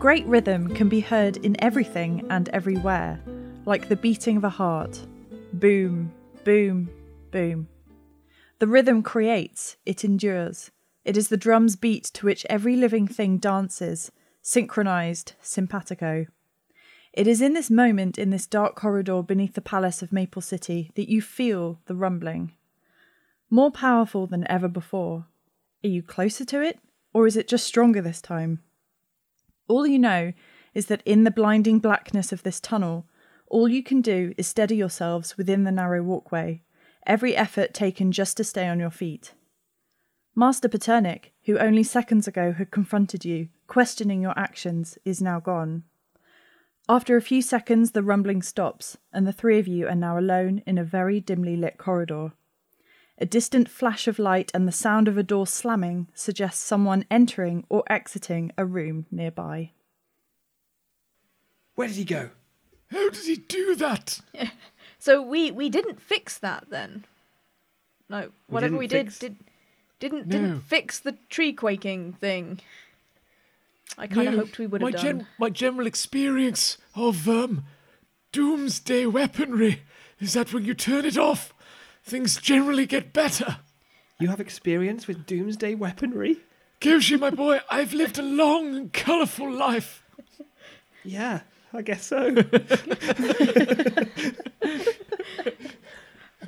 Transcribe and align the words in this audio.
Great 0.00 0.24
rhythm 0.24 0.74
can 0.74 0.88
be 0.88 1.00
heard 1.00 1.36
in 1.44 1.62
everything 1.62 2.26
and 2.30 2.48
everywhere, 2.48 3.20
like 3.66 3.86
the 3.86 3.96
beating 3.96 4.38
of 4.38 4.44
a 4.44 4.48
heart. 4.48 4.98
Boom, 5.52 6.10
boom, 6.42 6.88
boom. 7.30 7.68
The 8.60 8.66
rhythm 8.66 9.02
creates, 9.02 9.76
it 9.84 10.02
endures. 10.02 10.70
It 11.04 11.18
is 11.18 11.28
the 11.28 11.36
drum's 11.36 11.76
beat 11.76 12.04
to 12.14 12.24
which 12.24 12.46
every 12.48 12.76
living 12.76 13.06
thing 13.06 13.36
dances, 13.36 14.10
synchronized, 14.40 15.34
simpatico. 15.42 16.24
It 17.12 17.26
is 17.26 17.42
in 17.42 17.52
this 17.52 17.68
moment, 17.68 18.16
in 18.16 18.30
this 18.30 18.46
dark 18.46 18.76
corridor 18.76 19.22
beneath 19.22 19.52
the 19.52 19.60
palace 19.60 20.00
of 20.00 20.14
Maple 20.14 20.40
City, 20.40 20.92
that 20.94 21.10
you 21.10 21.20
feel 21.20 21.78
the 21.84 21.94
rumbling. 21.94 22.52
More 23.50 23.70
powerful 23.70 24.26
than 24.26 24.50
ever 24.50 24.66
before. 24.66 25.26
Are 25.84 25.88
you 25.88 26.02
closer 26.02 26.46
to 26.46 26.62
it, 26.62 26.78
or 27.12 27.26
is 27.26 27.36
it 27.36 27.48
just 27.48 27.66
stronger 27.66 28.00
this 28.00 28.22
time? 28.22 28.62
All 29.70 29.86
you 29.86 30.00
know 30.00 30.32
is 30.74 30.86
that 30.86 31.02
in 31.06 31.22
the 31.22 31.30
blinding 31.30 31.78
blackness 31.78 32.32
of 32.32 32.42
this 32.42 32.58
tunnel, 32.58 33.06
all 33.46 33.68
you 33.68 33.84
can 33.84 34.00
do 34.00 34.34
is 34.36 34.48
steady 34.48 34.74
yourselves 34.74 35.36
within 35.36 35.62
the 35.62 35.70
narrow 35.70 36.02
walkway, 36.02 36.62
every 37.06 37.36
effort 37.36 37.72
taken 37.72 38.10
just 38.10 38.36
to 38.38 38.44
stay 38.44 38.66
on 38.66 38.80
your 38.80 38.90
feet. 38.90 39.32
Master 40.34 40.68
Paternic, 40.68 41.32
who 41.44 41.56
only 41.56 41.84
seconds 41.84 42.26
ago 42.26 42.52
had 42.52 42.72
confronted 42.72 43.24
you, 43.24 43.48
questioning 43.68 44.20
your 44.20 44.36
actions, 44.36 44.98
is 45.04 45.22
now 45.22 45.38
gone. 45.38 45.84
After 46.88 47.16
a 47.16 47.22
few 47.22 47.40
seconds, 47.40 47.92
the 47.92 48.02
rumbling 48.02 48.42
stops, 48.42 48.96
and 49.12 49.24
the 49.24 49.32
three 49.32 49.60
of 49.60 49.68
you 49.68 49.86
are 49.86 49.94
now 49.94 50.18
alone 50.18 50.62
in 50.66 50.78
a 50.78 50.84
very 50.84 51.20
dimly 51.20 51.56
lit 51.56 51.78
corridor. 51.78 52.32
A 53.20 53.26
distant 53.26 53.68
flash 53.68 54.08
of 54.08 54.18
light 54.18 54.50
and 54.54 54.66
the 54.66 54.72
sound 54.72 55.06
of 55.06 55.18
a 55.18 55.22
door 55.22 55.46
slamming 55.46 56.08
suggests 56.14 56.62
someone 56.62 57.04
entering 57.10 57.64
or 57.68 57.82
exiting 57.88 58.50
a 58.56 58.64
room 58.64 59.04
nearby. 59.10 59.72
Where 61.74 61.88
did 61.88 61.96
he 61.96 62.04
go? 62.04 62.30
How 62.90 63.10
did 63.10 63.24
he 63.24 63.36
do 63.36 63.74
that? 63.76 64.20
So 65.02 65.22
we 65.22 65.50
we 65.50 65.70
didn't 65.70 65.98
fix 65.98 66.36
that 66.36 66.66
then. 66.68 67.06
No, 68.10 68.32
whatever 68.48 68.72
didn't 68.72 68.78
we 68.80 68.86
did 68.86 69.06
fix- 69.06 69.18
did 69.18 69.36
didn't 69.98 70.26
No. 70.26 70.32
didn't 70.32 70.60
fix 70.60 70.98
the 71.00 71.12
tree 71.30 71.54
quaking 71.54 72.12
thing. 72.12 72.60
I 73.96 74.06
kind 74.06 74.28
of 74.28 74.34
No, 74.34 74.40
hoped 74.40 74.58
we 74.58 74.66
would 74.66 74.82
my 74.82 74.88
have 74.90 75.00
done. 75.00 75.04
gen- 75.20 75.26
my 75.38 75.48
general 75.48 75.86
experience 75.86 76.76
of 76.94 77.26
um, 77.30 77.64
doomsday 78.30 79.06
weaponry 79.06 79.84
is 80.20 80.34
that 80.34 80.52
when 80.52 80.66
you 80.66 80.74
turn 80.74 81.06
it 81.06 81.16
off, 81.16 81.54
things 82.04 82.36
generally 82.40 82.86
get 82.86 83.12
better. 83.12 83.58
You 84.18 84.28
have 84.28 84.40
experience 84.40 85.06
with 85.06 85.26
doomsday 85.26 85.74
weaponry? 85.74 86.38
Koshi, 86.80 87.18
my 87.18 87.30
boy, 87.30 87.60
I've 87.70 87.92
lived 87.94 88.18
a 88.18 88.22
long 88.22 88.74
and 88.74 88.92
colourful 88.92 89.50
life. 89.50 90.02
Yeah, 91.04 91.40
I 91.72 91.82
guess 91.82 92.04
so. 92.04 92.34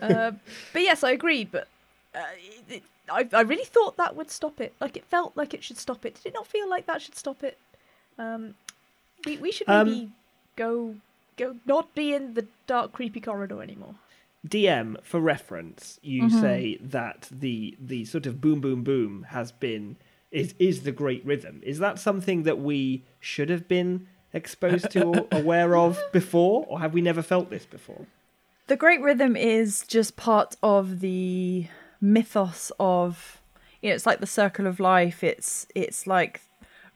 Uh, 0.01 0.33
but 0.73 0.83
yes, 0.83 1.05
I 1.05 1.11
agree. 1.13 1.45
But 1.45 1.69
uh, 2.15 2.21
it, 2.39 2.77
it- 2.77 2.83
I 3.11 3.29
I 3.33 3.41
really 3.43 3.65
thought 3.65 3.97
that 3.97 4.15
would 4.17 4.31
stop 4.31 4.61
it. 4.61 4.73
Like 4.81 4.97
it 4.97 5.05
felt 5.05 5.37
like 5.37 5.55
it 5.55 5.63
should 5.65 5.77
stop 5.77 6.05
it. 6.07 6.15
Did 6.15 6.27
it 6.27 6.35
not 6.35 6.47
feel 6.47 6.69
like 6.69 6.87
that 6.87 7.03
should 7.03 7.17
stop 7.17 7.43
it? 7.43 7.59
Um, 8.17 8.55
we 9.27 9.37
we 9.39 9.51
should 9.53 9.69
Um, 9.69 9.87
maybe 9.89 10.11
go 10.57 10.95
go 11.37 11.57
not 11.67 11.93
be 11.95 12.15
in 12.15 12.35
the 12.35 12.47
dark 12.69 12.93
creepy 12.93 13.21
corridor 13.21 13.61
anymore. 13.61 13.97
DM, 14.47 14.97
for 15.05 15.21
reference, 15.21 15.99
you 16.03 16.25
Mm-hmm. 16.25 16.41
say 16.41 16.79
that 16.81 17.29
the 17.31 17.77
the 17.81 18.05
sort 18.05 18.27
of 18.27 18.41
boom 18.41 18.61
boom 18.61 18.83
boom 18.83 19.27
has 19.31 19.53
been 19.53 19.97
is 20.31 20.55
is 20.59 20.83
the 20.83 20.93
great 20.93 21.25
rhythm. 21.25 21.61
Is 21.65 21.79
that 21.79 21.99
something 21.99 22.43
that 22.45 22.59
we 22.59 23.05
should 23.21 23.51
have 23.51 23.69
been 23.69 24.09
exposed 24.33 24.91
to 24.93 25.03
or 25.05 25.29
aware 25.33 25.77
of 25.77 26.01
before, 26.13 26.65
or 26.69 26.81
have 26.81 26.93
we 26.93 27.01
never 27.01 27.23
felt 27.23 27.51
this 27.51 27.65
before? 27.67 28.07
The 28.69 28.77
Great 28.77 29.01
Rhythm 29.03 29.37
is 29.37 29.85
just 29.87 30.17
part 30.17 30.57
of 30.63 31.01
the 31.01 31.67
mythos 32.01 32.73
of, 32.81 33.41
you 33.83 33.91
know, 33.91 33.95
it's 33.95 34.07
like 34.07 34.21
the 34.21 34.27
circle 34.27 34.67
of 34.67 34.81
life. 34.81 35.23
It's 35.23 35.67
it's 35.75 36.07
like 36.07 36.41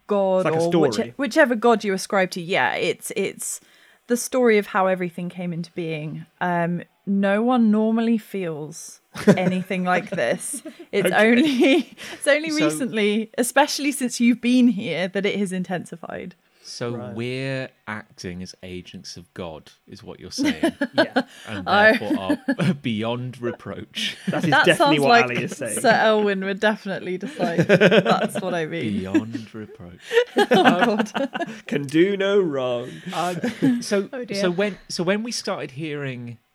God 0.06 0.46
It's 0.46 0.54
like 0.64 0.74
or 0.74 0.80
which, 0.80 0.96
whichever 1.16 1.54
God 1.54 1.84
you 1.84 1.92
ascribe 1.92 2.30
to. 2.32 2.40
Yeah, 2.40 2.74
it's 2.74 3.12
it's 3.16 3.60
the 4.06 4.16
story 4.16 4.58
of 4.58 4.68
how 4.68 4.86
everything 4.86 5.28
came 5.28 5.52
into 5.52 5.70
being. 5.72 6.26
Um, 6.40 6.82
no 7.06 7.42
one 7.42 7.70
normally 7.70 8.18
feels 8.18 9.00
anything 9.36 9.84
like 9.84 10.10
this. 10.10 10.62
It's 10.92 11.10
only 11.12 11.96
it's 12.12 12.26
only 12.26 12.50
So- 12.50 12.64
recently, 12.66 13.30
especially 13.38 13.92
since 13.92 14.20
you've 14.20 14.40
been 14.40 14.68
here, 14.68 15.08
that 15.08 15.24
it 15.24 15.38
has 15.38 15.52
intensified. 15.52 16.34
So 16.68 16.96
Right. 16.96 17.14
we're 17.14 17.68
acting 17.86 18.42
as 18.42 18.56
agents 18.64 19.16
of 19.16 19.32
God, 19.34 19.70
is 19.86 20.02
what 20.02 20.18
you're 20.18 20.32
saying, 20.32 20.74
Yeah, 20.94 21.22
and 21.46 21.68
I- 21.68 21.92
therefore 21.96 22.38
are 22.58 22.74
beyond 22.74 23.40
reproach. 23.40 24.16
that 24.26 24.42
is 24.42 24.50
that 24.50 24.66
definitely 24.66 24.96
sounds 24.96 25.00
what 25.00 25.08
like 25.10 25.24
Ali 25.26 25.44
is 25.44 25.56
saying. 25.56 25.78
Sir 25.78 25.92
Elwyn 25.92 26.44
would 26.44 26.58
definitely 26.58 27.18
decide. 27.18 27.68
That's 27.68 28.40
what 28.40 28.52
I 28.52 28.66
mean. 28.66 28.98
Beyond 28.98 29.54
reproach. 29.54 30.00
Can 31.68 31.84
do 31.84 32.16
no 32.16 32.40
wrong. 32.40 32.90
Um, 33.14 33.80
so, 33.82 34.08
Oh, 34.12 34.24
dear. 34.24 34.40
so 34.40 34.50
when 34.50 34.78
so 34.88 35.04
when 35.04 35.22
we 35.22 35.30
started 35.32 35.72
hearing 35.72 36.38
or 36.44 36.45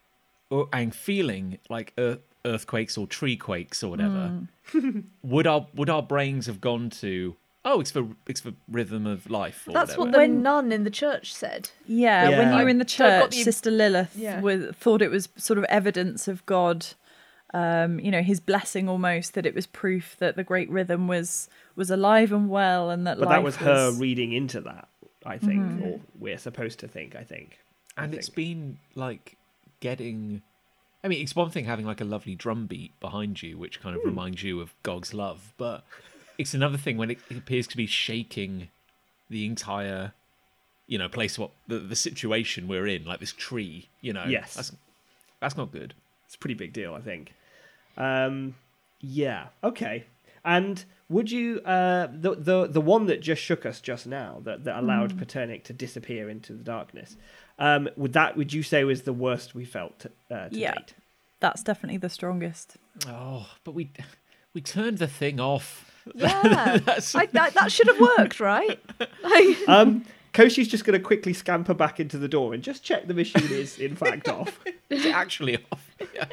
and 0.73 0.93
feeling 0.93 1.57
like 1.69 1.93
earth, 1.97 2.19
earthquakes 2.45 2.97
or 2.97 3.07
tree 3.07 3.37
quakes 3.37 3.83
or 3.83 3.89
whatever, 3.89 4.33
would 5.23 5.47
our 5.47 5.67
would 5.75 5.89
our 5.89 6.01
brains 6.01 6.45
have 6.47 6.59
gone 6.61 6.89
to 6.89 7.35
oh 7.63 7.79
it's 7.79 7.91
for 7.91 8.07
it's 8.27 8.41
for 8.41 8.51
rhythm 8.69 9.05
of 9.05 9.29
life 9.29 9.65
or 9.67 9.73
That's 9.73 9.97
whatever? 9.97 10.17
what 10.17 10.27
the 10.27 10.27
nun 10.27 10.71
in 10.71 10.83
the 10.83 10.89
church 10.89 11.33
said. 11.33 11.69
Yeah, 11.85 12.29
when 12.37 12.51
you 12.57 12.63
were 12.63 12.69
in 12.69 12.77
the 12.79 12.87
So 12.87 13.05
I've 13.05 13.19
got 13.21 13.31
church, 13.31 13.35
the- 13.37 13.43
Sister 13.43 13.71
Lilith 13.71 14.15
Yeah. 14.15 14.41
was, 14.41 14.75
thought 14.75 15.01
it 15.01 15.11
was 15.11 15.29
sort 15.37 15.59
of 15.59 15.65
evidence 15.65 16.27
of 16.27 16.43
God, 16.45 16.87
um, 17.53 17.99
you 17.99 18.09
know, 18.11 18.21
his 18.23 18.39
blessing 18.39 18.89
almost 18.89 19.33
that 19.35 19.45
it 19.45 19.53
was 19.53 19.67
proof 19.67 20.15
that 20.19 20.35
the 20.35 20.43
great 20.43 20.69
rhythm 20.69 21.07
was 21.07 21.49
was 21.75 21.89
alive 21.91 22.31
and 22.31 22.49
well, 22.49 22.89
and 22.89 23.05
that 23.07 23.17
But 23.19 23.27
life 23.27 23.35
that 23.35 23.43
was 23.43 23.55
her 23.57 23.91
reading 23.91 24.31
into 24.33 24.59
that, 24.61 24.87
I 25.25 25.37
think, 25.37 25.81
or 25.83 25.99
we're 26.19 26.37
supposed 26.39 26.79
to 26.79 26.87
think. 26.87 27.15
I 27.15 27.23
think. 27.23 27.59
I 27.97 28.05
and 28.05 28.13
it's 28.15 28.29
been 28.29 28.77
like 28.95 29.37
getting 29.81 30.41
i 31.03 31.07
mean 31.09 31.21
it's 31.21 31.35
one 31.35 31.49
thing 31.49 31.65
having 31.65 31.85
like 31.85 31.99
a 31.99 32.05
lovely 32.05 32.35
drum 32.35 32.65
beat 32.67 32.97
behind 33.01 33.41
you 33.43 33.57
which 33.57 33.81
kind 33.81 33.95
of 33.95 34.01
reminds 34.05 34.41
you 34.41 34.61
of 34.61 34.73
gog's 34.83 35.13
love 35.13 35.53
but 35.57 35.83
it's 36.37 36.53
another 36.53 36.77
thing 36.77 36.95
when 36.97 37.11
it, 37.11 37.17
it 37.29 37.37
appears 37.37 37.67
to 37.67 37.75
be 37.75 37.85
shaking 37.85 38.69
the 39.29 39.45
entire 39.45 40.13
you 40.87 40.97
know 40.97 41.09
place 41.09 41.37
what 41.37 41.51
the, 41.67 41.79
the 41.79 41.95
situation 41.95 42.67
we're 42.67 42.87
in 42.87 43.03
like 43.05 43.19
this 43.19 43.33
tree 43.33 43.89
you 44.01 44.13
know 44.13 44.25
Yes. 44.25 44.53
that's 44.55 44.71
that's 45.39 45.57
not 45.57 45.71
good 45.71 45.93
It's 46.25 46.35
a 46.35 46.37
pretty 46.37 46.53
big 46.53 46.71
deal, 46.71 46.93
I 46.93 47.01
think. 47.01 47.33
Um, 47.97 48.55
yeah. 48.99 49.47
Okay. 49.63 50.05
And 50.45 50.85
would 51.09 51.31
you 51.31 51.59
uh, 51.61 52.07
the 52.13 52.35
the 52.35 52.67
the 52.67 52.81
one 52.81 53.07
that 53.07 53.21
just 53.21 53.41
shook 53.41 53.65
us 53.65 53.81
just 53.81 54.05
now 54.05 54.41
that, 54.43 54.63
that 54.65 54.77
allowed 54.77 55.17
Paternic 55.17 55.63
to 55.65 55.73
disappear 55.73 56.29
into 56.29 56.53
the 56.53 56.63
darkness? 56.63 57.17
Um, 57.61 57.87
would 57.95 58.13
that 58.13 58.35
would 58.35 58.51
you 58.51 58.63
say 58.63 58.83
was 58.83 59.03
the 59.03 59.13
worst 59.13 59.53
we 59.55 59.63
felt 59.65 60.05
uh, 60.29 60.49
to 60.49 60.57
Yeah. 60.57 60.73
date? 60.73 60.93
That's 61.39 61.63
definitely 61.63 61.97
the 61.97 62.09
strongest. 62.09 62.75
oh 63.07 63.47
but 63.63 63.73
we 63.73 63.91
we 64.53 64.61
turned 64.61 64.97
the 64.97 65.07
thing 65.07 65.39
off 65.39 65.89
Yeah, 66.15 66.79
I, 67.15 67.25
that, 67.27 67.53
that 67.53 67.71
should 67.71 67.87
have 67.87 67.99
worked, 67.99 68.39
right? 68.39 68.79
Like, 69.23 69.57
Um, 69.67 70.05
Koshi's 70.33 70.67
just 70.67 70.85
going 70.85 70.97
to 70.97 71.03
quickly 71.05 71.33
scamper 71.33 71.73
back 71.75 71.99
into 71.99 72.17
the 72.17 72.27
door 72.27 72.53
and 72.53 72.63
just 72.63 72.83
check 72.83 73.05
the 73.07 73.13
machine 73.13 73.51
is 73.51 73.77
in 73.77 73.95
fact 73.95 74.27
off. 74.27 74.59
Is 74.89 75.05
it 75.05 75.13
actually 75.13 75.57
off 75.71 75.90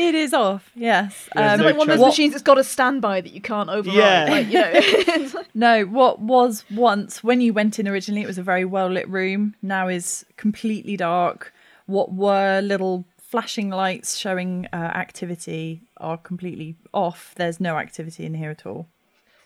It 0.00 0.14
is 0.14 0.32
off, 0.32 0.70
yes. 0.74 1.28
There's 1.34 1.52
Um, 1.54 1.60
no 1.60 1.66
like 1.66 1.76
one 1.76 1.88
of 1.88 1.94
those 1.94 2.00
What- 2.02 2.08
machines 2.08 2.32
that's 2.32 2.42
got 2.42 2.58
a 2.58 2.64
standby 2.64 3.20
that 3.20 3.32
you 3.32 3.40
can't 3.40 3.68
override. 3.68 3.96
Yeah. 3.96 4.26
Like, 4.30 4.46
you 4.48 5.24
know, 5.34 5.42
No, 5.54 5.84
what 5.84 6.20
was 6.20 6.64
once 6.70 7.22
when 7.24 7.40
you 7.40 7.52
went 7.52 7.78
in 7.78 7.86
originally, 7.88 8.22
it 8.22 8.26
was 8.26 8.38
a 8.38 8.42
very 8.42 8.64
well 8.64 8.88
lit 8.88 9.08
room. 9.08 9.54
Now 9.62 9.88
is 9.88 10.24
completely 10.36 10.96
dark. 10.96 11.52
What 11.86 12.12
were 12.12 12.60
little 12.60 13.04
flashing 13.18 13.70
lights 13.70 14.16
showing 14.16 14.66
uh, 14.72 14.76
activity 14.76 15.82
are 15.98 16.16
completely 16.16 16.76
off. 16.94 17.34
There's 17.36 17.60
no 17.60 17.76
activity 17.76 18.24
in 18.24 18.34
here 18.34 18.50
at 18.50 18.64
all. 18.66 18.86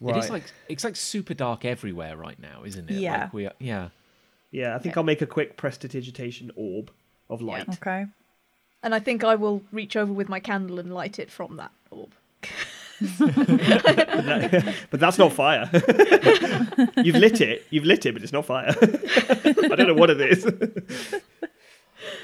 it 0.06 0.16
is 0.16 0.30
like 0.30 0.44
it's 0.68 0.84
like 0.84 0.96
super 0.96 1.34
dark 1.34 1.64
everywhere 1.64 2.16
right 2.16 2.38
now 2.40 2.62
isn't 2.64 2.90
it 2.90 2.96
Yeah. 3.00 3.22
like 3.24 3.32
we 3.32 3.46
are, 3.46 3.52
yeah 3.60 3.88
Yeah, 4.50 4.74
I 4.76 4.78
think 4.80 4.96
I'll 4.96 5.04
make 5.04 5.22
a 5.22 5.26
quick 5.26 5.56
prestidigitation 5.56 6.50
orb 6.56 6.90
of 7.30 7.40
light. 7.40 7.68
Okay. 7.80 8.06
And 8.82 8.94
I 8.94 8.98
think 8.98 9.24
I 9.24 9.34
will 9.34 9.62
reach 9.72 9.96
over 9.96 10.12
with 10.12 10.28
my 10.28 10.40
candle 10.40 10.78
and 10.78 10.92
light 10.92 11.18
it 11.18 11.30
from 11.30 11.56
that 11.56 11.72
orb. 11.90 12.12
But 14.90 15.00
that's 15.00 15.18
not 15.18 15.32
fire. 15.32 15.68
you've 17.02 17.16
lit 17.16 17.40
it. 17.40 17.66
You've 17.70 17.84
lit 17.84 18.06
it, 18.06 18.12
but 18.12 18.22
it's 18.22 18.32
not 18.32 18.46
fire. 18.46 18.74
I 18.82 19.74
don't 19.74 19.88
know 19.88 19.94
what 19.94 20.10
it 20.10 20.20
is. 20.20 20.46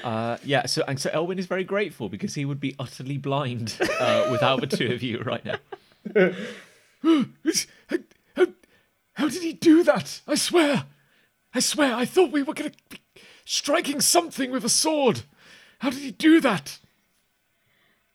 Uh, 0.03 0.37
yeah, 0.43 0.65
so 0.65 0.83
and 0.87 0.99
so 0.99 1.09
Elwin 1.11 1.39
is 1.39 1.47
very 1.47 1.63
grateful 1.63 2.07
because 2.07 2.35
he 2.35 2.45
would 2.45 2.59
be 2.59 2.75
utterly 2.79 3.17
blind 3.17 3.77
uh, 3.99 4.27
without 4.31 4.61
the 4.61 4.67
two 4.67 4.93
of 4.93 5.03
you 5.03 5.19
right 5.19 5.43
now. 5.43 5.55
How, 7.03 7.25
how, 8.35 8.47
how 9.13 9.29
did 9.29 9.43
he 9.43 9.53
do 9.53 9.83
that? 9.83 10.21
I 10.27 10.35
swear. 10.35 10.85
I 11.53 11.59
swear, 11.59 11.95
I 11.95 12.05
thought 12.05 12.31
we 12.31 12.43
were 12.43 12.53
going 12.53 12.71
to 12.71 12.77
be 12.89 13.01
striking 13.43 14.01
something 14.01 14.51
with 14.51 14.63
a 14.63 14.69
sword. 14.69 15.23
How 15.79 15.89
did 15.89 15.99
he 15.99 16.11
do 16.11 16.39
that? 16.41 16.79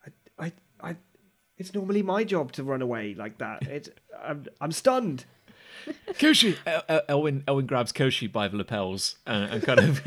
I, 0.06 0.44
I, 0.46 0.52
I 0.80 0.96
it's 1.58 1.74
normally 1.74 2.02
my 2.02 2.24
job 2.24 2.52
to 2.52 2.64
run 2.64 2.82
away 2.82 3.14
like 3.14 3.38
that. 3.38 3.62
It, 3.62 3.98
I'm, 4.22 4.46
I'm 4.60 4.72
stunned. 4.72 5.24
Koshi, 6.12 6.56
El- 6.66 6.84
El- 6.88 7.02
Elwin 7.08 7.44
Elwin 7.48 7.66
grabs 7.66 7.92
Koshi 7.92 8.30
by 8.30 8.48
the 8.48 8.56
lapels 8.56 9.16
and, 9.26 9.52
and 9.54 9.62
kind 9.62 9.80
of 9.80 10.04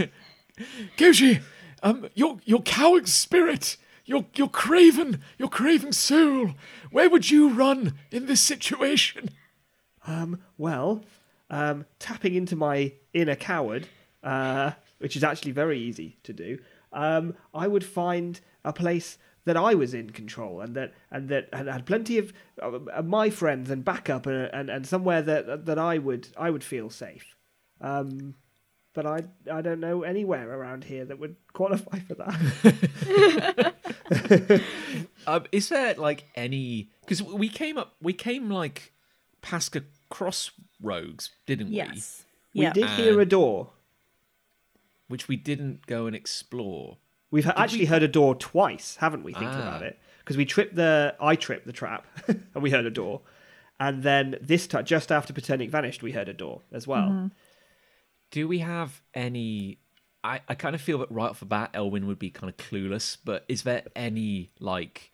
Koshi, 0.97 1.41
um, 1.83 2.09
your 2.15 2.37
your 2.45 2.61
coward 2.61 3.07
spirit, 3.07 3.77
your 4.05 4.25
your 4.35 4.49
craven, 4.49 5.21
your 5.37 5.49
craven 5.49 5.91
soul. 5.93 6.51
Where 6.91 7.09
would 7.09 7.29
you 7.29 7.49
run 7.49 7.93
in 8.11 8.27
this 8.27 8.41
situation? 8.41 9.29
Um, 10.05 10.41
well, 10.57 11.03
um, 11.49 11.85
tapping 11.99 12.33
into 12.33 12.55
my 12.55 12.93
inner 13.13 13.35
coward, 13.35 13.87
uh, 14.23 14.71
which 14.99 15.15
is 15.15 15.23
actually 15.23 15.51
very 15.51 15.79
easy 15.79 16.17
to 16.23 16.33
do, 16.33 16.59
um, 16.93 17.35
I 17.53 17.67
would 17.67 17.83
find 17.83 18.39
a 18.63 18.73
place 18.73 19.17
that 19.45 19.57
I 19.57 19.75
was 19.75 19.93
in 19.93 20.09
control 20.09 20.61
and 20.61 20.75
that 20.75 20.93
and 21.09 21.29
that 21.29 21.49
and 21.53 21.69
had 21.69 21.85
plenty 21.85 22.17
of 22.17 22.33
uh, 22.61 23.01
my 23.01 23.29
friends 23.29 23.69
and 23.69 23.85
backup 23.85 24.25
and, 24.25 24.49
and, 24.53 24.69
and 24.69 24.85
somewhere 24.85 25.21
that 25.21 25.65
that 25.65 25.79
I 25.79 25.97
would 25.97 26.27
I 26.37 26.49
would 26.49 26.63
feel 26.63 26.89
safe. 26.89 27.35
Um, 27.79 28.35
but 28.93 29.05
I 29.05 29.23
I 29.51 29.61
don't 29.61 29.79
know 29.79 30.03
anywhere 30.03 30.51
around 30.51 30.83
here 30.83 31.05
that 31.05 31.19
would 31.19 31.35
qualify 31.53 31.99
for 31.99 32.15
that. 32.15 33.73
Um, 35.27 35.43
is 35.51 35.67
there 35.69 35.93
like 35.95 36.25
any? 36.35 36.89
Because 37.01 37.21
we 37.21 37.49
came 37.49 37.77
up, 37.77 37.95
we 38.01 38.13
came 38.13 38.49
like 38.49 38.93
past 39.41 39.75
a 39.75 39.83
crossroads, 40.09 41.31
didn't 41.45 41.67
we? 41.67 41.75
Yes. 41.75 42.23
We 42.55 42.61
yeah. 42.61 42.73
did 42.73 42.89
hear 42.91 43.19
a 43.19 43.25
door. 43.25 43.71
We? 45.07 45.13
Which 45.13 45.27
we 45.27 45.35
didn't 45.35 45.85
go 45.85 46.05
and 46.07 46.15
explore. 46.15 46.97
We've 47.31 47.45
ha- 47.45 47.53
actually 47.57 47.85
heard 47.85 48.03
a 48.03 48.07
door 48.07 48.35
twice, 48.35 48.95
haven't 48.97 49.23
we? 49.23 49.33
Thinking 49.33 49.49
Ah. 49.49 49.67
about 49.67 49.83
it, 49.83 49.99
because 50.19 50.37
we 50.37 50.45
tripped 50.45 50.75
the, 50.75 51.15
I 51.19 51.35
tripped 51.35 51.65
the 51.65 51.73
trap, 51.73 52.05
and 52.27 52.63
we 52.63 52.69
heard 52.71 52.85
a 52.85 52.89
door, 52.91 53.21
and 53.79 54.01
then 54.03 54.37
this 54.41 54.65
time, 54.67 54.85
just 54.85 55.11
after 55.11 55.33
Paternic 55.33 55.69
vanished, 55.69 56.01
we 56.01 56.13
heard 56.13 56.29
a 56.29 56.33
door 56.33 56.61
as 56.71 56.87
well. 56.87 57.29
Do 58.31 58.47
we 58.47 58.59
have 58.59 59.01
any? 59.13 59.79
I, 60.23 60.41
I 60.49 60.55
kind 60.55 60.73
of 60.75 60.81
feel 60.81 60.97
that 60.99 61.11
right 61.11 61.29
off 61.29 61.39
the 61.39 61.45
bat, 61.45 61.69
Elwin 61.73 62.07
would 62.07 62.19
be 62.19 62.29
kind 62.29 62.49
of 62.49 62.57
clueless. 62.57 63.17
But 63.23 63.45
is 63.47 63.63
there 63.63 63.83
any 63.95 64.51
like 64.59 65.11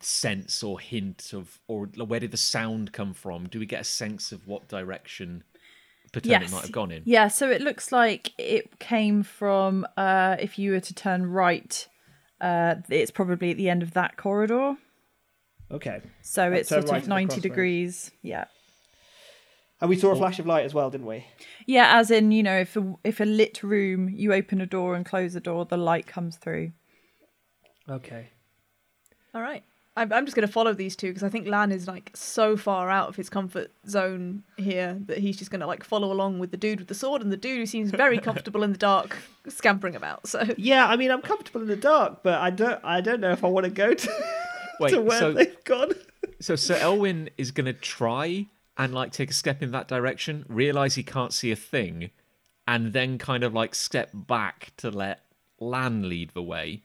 sense 0.00 0.62
or 0.62 0.78
hint 0.80 1.32
of, 1.34 1.58
or 1.66 1.86
where 1.86 2.20
did 2.20 2.30
the 2.30 2.36
sound 2.38 2.92
come 2.92 3.12
from? 3.14 3.48
Do 3.48 3.58
we 3.58 3.66
get 3.66 3.80
a 3.80 3.84
sense 3.84 4.32
of 4.32 4.46
what 4.46 4.68
direction 4.68 5.42
Paternic 6.20 6.42
Yes. 6.42 6.52
might 6.52 6.62
have 6.62 6.72
gone 6.72 6.90
in? 6.90 7.02
Yeah, 7.04 7.28
so 7.28 7.50
it 7.50 7.60
looks 7.60 7.92
like 7.92 8.32
it 8.38 8.78
came 8.78 9.22
from 9.22 9.86
uh 9.96 10.36
if 10.38 10.58
you 10.58 10.72
were 10.72 10.80
to 10.80 10.94
turn 10.94 11.26
right, 11.30 11.86
uh 12.40 12.76
it's 12.88 13.10
probably 13.10 13.50
at 13.50 13.56
the 13.56 13.68
end 13.70 13.82
of 13.82 13.92
that 13.94 14.16
corridor. 14.16 14.76
Okay, 15.70 16.00
So 16.22 16.48
Let's 16.48 16.60
it's 16.60 16.68
sort 16.70 16.88
right 16.88 17.02
of 17.02 17.08
90 17.08 17.40
degrees. 17.42 18.10
Yeah. 18.22 18.46
and 19.80 19.90
we 19.90 19.96
saw 19.96 20.12
a 20.12 20.16
flash 20.16 20.38
of 20.38 20.46
light 20.46 20.64
as 20.64 20.72
well, 20.72 20.88
didn't 20.90 21.06
we? 21.06 21.26
Yeah, 21.66 21.98
as 21.98 22.10
in, 22.10 22.32
you 22.32 22.42
know, 22.42 22.58
if 22.58 22.74
a, 22.76 22.94
if 23.04 23.20
a 23.20 23.24
lit 23.26 23.62
room, 23.62 24.08
you 24.08 24.32
open 24.32 24.60
a 24.62 24.66
door 24.66 24.94
and 24.94 25.04
close 25.04 25.34
a 25.36 25.40
door, 25.40 25.66
the 25.66 25.76
light 25.76 26.06
comes 26.06 26.36
through. 26.36 26.72
Okay. 27.88 28.28
All 29.34 29.42
right. 29.42 29.62
I'm, 29.98 30.12
I'm 30.12 30.24
just 30.24 30.36
going 30.36 30.46
to 30.46 30.52
follow 30.52 30.72
these 30.72 30.94
two 30.94 31.08
because 31.08 31.24
I 31.24 31.28
think 31.28 31.48
Lan 31.48 31.72
is 31.72 31.88
like 31.88 32.10
so 32.14 32.56
far 32.56 32.88
out 32.88 33.08
of 33.08 33.16
his 33.16 33.28
comfort 33.28 33.72
zone 33.88 34.44
here 34.56 34.96
that 35.06 35.18
he's 35.18 35.36
just 35.36 35.50
going 35.50 35.60
to 35.60 35.66
like 35.66 35.82
follow 35.82 36.12
along 36.12 36.38
with 36.38 36.52
the 36.52 36.56
dude 36.56 36.78
with 36.78 36.88
the 36.88 36.94
sword 36.94 37.20
and 37.20 37.32
the 37.32 37.36
dude 37.36 37.58
who 37.58 37.66
seems 37.66 37.90
very 37.90 38.18
comfortable 38.28 38.62
in 38.62 38.72
the 38.72 38.78
dark, 38.78 39.16
scampering 39.48 39.96
about. 39.96 40.26
So 40.28 40.46
Yeah, 40.56 40.86
I 40.86 40.96
mean, 40.96 41.10
I'm 41.10 41.22
comfortable 41.22 41.62
in 41.62 41.66
the 41.66 41.76
dark, 41.76 42.22
but 42.22 42.40
I 42.40 42.50
don't, 42.50 42.82
I 42.84 43.00
don't 43.00 43.20
know 43.20 43.32
if 43.32 43.42
I 43.42 43.48
want 43.48 43.64
to 43.64 43.70
go 43.70 43.92
to, 43.92 44.12
Wait, 44.80 44.90
to 44.90 45.02
where 45.02 45.18
so 45.18 45.32
they've 45.32 45.64
gone. 45.64 45.92
so 46.40 46.54
Sir 46.54 46.76
Elwin 46.76 47.30
is 47.36 47.50
going 47.50 47.66
to 47.66 47.72
try 47.72 48.46
and 48.76 48.94
like 48.94 49.10
take 49.10 49.30
a 49.30 49.34
step 49.34 49.62
in 49.62 49.72
that 49.72 49.88
direction, 49.88 50.44
realize 50.48 50.94
he 50.94 51.02
can't 51.02 51.32
see 51.32 51.50
a 51.50 51.56
thing, 51.56 52.10
and 52.68 52.92
then 52.92 53.18
kind 53.18 53.42
of 53.42 53.52
like 53.52 53.74
step 53.74 54.10
back 54.14 54.72
to 54.76 54.90
let 54.90 55.24
Lan 55.58 56.08
lead 56.08 56.30
the 56.30 56.42
way. 56.42 56.82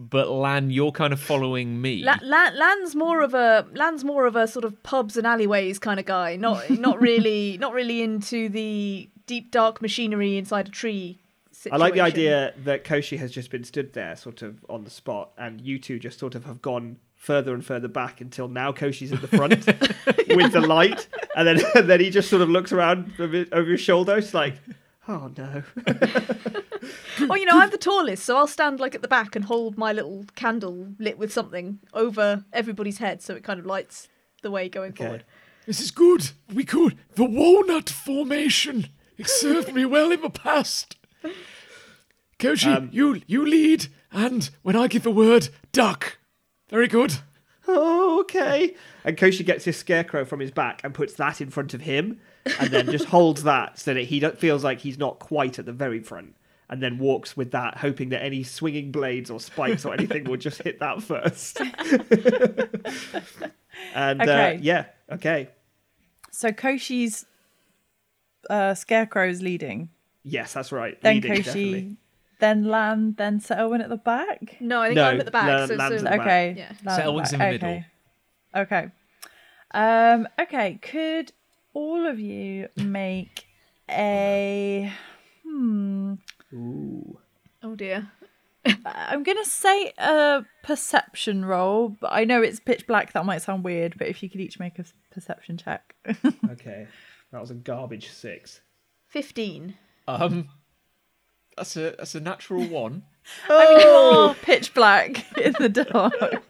But 0.00 0.28
Lan, 0.30 0.70
you're 0.70 0.92
kind 0.92 1.12
of 1.12 1.20
following 1.20 1.80
me. 1.80 2.04
La- 2.04 2.18
La- 2.22 2.50
Lan's 2.54 2.94
more 2.94 3.20
of 3.20 3.34
a 3.34 3.66
Lan's 3.74 4.04
more 4.04 4.26
of 4.26 4.36
a 4.36 4.46
sort 4.46 4.64
of 4.64 4.80
pubs 4.84 5.16
and 5.16 5.26
alleyways 5.26 5.80
kind 5.80 5.98
of 5.98 6.06
guy. 6.06 6.36
Not 6.36 6.70
not 6.78 7.00
really 7.00 7.58
not 7.58 7.72
really 7.72 8.02
into 8.02 8.48
the 8.48 9.08
deep 9.26 9.50
dark 9.50 9.82
machinery 9.82 10.38
inside 10.38 10.68
a 10.68 10.70
tree. 10.70 11.18
I 11.72 11.76
like 11.76 11.94
the 11.94 12.00
idea 12.00 12.54
that 12.64 12.84
Koshi 12.84 13.18
has 13.18 13.32
just 13.32 13.50
been 13.50 13.64
stood 13.64 13.92
there, 13.92 14.14
sort 14.14 14.42
of 14.42 14.64
on 14.68 14.84
the 14.84 14.90
spot, 14.90 15.32
and 15.36 15.60
you 15.60 15.80
two 15.80 15.98
just 15.98 16.20
sort 16.20 16.36
of 16.36 16.44
have 16.44 16.62
gone 16.62 16.98
further 17.16 17.52
and 17.52 17.64
further 17.64 17.88
back 17.88 18.20
until 18.20 18.46
now 18.46 18.70
Koshi's 18.70 19.12
at 19.12 19.20
the 19.20 19.26
front 19.26 19.66
with 20.28 20.52
the 20.52 20.60
light, 20.60 21.08
and 21.34 21.48
then 21.48 21.60
and 21.74 21.90
then 21.90 21.98
he 21.98 22.10
just 22.10 22.30
sort 22.30 22.42
of 22.42 22.48
looks 22.48 22.70
around 22.70 23.12
over 23.18 23.44
over 23.50 23.72
his 23.72 23.80
shoulder. 23.80 24.16
It's 24.18 24.32
like, 24.32 24.54
oh 25.08 25.30
no. 25.36 25.62
well, 27.28 27.38
you 27.38 27.46
know, 27.46 27.58
I'm 27.58 27.70
the 27.70 27.78
tallest, 27.78 28.24
so 28.24 28.36
I'll 28.36 28.46
stand 28.46 28.78
like 28.80 28.94
at 28.94 29.02
the 29.02 29.08
back 29.08 29.34
and 29.34 29.44
hold 29.44 29.76
my 29.78 29.92
little 29.92 30.24
candle 30.36 30.88
lit 30.98 31.18
with 31.18 31.32
something 31.32 31.78
over 31.94 32.44
everybody's 32.52 32.98
head, 32.98 33.22
so 33.22 33.34
it 33.34 33.42
kind 33.44 33.58
of 33.58 33.66
lights 33.66 34.08
the 34.42 34.50
way 34.50 34.68
going 34.68 34.90
Okay. 34.92 35.04
forward. 35.04 35.24
This 35.66 35.80
is 35.80 35.90
good. 35.90 36.30
We 36.52 36.64
could. 36.64 36.96
The 37.14 37.24
walnut 37.24 37.90
formation. 37.90 38.86
It 39.18 39.28
served 39.28 39.74
me 39.74 39.84
well 39.84 40.10
in 40.12 40.20
the 40.20 40.30
past. 40.30 40.96
Koshi, 42.38 42.74
Um, 42.74 42.88
you 42.92 43.20
you 43.26 43.44
lead, 43.44 43.88
and 44.12 44.48
when 44.62 44.76
I 44.76 44.86
give 44.86 45.02
the 45.02 45.10
word, 45.10 45.48
duck. 45.72 46.18
Very 46.70 46.86
good. 46.86 47.16
oh, 47.66 48.20
okay. 48.20 48.74
And 49.04 49.16
Koshi 49.16 49.44
gets 49.44 49.64
his 49.64 49.76
scarecrow 49.76 50.24
from 50.24 50.40
his 50.40 50.50
back 50.52 50.80
and 50.84 50.94
puts 50.94 51.14
that 51.14 51.40
in 51.40 51.50
front 51.50 51.74
of 51.74 51.80
him, 51.82 52.20
and 52.60 52.70
then 52.70 52.90
just 52.90 53.06
holds 53.06 53.42
that 53.44 53.78
so 53.78 53.94
that 53.94 54.04
he 54.04 54.20
feels 54.20 54.64
like 54.64 54.80
he's 54.80 54.98
not 54.98 55.18
quite 55.18 55.58
at 55.58 55.66
the 55.66 55.72
very 55.72 56.00
front, 56.00 56.34
and 56.68 56.82
then 56.82 56.98
walks 56.98 57.36
with 57.36 57.52
that, 57.52 57.78
hoping 57.78 58.10
that 58.10 58.22
any 58.22 58.42
swinging 58.42 58.92
blades 58.92 59.30
or 59.30 59.40
spikes 59.40 59.84
or 59.84 59.94
anything 59.94 60.24
will 60.24 60.36
just 60.36 60.62
hit 60.62 60.80
that 60.80 61.02
first. 61.02 61.60
and 63.94 64.22
uh, 64.22 64.54
yeah, 64.60 64.86
okay. 65.10 65.48
So 66.30 66.52
Koshi's 66.52 67.26
uh, 68.48 68.74
is 69.22 69.42
leading. 69.42 69.88
Yes, 70.22 70.52
that's 70.52 70.72
right. 70.72 71.00
Then 71.00 71.14
Leading, 71.14 71.32
Koshi, 71.32 71.44
definitely. 71.44 71.96
then 72.38 72.64
Lan, 72.64 73.14
then 73.16 73.40
Sir 73.40 73.56
Owen 73.58 73.80
at 73.80 73.88
the 73.88 73.96
back. 73.96 74.56
No, 74.60 74.82
I 74.82 74.88
think 74.88 74.96
No, 74.96 75.04
I'm 75.04 75.18
at 75.20 75.24
the 75.24 75.32
back. 75.32 75.46
Lan- 75.46 75.68
so, 75.68 75.74
Lan's 75.74 76.00
so 76.00 76.06
at 76.06 76.10
the 76.12 76.18
back. 76.18 76.20
Okay. 76.20 76.54
Yeah. 76.58 76.72
Lan 76.84 76.84
So 76.84 76.90
at 76.90 77.00
Elwin's 77.06 77.32
back. 77.32 77.54
in 77.54 77.60
the 77.60 77.66
okay. 77.66 77.86
Okay. 78.56 78.90
Um, 79.72 80.28
okay. 80.40 80.78
Could 80.82 81.32
all 81.78 82.06
of 82.06 82.18
you 82.18 82.68
make 82.76 83.46
a 83.88 84.92
hmm 85.44 86.14
Ooh. 86.52 87.20
oh 87.62 87.76
dear. 87.76 88.10
I'm 88.84 89.22
gonna 89.22 89.44
say 89.44 89.92
a 89.96 90.42
perception 90.64 91.44
roll, 91.44 91.90
but 92.00 92.10
I 92.12 92.24
know 92.24 92.42
it's 92.42 92.58
pitch 92.58 92.84
black. 92.88 93.12
That 93.12 93.24
might 93.24 93.42
sound 93.42 93.62
weird, 93.62 93.94
but 93.96 94.08
if 94.08 94.24
you 94.24 94.28
could 94.28 94.40
each 94.40 94.58
make 94.58 94.80
a 94.80 94.84
perception 95.12 95.56
check. 95.56 95.94
Okay. 96.50 96.88
That 97.30 97.40
was 97.40 97.50
a 97.50 97.54
garbage 97.54 98.08
six. 98.08 98.60
Fifteen. 99.06 99.76
Um, 100.08 100.48
that's 101.56 101.76
a 101.76 101.94
that's 101.96 102.16
a 102.16 102.20
natural 102.20 102.64
one. 102.64 103.04
oh, 103.48 104.34
pitch 104.42 104.74
black 104.74 105.38
in 105.38 105.54
the 105.60 105.68
dark. 105.68 106.42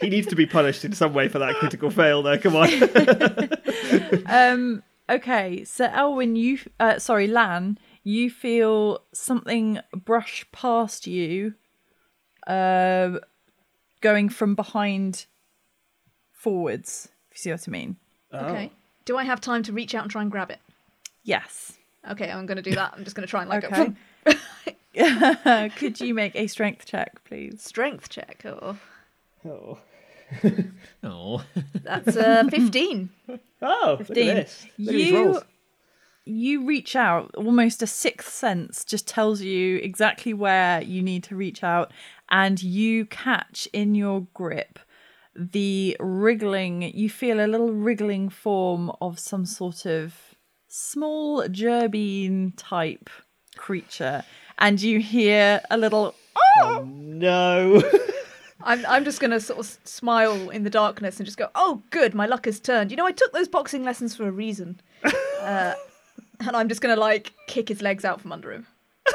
He 0.00 0.08
needs 0.08 0.26
to 0.28 0.36
be 0.36 0.46
punished 0.46 0.84
in 0.84 0.92
some 0.94 1.12
way 1.12 1.28
for 1.28 1.38
that 1.38 1.56
critical 1.56 1.90
fail, 1.90 2.22
There, 2.22 2.38
Come 2.38 2.56
on. 2.56 2.70
Um. 4.26 4.82
Okay. 5.08 5.64
So 5.64 5.84
Elwin, 5.86 6.36
you 6.36 6.58
uh, 6.78 6.98
sorry, 6.98 7.26
Lan, 7.26 7.78
you 8.04 8.30
feel 8.30 9.02
something 9.12 9.80
brush 9.94 10.46
past 10.52 11.06
you, 11.06 11.54
uh, 12.46 13.18
going 14.00 14.28
from 14.28 14.54
behind 14.54 15.26
forwards. 16.32 17.08
If 17.30 17.36
you 17.38 17.40
see 17.42 17.50
what 17.52 17.68
I 17.68 17.70
mean. 17.70 17.96
Okay. 18.32 18.70
Do 19.04 19.16
I 19.16 19.24
have 19.24 19.40
time 19.40 19.62
to 19.64 19.72
reach 19.72 19.94
out 19.94 20.02
and 20.02 20.10
try 20.10 20.22
and 20.22 20.30
grab 20.30 20.50
it? 20.50 20.58
Yes. 21.24 21.72
Okay, 22.08 22.30
I'm 22.30 22.46
going 22.46 22.56
to 22.56 22.62
do 22.62 22.72
that. 22.72 22.94
I'm 22.96 23.04
just 23.04 23.14
going 23.16 23.26
to 23.26 23.30
try 23.30 23.40
and 23.42 23.50
like 23.50 23.64
Okay. 23.64 23.92
go, 24.94 25.68
Could 25.76 26.00
you 26.00 26.14
make 26.14 26.34
a 26.34 26.46
strength 26.46 26.86
check, 26.86 27.22
please? 27.24 27.62
strength 27.62 28.08
check. 28.08 28.42
Oh, 28.44 28.76
Oh. 29.44 29.78
Oh, 31.02 31.42
that's 31.82 32.16
uh, 32.16 32.44
fifteen. 32.50 33.10
Oh, 33.62 33.96
look 33.98 34.00
at 34.00 34.06
15. 34.08 34.26
this. 34.26 34.66
Look 34.78 34.88
at 34.88 34.94
these 34.94 35.08
You 35.10 35.24
rolls. 35.24 35.44
you 36.24 36.64
reach 36.66 36.94
out, 36.96 37.34
almost 37.36 37.82
a 37.82 37.86
sixth 37.86 38.32
sense 38.32 38.84
just 38.84 39.06
tells 39.08 39.40
you 39.40 39.76
exactly 39.78 40.32
where 40.34 40.82
you 40.82 41.02
need 41.02 41.24
to 41.24 41.36
reach 41.36 41.62
out, 41.64 41.92
and 42.30 42.62
you 42.62 43.06
catch 43.06 43.66
in 43.72 43.94
your 43.94 44.26
grip 44.34 44.78
the 45.34 45.96
wriggling, 46.00 46.82
you 46.94 47.08
feel 47.08 47.38
a 47.42 47.46
little 47.46 47.72
wriggling 47.72 48.28
form 48.28 48.90
of 49.00 49.18
some 49.18 49.46
sort 49.46 49.86
of 49.86 50.14
small 50.68 51.42
gerbean 51.48 52.52
type 52.56 53.08
creature, 53.56 54.24
and 54.58 54.82
you 54.82 54.98
hear 55.00 55.60
a 55.70 55.78
little. 55.78 56.14
Oh 56.62 56.84
no! 56.86 57.82
I'm 58.62 58.84
I'm 58.86 59.04
just 59.04 59.20
gonna 59.20 59.40
sort 59.40 59.58
of 59.60 59.78
smile 59.84 60.50
in 60.50 60.64
the 60.64 60.70
darkness 60.70 61.18
and 61.18 61.26
just 61.26 61.38
go, 61.38 61.48
"Oh, 61.54 61.82
good, 61.90 62.14
my 62.14 62.26
luck 62.26 62.44
has 62.46 62.60
turned." 62.60 62.90
You 62.90 62.96
know, 62.96 63.06
I 63.06 63.12
took 63.12 63.32
those 63.32 63.48
boxing 63.48 63.84
lessons 63.84 64.14
for 64.14 64.26
a 64.28 64.30
reason, 64.30 64.80
uh, 65.40 65.74
and 66.40 66.56
I'm 66.56 66.68
just 66.68 66.80
gonna 66.80 66.96
like 66.96 67.32
kick 67.46 67.68
his 67.68 67.80
legs 67.82 68.04
out 68.04 68.20
from 68.20 68.32
under 68.32 68.52
him. 68.52 68.66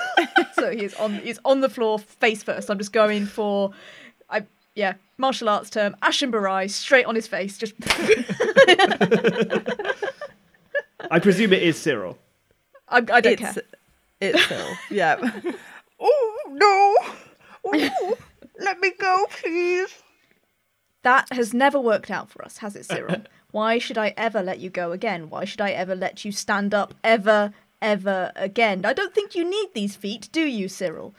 so 0.53 0.71
he's 0.71 0.93
on 0.95 1.15
he's 1.19 1.39
on 1.45 1.61
the 1.61 1.69
floor 1.69 1.99
face 1.99 2.41
first. 2.43 2.69
I'm 2.71 2.77
just 2.77 2.91
going 2.93 3.25
for, 3.25 3.71
I 4.29 4.43
yeah, 4.75 4.93
martial 5.17 5.47
arts 5.49 5.69
term, 5.69 5.95
ashi 6.01 6.29
barai, 6.29 6.69
straight 6.69 7.05
on 7.05 7.15
his 7.15 7.27
face. 7.27 7.57
Just 7.57 7.73
I 11.11 11.19
presume 11.19 11.53
it 11.53 11.61
is 11.63 11.77
Cyril. 11.77 12.17
I, 12.89 12.97
I 12.97 13.01
don't 13.01 13.25
It's 13.33 13.41
care. 13.41 13.53
it's 14.21 14.43
Phil. 14.45 14.67
yeah. 14.89 15.17
oh 15.99 16.39
no! 16.51 16.95
Oh, 17.67 18.17
let 18.59 18.79
me 18.79 18.91
go, 18.97 19.25
please. 19.29 19.89
That 21.03 21.31
has 21.31 21.53
never 21.53 21.79
worked 21.79 22.09
out 22.09 22.29
for 22.29 22.43
us, 22.43 22.57
has 22.57 22.75
it, 22.75 22.85
Cyril? 22.85 23.21
Why 23.51 23.77
should 23.77 23.97
I 23.97 24.13
ever 24.17 24.41
let 24.41 24.59
you 24.59 24.69
go 24.69 24.91
again? 24.91 25.29
Why 25.29 25.45
should 25.45 25.61
I 25.61 25.71
ever 25.71 25.95
let 25.95 26.25
you 26.25 26.31
stand 26.31 26.73
up 26.73 26.93
ever, 27.03 27.53
ever 27.81 28.31
again? 28.35 28.85
I 28.85 28.93
don't 28.93 29.13
think 29.13 29.35
you 29.35 29.49
need 29.49 29.69
these 29.73 29.95
feet, 29.95 30.29
do 30.31 30.41
you, 30.41 30.67
Cyril? 30.67 31.15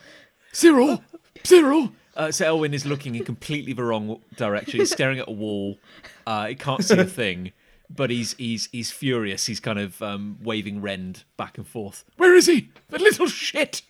Cyril, 0.51 1.01
Cyril. 1.43 1.91
Uh, 2.15 2.31
so 2.31 2.45
Elwyn 2.45 2.73
is 2.73 2.85
looking 2.85 3.15
in 3.15 3.23
completely 3.23 3.73
the 3.73 3.83
wrong 3.83 4.21
direction. 4.35 4.79
He's 4.79 4.91
staring 4.91 5.19
at 5.19 5.27
a 5.27 5.31
wall. 5.31 5.77
Uh, 6.25 6.47
he 6.47 6.55
can't 6.55 6.83
see 6.83 6.97
a 6.97 7.05
thing, 7.21 7.53
but 7.89 8.09
he's 8.09 8.33
he's 8.33 8.67
he's 8.71 8.91
furious. 8.91 9.45
He's 9.45 9.59
kind 9.59 9.79
of 9.79 10.01
um, 10.01 10.37
waving 10.41 10.81
Rend 10.81 11.23
back 11.37 11.57
and 11.57 11.67
forth. 11.67 12.03
Where 12.17 12.35
is 12.35 12.47
he? 12.47 12.69
The 12.89 12.99
little 12.99 13.27
shit. 13.27 13.83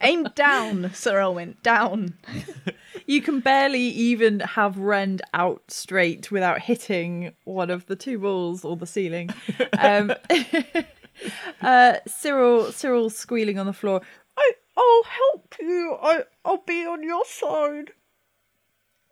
Aim 0.00 0.28
down, 0.34 0.90
Sir 0.94 1.20
Elwyn, 1.20 1.56
down. 1.62 2.14
You 3.06 3.22
can 3.22 3.40
barely 3.40 3.80
even 3.80 4.40
have 4.40 4.76
Rend 4.76 5.22
out 5.32 5.62
straight 5.68 6.30
without 6.30 6.60
hitting 6.60 7.32
one 7.44 7.70
of 7.70 7.86
the 7.86 7.96
two 7.96 8.20
walls 8.20 8.66
or 8.66 8.76
the 8.76 8.86
ceiling. 8.86 9.30
Um, 9.78 10.12
uh, 11.62 11.94
Cyril, 12.06 12.70
Cyril 12.70 13.08
squealing 13.08 13.58
on 13.58 13.64
the 13.64 13.72
floor. 13.72 14.02
I, 14.36 14.52
I'll 14.76 15.02
help 15.04 15.54
you. 15.58 15.96
I, 16.02 16.24
I'll 16.44 16.62
be 16.66 16.84
on 16.84 17.02
your 17.02 17.24
side. 17.24 17.92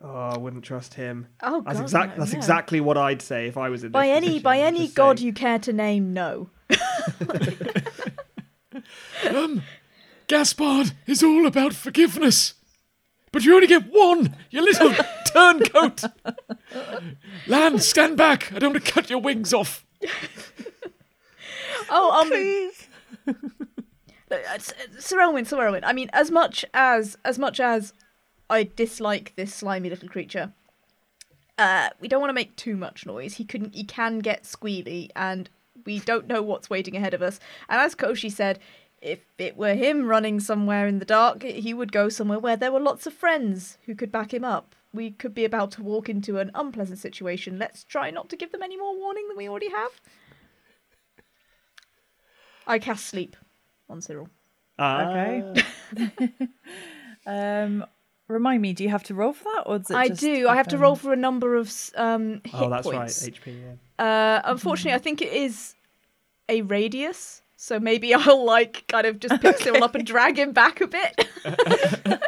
Oh, 0.02 0.10
I 0.10 0.36
wouldn't 0.36 0.64
trust 0.64 0.92
him. 0.92 1.28
Oh, 1.42 1.62
that's 1.62 1.78
God, 1.78 1.84
exact. 1.84 2.18
no, 2.18 2.24
that's 2.24 2.32
no. 2.34 2.38
exactly 2.38 2.80
what 2.80 2.98
I'd 2.98 3.22
say 3.22 3.46
if 3.46 3.56
I 3.56 3.70
was 3.70 3.82
in. 3.82 3.92
This 3.92 3.94
By 3.94 4.10
any 4.10 4.26
position, 4.26 4.42
by 4.42 4.58
any 4.58 4.88
god 4.88 5.18
saying. 5.20 5.26
you 5.26 5.32
care 5.32 5.58
to 5.60 5.72
name, 5.72 6.12
no. 6.12 6.50
Um, 9.28 9.62
Gaspard 10.28 10.92
is 11.06 11.22
all 11.22 11.46
about 11.46 11.72
forgiveness. 11.74 12.54
But 13.32 13.44
you 13.44 13.54
only 13.54 13.66
get 13.66 13.92
one, 13.92 14.34
you 14.50 14.62
little 14.62 14.92
turncoat. 15.32 16.04
Lan, 17.46 17.78
stand 17.78 18.16
back. 18.16 18.52
I 18.52 18.58
don't 18.58 18.72
want 18.72 18.84
to 18.84 18.92
cut 18.92 19.10
your 19.10 19.18
wings 19.20 19.52
off. 19.52 19.84
Oh, 21.90 22.22
um, 23.26 23.34
Uh, 24.28 24.34
S- 24.54 24.72
Sir 24.98 25.20
Elwyn, 25.20 25.44
Sir 25.46 25.56
Elwyn. 25.58 25.84
I 25.84 25.92
mean, 25.92 26.10
as 26.12 26.30
much 26.32 26.64
as 26.74 27.16
as 27.24 27.38
much 27.38 27.60
as 27.60 27.92
I 28.50 28.64
dislike 28.64 29.32
this 29.36 29.54
slimy 29.54 29.88
little 29.88 30.08
creature, 30.08 30.52
uh, 31.58 31.90
we 32.00 32.08
don't 32.08 32.20
want 32.20 32.30
to 32.30 32.34
make 32.34 32.56
too 32.56 32.76
much 32.76 33.06
noise. 33.06 33.34
He 33.34 33.44
can 33.44 33.70
he 33.70 33.84
can 33.84 34.18
get 34.18 34.42
squealy, 34.42 35.10
and 35.14 35.48
we 35.84 36.00
don't 36.00 36.26
know 36.26 36.42
what's 36.42 36.68
waiting 36.68 36.96
ahead 36.96 37.14
of 37.14 37.22
us. 37.22 37.38
And 37.68 37.80
as 37.80 37.94
Koshi 37.94 38.32
said, 38.32 38.58
if 39.02 39.20
it 39.38 39.56
were 39.56 39.74
him 39.74 40.06
running 40.06 40.40
somewhere 40.40 40.86
in 40.86 40.98
the 40.98 41.04
dark, 41.04 41.42
he 41.42 41.74
would 41.74 41.92
go 41.92 42.08
somewhere 42.08 42.38
where 42.38 42.56
there 42.56 42.72
were 42.72 42.80
lots 42.80 43.06
of 43.06 43.12
friends 43.14 43.78
who 43.86 43.94
could 43.94 44.10
back 44.10 44.32
him 44.32 44.44
up. 44.44 44.74
We 44.92 45.10
could 45.10 45.34
be 45.34 45.44
about 45.44 45.72
to 45.72 45.82
walk 45.82 46.08
into 46.08 46.38
an 46.38 46.50
unpleasant 46.54 46.98
situation. 46.98 47.58
Let's 47.58 47.84
try 47.84 48.10
not 48.10 48.28
to 48.30 48.36
give 48.36 48.52
them 48.52 48.62
any 48.62 48.76
more 48.78 48.96
warning 48.96 49.28
than 49.28 49.36
we 49.36 49.48
already 49.48 49.70
have. 49.70 49.90
I 52.66 52.78
cast 52.78 53.06
sleep 53.06 53.36
on 53.88 54.00
Cyril. 54.00 54.28
Ah. 54.78 55.10
Okay. 55.10 55.62
um, 57.26 57.84
remind 58.28 58.62
me, 58.62 58.72
do 58.72 58.82
you 58.82 58.90
have 58.90 59.04
to 59.04 59.14
roll 59.14 59.32
for 59.32 59.44
that, 59.44 59.62
or 59.66 59.78
does 59.78 59.90
it 59.90 59.96
I 59.96 60.08
just 60.08 60.20
do. 60.20 60.48
I 60.48 60.56
have 60.56 60.68
to 60.68 60.78
roll 60.78 60.96
for 60.96 61.12
a 61.12 61.16
number 61.16 61.54
of 61.56 61.68
s- 61.68 61.92
um, 61.96 62.40
hit 62.44 62.52
points. 62.52 62.54
Oh, 62.62 62.70
that's 62.70 62.86
points. 62.86 63.22
right. 63.22 63.34
HP. 63.34 63.60
Yeah. 63.98 64.04
Uh, 64.04 64.42
unfortunately, 64.44 64.94
I 64.94 64.98
think 64.98 65.22
it 65.22 65.32
is 65.32 65.74
a 66.48 66.62
radius, 66.62 67.42
so 67.56 67.80
maybe 67.80 68.14
I'll 68.14 68.44
like 68.44 68.84
kind 68.88 69.06
of 69.06 69.18
just 69.18 69.40
pick 69.40 69.58
Cyril 69.58 69.82
up 69.82 69.94
and 69.94 70.06
drag 70.06 70.38
him 70.38 70.52
back 70.52 70.80
a 70.80 70.86
bit. 70.86 71.28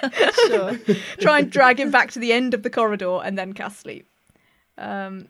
Sure. 0.47 0.78
Try 1.18 1.40
and 1.40 1.50
drag 1.50 1.78
him 1.78 1.90
back 1.90 2.12
to 2.12 2.18
the 2.18 2.32
end 2.32 2.54
of 2.54 2.62
the 2.62 2.70
corridor 2.70 3.20
and 3.23 3.37
then 3.37 3.52
cast 3.52 3.80
sleep. 3.80 4.08
Um. 4.78 5.28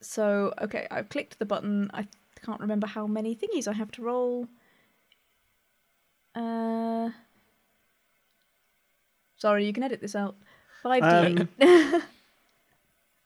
So 0.00 0.52
okay, 0.60 0.86
I've 0.90 1.08
clicked 1.08 1.38
the 1.38 1.44
button. 1.44 1.90
I 1.94 2.08
can't 2.44 2.60
remember 2.60 2.86
how 2.86 3.06
many 3.06 3.36
thingies 3.36 3.68
I 3.68 3.72
have 3.72 3.92
to 3.92 4.02
roll. 4.02 4.48
Uh. 6.34 7.10
Sorry, 9.36 9.66
you 9.66 9.72
can 9.72 9.82
edit 9.82 10.00
this 10.00 10.16
out. 10.16 10.36
Five 10.82 11.02
D. 11.02 11.42
Um, 11.62 12.02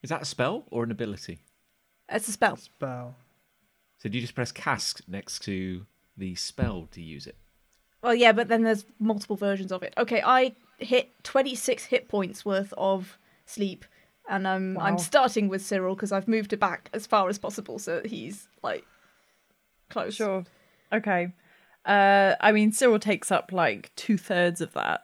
Is 0.03 0.09
that 0.09 0.21
a 0.21 0.25
spell 0.25 0.65
or 0.69 0.83
an 0.83 0.91
ability? 0.91 1.39
It's 2.09 2.27
a 2.27 2.31
spell. 2.31 2.57
spell. 2.57 3.15
So 3.99 4.09
do 4.09 4.17
you 4.17 4.21
just 4.21 4.35
press 4.35 4.51
cast 4.51 5.07
next 5.07 5.39
to 5.43 5.85
the 6.17 6.33
spell 6.35 6.87
to 6.91 7.01
use 7.01 7.27
it? 7.27 7.35
Well, 8.01 8.15
yeah, 8.15 8.31
but 8.31 8.47
then 8.47 8.63
there's 8.63 8.85
multiple 8.97 9.35
versions 9.35 9.71
of 9.71 9.83
it. 9.83 9.93
Okay, 9.97 10.21
I 10.25 10.55
hit 10.77 11.21
26 11.23 11.85
hit 11.85 12.07
points 12.07 12.45
worth 12.45 12.73
of 12.77 13.17
sleep, 13.45 13.83
and 14.29 14.47
I'm 14.47 14.75
Wow. 14.75 14.85
I'm 14.85 14.97
starting 14.97 15.49
with 15.49 15.61
Cyril 15.61 15.95
because 15.95 16.13
I've 16.13 16.27
moved 16.27 16.53
it 16.53 16.59
back 16.59 16.89
as 16.93 17.05
far 17.05 17.27
as 17.27 17.37
possible 17.37 17.77
so 17.77 17.95
that 17.95 18.05
he's 18.05 18.47
like 18.63 18.85
close. 19.89 20.15
Sure. 20.15 20.45
Okay. 20.93 21.33
Uh, 21.85 22.35
I 22.39 22.51
mean, 22.53 22.71
Cyril 22.71 22.99
takes 22.99 23.31
up 23.31 23.51
like 23.51 23.91
two 23.95 24.17
thirds 24.17 24.61
of 24.61 24.73
that. 24.73 25.01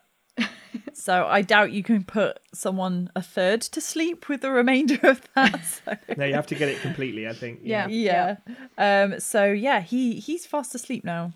So 0.94 1.26
I 1.26 1.42
doubt 1.42 1.72
you 1.72 1.84
can 1.84 2.04
put 2.04 2.40
someone 2.54 3.10
a 3.16 3.22
third 3.22 3.62
to 3.62 3.82
sleep 3.82 4.30
with 4.30 4.42
the 4.42 4.52
remainder 4.52 5.00
of 5.04 5.22
that. 5.36 5.62
So. 5.86 5.96
No, 6.18 6.26
you 6.26 6.34
have 6.34 6.48
to 6.48 6.56
get 6.56 6.70
it 6.70 6.80
completely. 6.82 7.28
I 7.28 7.34
think. 7.34 7.60
Yeah. 7.64 7.88
yeah. 7.88 8.38
Um. 8.78 9.20
So 9.20 9.46
yeah, 9.52 9.82
he 9.82 10.20
he's 10.20 10.46
fast 10.46 10.74
asleep 10.76 11.04
now. 11.04 11.34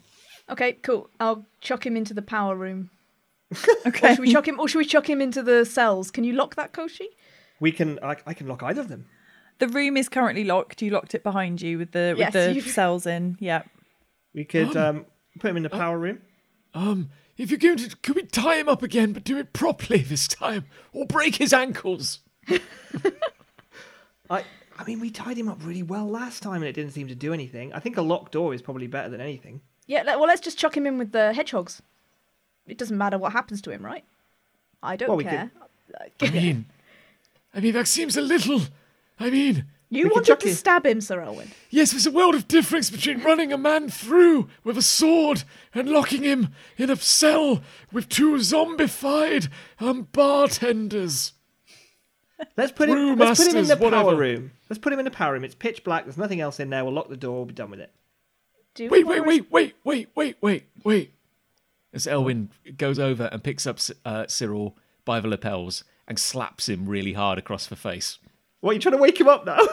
Okay, 0.49 0.73
cool. 0.73 1.09
I'll 1.19 1.45
chuck 1.61 1.85
him 1.85 1.95
into 1.95 2.13
the 2.13 2.21
power 2.21 2.55
room. 2.55 2.89
Okay. 3.85 4.09
Or 4.11 4.15
should 4.15 4.19
we 4.19 4.31
chuck 4.31 4.47
him? 4.47 4.59
Or 4.59 4.67
should 4.67 4.77
we 4.79 4.85
chuck 4.85 5.09
him 5.09 5.21
into 5.21 5.41
the 5.43 5.65
cells? 5.65 6.11
Can 6.11 6.23
you 6.23 6.33
lock 6.33 6.55
that, 6.55 6.71
Koshi? 6.73 7.07
We 7.59 7.71
can. 7.71 7.99
I, 8.03 8.15
I 8.25 8.33
can 8.33 8.47
lock 8.47 8.63
either 8.63 8.81
of 8.81 8.87
them. 8.89 9.05
The 9.59 9.67
room 9.67 9.97
is 9.97 10.07
currently 10.09 10.43
locked. 10.45 10.81
You 10.81 10.91
locked 10.91 11.13
it 11.13 11.23
behind 11.23 11.61
you 11.61 11.77
with 11.77 11.91
the 11.91 12.15
Yes, 12.17 12.33
with 12.33 12.45
the 12.45 12.53
you've- 12.55 12.69
cells 12.69 13.05
in. 13.05 13.37
Yeah. 13.39 13.63
We 14.33 14.45
could 14.45 14.75
um, 14.85 15.05
put 15.39 15.49
him 15.49 15.57
in 15.57 15.63
the 15.63 15.69
power 15.69 15.97
room. 15.97 16.19
Um, 16.73 17.09
if 17.39 17.49
you're 17.49 17.57
going 17.57 17.77
to, 17.77 17.95
could 18.03 18.15
we 18.15 18.23
tie 18.23 18.57
him 18.57 18.69
up 18.69 18.83
again, 18.83 19.13
but 19.13 19.23
do 19.23 19.37
it 19.37 19.53
properly 19.53 19.99
this 20.03 20.27
time, 20.27 20.65
or 20.93 21.05
break 21.05 21.37
his 21.37 21.53
ankles? 21.53 22.19
I. 24.29 24.43
I 24.77 24.85
mean, 24.85 25.01
we 25.01 25.09
tied 25.09 25.37
him 25.37 25.49
up 25.49 25.57
really 25.65 25.83
well 25.83 26.07
last 26.07 26.41
time, 26.41 26.61
and 26.61 26.65
it 26.65 26.71
didn't 26.73 26.91
seem 26.91 27.09
to 27.09 27.15
do 27.15 27.33
anything. 27.33 27.73
I 27.73 27.79
think 27.79 27.97
a 27.97 28.01
locked 28.01 28.31
door 28.31 28.53
is 28.53 28.61
probably 28.61 28.87
better 28.87 29.09
than 29.09 29.19
anything. 29.19 29.59
Yeah. 29.87 30.03
Well, 30.03 30.27
let's 30.27 30.39
just 30.39 30.57
chuck 30.57 30.77
him 30.77 30.87
in 30.87 30.97
with 30.97 31.11
the 31.11 31.33
hedgehogs. 31.33 31.81
It 32.65 32.77
doesn't 32.77 32.97
matter 32.97 33.17
what 33.17 33.33
happens 33.33 33.61
to 33.63 33.71
him, 33.71 33.85
right? 33.85 34.05
I 34.81 34.95
don't 34.95 35.09
Well, 35.09 35.17
we 35.17 35.25
care. 35.25 35.51
I 36.21 36.29
mean, 36.29 36.65
I 37.53 37.59
mean 37.59 37.73
that 37.73 37.87
seems 37.87 38.15
a 38.15 38.21
little. 38.21 38.61
I 39.19 39.29
mean, 39.29 39.65
You 39.91 40.03
We 40.05 40.09
wanted 40.11 40.39
to 40.39 40.47
him- 40.49 40.53
stab 40.55 40.85
him, 40.85 41.01
Sir 41.01 41.19
Elwyn. 41.21 41.49
yes, 41.71 41.91
there's 41.91 42.05
a 42.05 42.11
world 42.11 42.35
of 42.35 42.47
difference 42.47 42.91
between 42.91 43.21
running 43.23 43.51
a 43.51 43.57
man 43.57 43.89
through 43.89 44.47
with 44.63 44.77
a 44.77 44.83
sword 44.83 45.43
and 45.73 45.89
locking 45.89 46.21
him 46.23 46.49
in 46.77 46.91
a 46.91 46.95
cell 46.95 47.63
with 47.91 48.07
two 48.07 48.35
zombified 48.35 49.49
um 49.79 50.07
bartenders. 50.11 51.33
Let's 52.55 52.71
put 52.71 52.87
him. 52.89 52.95
Room 52.95 53.19
Let's 53.19 53.39
put 53.43 53.51
him 53.51 53.57
in 53.57 53.63
the 53.67 53.75
masters, 53.75 53.89
power 53.91 54.03
whatever. 54.05 54.15
room. 54.21 54.51
Let's 54.69 54.79
put 54.79 54.93
him 54.93 54.99
in 54.99 55.05
the 55.05 55.11
power 55.11 55.33
room. 55.33 55.43
It's 55.43 55.55
pitch 55.55 55.83
black. 55.83 56.05
There's 56.05 56.17
nothing 56.17 56.39
else 56.39 56.59
in 56.59 56.69
there. 56.69 56.85
We'll 56.85 56.93
lock 56.93 57.09
the 57.09 57.17
door. 57.17 57.37
We'll 57.37 57.45
be 57.45 57.53
done 57.53 57.71
with 57.71 57.79
it. 57.81 57.91
Do 58.75 58.83
we 58.89 59.03
Wait, 59.03 59.07
wait, 59.07 59.19
res- 59.21 59.27
wait, 59.27 59.49
wait, 59.51 59.75
wait, 59.83 60.07
wait, 60.15 60.37
wait, 60.41 60.63
wait. 60.83 61.13
As 61.91 62.05
Elwyn 62.05 62.49
goes 62.77 62.99
over 62.99 63.27
and 63.31 63.43
picks 63.43 63.65
up 63.65 63.79
uh, 64.05 64.27
Cyril 64.27 64.77
by 65.03 65.19
the 65.19 65.27
lapels 65.27 65.83
and 66.07 66.19
slaps 66.19 66.69
him 66.69 66.87
really 66.87 67.13
hard 67.13 67.39
across 67.39 67.65
the 67.65 67.75
face. 67.75 68.19
What? 68.61 68.73
You 68.73 68.79
trying 68.79 68.95
to 68.95 69.01
wake 69.01 69.19
him 69.19 69.27
up 69.27 69.45
now? 69.45 69.57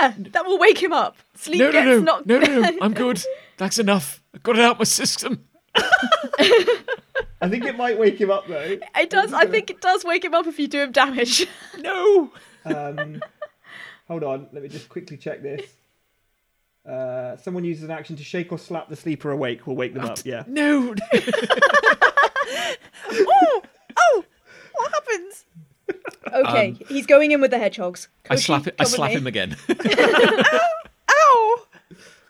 Yeah, 0.00 0.14
that 0.18 0.44
will 0.44 0.58
wake 0.58 0.82
him 0.82 0.92
up. 0.92 1.16
Sleep 1.36 1.60
No, 1.60 1.66
no, 1.66 1.72
gets 1.72 1.86
no, 1.86 2.00
knocked. 2.00 2.26
no, 2.26 2.38
no, 2.40 2.60
no. 2.60 2.78
I'm 2.82 2.92
good. 2.92 3.22
That's 3.56 3.78
enough. 3.78 4.20
I 4.34 4.38
got 4.38 4.56
it 4.58 4.62
out 4.62 4.78
my 4.78 4.84
system. 4.84 5.44
I 5.76 7.48
think 7.48 7.64
it 7.64 7.76
might 7.76 7.96
wake 7.96 8.20
him 8.20 8.30
up 8.32 8.48
though. 8.48 8.78
It 8.96 9.10
does. 9.10 9.32
I 9.32 9.46
think 9.46 9.70
it 9.70 9.80
does 9.80 10.04
wake 10.04 10.24
him 10.24 10.34
up 10.34 10.48
if 10.48 10.58
you 10.58 10.66
do 10.66 10.82
him 10.82 10.90
damage. 10.92 11.46
No. 11.78 12.32
Um, 12.64 13.22
hold 14.08 14.24
on. 14.24 14.48
Let 14.52 14.64
me 14.64 14.68
just 14.68 14.88
quickly 14.88 15.16
check 15.18 15.40
this. 15.40 15.62
Uh, 16.84 17.36
someone 17.36 17.62
uses 17.64 17.84
an 17.84 17.92
action 17.92 18.16
to 18.16 18.24
shake 18.24 18.50
or 18.50 18.58
slap 18.58 18.88
the 18.88 18.96
sleeper 18.96 19.30
awake. 19.30 19.68
We'll 19.68 19.76
wake 19.76 19.94
them 19.94 20.04
up. 20.04 20.18
Yeah. 20.24 20.42
No. 20.48 20.94
oh, 23.08 23.62
oh, 23.96 24.24
what 24.74 24.92
happens? 24.92 25.44
Okay, 26.32 26.68
Um, 26.70 26.78
he's 26.88 27.06
going 27.06 27.30
in 27.32 27.40
with 27.40 27.50
the 27.50 27.58
hedgehogs. 27.58 28.08
I 28.28 28.36
slap 28.36 28.66
it. 28.66 28.74
I 28.78 28.84
slap 28.84 29.10
him 29.12 29.26
again. 29.26 29.56
Ow! 29.70 31.56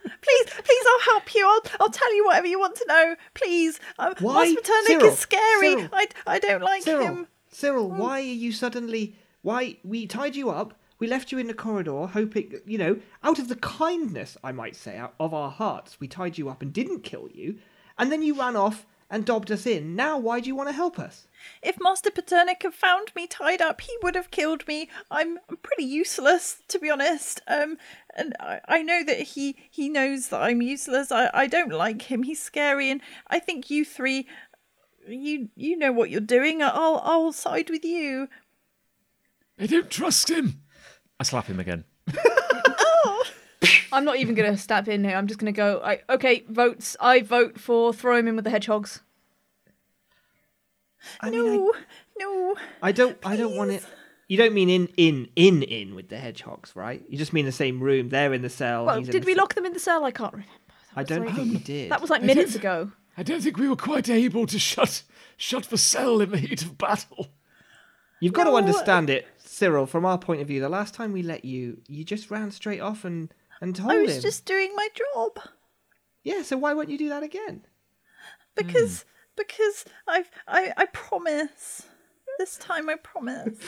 Please, 0.03 0.47
please, 0.65 0.85
I'll 0.89 1.13
help 1.13 1.35
you. 1.35 1.47
I'll, 1.47 1.63
I'll 1.81 1.91
tell 1.91 2.15
you 2.15 2.25
whatever 2.25 2.47
you 2.47 2.59
want 2.59 2.77
to 2.77 2.85
know. 2.89 3.17
Please. 3.35 3.81
Um, 3.99 4.15
Why? 4.21 4.53
Master 4.53 4.73
Cyril, 4.87 5.07
is 5.07 5.19
scary. 5.19 5.71
Cyril. 5.77 5.89
I, 5.93 6.09
I 6.27 6.39
don't 6.39 6.63
like 6.63 6.83
Cyril, 6.83 7.07
him. 7.07 7.27
Cyril, 7.51 7.89
why 7.91 8.19
are 8.21 8.23
you 8.23 8.53
suddenly? 8.53 9.17
Why 9.43 9.79
we 9.85 10.07
tied 10.07 10.37
you 10.37 10.51
up? 10.51 10.75
We 10.99 11.07
left 11.07 11.31
you 11.31 11.39
in 11.39 11.47
the 11.47 11.55
corridor, 11.55 12.07
hoping 12.07 12.55
you 12.67 12.79
know, 12.79 12.99
out 13.23 13.39
of 13.39 13.49
the 13.49 13.57
kindness, 13.57 14.37
I 14.43 14.53
might 14.53 14.75
say, 14.77 14.97
out 14.97 15.15
of 15.21 15.33
our 15.35 15.51
hearts, 15.51 16.01
we 16.01 16.09
tied 16.09 16.39
you 16.39 16.49
up 16.49 16.63
and 16.63 16.73
didn't 16.73 17.01
kill 17.01 17.29
you, 17.33 17.59
and 17.99 18.11
then 18.11 18.23
you 18.23 18.39
ran 18.39 18.57
off 18.57 18.87
and 19.11 19.25
dobbed 19.25 19.51
us 19.51 19.67
in. 19.67 19.95
Now, 19.95 20.19
why 20.19 20.41
do 20.41 20.49
you 20.49 20.57
want 20.57 20.69
to 20.69 20.75
help 20.75 20.99
us? 20.99 21.29
If 21.63 21.77
Master 21.81 22.11
Paternic 22.11 22.63
had 22.63 22.75
found 22.75 23.13
me 23.15 23.27
tied 23.27 23.63
up, 23.63 23.81
he 23.81 23.97
would 24.03 24.15
have 24.15 24.31
killed 24.31 24.67
me. 24.67 24.89
I'm, 25.11 25.39
I'm 25.49 25.59
pretty 25.59 25.85
useless, 25.85 26.63
to 26.69 26.79
be 26.79 26.91
honest. 26.91 27.41
Um, 27.47 27.77
and 28.17 28.35
I, 28.41 28.61
I 28.67 28.83
know 28.83 29.05
that 29.05 29.21
he 29.21 29.57
he 29.71 29.89
knows 29.89 30.29
that 30.29 30.43
I'm 30.43 30.63
useless. 30.63 31.13
I, 31.13 31.31
I 31.33 31.47
don't 31.47 31.73
like 31.73 32.03
him. 32.03 32.23
He's 32.25 32.43
scary, 32.43 32.91
and 32.91 33.01
I 33.29 33.39
think 33.39 33.71
you 33.71 33.85
three, 33.85 34.27
you 35.07 35.51
you 35.55 35.77
know 35.77 35.93
what 35.93 36.11
you're 36.11 36.21
doing. 36.21 36.63
I'll 36.63 37.01
I'll 37.05 37.33
side 37.33 37.71
with 37.71 37.85
you. 37.85 38.29
I 39.59 39.67
don't 39.67 39.91
trust 39.91 40.31
him. 40.31 40.63
I 41.21 41.25
slap 41.25 41.47
him 41.47 41.61
again. 41.61 41.85
I'm 43.93 44.05
not 44.05 44.17
even 44.17 44.35
going 44.35 44.51
to 44.51 44.59
step 44.59 44.89
in 44.89 45.05
here. 45.05 45.17
I'm 45.17 45.27
just 45.27 45.41
going 45.41 45.53
to 45.53 45.57
go. 45.57 45.81
I, 45.83 46.01
okay, 46.11 46.45
votes. 46.49 46.97
I 47.01 47.23
vote 47.23 47.59
for 47.59 47.93
throw 47.93 48.19
him 48.19 48.29
in 48.29 48.37
with 48.37 48.45
the 48.45 48.51
hedgehogs. 48.51 49.01
I 51.21 51.31
mean, 51.31 51.45
no, 51.45 51.73
no. 52.19 52.55
I, 52.83 52.89
I 52.89 52.93
don't, 52.93 53.17
I 53.25 53.37
don't 53.37 53.57
want 53.57 53.71
it. 53.73 53.85
You 54.29 54.37
don't 54.37 54.55
mean 54.55 54.69
in, 54.69 54.89
in, 54.97 55.29
in, 55.37 55.63
in 55.63 55.95
with 55.95 56.09
the 56.09 56.19
hedgehogs, 56.19 56.75
right? 56.75 57.05
You 57.09 57.17
just 57.17 57.33
mean 57.33 57.45
the 57.47 57.53
same 57.53 57.81
room. 57.81 58.09
They're 58.09 58.33
in 58.35 58.43
the 58.43 58.49
cell. 58.51 58.87
Well, 58.87 58.99
he's 58.99 59.09
did 59.09 59.25
we 59.25 59.35
cell. 59.35 59.43
lock 59.45 59.55
them 59.55 59.65
in 59.67 59.73
the 59.73 59.79
cell? 59.79 60.05
I 60.05 60.11
can't 60.11 60.33
remember. 60.33 60.53
That 60.95 61.01
I 61.01 61.03
don't 61.05 61.27
like- 61.27 61.35
think 61.37 61.53
we 61.53 61.59
did. 61.59 61.91
That 61.91 62.01
was 62.01 62.11
like 62.11 62.23
I 62.23 62.27
minutes 62.27 62.53
don't- 62.55 62.61
ago. 62.61 62.93
I 63.19 63.23
don't 63.23 63.41
think 63.41 63.57
we 63.57 63.69
were 63.69 63.77
quite 63.77 64.11
able 64.11 64.47
to 64.47 64.59
shut 64.59 65.03
shut 65.39 65.65
the 65.65 65.79
cell 65.79 66.21
in 66.21 66.31
the 66.33 66.37
heat 66.39 66.63
of 66.63 66.77
battle. 66.77 67.29
You've 68.21 68.33
got 68.35 68.45
No, 68.45 68.51
to 68.53 68.57
understand 68.57 69.09
it, 69.11 69.27
Cyril. 69.39 69.87
From 69.87 70.05
our 70.05 70.19
point 70.19 70.41
of 70.43 70.49
view, 70.49 70.61
the 70.61 70.69
last 70.69 70.93
time 70.95 71.13
we 71.13 71.23
let 71.23 71.45
you, 71.45 71.81
you 71.89 72.03
just 72.05 72.31
ran 72.31 72.51
straight 72.51 72.81
off 72.81 73.05
and 73.07 73.33
and 73.61 73.75
told 73.77 73.93
him. 73.93 73.99
I 73.99 74.03
was 74.03 74.17
him. 74.17 74.23
just 74.23 74.45
doing 74.45 74.73
my 74.75 74.89
job 75.15 75.39
Yeah. 76.25 76.43
So 76.43 76.57
why 76.59 76.75
won't 76.75 76.91
you 76.91 76.99
do 76.99 77.09
that 77.11 77.23
again? 77.23 77.65
because 78.55 79.03
Hmm. 79.03 79.09
Because 79.37 79.85
I've 80.07 80.31
I 80.49 80.73
I 80.77 80.87
promise. 80.87 81.87
This 82.39 82.57
time 82.59 82.89
I 82.91 82.97
promise. 82.97 83.59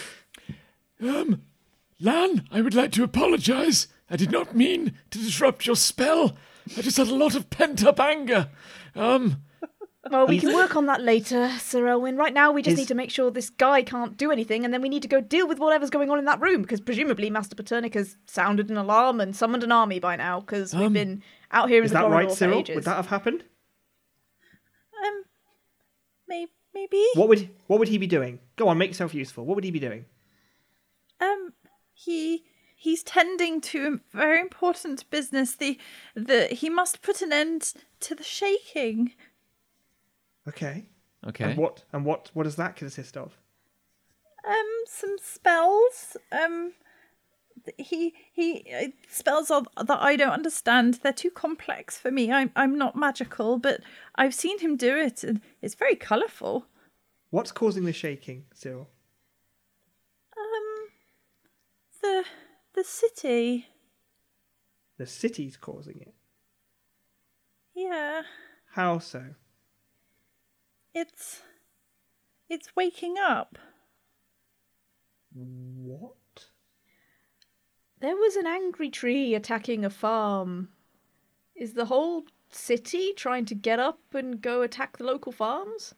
Um, 1.01 1.43
Lan, 2.01 2.47
I 2.51 2.61
would 2.61 2.75
like 2.75 2.93
to 2.93 3.05
apologize. 3.05 3.89
I 4.11 4.17
did 4.17 4.31
not 4.31 4.55
mean 4.55 4.95
to 5.11 5.19
disrupt 5.19 5.67
your 5.67 5.77
spell. 5.77 6.37
I 6.77 6.83
just 6.83 6.97
had 6.99 7.09
a 7.09 7.15
lot 7.15 7.35
of 7.35 7.49
pent 7.51 7.85
up 7.85 7.99
anger. 8.01 8.51
Um, 8.95 9.43
Well, 10.11 10.27
we 10.27 10.39
can 10.41 10.55
work 10.55 10.75
on 10.77 10.87
that 10.87 11.03
later, 11.03 11.51
Sir 11.59 11.85
Elwyn. 11.87 12.17
Right 12.17 12.33
now, 12.33 12.51
we 12.53 12.63
just 12.63 12.75
Is- 12.75 12.79
need 12.79 12.89
to 12.89 12.95
make 12.95 13.11
sure 13.11 13.31
this 13.31 13.51
guy 13.51 13.83
can't 13.83 14.17
do 14.17 14.31
anything, 14.31 14.65
and 14.65 14.73
then 14.73 14.81
we 14.81 14.89
need 14.89 15.03
to 15.03 15.09
go 15.09 15.21
deal 15.21 15.47
with 15.47 15.59
whatever's 15.59 15.91
going 15.91 16.09
on 16.11 16.19
in 16.19 16.25
that 16.27 16.41
room, 16.41 16.63
because 16.63 16.81
presumably 16.81 17.29
Master 17.31 17.55
Paternic 17.57 17.93
has 17.95 18.17
sounded 18.27 18.71
an 18.71 18.77
alarm 18.79 19.21
and 19.21 19.35
summoned 19.37 19.65
an 19.65 19.73
army 19.73 19.99
by 19.99 20.17
now, 20.17 20.41
because 20.41 20.75
we've 20.75 20.87
Um, 20.87 20.93
been 20.95 21.23
out 21.53 21.69
here 21.69 21.79
in 21.79 21.85
Is 21.85 21.91
the 21.91 21.95
that 21.99 22.01
corridor 22.03 22.17
right, 22.21 22.29
for 22.31 22.37
Cyril? 22.37 22.59
ages. 22.61 22.75
Would 22.77 22.85
that 22.85 22.97
have 22.97 23.07
happened? 23.09 23.45
Um, 25.05 25.25
maybe 26.79 26.89
maybe. 26.91 27.05
What 27.15 27.29
would 27.29 27.51
what 27.67 27.79
would 27.79 27.89
he 27.89 27.99
be 27.99 28.07
doing? 28.07 28.41
Go 28.57 28.69
on, 28.69 28.79
make 28.79 28.91
yourself 28.91 29.15
useful. 29.15 29.45
What 29.45 29.55
would 29.55 29.65
he 29.65 29.71
be 29.71 29.81
doing? 29.81 30.05
Um, 31.21 31.53
he 31.93 32.45
he's 32.77 33.03
tending 33.03 33.61
to 33.61 34.01
a 34.13 34.17
very 34.17 34.41
important 34.41 35.09
business. 35.11 35.55
The 35.57 35.79
the 36.15 36.47
he 36.47 36.71
must 36.71 37.03
put 37.03 37.23
an 37.23 37.33
end 37.33 37.75
to 38.01 38.15
the 38.15 38.25
shaking. 38.25 39.13
Okay. 40.47 40.87
Okay. 41.27 41.45
And 41.45 41.57
what 41.57 41.85
and 41.93 42.05
what 42.05 42.31
what 42.35 42.45
does 42.45 42.57
that 42.57 42.77
consist 42.77 43.17
of? 43.17 43.37
Um, 44.47 44.85
some 44.87 45.17
spells. 45.23 46.17
Um, 46.33 46.73
th- 46.73 46.88
he 47.77 48.15
he 48.33 48.95
spells 49.09 49.49
that 49.49 49.67
I 50.01 50.17
don't 50.17 50.33
understand. 50.33 50.95
They're 51.03 51.13
too 51.13 51.31
complex 51.31 51.99
for 51.99 52.11
me. 52.11 52.33
I'm 52.33 52.51
I'm 52.57 52.79
not 52.79 52.97
magical, 52.97 53.59
but 53.59 53.81
I've 54.15 54.35
seen 54.35 54.59
him 54.61 54.77
do 54.77 54.97
it, 54.97 55.23
and 55.25 55.41
it's 55.61 55.75
very 55.75 55.97
colourful. 55.97 56.67
What's 57.31 57.53
causing 57.53 57.85
the 57.85 57.93
shaking, 57.93 58.45
Cyril? 58.55 58.89
Um, 60.37 60.89
the 62.03 62.25
the 62.75 62.85
city. 62.85 63.67
The 64.97 65.07
city's 65.07 65.57
causing 65.57 66.01
it. 66.01 66.15
Yeah, 67.75 68.23
How 68.73 68.99
so? 68.99 69.23
it's 70.95 71.43
it's 72.49 72.75
waking 72.75 73.17
up. 73.19 73.57
What? 75.35 76.15
There 78.01 78.17
was 78.17 78.37
an 78.37 78.47
angry 78.47 78.91
tree 78.91 79.35
attacking 79.35 79.85
a 79.85 79.91
farm. 79.91 80.69
Is 81.57 81.73
the 81.73 81.87
whole 81.87 82.25
city 82.51 83.13
trying 83.17 83.45
to 83.47 83.55
get 83.55 83.81
up 83.81 84.01
and 84.15 84.41
go 84.41 84.63
attack 84.63 84.97
the 84.97 85.05
local 85.05 85.33
farms? 85.33 85.95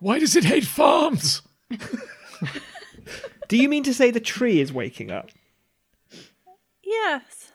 why 0.00 0.18
does 0.18 0.36
it 0.36 0.44
hate 0.44 0.64
farms? 0.64 1.42
Do 3.48 3.56
you 3.56 3.68
mean 3.68 3.82
to 3.84 3.94
say 3.94 4.10
the 4.10 4.20
tree 4.20 4.60
is 4.60 4.72
waking 4.72 5.10
up? 5.10 5.30
Yes. 6.84 7.52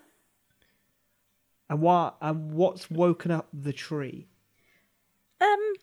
And 1.69 1.81
what 1.81 2.17
and 2.21 2.53
what's 2.53 2.91
woken 2.91 3.31
up 3.31 3.47
the 3.53 3.73
tree? 3.73 4.27
Um, 5.39 5.73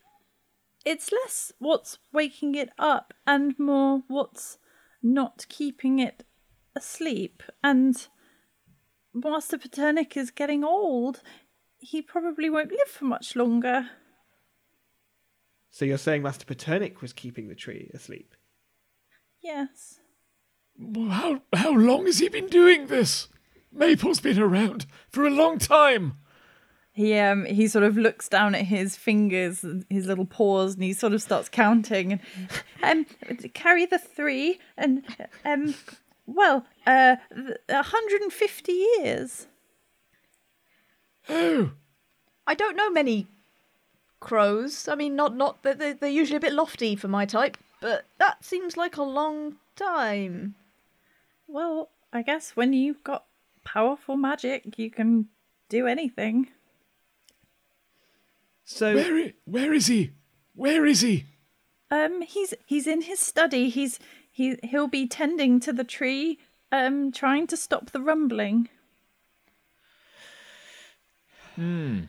it's 0.85 1.11
less 1.11 1.51
what's 1.59 1.97
waking 2.13 2.55
it 2.55 2.69
up 2.77 3.13
and 3.25 3.57
more 3.57 4.03
what's 4.07 4.57
not 5.01 5.45
keeping 5.49 5.99
it 5.99 6.23
asleep. 6.75 7.43
And 7.63 8.07
Master 9.13 9.57
Paternic 9.57 10.15
is 10.15 10.31
getting 10.31 10.63
old. 10.63 11.21
He 11.79 12.01
probably 12.01 12.49
won't 12.49 12.71
live 12.71 12.87
for 12.87 13.05
much 13.05 13.35
longer. 13.35 13.89
So 15.71 15.85
you're 15.85 15.97
saying 15.97 16.21
Master 16.21 16.45
Paternic 16.45 17.01
was 17.01 17.13
keeping 17.13 17.47
the 17.47 17.55
tree 17.55 17.89
asleep? 17.93 18.35
Yes. 19.41 19.99
Well, 20.77 21.09
How 21.09 21.41
how 21.53 21.73
long 21.73 22.05
has 22.05 22.19
he 22.19 22.29
been 22.29 22.47
doing 22.47 22.87
this? 22.87 23.27
Maple's 23.71 24.19
been 24.19 24.39
around 24.39 24.85
for 25.09 25.25
a 25.25 25.29
long 25.29 25.57
time. 25.57 26.17
He 26.91 27.17
um 27.17 27.45
he 27.45 27.67
sort 27.67 27.85
of 27.85 27.97
looks 27.97 28.27
down 28.27 28.53
at 28.53 28.65
his 28.65 28.97
fingers, 28.97 29.63
and 29.63 29.85
his 29.89 30.07
little 30.07 30.25
paws, 30.25 30.73
and 30.73 30.83
he 30.83 30.93
sort 30.93 31.13
of 31.13 31.21
starts 31.21 31.47
counting. 31.49 32.19
And 32.83 33.05
um, 33.29 33.37
carry 33.53 33.85
the 33.85 33.97
three, 33.97 34.59
and 34.77 35.03
um, 35.45 35.73
well, 36.25 36.65
uh, 36.85 37.15
hundred 37.69 38.21
and 38.21 38.33
fifty 38.33 38.73
years. 38.73 39.47
Oh, 41.29 41.71
I 42.47 42.53
don't 42.53 42.75
know 42.75 42.89
many 42.89 43.27
crows. 44.19 44.87
I 44.87 44.95
mean, 44.95 45.15
not 45.15 45.35
not 45.35 45.63
they're, 45.63 45.75
they're 45.75 45.93
they're 45.93 46.09
usually 46.09 46.37
a 46.37 46.41
bit 46.41 46.53
lofty 46.53 46.95
for 46.95 47.07
my 47.07 47.25
type, 47.25 47.57
but 47.81 48.05
that 48.17 48.43
seems 48.43 48.77
like 48.77 48.97
a 48.97 49.03
long 49.03 49.55
time. 49.75 50.55
Well, 51.47 51.89
I 52.13 52.21
guess 52.21 52.55
when 52.55 52.73
you've 52.73 53.03
got 53.03 53.25
powerful 53.63 54.15
magic, 54.15 54.77
you 54.77 54.89
can 54.89 55.27
do 55.69 55.87
anything. 55.87 56.49
So 58.63 58.95
where 58.95 59.33
where 59.45 59.73
is 59.73 59.87
he? 59.87 60.11
Where 60.55 60.85
is 60.85 61.01
he? 61.01 61.25
Um, 61.89 62.21
he's 62.21 62.53
he's 62.65 62.87
in 62.87 63.01
his 63.01 63.19
study. 63.19 63.69
He's 63.69 63.99
he 64.31 64.57
he'll 64.63 64.87
be 64.87 65.07
tending 65.07 65.59
to 65.59 65.73
the 65.73 65.83
tree, 65.83 66.39
um, 66.71 67.11
trying 67.11 67.45
to 67.47 67.57
stop 67.57 67.91
the 67.91 68.01
rumbling. 68.01 68.69
Hmm. 71.55 71.99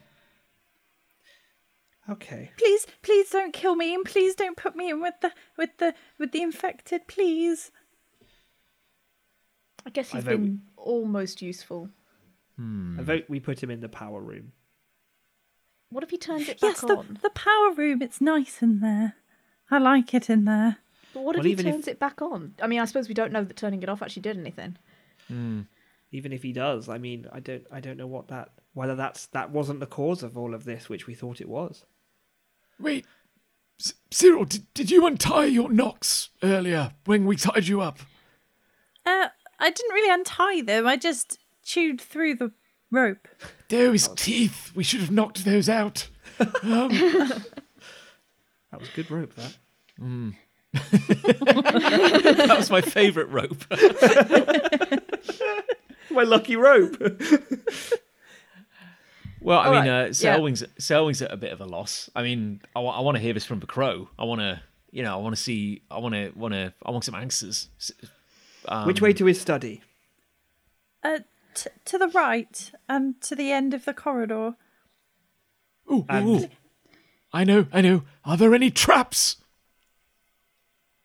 Okay. 2.08 2.50
Please, 2.58 2.86
please 3.02 3.30
don't 3.30 3.52
kill 3.52 3.74
me, 3.76 3.94
and 3.94 4.04
please 4.04 4.34
don't 4.34 4.56
put 4.56 4.74
me 4.76 4.90
in 4.90 5.00
with 5.00 5.14
the 5.20 5.32
with 5.56 5.70
the 5.78 5.94
with 6.18 6.32
the 6.32 6.42
infected. 6.42 7.06
Please. 7.06 7.70
I 9.86 9.90
guess 9.90 10.12
I 10.12 10.16
he's 10.18 10.24
vote 10.24 10.38
we- 10.38 10.46
been 10.46 10.62
almost 10.76 11.42
useful. 11.42 11.88
Hmm. 12.56 12.98
I 13.00 13.02
vote 13.02 13.24
we 13.28 13.40
put 13.40 13.62
him 13.62 13.70
in 13.70 13.80
the 13.80 13.88
power 13.88 14.20
room. 14.20 14.52
What 15.90 16.04
if 16.04 16.10
he 16.10 16.18
turns 16.18 16.48
it 16.48 16.60
back 16.60 16.70
Yes, 16.70 16.80
the 16.80 16.96
on? 16.96 17.18
the 17.22 17.30
power 17.30 17.72
room. 17.74 18.00
It's 18.02 18.20
nice 18.20 18.62
in 18.62 18.80
there. 18.80 19.14
I 19.70 19.78
like 19.78 20.12
it 20.14 20.28
in 20.30 20.44
there. 20.44 20.78
But 21.14 21.22
what 21.24 21.36
if 21.36 21.40
Well, 21.40 21.44
he 21.46 21.52
even 21.52 21.66
if- 21.66 21.74
turns 21.74 21.88
it 21.88 21.98
back 21.98 22.22
on? 22.22 22.54
I 22.62 22.66
mean, 22.66 22.80
I 22.80 22.84
suppose 22.86 23.08
we 23.08 23.14
don't 23.14 23.32
know 23.32 23.44
that 23.44 23.56
turning 23.56 23.82
it 23.82 23.88
off 23.88 24.02
actually 24.02 24.22
did 24.22 24.38
anything. 24.38 24.76
even 25.30 26.32
if 26.32 26.42
he 26.42 26.52
does, 26.52 26.88
I 26.88 26.98
mean, 26.98 27.26
I 27.32 27.40
don't, 27.40 27.64
I 27.70 27.80
don't 27.80 27.96
know 27.96 28.06
what 28.06 28.28
that, 28.28 28.50
whether 28.74 28.94
that's 28.94 29.26
that 29.26 29.50
wasn't 29.50 29.80
the 29.80 29.86
cause 29.86 30.22
of 30.22 30.36
all 30.36 30.54
of 30.54 30.64
this, 30.64 30.88
which 30.88 31.06
we 31.06 31.14
thought 31.14 31.40
it 31.40 31.48
was. 31.48 31.84
Wait, 32.78 33.06
C- 33.78 33.94
Cyril, 34.10 34.44
did, 34.44 34.66
did 34.74 34.90
you 34.90 35.06
untie 35.06 35.46
your 35.46 35.70
knocks 35.72 36.28
earlier 36.42 36.92
when 37.06 37.24
we 37.26 37.36
tied 37.36 37.66
you 37.66 37.80
up? 37.80 37.98
Uh, 39.06 39.28
I 39.58 39.70
didn't 39.70 39.94
really 39.94 40.12
untie 40.12 40.60
them. 40.62 40.86
I 40.86 40.96
just 40.96 41.38
chewed 41.64 42.00
through 42.00 42.34
the 42.36 42.52
rope. 42.90 43.26
Those 43.68 44.08
teeth. 44.08 44.70
We 44.74 44.84
should 44.84 45.00
have 45.00 45.10
knocked 45.10 45.44
those 45.44 45.68
out. 45.68 46.08
Um, 46.62 46.88
That 48.70 48.80
was 48.80 48.88
good 48.94 49.10
rope. 49.10 49.34
That. 49.36 49.56
That 52.42 52.56
was 52.56 52.70
my 52.70 52.80
favourite 52.80 53.30
rope. 53.30 53.64
My 56.10 56.24
lucky 56.24 56.56
rope. 56.56 56.96
Well, 59.42 59.58
I 59.58 59.66
All 59.66 59.72
mean, 59.72 59.80
right, 59.80 59.88
uh, 59.88 60.04
yeah. 60.06 60.12
Selwing's 60.12 60.64
Selwing's 60.78 61.20
at 61.20 61.32
a 61.32 61.36
bit 61.36 61.52
of 61.52 61.60
a 61.60 61.64
loss. 61.64 62.08
I 62.14 62.22
mean, 62.22 62.60
I, 62.76 62.80
want 62.80 63.16
to 63.16 63.22
hear 63.22 63.32
this 63.32 63.44
from 63.44 63.60
the 63.60 63.66
crow. 63.66 64.08
I 64.18 64.24
want 64.24 64.40
to, 64.40 64.60
you 64.90 65.02
know, 65.02 65.12
I 65.12 65.16
want 65.16 65.34
to 65.34 65.42
see. 65.42 65.82
I 65.90 65.98
want 65.98 66.14
to, 66.14 66.32
want 66.36 66.54
to, 66.54 66.72
I 66.84 66.90
want 66.90 67.04
some 67.04 67.14
answers. 67.14 67.68
Um, 68.66 68.86
Which 68.86 69.00
way 69.00 69.12
to 69.14 69.24
his 69.24 69.40
study? 69.40 69.82
Uh, 71.02 71.20
t- 71.54 71.70
to 71.86 71.98
the 71.98 72.08
right 72.08 72.70
and 72.88 73.20
to 73.22 73.34
the 73.34 73.50
end 73.50 73.74
of 73.74 73.84
the 73.84 73.94
corridor. 73.94 74.54
ooh, 75.90 76.06
ooh, 76.12 76.36
ooh. 76.36 76.48
I 77.32 77.44
know, 77.44 77.66
I 77.72 77.80
know. 77.80 78.02
Are 78.24 78.36
there 78.36 78.54
any 78.54 78.70
traps? 78.70 79.36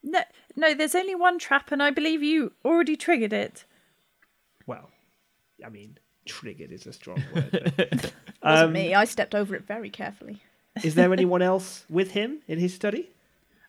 No, 0.04 0.22
no, 0.56 0.74
there's 0.74 0.96
only 0.96 1.16
one 1.16 1.40
trap, 1.40 1.72
and 1.72 1.82
I 1.84 1.90
believe 1.92 2.24
you 2.24 2.54
already 2.64 2.96
triggered 2.96 3.34
it. 3.34 3.66
Well, 4.66 4.90
I 5.66 5.70
mean, 5.70 5.98
triggered 6.26 6.72
is 6.72 6.86
a 6.88 6.94
strong 6.94 7.24
word. 7.34 7.74
but- 7.78 8.14
Wasn't 8.44 8.68
Um, 8.68 8.74
me. 8.74 8.94
I 8.94 9.06
stepped 9.06 9.34
over 9.36 9.56
it 9.56 9.66
very 9.66 9.90
carefully. 9.90 10.42
Is 10.84 10.96
there 10.96 11.12
anyone 11.20 11.42
else 11.42 11.86
with 11.90 12.12
him 12.12 12.40
in 12.48 12.60
his 12.60 12.74
study? 12.74 13.10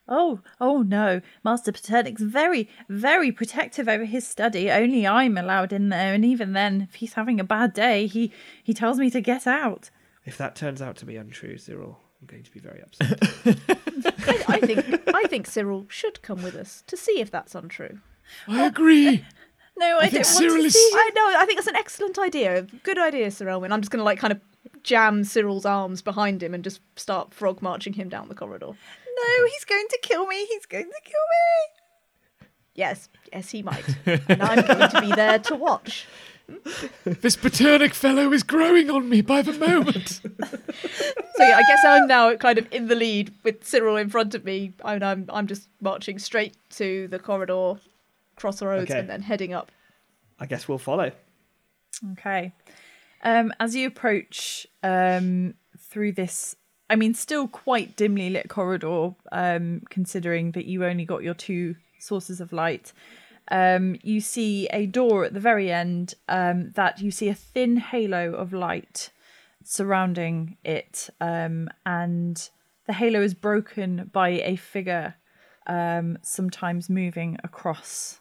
Oh, 0.07 0.41
oh 0.61 0.83
no. 0.83 1.21
Master 1.45 1.73
Paternic's 1.73 2.23
very, 2.23 2.69
very 2.89 3.33
protective 3.33 3.89
over 3.89 4.05
his 4.05 4.27
study. 4.27 4.71
Only 4.71 5.07
I'm 5.07 5.37
allowed 5.37 5.73
in 5.73 5.89
there, 5.89 6.15
and 6.15 6.25
even 6.25 6.53
then, 6.53 6.83
if 6.89 6.97
he's 6.97 7.15
having 7.15 7.41
a 7.41 7.45
bad 7.45 7.73
day, 7.75 8.07
he, 8.07 8.33
he 8.63 8.73
tells 8.75 8.99
me 8.99 9.11
to 9.11 9.21
get 9.21 9.47
out. 9.47 9.91
If 10.25 10.37
that 10.39 10.55
turns 10.57 10.81
out 10.83 10.97
to 10.97 11.07
be 11.07 11.17
untrue, 11.17 11.57
Cyril, 11.59 11.99
I'm 12.21 12.27
going 12.27 12.43
to 12.43 12.51
be 12.51 12.61
very 12.61 12.83
upset. 12.83 13.19
I, 14.29 14.45
I 14.57 14.61
think 14.61 15.09
I 15.15 15.23
think 15.29 15.47
Cyril 15.47 15.87
should 15.89 16.21
come 16.23 16.43
with 16.43 16.55
us 16.55 16.83
to 16.89 16.97
see 16.97 17.21
if 17.21 17.31
that's 17.31 17.55
untrue. 17.55 18.01
I 18.47 18.67
agree. 18.67 19.25
No, 19.79 19.99
I, 19.99 20.09
think 20.09 20.25
don't 20.25 20.25
Cyril 20.25 20.55
want 20.55 20.63
to 20.63 20.67
is- 20.67 20.75
see. 20.75 20.91
I 20.95 21.11
know. 21.15 21.35
I 21.39 21.45
think 21.47 21.59
that's 21.59 21.69
an 21.69 21.77
excellent 21.77 22.19
idea. 22.19 22.67
Good 22.83 22.99
idea, 22.99 23.31
Sir 23.31 23.49
Elwin. 23.49 23.71
I'm 23.73 23.81
just 23.81 23.93
going 23.93 24.01
to 24.01 24.05
like 24.05 24.19
kind 24.19 24.33
of 24.33 24.41
jam 24.83 25.23
Cyril's 25.23 25.65
arms 25.65 26.03
behind 26.03 26.43
him 26.43 26.53
and 26.55 26.65
just 26.65 26.81
start 26.97 27.33
frog 27.33 27.63
marching 27.63 27.93
him 27.93 28.09
down 28.09 28.29
the 28.29 28.35
corridor. 28.35 28.67
No, 28.67 29.45
he's 29.47 29.65
going 29.65 29.87
to 29.89 29.99
kill 30.03 30.27
me. 30.27 30.47
He's 30.47 30.67
going 30.67 30.85
to 30.85 31.01
kill 31.05 31.21
me. 31.21 32.49
Yes, 32.75 33.09
yes, 33.33 33.51
he 33.51 33.63
might. 33.63 33.85
And 34.07 34.43
I'm 34.43 34.65
going 34.67 34.91
to 34.91 35.01
be 35.01 35.13
there 35.13 35.39
to 35.41 35.57
watch. 35.57 36.07
This 37.05 37.37
Paternic 37.37 37.95
fellow 37.95 38.33
is 38.33 38.43
growing 38.43 38.91
on 38.91 39.09
me 39.09 39.21
by 39.23 39.43
the 39.43 39.53
moment. 39.53 40.21
So 41.37 41.45
yeah, 41.45 41.57
I 41.57 41.63
guess 41.69 41.85
I'm 41.85 42.09
now 42.09 42.35
kind 42.35 42.59
of 42.59 42.67
in 42.73 42.89
the 42.89 42.97
lead 42.97 43.33
with 43.45 43.65
Cyril 43.65 43.97
in 43.97 44.09
front 44.09 44.35
of 44.35 44.45
me, 44.45 44.73
and 44.85 45.05
I'm 45.05 45.25
I'm 45.33 45.47
just 45.47 45.69
marching 45.81 46.19
straight 46.19 46.57
to 46.71 47.07
the 47.09 47.21
corridor, 47.21 47.75
crossroads, 48.35 48.91
Okay. 48.91 48.99
and 48.99 49.09
then 49.09 49.23
heading 49.23 49.53
up. 49.53 49.71
I 50.41 50.47
guess 50.47 50.67
we'll 50.67 50.79
follow. 50.79 51.13
Okay. 52.13 52.53
Um, 53.23 53.53
as 53.61 53.77
you 53.77 53.87
approach 53.87 54.67
um, 54.83 55.55
through 55.79 56.13
this, 56.13 56.57
I 56.91 56.97
mean, 56.97 57.15
still 57.15 57.47
quite 57.47 57.95
dimly 57.95 58.31
lit 58.31 58.49
corridor, 58.49 59.15
um, 59.31 59.83
considering 59.91 60.51
that 60.53 60.65
you 60.65 60.85
only 60.85 61.05
got 61.05 61.23
your 61.23 61.35
two 61.35 61.77
sources 62.01 62.41
of 62.41 62.53
light, 62.53 62.93
um, 63.51 63.97
you 64.03 64.21
see 64.21 64.67
a 64.73 64.87
door 64.87 65.25
at 65.25 65.33
the 65.35 65.41
very 65.41 65.71
end 65.73 66.15
um, 66.29 66.71
that 66.75 67.01
you 67.01 67.11
see 67.11 67.29
a 67.29 67.35
thin 67.35 67.77
halo 67.79 68.33
of 68.35 68.53
light 68.53 69.11
surrounding 69.65 70.57
it, 70.65 71.11
um, 71.21 71.69
and 71.87 72.51
the 72.87 72.93
halo 72.95 73.21
is 73.21 73.35
broken 73.35 74.11
by 74.13 74.29
a 74.31 74.57
figure, 74.57 75.15
um, 75.67 76.19
sometimes 76.23 76.89
moving 76.89 77.37
across 77.45 78.21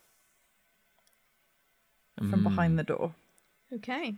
from 2.18 2.44
behind 2.44 2.78
the 2.80 2.84
door. 2.84 3.14
Okay. 3.74 4.16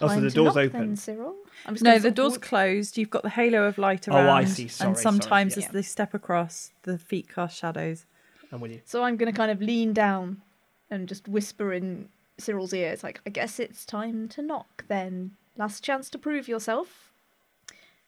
Oh, 0.00 0.06
so 0.06 0.08
Time 0.08 0.22
the 0.22 0.30
to 0.30 0.34
door's 0.36 0.54
knock 0.54 0.64
open. 0.64 0.80
Then, 0.80 0.96
Cyril. 0.96 1.34
I'm 1.66 1.74
just 1.74 1.84
No, 1.84 1.90
gonna 1.90 1.98
the 1.98 2.02
sort 2.02 2.08
of 2.10 2.14
door's 2.14 2.32
walk- 2.32 2.42
closed. 2.42 2.98
You've 2.98 3.10
got 3.10 3.22
the 3.22 3.30
halo 3.30 3.64
of 3.64 3.78
light 3.78 4.08
Oh, 4.08 4.14
around. 4.14 4.28
I 4.28 4.44
see. 4.44 4.68
Sorry, 4.68 4.88
and 4.88 4.96
sorry. 4.96 5.02
sometimes 5.02 5.56
Yeah. 5.56 5.64
as 5.66 5.70
they 5.70 5.82
step 5.82 6.14
across, 6.14 6.70
the 6.82 6.98
feet 6.98 7.28
cast 7.28 7.56
shadows. 7.58 8.06
I'm 8.54 8.60
with 8.60 8.70
you. 8.70 8.80
So 8.84 9.02
I'm 9.02 9.16
going 9.16 9.30
to 9.30 9.36
kind 9.36 9.50
of 9.50 9.60
lean 9.60 9.92
down 9.92 10.40
and 10.88 11.08
just 11.08 11.26
whisper 11.26 11.72
in 11.72 12.08
Cyril's 12.38 12.72
ear. 12.72 12.90
It's 12.90 13.02
like, 13.02 13.20
I 13.26 13.30
guess 13.30 13.58
it's 13.58 13.84
time 13.84 14.28
to 14.28 14.42
knock 14.42 14.84
then. 14.88 15.32
Last 15.56 15.82
chance 15.82 16.08
to 16.10 16.18
prove 16.18 16.46
yourself. 16.46 17.12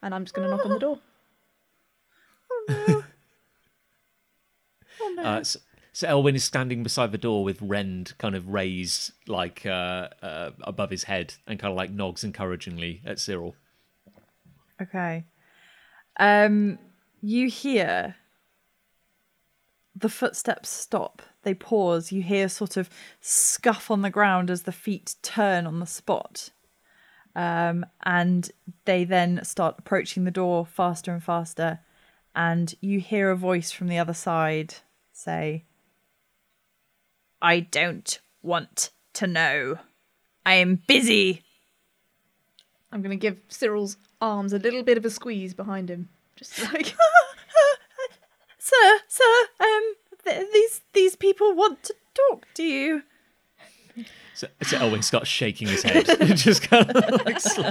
And 0.03 0.15
I'm 0.15 0.25
just 0.25 0.35
going 0.35 0.49
to 0.49 0.57
knock 0.57 0.65
on 0.65 0.73
the 0.73 0.79
door. 0.79 0.99
Oh 4.99 5.13
no! 5.15 5.23
Uh, 5.23 5.45
so, 5.45 5.59
so 5.93 6.09
Elwin 6.09 6.37
is 6.37 6.45
standing 6.45 6.83
beside 6.83 7.13
the 7.13 7.19
door 7.19 7.45
with 7.45 7.61
Rend 7.61 8.15
kind 8.17 8.35
of 8.35 8.49
raised 8.49 9.13
like 9.29 9.67
uh, 9.67 10.09
uh, 10.23 10.51
above 10.63 10.89
his 10.89 11.05
head 11.05 11.35
and 11.47 11.59
kind 11.59 11.71
of 11.71 11.77
like 11.77 11.91
nods 11.91 12.25
encouragingly 12.25 13.03
at 13.05 13.19
Cyril. 13.19 13.55
Okay. 14.81 15.25
Um, 16.19 16.79
you 17.21 17.49
hear 17.49 18.17
the 19.99 20.09
footsteps 20.09 20.69
stop. 20.69 21.23
They 21.43 21.55
pause. 21.55 22.13
You 22.13 22.23
hear 22.23 22.49
sort 22.49 22.77
of 22.77 22.91
scuff 23.21 23.91
on 23.91 24.03
the 24.03 24.11
ground 24.11 24.51
as 24.51 24.63
the 24.63 24.73
feet 24.73 25.17
turn 25.23 25.67
on 25.67 25.81
the 25.81 25.87
spot. 25.87 26.51
Um, 27.35 27.87
and 28.05 28.51
they 28.85 29.05
then 29.05 29.41
start 29.45 29.77
approaching 29.79 30.25
the 30.25 30.31
door 30.31 30.67
faster 30.67 31.13
and 31.13 31.23
faster. 31.23 31.81
And 32.35 32.75
you 32.81 33.01
hear 33.01 33.31
a 33.31 33.37
voice 33.37 33.71
from 33.71 33.89
the 33.89 33.99
other 33.99 34.13
side 34.13 34.75
say, 35.13 35.65
I 37.41 37.61
don't 37.61 38.21
want 38.43 38.91
to 39.15 39.27
know. 39.27 39.79
I 40.45 40.55
am 40.55 40.83
busy. 40.87 41.43
I'm 42.93 43.03
going 43.03 43.19
to 43.19 43.21
give 43.21 43.39
Cyril's 43.49 43.97
arms 44.21 44.53
a 44.53 44.59
little 44.59 44.83
bit 44.83 44.99
of 44.99 45.05
a 45.05 45.11
squeeze 45.11 45.55
behind 45.55 45.91
him. 45.91 46.09
Just 46.37 46.63
like, 46.73 46.95
sir, 48.67 48.99
sir, 49.09 49.25
um, 49.61 49.95
th- 50.25 50.47
these 50.53 50.81
these 50.93 51.17
people 51.17 51.55
want 51.55 51.83
to 51.85 51.95
talk 52.15 52.47
to 52.55 52.63
you. 52.63 53.03
So, 54.35 54.49
so 54.63 54.77
Elwin 54.77 55.01
starts 55.03 55.29
shaking 55.29 55.69
his 55.69 55.83
head, 55.83 56.05
just 56.37 56.63
kind 56.69 56.91
of 56.91 57.25
like 57.25 57.41
sl- 57.41 57.63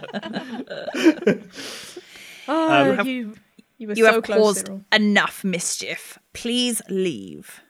oh, 2.47 2.93
have- 2.95 3.08
you, 3.08 3.36
you 3.77 3.88
were 3.88 3.93
You 3.93 4.05
so 4.05 4.13
have 4.13 4.23
close, 4.23 4.38
caused 4.39 4.65
Cyril. 4.67 4.81
enough 4.91 5.43
mischief. 5.43 6.17
Please 6.34 6.81
leave. 6.89 7.62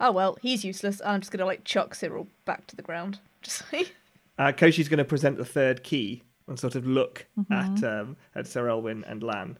Oh, 0.00 0.12
well, 0.12 0.38
he's 0.42 0.64
useless. 0.64 1.00
I'm 1.04 1.20
just 1.20 1.32
going 1.32 1.38
to 1.40 1.46
like 1.46 1.64
chuck 1.64 1.94
Cyril 1.94 2.26
back 2.44 2.66
to 2.68 2.76
the 2.76 2.82
ground. 2.82 3.20
Just 3.42 3.62
like, 3.72 3.94
Uh, 4.38 4.52
Koshi's 4.52 4.88
going 4.88 4.98
to 4.98 5.04
present 5.04 5.36
the 5.36 5.44
third 5.44 5.82
key 5.84 6.22
and 6.48 6.58
sort 6.58 6.74
of 6.74 6.86
look 6.86 7.26
at 7.50 7.82
um, 7.84 8.16
at 8.34 8.46
Sir 8.46 8.68
Elwin 8.68 9.04
and 9.06 9.22
Lan. 9.22 9.58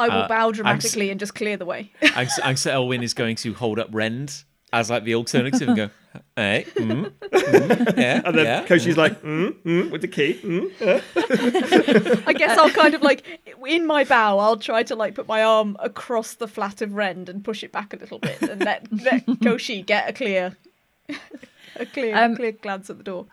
I 0.00 0.08
will 0.08 0.22
Uh, 0.24 0.28
bow 0.28 0.44
I'm 0.46 0.50
s- 0.50 0.56
dramatically 0.56 1.10
and 1.10 1.20
just 1.20 1.34
clear 1.34 1.56
the 1.56 1.66
way. 1.66 1.92
and, 2.16 2.28
so- 2.30 2.42
and 2.44 2.58
so 2.58 2.70
Elwin 2.70 3.02
is 3.02 3.14
going 3.14 3.36
to 3.36 3.54
hold 3.54 3.78
up 3.78 3.88
Rend 3.92 4.44
as 4.72 4.88
like 4.88 5.02
the 5.04 5.14
alternative 5.16 5.66
and 5.68 5.76
go, 5.76 5.90
hey, 6.36 6.64
mm, 6.76 7.10
mm, 7.10 7.98
yeah, 7.98 8.22
And 8.24 8.38
then 8.38 8.44
yeah. 8.44 8.66
Koshi's 8.66 8.96
like, 8.96 9.20
mm, 9.22 9.50
mm, 9.64 9.90
with 9.90 10.00
the 10.02 10.08
key. 10.08 10.38
Mm, 10.44 10.70
uh. 10.80 12.22
I 12.26 12.32
guess 12.32 12.56
I'll 12.56 12.70
kind 12.70 12.94
of 12.94 13.02
like 13.02 13.24
in 13.66 13.84
my 13.86 14.04
bow, 14.04 14.38
I'll 14.38 14.56
try 14.56 14.82
to 14.84 14.94
like 14.94 15.14
put 15.16 15.26
my 15.26 15.42
arm 15.42 15.76
across 15.80 16.34
the 16.34 16.46
flat 16.48 16.82
of 16.82 16.94
Rend 16.94 17.28
and 17.28 17.42
push 17.44 17.64
it 17.64 17.72
back 17.72 17.92
a 17.92 17.96
little 17.96 18.18
bit 18.20 18.40
and 18.42 18.64
let 18.64 18.86
let 18.92 19.26
Koshi 19.44 19.84
get 19.84 20.08
a 20.08 20.12
clear 20.12 20.56
a 21.76 21.86
clear 21.86 22.16
Um, 22.16 22.36
clear 22.36 22.52
glance 22.52 22.90
at 22.90 22.98
the 22.98 23.04
door. 23.04 23.26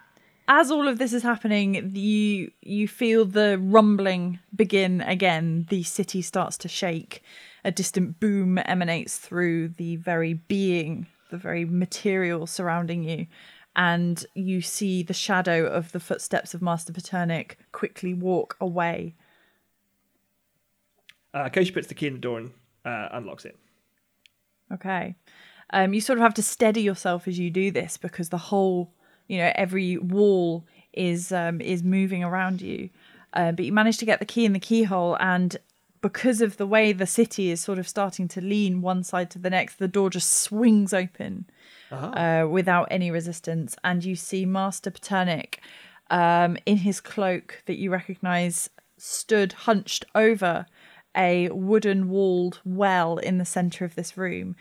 As 0.49 0.71
all 0.71 0.88
of 0.88 0.97
this 0.97 1.12
is 1.12 1.23
happening, 1.23 1.91
you 1.93 2.51
you 2.62 2.88
feel 2.88 3.25
the 3.25 3.57
rumbling 3.60 4.39
begin 4.55 5.01
again. 5.01 5.65
The 5.69 5.83
city 5.83 6.21
starts 6.21 6.57
to 6.60 6.69
shake. 6.69 7.21
A 7.65 7.71
distant 7.71 8.21
boom 8.21 8.57
emanates 8.60 9.17
through 9.17 9.69
the 9.69 9.97
very 9.97 10.36
being, 10.36 11.07
the 11.31 11.38
very 11.38 11.65
material 11.65 12.47
surrounding 12.47 13.03
you, 13.03 13.27
and 13.75 14.25
you 14.36 14.62
see 14.62 15.03
the 15.03 15.13
shadow 15.13 15.65
of 15.65 15.91
the 15.91 15.99
footsteps 15.99 16.53
of 16.53 16.62
Master 16.62 16.93
Paternic 16.93 17.57
quickly 17.73 18.13
walk 18.13 18.55
away. 18.62 19.15
Uh, 21.33 21.49
Koshi 21.49 21.73
puts 21.73 21.88
the 21.88 21.93
key 21.93 22.07
in 22.07 22.13
the 22.13 22.19
door 22.19 22.39
and 22.39 22.51
uh, 22.86 23.10
unlocks 23.12 23.43
it. 23.43 23.57
Okay. 24.73 25.15
Um, 25.71 25.93
you 25.93 25.99
sort 25.99 26.17
of 26.17 26.23
have 26.23 26.33
to 26.36 26.43
steady 26.43 26.81
yourself 26.81 27.27
as 27.27 27.38
you 27.38 27.49
do 27.49 27.69
this 27.69 27.97
because 27.97 28.29
the 28.29 28.38
whole 28.38 28.93
you 29.27 29.37
know 29.37 29.51
every 29.55 29.97
wall 29.97 30.65
is 30.93 31.31
um, 31.31 31.61
is 31.61 31.83
moving 31.83 32.23
around 32.23 32.61
you. 32.61 32.89
Uh, 33.33 33.51
but 33.51 33.65
you 33.65 33.71
manage 33.71 33.97
to 33.97 34.05
get 34.05 34.19
the 34.19 34.25
key 34.25 34.45
in 34.45 34.53
the 34.53 34.59
keyhole, 34.59 35.17
and 35.19 35.57
because 36.01 36.41
of 36.41 36.57
the 36.57 36.65
way 36.65 36.93
the 36.93 37.05
city 37.05 37.51
is 37.51 37.59
sort 37.61 37.79
of 37.79 37.87
starting 37.87 38.27
to 38.29 38.41
lean 38.41 38.81
one 38.81 39.03
side 39.03 39.29
to 39.31 39.39
the 39.39 39.49
next, 39.49 39.75
the 39.75 39.87
door 39.87 40.09
just 40.09 40.31
swings 40.31 40.93
open 40.93 41.45
uh, 41.91 42.47
without 42.47 42.87
any 42.89 43.11
resistance, 43.11 43.75
and 43.83 44.03
you 44.05 44.15
see 44.15 44.45
Master 44.45 44.91
Paternic 44.91 45.61
um, 46.09 46.57
in 46.65 46.77
his 46.77 47.01
cloak 47.01 47.63
that 47.65 47.77
you 47.77 47.91
recognise 47.91 48.69
stood 48.97 49.53
hunched 49.53 50.05
over 50.15 50.65
a 51.15 51.49
wooden 51.49 52.09
walled 52.09 52.59
well 52.63 53.17
in 53.17 53.37
the 53.37 53.45
centre 53.45 53.85
of 53.85 53.95
this 53.95 54.17
room, 54.17 54.55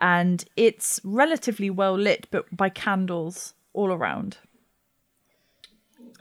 and 0.00 0.44
it's 0.56 1.00
relatively 1.04 1.70
well 1.70 1.98
lit, 1.98 2.28
but 2.30 2.56
by 2.56 2.68
candles 2.68 3.54
all 3.72 3.92
around. 3.92 4.38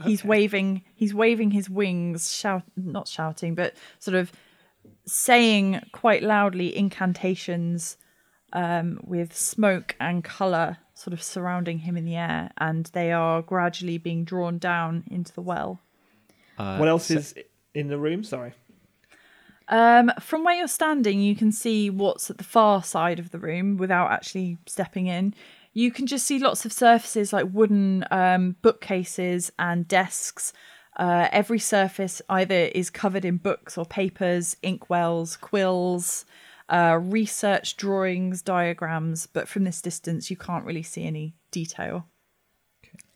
He's 0.04 0.24
waving. 0.24 0.84
He's 0.96 1.14
waving 1.14 1.52
his 1.52 1.70
wings, 1.70 2.34
shout, 2.34 2.64
not 2.76 3.08
shouting, 3.08 3.56
but 3.56 3.76
sort 4.00 4.16
of 4.16 4.32
saying 5.06 5.82
quite 5.92 6.24
loudly 6.24 6.76
incantations 6.76 7.98
um, 8.54 9.00
with 9.04 9.36
smoke 9.36 9.96
and 10.00 10.24
color 10.24 10.78
sort 10.94 11.14
of 11.14 11.22
surrounding 11.22 11.80
him 11.80 11.98
in 11.98 12.06
the 12.06 12.16
air, 12.16 12.52
and 12.58 12.86
they 12.88 13.12
are 13.12 13.42
gradually 13.42 13.98
being 13.98 14.24
drawn 14.24 14.58
down 14.58 15.04
into 15.10 15.34
the 15.34 15.42
well. 15.42 15.80
Uh, 16.58 16.78
what 16.78 16.88
else 16.88 17.08
so- 17.08 17.16
is 17.16 17.36
in 17.74 17.88
the 17.88 17.98
room? 17.98 18.24
Sorry. 18.24 18.54
Um, 19.68 20.12
from 20.20 20.44
where 20.44 20.56
you're 20.56 20.68
standing, 20.68 21.22
you 21.22 21.34
can 21.36 21.52
see 21.54 21.90
what's 21.90 22.30
at 22.30 22.38
the 22.38 22.44
far 22.44 22.84
side 22.84 23.20
of 23.20 23.32
the 23.32 23.40
room 23.40 23.78
without 23.78 24.12
actually 24.12 24.58
stepping 24.68 25.08
in. 25.08 25.34
You 25.74 25.92
can 25.92 26.06
just 26.06 26.26
see 26.26 26.40
lots 26.40 26.66
of 26.66 26.74
surfaces 26.74 27.32
like 27.32 27.48
wooden 27.52 28.06
um, 28.12 28.56
bookcases 28.62 29.52
and 29.58 29.88
desks. 29.88 30.52
Uh, 30.98 31.30
every 31.32 31.60
surface 31.60 32.22
either 32.30 32.70
is 32.76 32.90
covered 32.90 33.24
in 33.24 33.38
books 33.38 33.78
or 33.78 33.86
papers, 33.86 34.58
inkwells, 34.62 35.40
quills, 35.40 36.26
uh, 36.68 37.00
research 37.02 37.78
drawings, 37.78 38.42
diagrams, 38.42 39.28
but 39.28 39.48
from 39.48 39.64
this 39.64 39.82
distance, 39.82 40.30
you 40.30 40.38
can't 40.38 40.66
really 40.66 40.84
see 40.84 41.06
any 41.06 41.36
detail. 41.52 42.08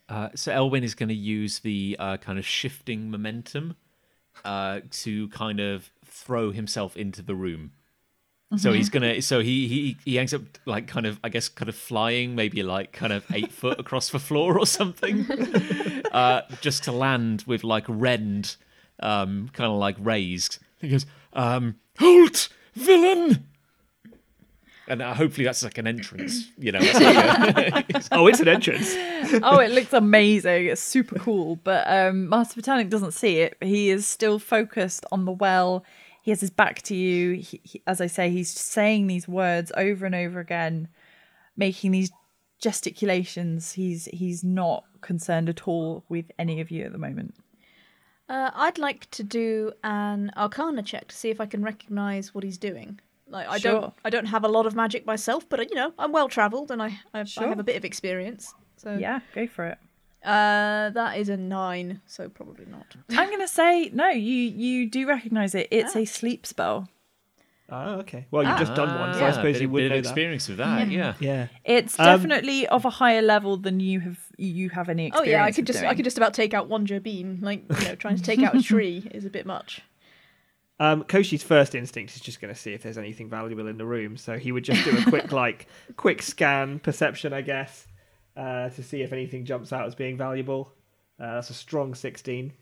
Uh, 0.08 0.28
so 0.34 0.52
Elwin 0.52 0.84
is 0.84 0.94
going 0.94 1.08
to 1.08 1.14
use 1.14 1.58
the 1.58 1.96
uh, 1.98 2.16
kind 2.16 2.38
of 2.38 2.46
shifting 2.46 3.10
momentum 3.10 3.76
uh, 4.44 4.80
to 4.90 5.28
kind 5.28 5.60
of 5.60 5.90
throw 6.04 6.52
himself 6.52 6.96
into 6.96 7.22
the 7.22 7.34
room. 7.34 7.72
So 8.56 8.72
he's 8.72 8.88
gonna. 8.90 9.20
So 9.22 9.40
he 9.40 9.66
he 9.66 9.96
he 10.04 10.18
ends 10.20 10.32
up 10.32 10.42
like 10.66 10.86
kind 10.86 11.04
of 11.04 11.18
I 11.24 11.28
guess 11.30 11.48
kind 11.48 11.68
of 11.68 11.74
flying, 11.74 12.36
maybe 12.36 12.62
like 12.62 12.92
kind 12.92 13.12
of 13.12 13.24
eight 13.32 13.50
foot 13.60 13.80
across 13.80 14.10
the 14.10 14.20
floor 14.20 14.56
or 14.58 14.64
something, 14.66 15.26
uh, 16.12 16.42
just 16.60 16.84
to 16.84 16.92
land 16.92 17.42
with 17.48 17.64
like 17.64 17.84
rend, 17.88 18.54
um, 19.00 19.50
kind 19.52 19.70
of 19.70 19.76
like 19.78 19.96
raised. 19.98 20.58
He 20.80 20.88
goes, 20.90 21.06
um, 21.32 21.74
"Halt, 21.98 22.48
villain!" 22.74 23.46
And 24.88 25.02
uh, 25.02 25.14
hopefully 25.14 25.44
that's 25.44 25.64
like 25.64 25.78
an 25.78 25.88
entrance, 25.88 26.48
you 26.56 26.70
know. 26.70 26.78
Like 26.78 27.90
a- 27.92 28.02
Oh, 28.12 28.28
it's 28.28 28.38
an 28.38 28.46
entrance. 28.46 28.94
oh, 29.42 29.58
it 29.58 29.72
looks 29.72 29.92
amazing. 29.92 30.66
It's 30.66 30.80
super 30.80 31.18
cool. 31.18 31.56
But 31.56 31.84
um, 31.88 32.28
Master 32.28 32.54
Paternic 32.54 32.88
doesn't 32.88 33.10
see 33.10 33.38
it. 33.40 33.56
He 33.60 33.90
is 33.90 34.06
still 34.06 34.38
focused 34.38 35.04
on 35.10 35.24
the 35.24 35.32
well. 35.32 35.84
He 36.26 36.32
has 36.32 36.40
his 36.40 36.50
back 36.50 36.82
to 36.82 36.94
you. 36.96 37.34
He, 37.34 37.60
he, 37.62 37.82
as 37.86 38.00
I 38.00 38.08
say, 38.08 38.30
he's 38.30 38.50
saying 38.50 39.06
these 39.06 39.28
words 39.28 39.70
over 39.76 40.04
and 40.04 40.12
over 40.12 40.40
again, 40.40 40.88
making 41.56 41.92
these 41.92 42.10
gesticulations. 42.60 43.74
He's 43.74 44.06
he's 44.06 44.42
not 44.42 44.82
concerned 45.02 45.48
at 45.48 45.68
all 45.68 46.02
with 46.08 46.26
any 46.36 46.60
of 46.60 46.72
you 46.72 46.82
at 46.84 46.90
the 46.90 46.98
moment. 46.98 47.36
Uh, 48.28 48.50
I'd 48.54 48.76
like 48.76 49.08
to 49.12 49.22
do 49.22 49.70
an 49.84 50.32
Arcana 50.36 50.82
check 50.82 51.06
to 51.06 51.14
see 51.16 51.30
if 51.30 51.40
I 51.40 51.46
can 51.46 51.62
recognize 51.62 52.34
what 52.34 52.42
he's 52.42 52.58
doing. 52.58 52.98
Like 53.28 53.46
I 53.46 53.58
Sure. 53.58 53.80
don't, 53.80 53.94
I 54.04 54.10
don't 54.10 54.26
have 54.26 54.42
a 54.42 54.48
lot 54.48 54.66
of 54.66 54.74
magic 54.74 55.06
myself, 55.06 55.48
but 55.48 55.70
you 55.70 55.76
know, 55.76 55.92
I'm 55.96 56.10
well 56.10 56.28
travelled 56.28 56.72
and 56.72 56.82
I, 56.82 56.98
I, 57.14 57.20
I 57.38 57.46
have 57.46 57.60
a 57.60 57.62
bit 57.62 57.76
of 57.76 57.84
experience. 57.84 58.52
So 58.78 58.96
Yeah, 58.96 59.20
go 59.32 59.46
for 59.46 59.66
it. 59.66 59.78
Uh, 60.26 60.90
that 60.90 61.16
is 61.18 61.28
a 61.28 61.36
nine, 61.36 62.00
so 62.06 62.28
probably 62.28 62.66
not. 62.66 62.86
I'm 63.10 63.30
gonna 63.30 63.48
say 63.48 63.90
no. 63.94 64.08
You 64.08 64.34
you 64.34 64.90
do 64.90 65.06
recognize 65.06 65.54
it. 65.54 65.68
It's 65.70 65.94
Ah. 65.96 66.00
a 66.00 66.04
sleep 66.04 66.44
spell. 66.46 66.88
Oh, 67.68 67.94
okay. 68.00 68.26
Well, 68.30 68.44
you've 68.44 68.58
just 68.58 68.74
done 68.76 68.96
one, 68.96 69.12
so 69.14 69.24
Ah, 69.24 69.28
I 69.28 69.30
suppose 69.32 69.54
bit 69.54 69.62
you 69.62 69.68
would 69.70 69.80
bit 69.80 69.88
know 69.90 69.96
of 69.98 70.04
that. 70.04 70.08
experience 70.10 70.48
with 70.48 70.58
that. 70.58 70.88
Yeah. 70.88 71.14
Yeah. 71.18 71.48
It's 71.64 71.98
Um, 71.98 72.06
definitely 72.06 72.64
of 72.68 72.84
a 72.84 72.90
higher 72.90 73.22
level 73.22 73.56
than 73.56 73.80
you 73.80 73.98
have. 74.00 74.18
You 74.38 74.68
have 74.70 74.88
any 74.88 75.06
experience. 75.06 75.16
Oh 75.16 75.22
experience. 75.22 75.32
yeah, 75.40 75.44
I 75.44 75.50
could 75.52 75.62
of 75.62 75.66
just, 75.66 75.78
I 75.78 75.82
doing. 75.82 75.96
could 75.96 76.04
just 76.04 76.16
about 76.16 76.34
take 76.34 76.54
out 76.54 76.68
one 76.68 76.86
Jabin. 76.86 77.38
Like 77.40 77.64
you 77.80 77.88
know, 77.88 77.94
trying 77.96 78.16
to 78.16 78.22
take 78.22 78.40
out 78.42 78.54
a 78.54 78.62
tree 78.72 79.08
is 79.12 79.24
a 79.24 79.30
bit 79.30 79.46
much. 79.46 79.80
Um, 80.78 81.04
Koshi's 81.04 81.42
first 81.42 81.74
instinct 81.74 82.14
is 82.14 82.20
just 82.20 82.38
going 82.40 82.52
to 82.52 82.60
see 82.60 82.74
if 82.74 82.82
there's 82.82 82.98
anything 82.98 83.30
valuable 83.30 83.66
in 83.66 83.78
the 83.78 83.86
room, 83.86 84.18
so 84.18 84.36
he 84.38 84.52
would 84.52 84.62
just 84.62 84.84
do 84.84 84.96
a 84.98 85.02
quick, 85.08 85.32
like, 85.44 85.66
quick 85.96 86.20
scan 86.20 86.78
perception, 86.80 87.32
I 87.32 87.40
guess, 87.40 87.86
uh, 88.36 88.68
to 88.70 88.82
see 88.82 89.02
if 89.02 89.12
anything 89.12 89.44
jumps 89.44 89.72
out 89.72 89.86
as 89.86 89.94
being 89.94 90.16
valuable. 90.16 90.72
Uh, 91.18 91.34
that's 91.34 91.50
a 91.50 91.54
strong 91.54 91.94
sixteen. 91.94 92.52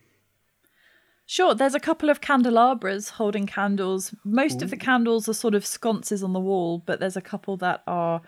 Sure, 1.27 1.55
there's 1.55 1.75
a 1.75 1.81
couple 1.81 2.11
of 2.11 2.21
candelabras 2.21 3.09
holding 3.11 3.47
candles. 3.47 4.15
Most 4.25 4.61
of 4.61 4.69
the 4.71 4.77
candles 4.77 5.27
are 5.29 5.33
sort 5.33 5.55
of 5.55 5.65
sconces 5.65 6.23
on 6.23 6.35
the 6.35 6.41
wall, 6.41 6.83
but 6.85 7.01
there's 7.01 7.17
a 7.17 7.23
couple 7.23 7.57
that 7.59 7.83
are 7.87 8.21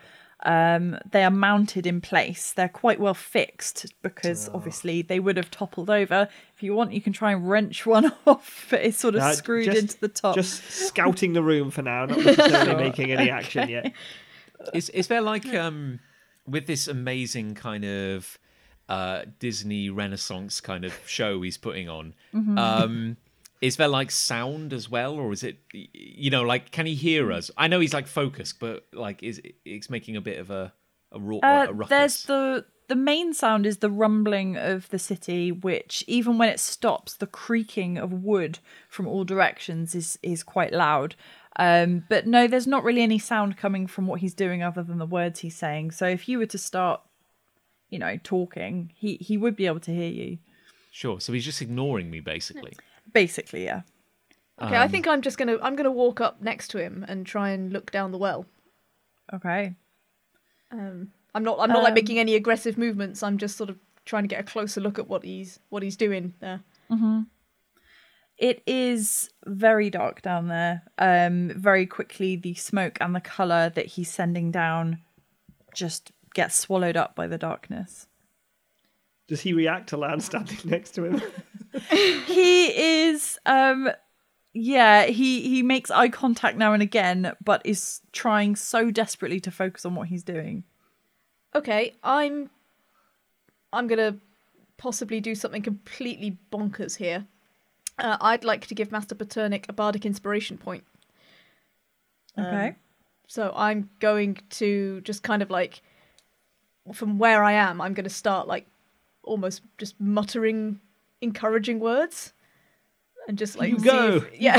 um 0.44 0.98
they 1.12 1.22
are 1.24 1.30
mounted 1.30 1.86
in 1.86 2.00
place. 2.00 2.52
They're 2.52 2.68
quite 2.70 2.98
well 3.00 3.14
fixed 3.14 3.86
because 4.02 4.48
obviously 4.54 5.02
they 5.02 5.20
would 5.20 5.36
have 5.36 5.50
toppled 5.50 5.90
over. 5.90 6.28
If 6.56 6.62
you 6.62 6.74
want 6.74 6.92
you 6.92 7.02
can 7.02 7.12
try 7.12 7.32
and 7.32 7.48
wrench 7.48 7.84
one 7.84 8.12
off, 8.26 8.66
but 8.70 8.80
it's 8.82 8.98
sort 8.98 9.14
of 9.14 9.22
Uh, 9.22 9.32
screwed 9.34 9.66
just- 9.66 9.78
into 9.78 10.00
the 10.00 10.08
top. 10.08 10.34
Just 10.34 10.62
scouting 10.70 11.34
the 11.34 11.42
room 11.42 11.70
for 11.70 11.82
now, 11.82 12.06
not 12.06 12.18
necessarily 12.18 12.74
making 12.88 13.12
any 13.12 13.28
action 13.30 13.68
yet. 13.68 13.92
Is 14.72 14.88
is 14.90 15.08
there 15.08 15.20
like 15.20 15.46
um 15.54 16.00
with 16.46 16.66
this 16.66 16.88
amazing 16.88 17.54
kind 17.54 17.84
of 17.84 18.38
uh 18.88 19.22
Disney 19.38 19.90
Renaissance 19.90 20.60
kind 20.60 20.84
of 20.84 20.92
show 21.06 21.42
he's 21.42 21.58
putting 21.58 21.88
on? 21.88 22.14
Um 22.34 23.16
is 23.62 23.76
there 23.76 23.88
like 23.88 24.10
sound 24.10 24.72
as 24.72 24.90
well, 24.90 25.14
or 25.14 25.32
is 25.32 25.42
it 25.42 25.58
you 25.72 26.30
know 26.30 26.42
like 26.42 26.70
can 26.70 26.86
he 26.86 26.94
hear 26.94 27.32
us? 27.32 27.50
I 27.56 27.68
know 27.68 27.80
he's 27.80 27.94
like 27.94 28.06
focused, 28.06 28.60
but 28.60 28.84
like 28.92 29.22
is 29.22 29.40
it's 29.64 29.90
making 29.90 30.16
a 30.16 30.20
bit 30.20 30.38
of 30.38 30.50
a 30.50 30.72
a, 31.12 31.20
raw, 31.20 31.38
Uh, 31.42 31.66
a 31.70 31.86
there's 31.86 32.24
the 32.24 32.66
the 32.88 32.96
main 32.96 33.34
sound 33.34 33.66
is 33.66 33.78
the 33.78 33.90
rumbling 33.90 34.56
of 34.56 34.88
the 34.90 34.98
city, 34.98 35.50
which 35.50 36.04
even 36.06 36.38
when 36.38 36.48
it 36.48 36.60
stops, 36.60 37.14
the 37.14 37.26
creaking 37.26 37.98
of 37.98 38.12
wood 38.12 38.58
from 38.88 39.06
all 39.08 39.24
directions 39.24 39.94
is 39.94 40.18
is 40.22 40.42
quite 40.42 40.72
loud. 40.72 41.16
Um, 41.58 42.04
but 42.08 42.26
no, 42.26 42.46
there's 42.46 42.66
not 42.66 42.84
really 42.84 43.02
any 43.02 43.18
sound 43.18 43.56
coming 43.56 43.86
from 43.86 44.06
what 44.06 44.20
he's 44.20 44.34
doing 44.34 44.62
other 44.62 44.82
than 44.82 44.98
the 44.98 45.06
words 45.06 45.40
he's 45.40 45.56
saying. 45.56 45.92
So 45.92 46.06
if 46.06 46.28
you 46.28 46.38
were 46.38 46.46
to 46.46 46.58
start, 46.58 47.00
you 47.88 47.98
know, 47.98 48.18
talking, 48.22 48.92
he 48.94 49.16
he 49.16 49.36
would 49.38 49.56
be 49.56 49.66
able 49.66 49.80
to 49.80 49.94
hear 49.94 50.10
you. 50.10 50.38
sure. 50.90 51.20
So 51.20 51.32
he's 51.32 51.44
just 51.44 51.62
ignoring 51.62 52.10
me 52.10 52.20
basically. 52.20 52.74
Basically, 53.12 53.64
yeah. 53.64 53.82
Okay, 54.60 54.76
I 54.76 54.88
think 54.88 55.06
I'm 55.06 55.20
just 55.22 55.36
gonna, 55.38 55.58
I'm 55.62 55.76
gonna 55.76 55.90
walk 55.92 56.20
up 56.20 56.40
next 56.40 56.68
to 56.68 56.78
him 56.78 57.04
and 57.08 57.26
try 57.26 57.50
and 57.50 57.72
look 57.72 57.90
down 57.90 58.10
the 58.10 58.18
well. 58.18 58.46
Okay. 59.32 59.74
Um, 60.72 61.12
I'm 61.34 61.44
not, 61.44 61.58
I'm 61.60 61.68
not 61.68 61.82
like 61.82 61.90
Um, 61.90 61.94
making 61.94 62.18
any 62.18 62.34
aggressive 62.34 62.78
movements. 62.78 63.22
I'm 63.22 63.36
just 63.38 63.56
sort 63.56 63.68
of 63.70 63.78
trying 64.06 64.22
to 64.24 64.28
get 64.28 64.40
a 64.40 64.44
closer 64.44 64.80
look 64.80 64.98
at 64.98 65.08
what 65.08 65.24
he's, 65.24 65.58
what 65.68 65.82
he's 65.82 65.96
doing 65.96 66.32
there. 66.40 66.60
It 68.38 68.62
is 68.66 69.30
very 69.46 69.88
dark 69.88 70.20
down 70.22 70.48
there. 70.48 70.82
Um, 70.98 71.52
very 71.56 71.86
quickly, 71.86 72.36
the 72.36 72.54
smoke 72.54 72.98
and 73.00 73.14
the 73.14 73.20
color 73.20 73.70
that 73.70 73.86
he's 73.86 74.10
sending 74.10 74.50
down 74.50 75.00
just 75.74 76.12
gets 76.34 76.54
swallowed 76.54 76.96
up 76.96 77.14
by 77.14 77.26
the 77.26 77.38
darkness. 77.38 78.08
Does 79.26 79.40
he 79.40 79.52
react 79.52 79.88
to 79.88 79.96
Lan 79.96 80.20
standing 80.20 80.58
next 80.64 80.90
to 80.92 81.04
him? 81.04 81.22
he 82.26 83.04
is, 83.06 83.38
um, 83.46 83.90
yeah, 84.52 85.06
he 85.06 85.48
he 85.48 85.62
makes 85.62 85.90
eye 85.90 86.08
contact 86.08 86.56
now 86.56 86.72
and 86.72 86.82
again, 86.82 87.32
but 87.44 87.62
is 87.64 88.00
trying 88.12 88.54
so 88.54 88.90
desperately 88.90 89.40
to 89.40 89.50
focus 89.50 89.84
on 89.84 89.94
what 89.94 90.08
he's 90.08 90.22
doing. 90.22 90.64
Okay, 91.54 91.94
I'm, 92.02 92.50
I'm 93.72 93.86
gonna 93.86 94.16
possibly 94.76 95.20
do 95.20 95.34
something 95.34 95.62
completely 95.62 96.38
bonkers 96.52 96.96
here. 96.96 97.26
Uh, 97.98 98.16
I'd 98.20 98.44
like 98.44 98.66
to 98.66 98.74
give 98.74 98.92
Master 98.92 99.14
Paternic 99.14 99.66
a 99.68 99.72
bardic 99.72 100.04
inspiration 100.04 100.58
point. 100.58 100.84
Okay. 102.38 102.76
So 103.28 103.52
I'm 103.56 103.88
going 104.00 104.38
to 104.50 105.00
just 105.00 105.22
kind 105.22 105.42
of 105.42 105.50
like, 105.50 105.80
from 106.92 107.18
where 107.18 107.42
I 107.42 107.52
am, 107.52 107.80
I'm 107.80 107.94
going 107.94 108.04
to 108.04 108.10
start 108.10 108.46
like 108.46 108.66
almost 109.22 109.62
just 109.78 109.98
muttering 110.00 110.80
encouraging 111.20 111.80
words. 111.80 112.32
And 113.28 113.36
just 113.36 113.58
like 113.58 113.70
You 113.72 113.78
go. 113.78 114.22
if- 114.30 114.40
yeah, 114.40 114.56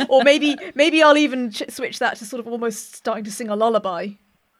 or 0.08 0.22
maybe 0.22 0.56
maybe 0.76 1.02
I'll 1.02 1.16
even 1.16 1.50
ch- 1.50 1.64
switch 1.70 1.98
that 1.98 2.16
to 2.18 2.24
sort 2.24 2.38
of 2.38 2.46
almost 2.46 2.94
starting 2.94 3.24
to 3.24 3.32
sing 3.32 3.48
a 3.48 3.56
lullaby, 3.56 4.10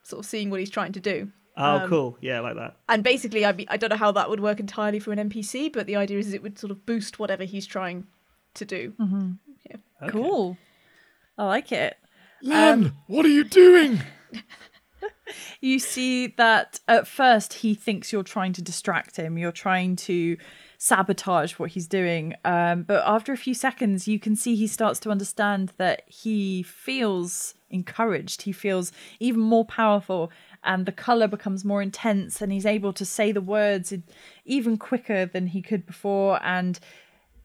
sort 0.03 0.19
of 0.25 0.27
seeing 0.27 0.51
what 0.51 0.59
he's 0.59 0.71
trying 0.71 0.91
to 0.95 1.01
do. 1.01 1.31
Oh, 1.59 1.77
Um, 1.81 1.89
cool. 1.89 2.19
Yeah, 2.21 2.39
I 2.39 2.41
like 2.41 2.57
that. 2.57 2.77
And 2.89 3.03
basically, 3.03 3.45
I, 3.45 3.53
be, 3.53 3.69
I 3.69 3.77
don't 3.77 3.91
know 3.91 3.97
how 3.97 4.13
that 4.13 4.31
would 4.31 4.41
work 4.41 4.61
entirely 4.61 5.01
for 5.01 5.13
an 5.13 5.29
NPC, 5.29 5.73
but 5.73 5.87
the 5.87 5.97
idea 5.97 6.19
is 6.19 6.33
it 6.33 6.43
would 6.43 6.59
sort 6.59 6.71
of 6.71 6.87
boost 6.87 7.19
whatever 7.19 7.45
he's 7.45 7.67
trying 7.67 8.07
to 8.55 8.65
do. 8.65 8.95
Okay. 9.65 10.13
Cool. 10.13 10.57
I 11.37 11.45
like 11.45 11.73
it. 11.73 11.97
Lan, 12.43 12.93
what 13.09 13.27
are 13.27 13.31
you 13.31 13.45
doing? 13.45 14.01
You 15.61 15.79
see 15.79 16.29
that 16.39 16.81
at 16.89 17.07
first 17.07 17.53
he 17.53 17.75
thinks 17.75 18.13
you're 18.13 18.23
trying 18.23 18.55
to 18.55 18.63
distract 18.63 19.17
him, 19.17 19.37
you're 19.37 19.53
trying 19.53 19.97
to 19.97 20.39
sabotage 20.79 21.59
what 21.59 21.71
he's 21.73 21.87
doing. 21.87 22.35
Um, 22.45 22.85
but 22.85 23.03
after 23.07 23.33
a 23.33 23.37
few 23.37 23.53
seconds, 23.55 24.09
you 24.09 24.19
can 24.19 24.37
see 24.37 24.55
he 24.55 24.67
starts 24.67 24.99
to 25.01 25.11
understand 25.11 25.73
that 25.77 26.03
he 26.07 26.63
feels 26.63 27.55
encouraged, 27.71 28.43
he 28.43 28.53
feels 28.53 28.91
even 29.21 29.41
more 29.41 29.65
powerful, 29.65 30.31
and 30.65 30.87
the 30.87 30.93
color 30.93 31.29
becomes 31.29 31.65
more 31.65 31.83
intense, 31.83 32.41
and 32.41 32.53
he's 32.53 32.67
able 32.67 32.93
to 32.93 33.05
say 33.05 33.33
the 33.33 33.41
words 33.41 33.93
even 34.45 34.77
quicker 34.77 35.27
than 35.27 35.49
he 35.49 35.63
could 35.63 35.87
before. 35.87 36.41
And 36.43 36.79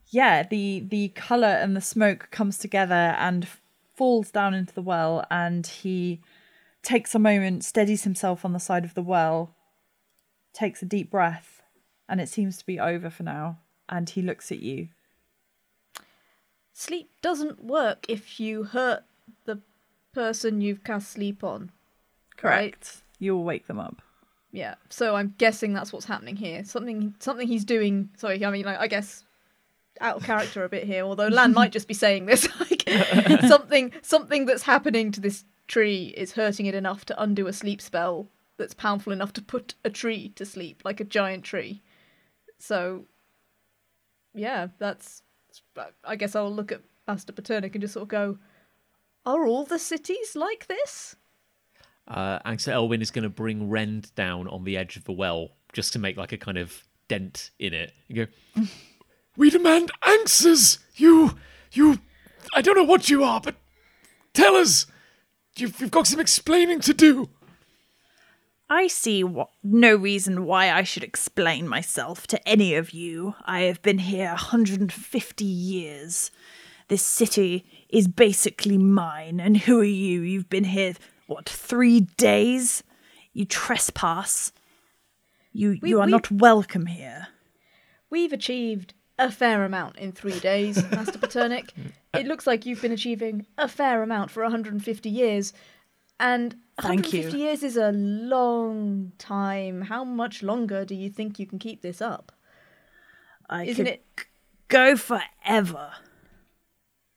yeah, 0.08 0.42
the 0.42 0.80
the 0.80 1.08
color 1.08 1.48
and 1.48 1.76
the 1.76 1.80
smoke 1.80 2.28
comes 2.30 2.58
together 2.58 3.14
and 3.18 3.46
falls 3.94 4.30
down 4.30 4.54
into 4.54 4.74
the 4.74 4.82
well, 4.82 5.24
and 5.30 5.66
he 5.66 6.20
takes 6.82 7.14
a 7.14 7.18
moment, 7.18 7.64
steadies 7.64 8.04
himself 8.04 8.44
on 8.44 8.52
the 8.52 8.58
side 8.58 8.84
of 8.84 8.94
the 8.94 9.02
well, 9.02 9.54
takes 10.52 10.82
a 10.82 10.86
deep 10.86 11.10
breath, 11.10 11.62
and 12.08 12.20
it 12.20 12.28
seems 12.28 12.58
to 12.58 12.66
be 12.66 12.78
over 12.78 13.10
for 13.10 13.22
now. 13.22 13.58
And 13.88 14.08
he 14.08 14.22
looks 14.22 14.50
at 14.50 14.60
you. 14.60 14.88
Sleep 16.72 17.10
doesn't 17.22 17.62
work 17.62 18.06
if 18.08 18.40
you 18.40 18.64
hurt 18.64 19.04
the 19.44 19.60
person 20.12 20.60
you've 20.60 20.82
cast 20.82 21.12
sleep 21.12 21.44
on. 21.44 21.70
Correct. 22.36 23.02
You'll 23.18 23.44
wake 23.44 23.66
them 23.66 23.78
up. 23.78 24.02
Yeah, 24.52 24.76
so 24.88 25.16
I'm 25.16 25.34
guessing 25.36 25.72
that's 25.72 25.92
what's 25.92 26.06
happening 26.06 26.36
here. 26.36 26.64
Something, 26.64 27.14
something 27.18 27.48
he's 27.48 27.64
doing. 27.64 28.10
Sorry, 28.16 28.44
I 28.44 28.50
mean, 28.50 28.64
like, 28.64 28.78
I 28.78 28.86
guess 28.86 29.24
out 30.00 30.16
of 30.16 30.24
character 30.24 30.64
a 30.64 30.68
bit 30.68 30.84
here. 30.84 31.04
Although 31.04 31.28
Lan 31.28 31.52
might 31.52 31.72
just 31.72 31.88
be 31.88 31.94
saying 31.94 32.26
this, 32.26 32.48
like 32.60 32.88
something, 33.48 33.92
something 34.02 34.46
that's 34.46 34.62
happening 34.62 35.10
to 35.12 35.20
this 35.20 35.44
tree 35.66 36.14
is 36.16 36.32
hurting 36.32 36.66
it 36.66 36.74
enough 36.74 37.04
to 37.06 37.22
undo 37.22 37.46
a 37.46 37.52
sleep 37.52 37.80
spell 37.80 38.28
that's 38.56 38.74
powerful 38.74 39.12
enough 39.12 39.32
to 39.32 39.42
put 39.42 39.74
a 39.84 39.90
tree 39.90 40.28
to 40.36 40.44
sleep, 40.44 40.82
like 40.84 41.00
a 41.00 41.04
giant 41.04 41.44
tree. 41.44 41.82
So, 42.58 43.06
yeah, 44.34 44.68
that's. 44.78 45.22
I 46.04 46.16
guess 46.16 46.34
I'll 46.34 46.52
look 46.52 46.72
at 46.72 46.82
Master 47.06 47.32
Paternic 47.32 47.74
and 47.74 47.82
just 47.82 47.94
sort 47.94 48.02
of 48.02 48.08
go, 48.08 48.38
"Are 49.24 49.46
all 49.46 49.64
the 49.64 49.78
cities 49.78 50.34
like 50.34 50.66
this?" 50.66 51.16
Uh, 52.06 52.38
Angsa 52.40 52.72
Elwyn 52.72 53.00
is 53.00 53.10
going 53.10 53.22
to 53.22 53.30
bring 53.30 53.70
Rend 53.70 54.14
down 54.14 54.48
on 54.48 54.64
the 54.64 54.76
edge 54.76 54.96
of 54.96 55.04
the 55.04 55.12
well 55.12 55.50
just 55.72 55.92
to 55.94 55.98
make 55.98 56.16
like 56.16 56.32
a 56.32 56.38
kind 56.38 56.58
of 56.58 56.84
dent 57.08 57.50
in 57.58 57.72
it. 57.72 57.92
And 58.08 58.16
go, 58.18 58.62
We 59.36 59.50
demand 59.50 59.90
answers. 60.06 60.78
You, 60.96 61.36
you, 61.72 61.98
I 62.54 62.62
don't 62.62 62.76
know 62.76 62.84
what 62.84 63.10
you 63.10 63.24
are, 63.24 63.40
but 63.40 63.56
tell 64.32 64.54
us. 64.54 64.86
You've, 65.56 65.80
you've 65.80 65.90
got 65.90 66.06
some 66.06 66.20
explaining 66.20 66.80
to 66.80 66.94
do. 66.94 67.28
I 68.68 68.86
see 68.86 69.24
no 69.62 69.94
reason 69.94 70.46
why 70.46 70.72
I 70.72 70.82
should 70.82 71.04
explain 71.04 71.68
myself 71.68 72.26
to 72.28 72.48
any 72.48 72.74
of 72.74 72.90
you. 72.90 73.34
I 73.44 73.62
have 73.62 73.82
been 73.82 73.98
here 73.98 74.28
150 74.28 75.44
years. 75.44 76.30
This 76.88 77.04
city 77.04 77.66
is 77.88 78.08
basically 78.08 78.78
mine, 78.78 79.38
and 79.38 79.58
who 79.58 79.80
are 79.80 79.84
you? 79.84 80.22
You've 80.22 80.48
been 80.48 80.64
here, 80.64 80.94
what, 81.26 81.48
three 81.48 82.00
days? 82.00 82.82
You 83.32 83.44
trespass. 83.44 84.52
You, 85.52 85.78
We- 85.82 85.90
you 85.90 86.00
are 86.00 86.06
not 86.06 86.30
welcome 86.30 86.86
here. 86.86 87.28
We've 88.10 88.32
achieved 88.32 88.94
a 89.18 89.30
fair 89.30 89.64
amount 89.64 89.96
in 89.96 90.12
three 90.12 90.38
days, 90.40 90.76
Master 90.90 91.18
Paternic. 91.18 91.72
It 92.12 92.26
looks 92.26 92.46
like 92.46 92.64
you've 92.66 92.82
been 92.82 92.92
achieving 92.92 93.46
a 93.58 93.66
fair 93.68 94.02
amount 94.02 94.30
for 94.30 94.42
150 94.42 95.08
years. 95.08 95.52
And 96.20 96.54
Thank 96.80 97.12
you. 97.12 97.20
150 97.22 97.38
years 97.38 97.62
is 97.64 97.76
a 97.76 97.90
long 97.92 99.12
time. 99.18 99.82
How 99.82 100.04
much 100.04 100.42
longer 100.42 100.84
do 100.84 100.94
you 100.94 101.10
think 101.10 101.38
you 101.40 101.46
can 101.46 101.58
keep 101.58 101.82
this 101.82 102.00
up? 102.00 102.30
I 103.50 103.64
Isn't 103.64 103.86
it? 103.86 104.04
go 104.68 104.96
forever. 104.96 105.92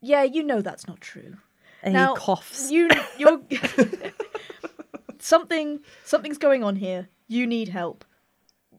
Yeah, 0.01 0.23
you 0.23 0.43
know 0.43 0.61
that's 0.61 0.87
not 0.87 0.99
true. 1.01 1.37
And 1.83 1.93
now, 1.93 2.15
he 2.15 2.21
coughs. 2.21 2.71
You, 2.71 2.89
you're 3.17 3.41
something. 5.19 5.79
Something's 6.03 6.37
going 6.37 6.63
on 6.63 6.77
here. 6.77 7.09
You 7.27 7.45
need 7.47 7.69
help. 7.69 8.05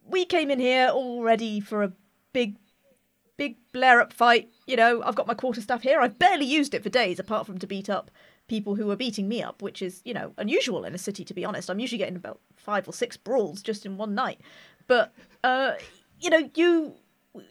We 0.05 0.25
came 0.25 0.51
in 0.51 0.59
here 0.59 0.89
all 0.89 1.23
ready 1.23 1.61
for 1.61 1.83
a 1.83 1.93
big, 2.33 2.57
big 3.37 3.57
blare 3.73 4.01
up 4.01 4.13
fight. 4.13 4.51
You 4.67 4.77
know, 4.77 5.03
I've 5.03 5.15
got 5.15 5.27
my 5.27 5.35
quarterstaff 5.35 5.83
here. 5.83 6.01
I've 6.01 6.19
barely 6.19 6.47
used 6.47 6.75
it 6.75 6.83
for 6.83 6.89
days, 6.89 7.19
apart 7.19 7.47
from 7.47 7.59
to 7.59 7.67
beat 7.67 7.91
up 7.91 8.11
people 8.49 8.75
who 8.75 8.87
were 8.87 8.97
beating 8.97 9.29
me 9.29 9.43
up, 9.43 9.61
which 9.63 9.83
is 9.83 10.01
you 10.05 10.15
know 10.15 10.33
unusual 10.39 10.85
in 10.85 10.95
a 10.95 10.99
city. 10.99 11.25
To 11.25 11.35
be 11.35 11.45
honest, 11.45 11.71
I'm 11.71 11.79
usually 11.79 11.99
getting 11.99 12.17
about 12.17 12.41
five 12.57 12.89
or 12.89 12.93
six 12.93 13.17
brawls 13.17 13.63
just 13.63 13.87
in 13.87 13.97
one 13.97 14.15
night. 14.15 14.41
But 14.87 15.13
uh, 15.45 15.75
you 16.21 16.31
know, 16.31 16.51
you. 16.55 16.95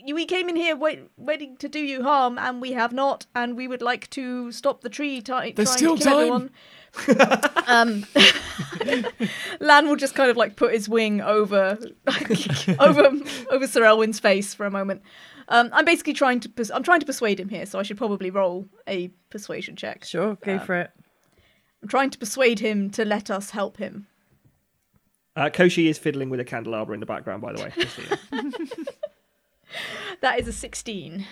You- 0.03 0.15
We 0.15 0.25
came 0.25 0.49
in 0.49 0.55
here 0.55 0.75
wait, 0.75 0.99
waiting 1.17 1.57
to 1.57 1.67
do 1.69 1.79
you 1.79 2.03
harm, 2.03 2.37
and 2.37 2.61
we 2.61 2.71
have 2.73 2.91
not. 2.93 3.25
And 3.35 3.55
we 3.57 3.67
would 3.67 3.81
like 3.81 4.09
to 4.11 4.51
stop 4.51 4.81
the 4.81 4.89
tree 4.89 5.21
ty- 5.21 5.53
There's 5.55 5.69
trying 5.75 5.77
still 5.77 5.97
to 5.97 6.03
kill 6.03 6.13
time. 6.13 6.21
everyone. 6.23 6.51
um, 7.67 8.05
Lan 9.59 9.87
will 9.87 9.95
just 9.97 10.15
kind 10.15 10.31
of 10.31 10.37
like 10.37 10.55
put 10.55 10.73
his 10.73 10.87
wing 10.89 11.21
over 11.21 11.77
over 12.79 13.11
over 13.51 13.67
Sir 13.67 13.83
Elwyn's 13.83 14.19
face 14.19 14.53
for 14.53 14.65
a 14.65 14.71
moment. 14.71 15.01
Um, 15.49 15.69
I'm 15.73 15.85
basically 15.85 16.13
trying 16.13 16.39
to 16.41 16.49
pers- 16.49 16.71
I'm 16.71 16.83
trying 16.83 16.99
to 17.01 17.05
persuade 17.05 17.39
him 17.39 17.49
here, 17.49 17.65
so 17.65 17.79
I 17.79 17.83
should 17.83 17.97
probably 17.97 18.29
roll 18.31 18.67
a 18.87 19.09
persuasion 19.29 19.75
check. 19.75 20.03
Sure, 20.05 20.35
go 20.43 20.55
Uh, 20.55 20.59
for 20.59 20.75
it. 20.75 20.91
I'm 21.81 21.87
trying 21.89 22.09
to 22.09 22.17
persuade 22.17 22.59
him 22.59 22.89
to 22.91 23.05
let 23.05 23.29
us 23.29 23.51
help 23.51 23.77
him. 23.77 24.07
Uh, 25.35 25.49
Koshi 25.49 25.87
is 25.87 25.99
fiddling 25.99 26.29
with 26.31 26.39
a 26.39 26.43
candelabra 26.45 26.95
in 26.95 26.99
the 26.99 27.05
background, 27.05 27.43
by 27.43 27.53
the 27.53 27.61
way. 27.63 27.71
just 27.77 27.95
so 27.95 28.01
you 28.01 28.41
know. 28.41 28.51
That 30.21 30.39
is 30.39 30.47
a 30.47 30.53
16. 30.53 31.25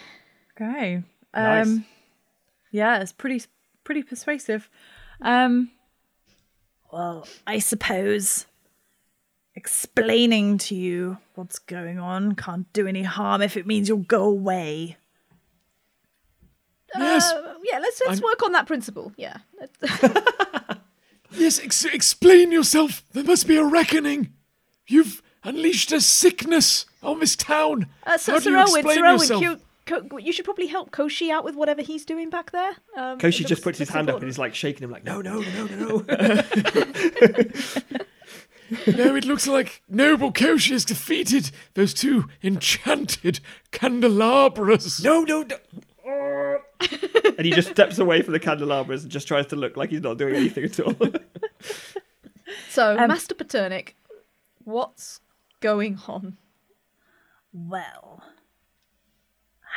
Okay. 0.61 1.01
Nice. 1.33 1.65
Um, 1.67 1.85
yeah, 2.71 2.99
it's 3.01 3.11
pretty 3.11 3.41
pretty 3.83 4.03
persuasive. 4.03 4.69
Um, 5.21 5.71
well, 6.93 7.27
I 7.47 7.59
suppose 7.59 8.45
explaining 9.55 10.57
to 10.59 10.75
you 10.75 11.17
what's 11.35 11.57
going 11.59 11.97
on 11.97 12.35
can't 12.35 12.71
do 12.73 12.87
any 12.87 13.03
harm 13.03 13.41
if 13.41 13.57
it 13.57 13.65
means 13.65 13.89
you'll 13.89 13.97
go 13.99 14.23
away. 14.25 14.97
Yes. 16.95 17.31
Uh, 17.31 17.55
yeah, 17.63 17.79
let's 17.79 18.01
let's 18.05 18.19
I'm- 18.19 18.23
work 18.23 18.43
on 18.43 18.51
that 18.53 18.67
principle. 18.67 19.13
Yeah. 19.17 19.37
Yes, 21.37 21.59
ex- 21.59 21.83
explain 21.83 22.51
yourself. 22.53 23.03
There 23.11 23.23
must 23.23 23.45
be 23.45 23.57
a 23.57 23.63
reckoning. 23.65 24.31
You've 24.87 25.21
unleashed 25.45 25.91
a 25.91 26.01
sickness 26.01 26.85
on 27.01 27.19
this 27.19 27.35
town. 27.35 27.87
Uh, 28.03 28.17
so, 28.17 28.33
How 28.33 28.37
do 28.39 28.43
Sir 28.45 28.49
you 28.51 28.57
Elwyn, 28.57 28.75
explain 28.79 28.97
Sir 28.97 29.05
Elwyn, 29.05 29.19
yourself? 29.21 29.41
you, 30.11 30.19
you 30.19 30.33
should 30.33 30.45
probably 30.45 30.67
help 30.67 30.91
Koshi 30.91 31.29
out 31.29 31.43
with 31.45 31.55
whatever 31.55 31.81
he's 31.81 32.03
doing 32.05 32.29
back 32.29 32.51
there. 32.51 32.71
Um, 32.97 33.19
Koshi 33.19 33.45
just 33.45 33.61
puts 33.63 33.77
his 33.79 33.89
hand 33.89 34.09
up 34.09 34.15
and 34.15 34.23
important. 34.23 34.29
is 34.31 34.39
like 34.39 34.55
shaking 34.55 34.83
him, 34.83 34.91
like, 34.91 35.03
no, 35.03 35.21
no, 35.21 35.41
no, 35.41 35.65
no, 35.67 36.05
no. 36.07 37.47
No, 38.87 39.15
it 39.15 39.25
looks 39.25 39.45
like 39.45 39.83
Noble 39.87 40.31
Koshi 40.33 40.71
has 40.71 40.83
defeated 40.83 41.51
those 41.75 41.93
two 41.93 42.25
enchanted 42.41 43.39
candelabras. 43.71 45.03
no, 45.03 45.21
no, 45.21 45.43
no. 45.43 46.57
and 47.37 47.45
he 47.45 47.51
just 47.51 47.69
steps 47.69 47.99
away 47.99 48.23
from 48.23 48.33
the 48.33 48.39
candelabras 48.39 49.03
and 49.03 49.11
just 49.11 49.27
tries 49.27 49.45
to 49.47 49.55
look 49.55 49.77
like 49.77 49.91
he's 49.91 50.01
not 50.01 50.17
doing 50.17 50.33
anything 50.35 50.63
at 50.63 50.79
all. 50.79 50.95
So, 52.69 52.97
Um, 52.97 53.07
Master 53.07 53.35
Paternic, 53.35 53.95
what's 54.65 55.19
going 55.66 55.99
on? 56.07 56.38
Well, 57.51 58.22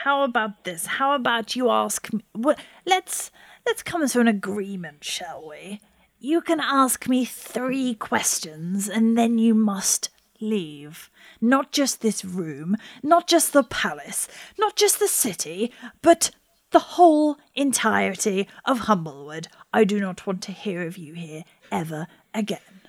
how 0.02 0.22
about 0.22 0.64
this? 0.64 0.84
How 0.84 1.14
about 1.14 1.56
you 1.56 1.70
ask 1.70 2.12
me? 2.12 2.22
Well, 2.34 2.56
let's 2.84 3.30
let's 3.64 3.82
come 3.82 4.06
to 4.06 4.20
an 4.20 4.28
agreement, 4.28 5.02
shall 5.02 5.48
we? 5.48 5.80
You 6.18 6.42
can 6.42 6.60
ask 6.60 7.08
me 7.08 7.24
three 7.24 7.94
questions, 7.94 8.86
and 8.86 9.16
then 9.16 9.38
you 9.38 9.54
must 9.54 10.10
leave. 10.42 11.08
Not 11.40 11.72
just 11.72 12.02
this 12.02 12.22
room, 12.22 12.76
not 13.02 13.26
just 13.26 13.54
the 13.54 13.62
palace, 13.62 14.28
not 14.58 14.76
just 14.76 14.98
the 14.98 15.08
city, 15.08 15.72
but 16.02 16.32
the 16.70 16.96
whole 16.96 17.38
entirety 17.54 18.46
of 18.66 18.80
Humblewood. 18.80 19.48
I 19.72 19.84
do 19.84 20.00
not 20.00 20.26
want 20.26 20.42
to 20.42 20.52
hear 20.52 20.82
of 20.82 20.98
you 20.98 21.14
here 21.14 21.44
ever 21.72 22.08
again. 22.34 22.82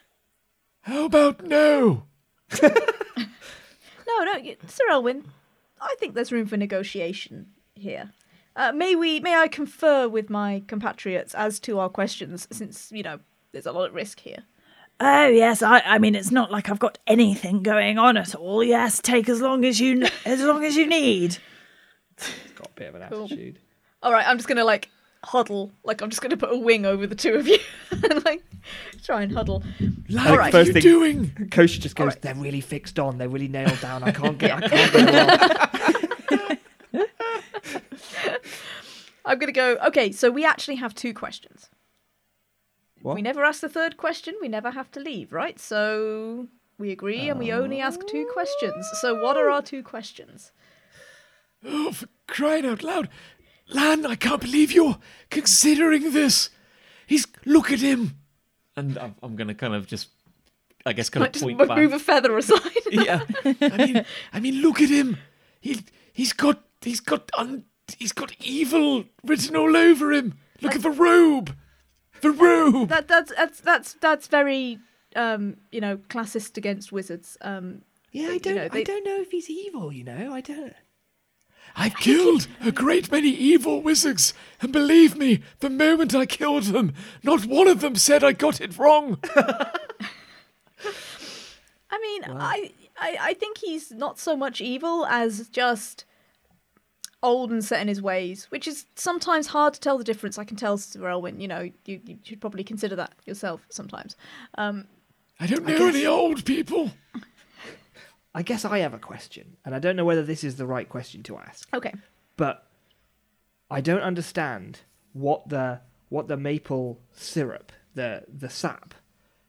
How 0.82 1.06
about 1.06 1.46
no? 1.46 2.09
No, 4.08 4.24
no, 4.24 4.54
Sir 4.68 4.84
Elwyn, 4.90 5.24
I 5.80 5.96
think 6.00 6.14
there's 6.16 6.32
room 6.32 6.48
for 6.48 6.58
negotiation 6.58 7.48
here. 7.76 8.12
Uh, 8.56 8.72
may 8.72 8.96
we, 8.96 9.20
may 9.20 9.36
I 9.36 9.48
confer 9.48 10.08
with 10.10 10.30
my 10.30 10.64
compatriots 10.68 11.34
as 11.36 11.60
to 11.62 11.80
our 11.80 11.90
questions, 11.90 12.48
since 12.52 12.92
you 12.92 13.04
know 13.04 13.20
there's 13.52 13.66
a 13.68 13.72
lot 13.72 13.86
at 13.86 13.94
risk 13.94 14.20
here. 14.22 14.44
Oh 15.00 15.28
yes, 15.28 15.62
I, 15.62 15.80
I 15.82 16.00
mean 16.00 16.16
it's 16.16 16.32
not 16.32 16.52
like 16.52 16.70
I've 16.70 16.80
got 16.80 16.98
anything 17.08 17.62
going 17.64 17.98
on 18.00 18.18
at 18.18 18.36
all. 18.36 18.64
Yes, 18.64 19.00
take 19.00 19.30
as 19.30 19.40
long 19.42 19.64
as 19.64 19.80
you 19.80 20.06
as 20.26 20.42
long 20.42 20.66
as 20.66 20.76
you 20.76 20.88
need. 20.88 21.38
It's 22.18 22.34
got 22.56 22.68
a 22.68 22.72
bit 22.76 22.90
of 22.90 22.96
an 22.96 23.08
Cool. 23.10 23.26
attitude. 23.26 23.60
All 24.04 24.12
right, 24.12 24.28
I'm 24.28 24.38
just 24.38 24.50
gonna 24.50 24.66
like 24.66 24.90
huddle. 25.24 25.72
Like 25.84 26.02
I'm 26.02 26.10
just 26.10 26.22
gonna 26.22 26.38
put 26.38 26.52
a 26.52 26.58
wing 26.58 26.86
over 26.86 27.06
the 27.08 27.16
two 27.16 27.34
of 27.36 27.48
you 27.48 27.58
and 27.92 28.24
like 28.26 28.44
try 29.04 29.22
and 29.24 29.32
huddle. 29.32 29.64
Lan, 30.10 30.28
All 30.28 30.38
what 30.38 30.40
are 30.48 30.52
First 30.52 30.68
you 30.68 30.74
thing- 30.74 30.82
doing? 30.82 31.48
Coach 31.52 31.80
just 31.80 31.96
goes, 31.96 32.04
Alright. 32.06 32.22
they're 32.22 32.36
really 32.36 32.62
fixed 32.62 33.00
on, 33.00 33.18
they're 33.18 33.30
really 33.30 33.48
nailed 33.48 33.80
down. 33.82 34.04
I 34.04 34.12
can't 34.12 34.38
get, 34.38 34.52
I 34.64 34.68
can't 34.70 34.94
get 36.30 36.60
I'm 39.26 39.38
gonna 39.38 39.52
go. 39.52 39.78
Okay, 39.88 40.12
so 40.12 40.32
we 40.32 40.46
actually 40.46 40.76
have 40.78 40.96
two 40.96 41.14
questions. 41.14 41.70
What? 43.02 43.16
We 43.16 43.22
never 43.22 43.44
ask 43.44 43.62
the 43.62 43.70
third 43.70 43.96
question. 43.98 44.36
We 44.42 44.48
never 44.48 44.72
have 44.72 44.92
to 44.92 45.00
leave, 45.00 45.32
right? 45.32 45.60
So 45.60 46.48
we 46.78 46.92
agree, 46.92 47.30
and 47.30 47.38
we 47.40 47.52
only 47.52 47.80
ask 47.80 48.00
two 48.08 48.28
questions. 48.34 48.88
So 49.02 49.22
what 49.22 49.38
are 49.38 49.50
our 49.50 49.62
two 49.62 49.84
questions? 49.84 50.52
Oh, 51.64 51.92
for 51.94 52.08
crying 52.28 52.66
out 52.66 52.84
loud. 52.84 53.10
Lan, 53.70 54.06
I 54.06 54.16
can't 54.16 54.42
believe 54.42 54.72
you're 54.72 54.98
considering 55.30 56.12
this. 56.12 56.50
He's. 57.08 57.26
Look 57.46 57.72
at 57.72 57.80
him. 57.80 58.18
And 58.76 58.98
I'm, 58.98 59.16
I'm 59.22 59.36
going 59.36 59.48
to 59.48 59.54
kind 59.54 59.74
of 59.74 59.88
just, 59.88 60.10
I 60.86 60.94
guess, 60.94 61.10
kind 61.10 61.22
Like 61.22 61.30
of 61.30 61.34
just 61.34 61.44
point 61.44 61.78
move 61.78 61.94
a 61.94 62.00
feather 62.00 62.38
aside. 62.38 62.60
yeah. 62.92 63.22
I 63.44 63.78
mean, 63.78 64.06
I 64.34 64.40
mean, 64.40 64.62
look 64.62 64.82
at 64.82 64.90
him. 64.90 65.18
He, 65.60 65.82
he's 66.14 66.34
got, 66.34 66.64
he's 66.82 67.00
got, 67.00 67.30
un, 67.38 67.66
he's 67.98 68.12
got 68.14 68.34
evil 68.40 69.06
written 69.24 69.56
all 69.56 69.76
over 69.76 70.12
him. 70.14 70.38
Look 70.62 70.76
at 70.76 70.82
the 70.84 70.92
robe. 70.92 71.56
The 72.22 72.32
robe. 72.32 72.90
that 72.90 73.08
that's 73.08 73.32
that's 73.34 73.62
that's 73.62 73.94
that's 73.94 74.28
very 74.28 74.78
um 75.16 75.56
you 75.72 75.80
know 75.80 75.98
classist 76.10 76.58
against 76.58 76.92
wizards. 76.92 77.38
Um, 77.40 77.84
Yeah, 78.12 78.30
I 78.32 78.38
don't, 78.40 78.56
know, 78.56 78.68
I 78.72 78.84
don't 78.84 79.06
know 79.06 79.22
if 79.22 79.32
he's 79.32 79.50
evil, 79.50 79.94
you 79.94 80.04
know, 80.04 80.34
I 80.34 80.42
don't. 80.42 80.74
I've 81.76 81.96
killed 81.98 82.48
a 82.62 82.72
great 82.72 83.12
many 83.12 83.30
evil 83.30 83.82
wizards, 83.82 84.34
and 84.62 84.72
believe 84.72 85.16
me, 85.16 85.42
the 85.60 85.70
moment 85.70 86.16
I 86.16 86.26
killed 86.26 86.64
them, 86.64 86.94
not 87.24 87.46
one 87.46 87.68
of 87.68 87.82
them 87.82 87.96
said 87.96 88.24
I 88.24 88.34
got 88.34 88.62
it 88.62 88.78
wrong. 88.78 89.20
I 91.92 92.00
mean, 92.02 92.24
I, 92.28 92.72
I 92.98 93.18
I 93.22 93.34
think 93.34 93.58
he's 93.60 93.92
not 93.92 94.20
so 94.20 94.38
much 94.38 94.62
evil 94.62 95.06
as 95.06 95.50
just 95.50 96.06
old 97.22 97.52
and 97.52 97.64
set 97.64 97.82
in 97.82 97.88
his 97.88 98.02
ways, 98.02 98.46
which 98.50 98.68
is 98.68 98.86
sometimes 98.96 99.48
hard 99.48 99.74
to 99.74 99.80
tell 99.80 99.98
the 99.98 100.04
difference. 100.04 100.38
I 100.38 100.44
can 100.44 100.58
tell, 100.58 100.78
Sir 100.78 101.00
Elwyn, 101.02 101.40
you 101.40 101.48
know, 101.48 101.70
you, 101.86 102.00
you 102.06 102.18
should 102.24 102.42
probably 102.42 102.64
consider 102.64 102.96
that 102.96 103.14
yourself 103.26 103.66
sometimes. 103.70 104.16
Um, 104.58 104.88
I 105.40 105.48
don't 105.48 105.66
know 105.66 105.88
any 105.88 106.06
old 106.06 106.46
people. 106.46 106.92
I 108.34 108.44
guess 108.44 108.64
I 108.64 108.80
have 108.80 108.94
a 108.94 109.00
question, 109.00 109.58
and 109.66 109.74
I 109.74 109.80
don't 109.80 109.96
know 109.96 110.06
whether 110.06 110.24
this 110.24 110.44
is 110.44 110.56
the 110.56 110.68
right 110.68 110.88
question 110.88 111.24
to 111.24 111.38
ask, 111.38 111.68
okay, 111.74 111.94
but 112.38 112.68
I 113.72 113.82
don't 113.82 114.02
understand 114.02 114.82
what 115.14 115.50
the 115.50 115.82
what 116.10 116.28
the 116.28 116.38
maple 116.38 117.02
syrup, 117.12 117.72
the 117.96 118.24
the 118.28 118.50
sap, 118.50 118.94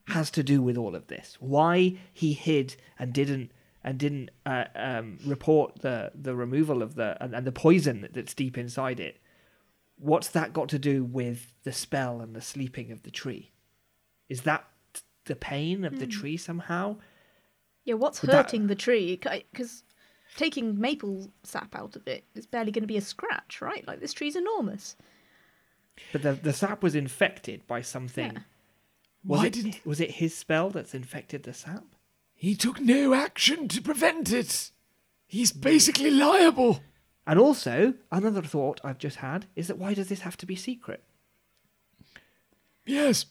has 0.09 0.31
to 0.33 0.43
do 0.43 0.63
with 0.63 0.77
all 0.77 0.95
of 0.95 1.09
this. 1.09 1.37
Why 1.41 1.99
he 2.13 2.33
hid 2.33 2.77
and 2.99 3.13
didn't 3.13 3.53
and 3.83 3.99
didn't 3.99 4.31
uh, 4.45 4.65
um, 4.75 5.19
report 5.25 5.81
the 5.81 6.13
the 6.15 6.35
removal 6.35 6.83
of 6.83 6.95
the 6.95 7.17
and, 7.23 7.35
and 7.35 7.47
the 7.47 7.53
poison 7.53 8.09
that's 8.13 8.35
deep 8.35 8.59
inside 8.59 9.01
it. 9.01 9.21
What's 9.97 10.29
that 10.29 10.55
got 10.55 10.71
to 10.71 10.79
do 10.79 11.05
with 11.05 11.53
the 11.65 11.73
spell 11.73 12.21
and 12.21 12.35
the 12.35 12.41
sleeping 12.41 12.91
of 12.91 13.03
the 13.03 13.11
tree? 13.11 13.53
Is 14.31 14.43
that 14.43 14.65
the 15.27 15.37
pain 15.37 15.85
of 15.85 15.99
the 15.99 16.07
tree 16.07 16.39
somehow? 16.39 16.97
Yeah, 17.91 17.95
what's 17.97 18.23
Would 18.23 18.31
that- 18.31 18.47
hurting 18.47 18.67
the 18.69 18.75
tree? 18.75 19.17
Because 19.53 19.83
taking 20.37 20.81
maple 20.81 21.31
sap 21.43 21.75
out 21.75 21.97
of 21.97 22.07
it 22.07 22.25
is 22.35 22.47
barely 22.47 22.71
going 22.73 22.83
to 22.83 22.87
be 22.89 22.97
a 22.97 23.01
scratch, 23.03 23.61
right? 23.61 23.87
Like 23.87 24.01
this 24.01 24.13
tree's 24.13 24.37
enormous. 24.37 24.97
But 26.13 26.23
the 26.23 26.33
the 26.33 26.53
sap 26.53 26.83
was 26.83 26.95
infected 26.95 27.67
by 27.67 27.83
something. 27.83 28.33
Yeah. 28.33 28.39
Was 29.25 29.39
Why 29.41 29.47
it 29.47 29.53
did- 29.53 29.81
was 29.85 30.01
it 30.01 30.13
his 30.13 30.37
spell 30.37 30.71
that's 30.71 30.95
infected 30.95 31.43
the 31.43 31.53
sap? 31.53 31.85
He 32.35 32.55
took 32.55 32.81
no 32.81 33.13
action 33.13 33.69
to 33.69 33.83
prevent 33.83 34.33
it. 34.33 34.71
He's 35.27 35.53
basically 35.53 36.11
liable. 36.11 36.81
And 37.27 37.39
also, 37.39 37.95
another 38.11 38.41
thought 38.43 38.81
I've 38.83 38.99
just 38.99 39.17
had 39.17 39.47
is 39.55 39.69
that 39.69 39.79
why 39.79 39.93
does 39.95 40.09
this 40.09 40.21
have 40.21 40.37
to 40.39 40.47
be 40.47 40.57
secret? 40.57 41.05
Yes. 42.87 43.27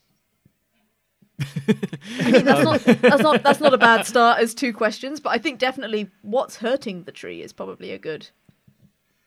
I 2.20 2.32
mean, 2.32 2.46
that's 2.46 2.64
not 2.64 2.88
um, 2.88 2.98
that's 3.02 3.22
not 3.22 3.44
that's 3.44 3.60
not 3.60 3.74
a 3.74 3.78
bad 3.78 4.06
start 4.06 4.40
as 4.40 4.54
two 4.54 4.74
questions, 4.74 5.20
but 5.20 5.30
I 5.30 5.38
think 5.38 5.60
definitely 5.60 6.10
what's 6.22 6.58
hurting 6.58 7.04
the 7.04 7.12
tree 7.12 7.42
is 7.42 7.54
probably 7.54 7.92
a 7.92 7.98
good 7.98 8.30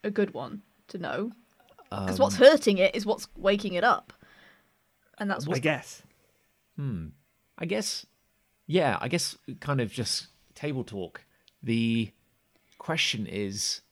a 0.04 0.10
good 0.10 0.34
one 0.34 0.62
to 0.88 0.98
know. 0.98 1.32
Because 1.90 2.18
what's 2.18 2.36
Um, 2.36 2.46
hurting 2.46 2.78
it 2.78 2.94
is 2.94 3.04
what's 3.04 3.28
waking 3.36 3.74
it 3.74 3.84
up, 3.84 4.12
and 5.18 5.30
that's 5.30 5.46
what 5.46 5.56
I 5.56 5.60
guess. 5.60 6.02
Hmm. 6.76 7.08
I 7.58 7.66
guess, 7.66 8.06
yeah, 8.66 8.96
I 9.00 9.08
guess 9.08 9.36
kind 9.60 9.80
of 9.80 9.92
just 9.92 10.28
table 10.54 10.84
talk. 10.84 11.24
The 11.62 12.10
question 12.78 13.26
is, 13.26 13.82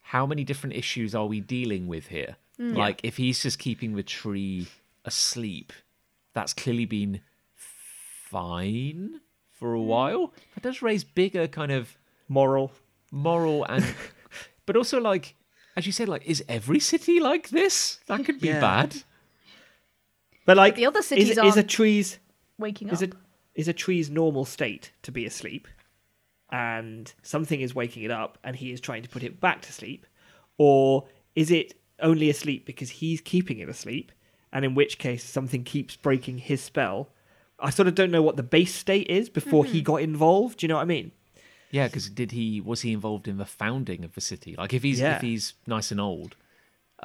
how 0.00 0.26
many 0.26 0.42
different 0.42 0.74
issues 0.74 1.14
are 1.14 1.26
we 1.26 1.40
dealing 1.40 1.86
with 1.86 2.08
here? 2.08 2.36
Hmm. 2.56 2.72
Like, 2.72 3.00
if 3.02 3.18
he's 3.18 3.42
just 3.42 3.58
keeping 3.58 3.94
the 3.94 4.02
tree 4.02 4.66
asleep, 5.04 5.72
that's 6.32 6.54
clearly 6.54 6.86
been 6.86 7.20
fine 8.30 9.20
for 9.50 9.74
a 9.74 9.78
hmm. 9.78 9.86
while. 9.86 10.34
That 10.54 10.62
does 10.62 10.82
raise 10.82 11.04
bigger 11.04 11.48
kind 11.48 11.72
of 11.72 11.96
Moral. 12.28 12.70
moral 13.10 13.64
and, 13.64 13.84
but 14.66 14.76
also 14.76 15.00
like, 15.00 15.34
as 15.76 15.84
you 15.86 15.92
said, 15.92 16.08
like, 16.08 16.24
is 16.26 16.44
every 16.48 16.80
city 16.80 17.20
like 17.20 17.48
this? 17.50 17.98
That 18.06 18.24
could 18.24 18.40
be 18.40 18.48
Yeah. 18.48 18.60
bad. 18.60 19.02
But 20.46 20.56
like 20.56 20.76
the 20.76 20.86
other 20.86 21.00
is, 21.00 21.06
cities 21.06 21.38
is 21.38 21.56
a 21.56 21.62
tree's 21.62 22.18
waking 22.58 22.88
is 22.88 23.02
up. 23.02 23.12
a 23.12 23.16
is 23.54 23.68
a 23.68 23.72
tree's 23.72 24.10
normal 24.10 24.44
state 24.44 24.92
to 25.02 25.12
be 25.12 25.26
asleep 25.26 25.68
and 26.50 27.12
something 27.22 27.60
is 27.60 27.74
waking 27.74 28.02
it 28.02 28.10
up 28.10 28.38
and 28.42 28.56
he 28.56 28.72
is 28.72 28.80
trying 28.80 29.02
to 29.02 29.08
put 29.08 29.22
it 29.22 29.40
back 29.40 29.62
to 29.62 29.72
sleep 29.72 30.06
or 30.58 31.06
is 31.34 31.50
it 31.50 31.74
only 32.00 32.30
asleep 32.30 32.66
because 32.66 32.90
he's 32.90 33.20
keeping 33.20 33.58
it 33.58 33.68
asleep 33.68 34.10
and 34.52 34.64
in 34.64 34.74
which 34.74 34.98
case 34.98 35.22
something 35.22 35.62
keeps 35.62 35.94
breaking 35.96 36.38
his 36.38 36.60
spell 36.60 37.10
i 37.62 37.70
sort 37.70 37.86
of 37.88 37.94
don't 37.94 38.10
know 38.10 38.22
what 38.22 38.36
the 38.36 38.42
base 38.42 38.74
state 38.74 39.06
is 39.08 39.28
before 39.28 39.64
he 39.64 39.80
got 39.82 40.00
involved 40.02 40.58
do 40.58 40.64
you 40.64 40.68
know 40.68 40.76
what 40.76 40.82
i 40.82 40.92
mean 40.98 41.12
Yeah, 41.72 41.86
because 41.86 42.08
did 42.10 42.30
he 42.32 42.60
was 42.60 42.80
he 42.80 42.90
involved 42.92 43.28
in 43.28 43.36
the 43.38 43.44
founding 43.46 44.04
of 44.04 44.12
the 44.16 44.20
city? 44.20 44.56
Like 44.58 44.72
if 44.74 44.82
he's 44.82 44.98
Yeah. 44.98 45.14
if 45.16 45.22
he's 45.22 45.54
nice 45.66 45.92
and 45.94 46.00
old, 46.00 46.34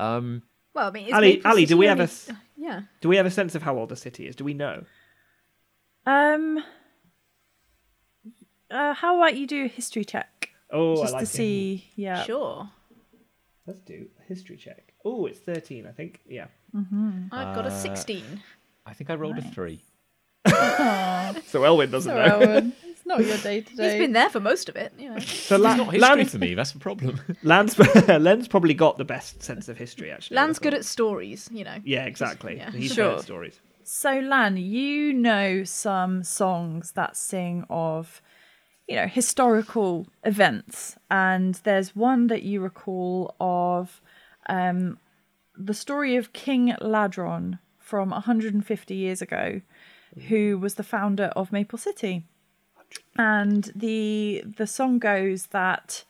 um, 0.05 0.41
Well, 0.73 0.87
I 0.89 0.91
mean, 0.91 1.05
is 1.07 1.13
Ali- 1.13 1.35
Maple 1.37 1.51
Ali, 1.51 1.65
do 1.71 1.77
we 1.77 1.85
have 1.85 1.99
a 1.99 2.09
Yeah. 2.57 2.81
do 3.01 3.07
we 3.09 3.17
have 3.17 3.27
a 3.27 3.35
sense 3.39 3.53
of 3.57 3.61
how 3.61 3.77
old 3.77 3.89
the 3.89 3.95
city 3.95 4.23
is 4.29 4.35
do 4.35 4.43
we 4.43 4.53
know 4.55 4.75
Um. 6.07 6.63
Uh, 8.71 8.93
how 8.93 9.15
about 9.17 9.37
you 9.37 9.45
do 9.45 9.65
a 9.65 9.67
history 9.67 10.03
check 10.03 10.49
oh 10.71 10.95
just 11.03 11.17
to 11.19 11.25
see? 11.25 11.85
Yeah. 11.95 12.23
Sure. 12.23 12.69
let's 13.67 13.81
do 13.81 14.07
a 14.19 14.23
history 14.27 14.57
check 14.57 14.93
oh 15.05 15.27
it's 15.27 15.39
13 15.39 15.85
i 15.85 15.91
think 15.91 16.21
yeah 16.27 16.47
Mm-hmm. 16.75 17.27
I've 17.31 17.55
got 17.55 17.65
a 17.65 17.69
Uh, 17.69 17.79
16. 17.79 18.41
I 18.85 18.93
think 18.93 19.09
I 19.09 19.15
rolled 19.15 19.37
a 19.37 19.41
three. 19.41 19.79
so 21.47 21.63
elwyn 21.63 21.91
doesn't 21.91 22.11
So, 22.11 22.15
know 22.25 22.35
Owen, 22.41 22.73
it's 22.83 23.05
not 23.05 23.25
your 23.25 23.37
day 23.37 23.61
He's 23.61 23.69
today. 23.69 23.97
been 23.99 24.13
there 24.13 24.29
for 24.29 24.39
most 24.39 24.69
of 24.69 24.75
it, 24.75 24.93
you 24.97 25.09
know. 25.09 25.19
so 25.19 25.57
La- 25.57 25.71
It's 25.71 25.77
not 25.77 25.93
history 25.93 26.15
Lan- 26.15 26.25
for 26.25 26.37
me. 26.37 26.53
That's 26.53 26.71
the 26.71 26.79
problem. 26.79 27.19
Lan's, 27.43 27.77
Len's 28.07 28.47
probably 28.47 28.73
got 28.73 28.97
the 28.97 29.05
best 29.05 29.41
sense 29.43 29.69
of 29.69 29.77
history, 29.77 30.11
actually. 30.11 30.35
Land's 30.35 30.59
I 30.59 30.63
good 30.63 30.73
at 30.73 30.85
stories, 30.85 31.49
you 31.51 31.63
know. 31.63 31.77
Yeah, 31.83 32.05
exactly. 32.05 32.57
Yeah. 32.57 32.71
He's 32.71 32.93
Sure. 32.93 33.11
good 33.11 33.17
at 33.19 33.23
stories. 33.23 33.59
So, 33.83 34.19
Lan, 34.19 34.57
you 34.57 35.13
know 35.13 35.63
some 35.63 36.23
songs 36.23 36.93
that 36.93 37.15
sing 37.15 37.65
of, 37.69 38.21
you 38.87 38.95
know, 38.95 39.05
historical 39.07 40.07
events, 40.23 40.95
and 41.11 41.55
there's 41.63 41.95
one 41.95 42.27
that 42.27 42.41
you 42.43 42.61
recall 42.61 43.35
of 43.39 44.01
um, 44.49 44.97
the 45.55 45.73
story 45.75 46.15
of 46.15 46.33
King 46.33 46.73
Ladron 46.81 47.59
from 47.77 48.09
150 48.09 48.95
years 48.95 49.21
ago, 49.21 49.61
who 50.27 50.57
was 50.57 50.75
the 50.75 50.83
founder 50.83 51.25
of 51.35 51.51
Maple 51.51 51.79
City. 51.79 52.23
And 53.17 53.71
the 53.75 54.43
the 54.57 54.67
song 54.67 54.99
goes 54.99 55.47
that 55.47 56.03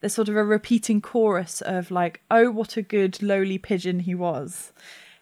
there's 0.00 0.14
sort 0.14 0.28
of 0.28 0.36
a 0.36 0.44
repeating 0.44 1.00
chorus 1.00 1.60
of 1.60 1.90
like, 1.90 2.22
"Oh, 2.30 2.50
what 2.50 2.76
a 2.76 2.82
good 2.82 3.22
lowly 3.22 3.58
pigeon 3.58 4.00
he 4.00 4.14
was." 4.14 4.72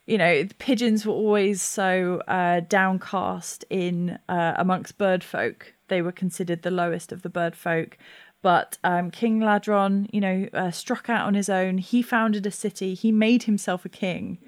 You 0.06 0.16
know, 0.16 0.46
pigeons 0.58 1.04
were 1.04 1.12
always 1.12 1.60
so 1.60 2.22
uh, 2.28 2.60
downcast 2.60 3.64
in 3.68 4.18
uh, 4.28 4.54
amongst 4.56 4.96
bird 4.96 5.22
folk. 5.22 5.74
They 5.88 6.00
were 6.00 6.12
considered 6.12 6.62
the 6.62 6.70
lowest 6.70 7.12
of 7.12 7.22
the 7.22 7.28
bird 7.28 7.54
folk. 7.54 7.98
But 8.40 8.78
um, 8.84 9.10
King 9.10 9.40
Ladron, 9.40 10.08
you 10.12 10.20
know, 10.20 10.48
uh, 10.54 10.70
struck 10.70 11.10
out 11.10 11.26
on 11.26 11.34
his 11.34 11.48
own. 11.48 11.78
He 11.78 12.02
founded 12.02 12.46
a 12.46 12.50
city. 12.50 12.94
He 12.94 13.10
made 13.10 13.44
himself 13.44 13.84
a 13.84 13.88
king. 13.88 14.38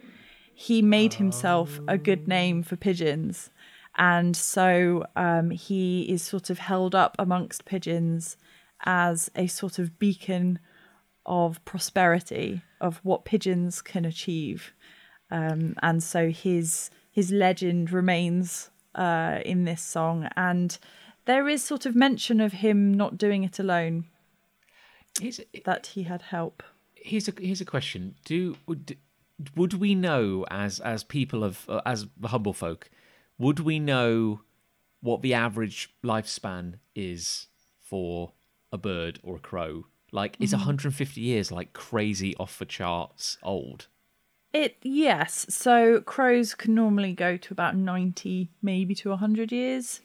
He 0.54 0.80
made 0.82 1.14
himself 1.14 1.80
a 1.88 1.98
good 1.98 2.28
name 2.28 2.62
for 2.62 2.76
pigeons. 2.76 3.50
And 3.96 4.36
so 4.36 5.04
um, 5.16 5.50
he 5.50 6.02
is 6.02 6.22
sort 6.22 6.50
of 6.50 6.58
held 6.58 6.94
up 6.94 7.16
amongst 7.18 7.64
pigeons 7.64 8.36
as 8.84 9.30
a 9.34 9.46
sort 9.46 9.78
of 9.78 9.98
beacon 9.98 10.58
of 11.26 11.62
prosperity, 11.64 12.62
of 12.80 13.00
what 13.02 13.24
pigeons 13.24 13.82
can 13.82 14.04
achieve. 14.04 14.72
Um, 15.30 15.74
and 15.82 16.02
so 16.02 16.30
his 16.30 16.90
his 17.12 17.30
legend 17.30 17.92
remains 17.92 18.70
uh, 18.94 19.40
in 19.44 19.64
this 19.64 19.82
song, 19.82 20.28
and 20.36 20.78
there 21.24 21.48
is 21.48 21.62
sort 21.62 21.86
of 21.86 21.94
mention 21.94 22.40
of 22.40 22.54
him 22.54 22.94
not 22.94 23.18
doing 23.18 23.44
it 23.44 23.58
alone, 23.58 24.06
Here's, 25.20 25.40
that 25.64 25.88
he 25.88 26.04
had 26.04 26.22
help. 26.22 26.62
here's 26.94 27.28
a 27.28 27.34
here's 27.38 27.60
a 27.60 27.64
question: 27.64 28.14
Do 28.24 28.56
would 28.66 28.96
would 29.56 29.74
we 29.74 29.94
know 29.94 30.46
as 30.50 30.80
as 30.80 31.04
people 31.04 31.44
of 31.44 31.68
uh, 31.68 31.80
as 31.86 32.06
humble 32.24 32.52
folk, 32.52 32.90
would 33.40 33.58
we 33.58 33.80
know 33.80 34.42
what 35.00 35.22
the 35.22 35.34
average 35.34 35.92
lifespan 36.04 36.74
is 36.94 37.48
for 37.80 38.32
a 38.70 38.78
bird 38.78 39.18
or 39.22 39.36
a 39.36 39.40
crow? 39.40 39.86
Like, 40.12 40.36
is 40.38 40.50
mm. 40.50 40.58
150 40.58 41.20
years 41.20 41.50
like 41.50 41.72
crazy 41.72 42.36
off 42.36 42.58
the 42.58 42.66
charts 42.66 43.38
old? 43.42 43.88
It 44.52 44.76
yes. 44.82 45.46
So 45.48 46.00
crows 46.00 46.54
can 46.54 46.74
normally 46.74 47.12
go 47.12 47.36
to 47.36 47.52
about 47.52 47.76
ninety, 47.76 48.50
maybe 48.60 48.96
to 48.96 49.14
hundred 49.14 49.52
years. 49.52 50.00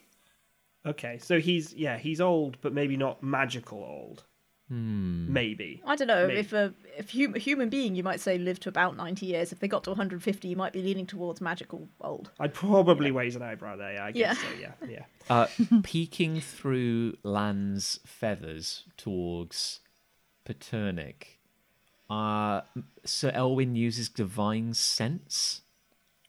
Okay, 0.85 1.17
so 1.17 1.39
he's 1.39 1.73
yeah, 1.73 1.97
he's 1.97 2.21
old, 2.21 2.57
but 2.61 2.71
maybe 2.71 2.95
not 2.95 3.23
magical 3.23 3.79
old. 3.79 4.23
Maybe. 4.69 5.81
I 5.85 5.95
don't 5.95 6.07
know 6.07 6.25
Maybe. 6.27 6.39
if 6.39 6.51
a 6.53 6.73
if 6.97 7.11
hum, 7.11 7.35
a 7.35 7.39
human 7.39 7.69
being 7.69 7.95
you 7.95 8.01
might 8.03 8.19
say 8.19 8.37
lived 8.37 8.63
to 8.63 8.69
about 8.69 8.97
90 8.97 9.25
years. 9.25 9.51
If 9.51 9.59
they 9.59 9.67
got 9.67 9.83
to 9.83 9.91
150, 9.91 10.47
you 10.47 10.55
might 10.55 10.73
be 10.73 10.81
leaning 10.81 11.05
towards 11.05 11.39
magical 11.39 11.87
old. 12.01 12.31
I'd 12.39 12.53
probably 12.53 13.11
raise 13.11 13.35
an 13.35 13.43
eyebrow 13.43 13.75
there. 13.75 13.93
Yeah, 13.93 14.05
I 14.05 14.11
guess 14.11 14.37
Yeah. 14.59 14.73
so. 14.73 14.85
Yeah, 14.87 14.89
yeah. 14.89 15.05
Uh, 15.29 15.47
peeking 15.81 16.39
through 16.39 17.15
Lan's 17.23 17.99
feathers 18.05 18.83
towards 18.95 19.79
Paternic, 20.45 21.39
uh, 22.11 22.61
Sir 23.03 23.31
Elwyn 23.31 23.75
uses 23.75 24.07
divine 24.07 24.75
sense, 24.75 25.61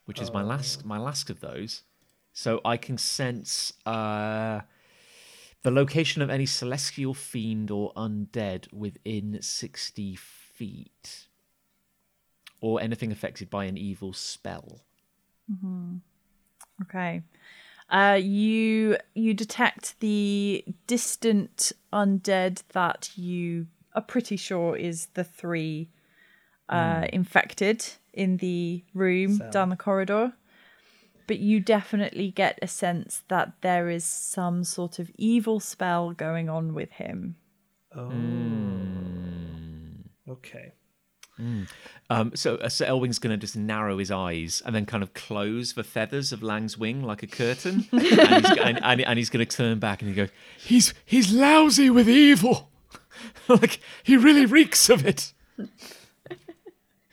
which 0.06 0.18
is 0.20 0.32
my 0.32 0.42
last 0.42 0.84
my 0.86 0.96
last 0.98 1.28
of 1.30 1.40
those. 1.40 1.82
So 2.32 2.60
I 2.64 2.76
can 2.78 2.96
sense 2.98 3.72
uh, 3.84 4.60
the 5.66 5.72
location 5.72 6.22
of 6.22 6.30
any 6.30 6.46
celestial 6.46 7.12
fiend 7.12 7.72
or 7.72 7.92
undead 7.94 8.72
within 8.72 9.36
sixty 9.42 10.14
feet, 10.14 11.26
or 12.60 12.80
anything 12.80 13.10
affected 13.10 13.50
by 13.50 13.64
an 13.64 13.76
evil 13.76 14.12
spell. 14.12 14.82
Okay. 16.82 17.22
Uh, 17.90 18.16
you 18.22 18.96
you 19.14 19.34
detect 19.34 19.98
the 19.98 20.64
distant 20.86 21.72
undead 21.92 22.62
that 22.68 23.10
you 23.18 23.66
are 23.92 24.02
pretty 24.02 24.36
sure 24.36 24.76
is 24.76 25.06
the 25.14 25.24
three 25.24 25.88
uh, 26.68 27.08
infected 27.12 27.84
in 28.12 28.36
the 28.36 28.84
room 28.94 29.38
Cell. 29.38 29.50
down 29.50 29.70
the 29.70 29.76
corridor. 29.76 30.32
But 31.26 31.38
you 31.38 31.60
definitely 31.60 32.30
get 32.30 32.58
a 32.62 32.68
sense 32.68 33.22
that 33.28 33.52
there 33.60 33.88
is 33.88 34.04
some 34.04 34.64
sort 34.64 34.98
of 34.98 35.10
evil 35.16 35.60
spell 35.60 36.12
going 36.12 36.48
on 36.48 36.74
with 36.74 36.92
him. 36.92 37.36
Oh. 37.94 38.12
Okay. 40.28 40.72
Um, 42.08 42.32
so 42.34 42.56
uh, 42.56 42.68
Sir 42.68 42.86
Elwyn's 42.86 43.18
going 43.18 43.32
to 43.32 43.36
just 43.36 43.56
narrow 43.56 43.98
his 43.98 44.10
eyes 44.10 44.62
and 44.64 44.74
then 44.74 44.86
kind 44.86 45.02
of 45.02 45.12
close 45.12 45.74
the 45.74 45.84
feathers 45.84 46.32
of 46.32 46.42
Lan's 46.42 46.78
wing 46.78 47.02
like 47.02 47.22
a 47.22 47.26
curtain, 47.26 47.86
and 47.92 48.00
he's, 48.00 48.58
and, 48.58 48.82
and, 48.82 49.00
and 49.02 49.18
he's 49.18 49.28
going 49.28 49.44
to 49.44 49.56
turn 49.56 49.78
back 49.78 50.00
and 50.00 50.08
he 50.08 50.14
goes, 50.14 50.30
He's 50.58 50.94
he's 51.04 51.32
lousy 51.32 51.90
with 51.90 52.08
evil. 52.08 52.70
like 53.48 53.80
he 54.02 54.16
really 54.16 54.46
reeks 54.46 54.88
of 54.88 55.04
it. 55.04 55.32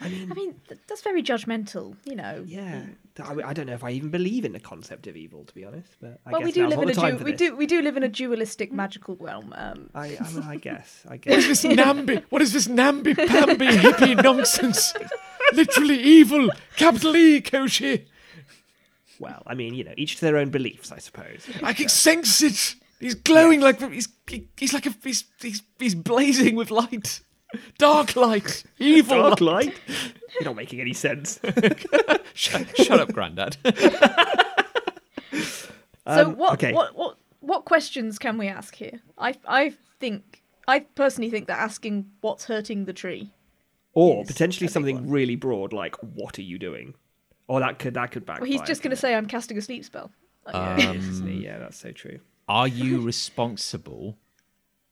I 0.03 0.33
mean, 0.33 0.55
th- 0.67 0.81
that's 0.87 1.01
very 1.01 1.23
judgmental, 1.23 1.95
you 2.05 2.15
know. 2.15 2.43
Yeah. 2.45 2.83
I, 3.19 3.49
I 3.49 3.53
don't 3.53 3.67
know 3.67 3.73
if 3.73 3.83
I 3.83 3.91
even 3.91 4.09
believe 4.09 4.43
in 4.43 4.53
the 4.53 4.59
concept 4.59 5.07
of 5.07 5.15
evil, 5.15 5.45
to 5.45 5.53
be 5.53 5.63
honest. 5.65 5.91
But 6.01 6.19
I 6.25 6.31
well, 6.31 6.41
guess 6.41 6.45
we 6.45 6.51
do 6.51 6.67
live 6.67 6.79
in 6.81 6.89
a 6.89 6.93
the 6.93 7.01
du- 7.01 7.23
we 7.23 7.31
this. 7.31 7.39
do 7.39 7.55
we 7.55 7.65
do 7.67 7.81
live 7.81 7.95
in 7.95 8.03
a 8.03 8.07
dualistic 8.07 8.71
magical 8.73 9.15
realm. 9.17 9.53
Um, 9.55 9.89
I, 9.95 10.17
I, 10.19 10.31
mean, 10.31 10.43
I 10.43 10.55
guess. 10.57 11.03
I 11.07 11.17
guess. 11.17 11.37
is 11.45 11.61
this 11.61 11.63
namby? 11.75 12.21
What 12.29 12.41
is 12.41 12.53
this 12.53 12.67
namby 12.67 13.13
pamby 13.13 13.67
hippie 13.67 14.21
nonsense? 14.23 14.93
Literally 15.53 15.99
evil. 15.99 16.49
Capital 16.75 17.15
E, 17.15 17.41
Koshi. 17.41 18.05
well, 19.19 19.43
I 19.45 19.53
mean, 19.53 19.75
you 19.75 19.83
know, 19.83 19.93
each 19.95 20.15
to 20.15 20.21
their 20.21 20.37
own 20.37 20.49
beliefs, 20.49 20.91
I 20.91 20.97
suppose. 20.97 21.47
I 21.61 21.73
can 21.73 21.89
sense 21.89 22.41
it. 22.41 22.75
He's 22.99 23.15
glowing 23.15 23.59
like 23.59 23.79
he's 23.91 24.07
he, 24.27 24.47
he's 24.57 24.73
like 24.73 24.85
a 24.85 24.95
he's, 25.03 25.25
he's 25.41 25.61
he's 25.77 25.93
blazing 25.93 26.55
with 26.55 26.71
light, 26.71 27.21
dark 27.77 28.15
light, 28.15 28.63
evil 28.79 29.17
Dark 29.17 29.41
light. 29.41 29.65
light. 29.65 29.79
You're 30.35 30.45
not 30.45 30.55
making 30.55 30.81
any 30.81 30.93
sense. 30.93 31.39
"Shut, 32.33 32.75
shut 32.77 32.99
up, 32.99 33.13
Grandad." 33.13 33.57
so 35.41 35.69
Um, 36.05 36.35
what 36.37 36.53
okay. 36.53 36.73
what 36.73 36.95
what 36.95 37.17
what 37.39 37.65
questions 37.65 38.17
can 38.19 38.37
we 38.37 38.47
ask 38.47 38.75
here? 38.75 38.99
I 39.17 39.35
I 39.47 39.73
think 39.99 40.41
I 40.67 40.79
personally 40.79 41.29
think 41.29 41.47
that 41.47 41.59
asking 41.59 42.09
what's 42.21 42.45
hurting 42.45 42.85
the 42.85 42.93
tree. 42.93 43.31
Or 43.95 44.25
potentially 44.25 44.67
something 44.67 44.95
one. 44.95 45.09
really 45.09 45.35
broad, 45.35 45.71
like 45.71 45.95
"What 46.01 46.39
are 46.39 46.43
you 46.43 46.57
doing?" 46.57 46.95
Or 47.47 47.59
that 47.59 47.77
could 47.77 47.93
that 47.93 48.11
could 48.11 48.25
backfire. 48.25 48.41
Well, 48.41 48.51
he's 48.51 48.61
just 48.67 48.81
going 48.81 48.91
to 48.91 48.95
say 48.97 49.13
I'm 49.13 49.27
casting 49.27 49.57
a 49.57 49.61
sleep 49.61 49.85
spell. 49.85 50.11
Like, 50.47 50.55
it? 50.55 50.83
Yeah, 50.83 50.89
it 50.91 50.95
is, 50.95 51.07
isn't 51.07 51.27
he? 51.29 51.43
Yeah, 51.43 51.59
that's 51.59 51.77
so 51.77 51.91
true. 51.91 52.19
Are 52.49 52.67
you 52.67 53.01
responsible 53.01 54.17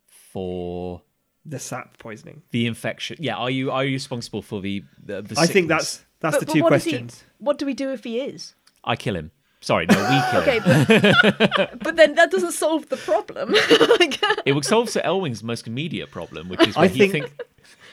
for 0.06 1.02
The 1.46 1.58
sap 1.60 1.98
poisoning. 1.98 2.44
the 2.52 2.68
infection? 2.68 3.18
Yeah, 3.20 3.36
are 3.36 3.50
you 3.50 3.72
are 3.72 3.84
you 3.84 3.94
responsible 3.94 4.42
for 4.42 4.62
the 4.62 4.84
the? 5.04 5.22
the 5.24 5.36
I 5.40 5.48
think 5.48 5.68
that's 5.70 6.04
that's 6.20 6.36
But- 6.38 6.40
the 6.42 6.46
but 6.46 6.54
two 6.54 6.62
what 6.64 6.70
does 6.74 6.84
he- 6.84 6.92
questions. 6.92 7.24
what 7.40 7.58
do 7.58 7.66
we 7.66 7.74
do 7.74 7.92
if 7.92 8.04
he 8.04 8.20
is? 8.22 8.54
I 8.84 8.96
kill 8.96 9.16
him. 9.16 9.32
Sorry, 9.64 9.86
no, 9.86 9.96
we 9.96 10.32
kill 10.32 10.42
Okay, 10.42 10.60
him. 10.60 11.14
but, 11.48 11.80
but 11.84 11.96
then 11.96 12.16
that 12.16 12.32
doesn't 12.32 12.54
solve 12.54 12.90
the 12.90 12.98
problem. 12.98 13.54
It 14.46 14.54
would 14.54 14.66
solve 14.66 14.90
Sir 14.90 15.02
Elwyn's 15.04 15.44
most 15.44 15.68
immediate 15.68 16.10
problem, 16.10 16.50
which 16.50 16.68
is 16.68 16.76
I 16.76 16.88
he 16.88 17.08
think- 17.08 17.30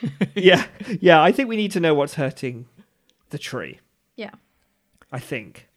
think 0.01 0.31
yeah, 0.35 0.67
yeah. 1.01 1.23
I 1.23 1.31
think 1.33 1.49
we 1.49 1.57
need 1.57 1.73
to 1.73 1.81
know 1.81 1.93
what's 1.95 2.15
hurting 2.15 2.67
the 3.31 3.39
tree. 3.39 3.81
yeah. 4.17 4.31
I 5.13 5.19
think. 5.19 5.69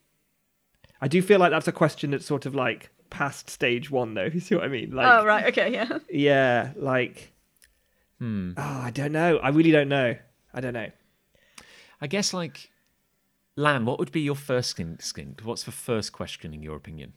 I 1.02 1.08
do 1.08 1.22
feel 1.22 1.40
like 1.40 1.52
that's 1.52 1.68
a 1.68 1.72
question 1.72 2.12
that's 2.12 2.26
sort 2.26 2.46
of 2.46 2.54
like 2.54 2.90
past 3.10 3.50
stage 3.50 3.90
one, 3.90 4.14
though. 4.14 4.26
You 4.34 4.40
see 4.42 4.56
what 4.56 4.64
I 4.66 4.68
mean? 4.68 4.92
Like, 4.92 5.08
oh 5.08 5.26
right. 5.26 5.46
Okay. 5.48 5.72
Yeah. 5.74 6.00
yeah, 6.10 6.72
like. 6.76 7.32
Hmm. 8.22 8.52
Oh, 8.56 8.62
I 8.84 8.92
don't 8.92 9.12
know. 9.12 9.38
I 9.38 9.50
really 9.50 9.72
don't 9.72 9.90
know. 9.90 10.16
I 10.54 10.62
don't 10.62 10.76
know. 10.76 10.92
I 12.00 12.06
guess 12.06 12.36
like 12.36 12.70
Lan, 13.56 13.84
what 13.86 13.98
would 13.98 14.12
be 14.12 14.22
your 14.22 14.36
first 14.36 14.80
instinct? 14.80 15.44
What's 15.44 15.64
the 15.64 15.72
first 15.72 16.12
question 16.14 16.54
in 16.54 16.62
your 16.62 16.76
opinion? 16.76 17.14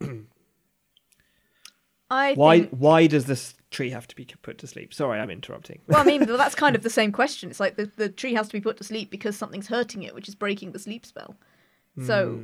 I 2.10 2.34
Why? 2.34 2.60
think. 2.60 2.70
Why 2.70 3.06
does 3.06 3.26
this 3.26 3.54
tree 3.70 3.90
have 3.90 4.08
to 4.08 4.16
be 4.16 4.24
put 4.24 4.56
to 4.58 4.66
sleep? 4.66 4.92
Sorry, 4.94 5.20
I'm 5.20 5.30
interrupting. 5.30 5.80
Well, 5.86 6.00
I 6.00 6.04
mean, 6.04 6.24
well, 6.26 6.38
that's 6.38 6.54
kind 6.54 6.74
of 6.74 6.82
the 6.82 6.90
same 6.90 7.12
question. 7.12 7.50
It's 7.50 7.60
like 7.60 7.76
the, 7.76 7.90
the 7.96 8.08
tree 8.08 8.34
has 8.34 8.48
to 8.48 8.52
be 8.54 8.60
put 8.62 8.78
to 8.78 8.84
sleep 8.84 9.10
because 9.10 9.36
something's 9.36 9.68
hurting 9.68 10.02
it, 10.04 10.14
which 10.14 10.26
is 10.26 10.34
breaking 10.34 10.72
the 10.72 10.78
sleep 10.78 11.04
spell. 11.06 11.36
So, 12.06 12.40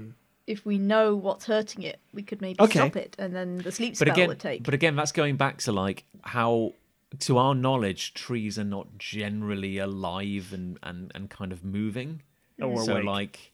if 0.46 0.66
we 0.66 0.76
know 0.76 1.16
what's 1.16 1.46
hurting 1.46 1.82
it, 1.82 1.98
we 2.12 2.22
could 2.22 2.42
maybe 2.42 2.56
Hmm. 2.58 2.64
Okay. 2.64 2.78
stop 2.80 2.96
it, 2.96 3.16
and 3.18 3.34
then 3.34 3.56
the 3.58 3.72
sleep 3.72 3.96
But 3.98 4.08
spell 4.08 4.14
again, 4.14 4.28
would 4.28 4.38
take. 4.38 4.64
but 4.64 4.74
again, 4.74 4.96
that's 4.96 5.12
going 5.12 5.36
back 5.36 5.58
to 5.62 5.72
like 5.72 6.04
how, 6.22 6.74
to 7.20 7.38
our 7.38 7.54
knowledge, 7.54 8.14
trees 8.14 8.58
are 8.58 8.64
not 8.64 8.98
generally 8.98 9.78
alive 9.78 10.52
and 10.52 10.78
and, 10.82 11.12
and 11.14 11.30
kind 11.30 11.52
of 11.52 11.64
moving. 11.64 12.22
Or 12.60 12.82
so 12.82 12.94
awake. 12.94 13.04
like, 13.04 13.52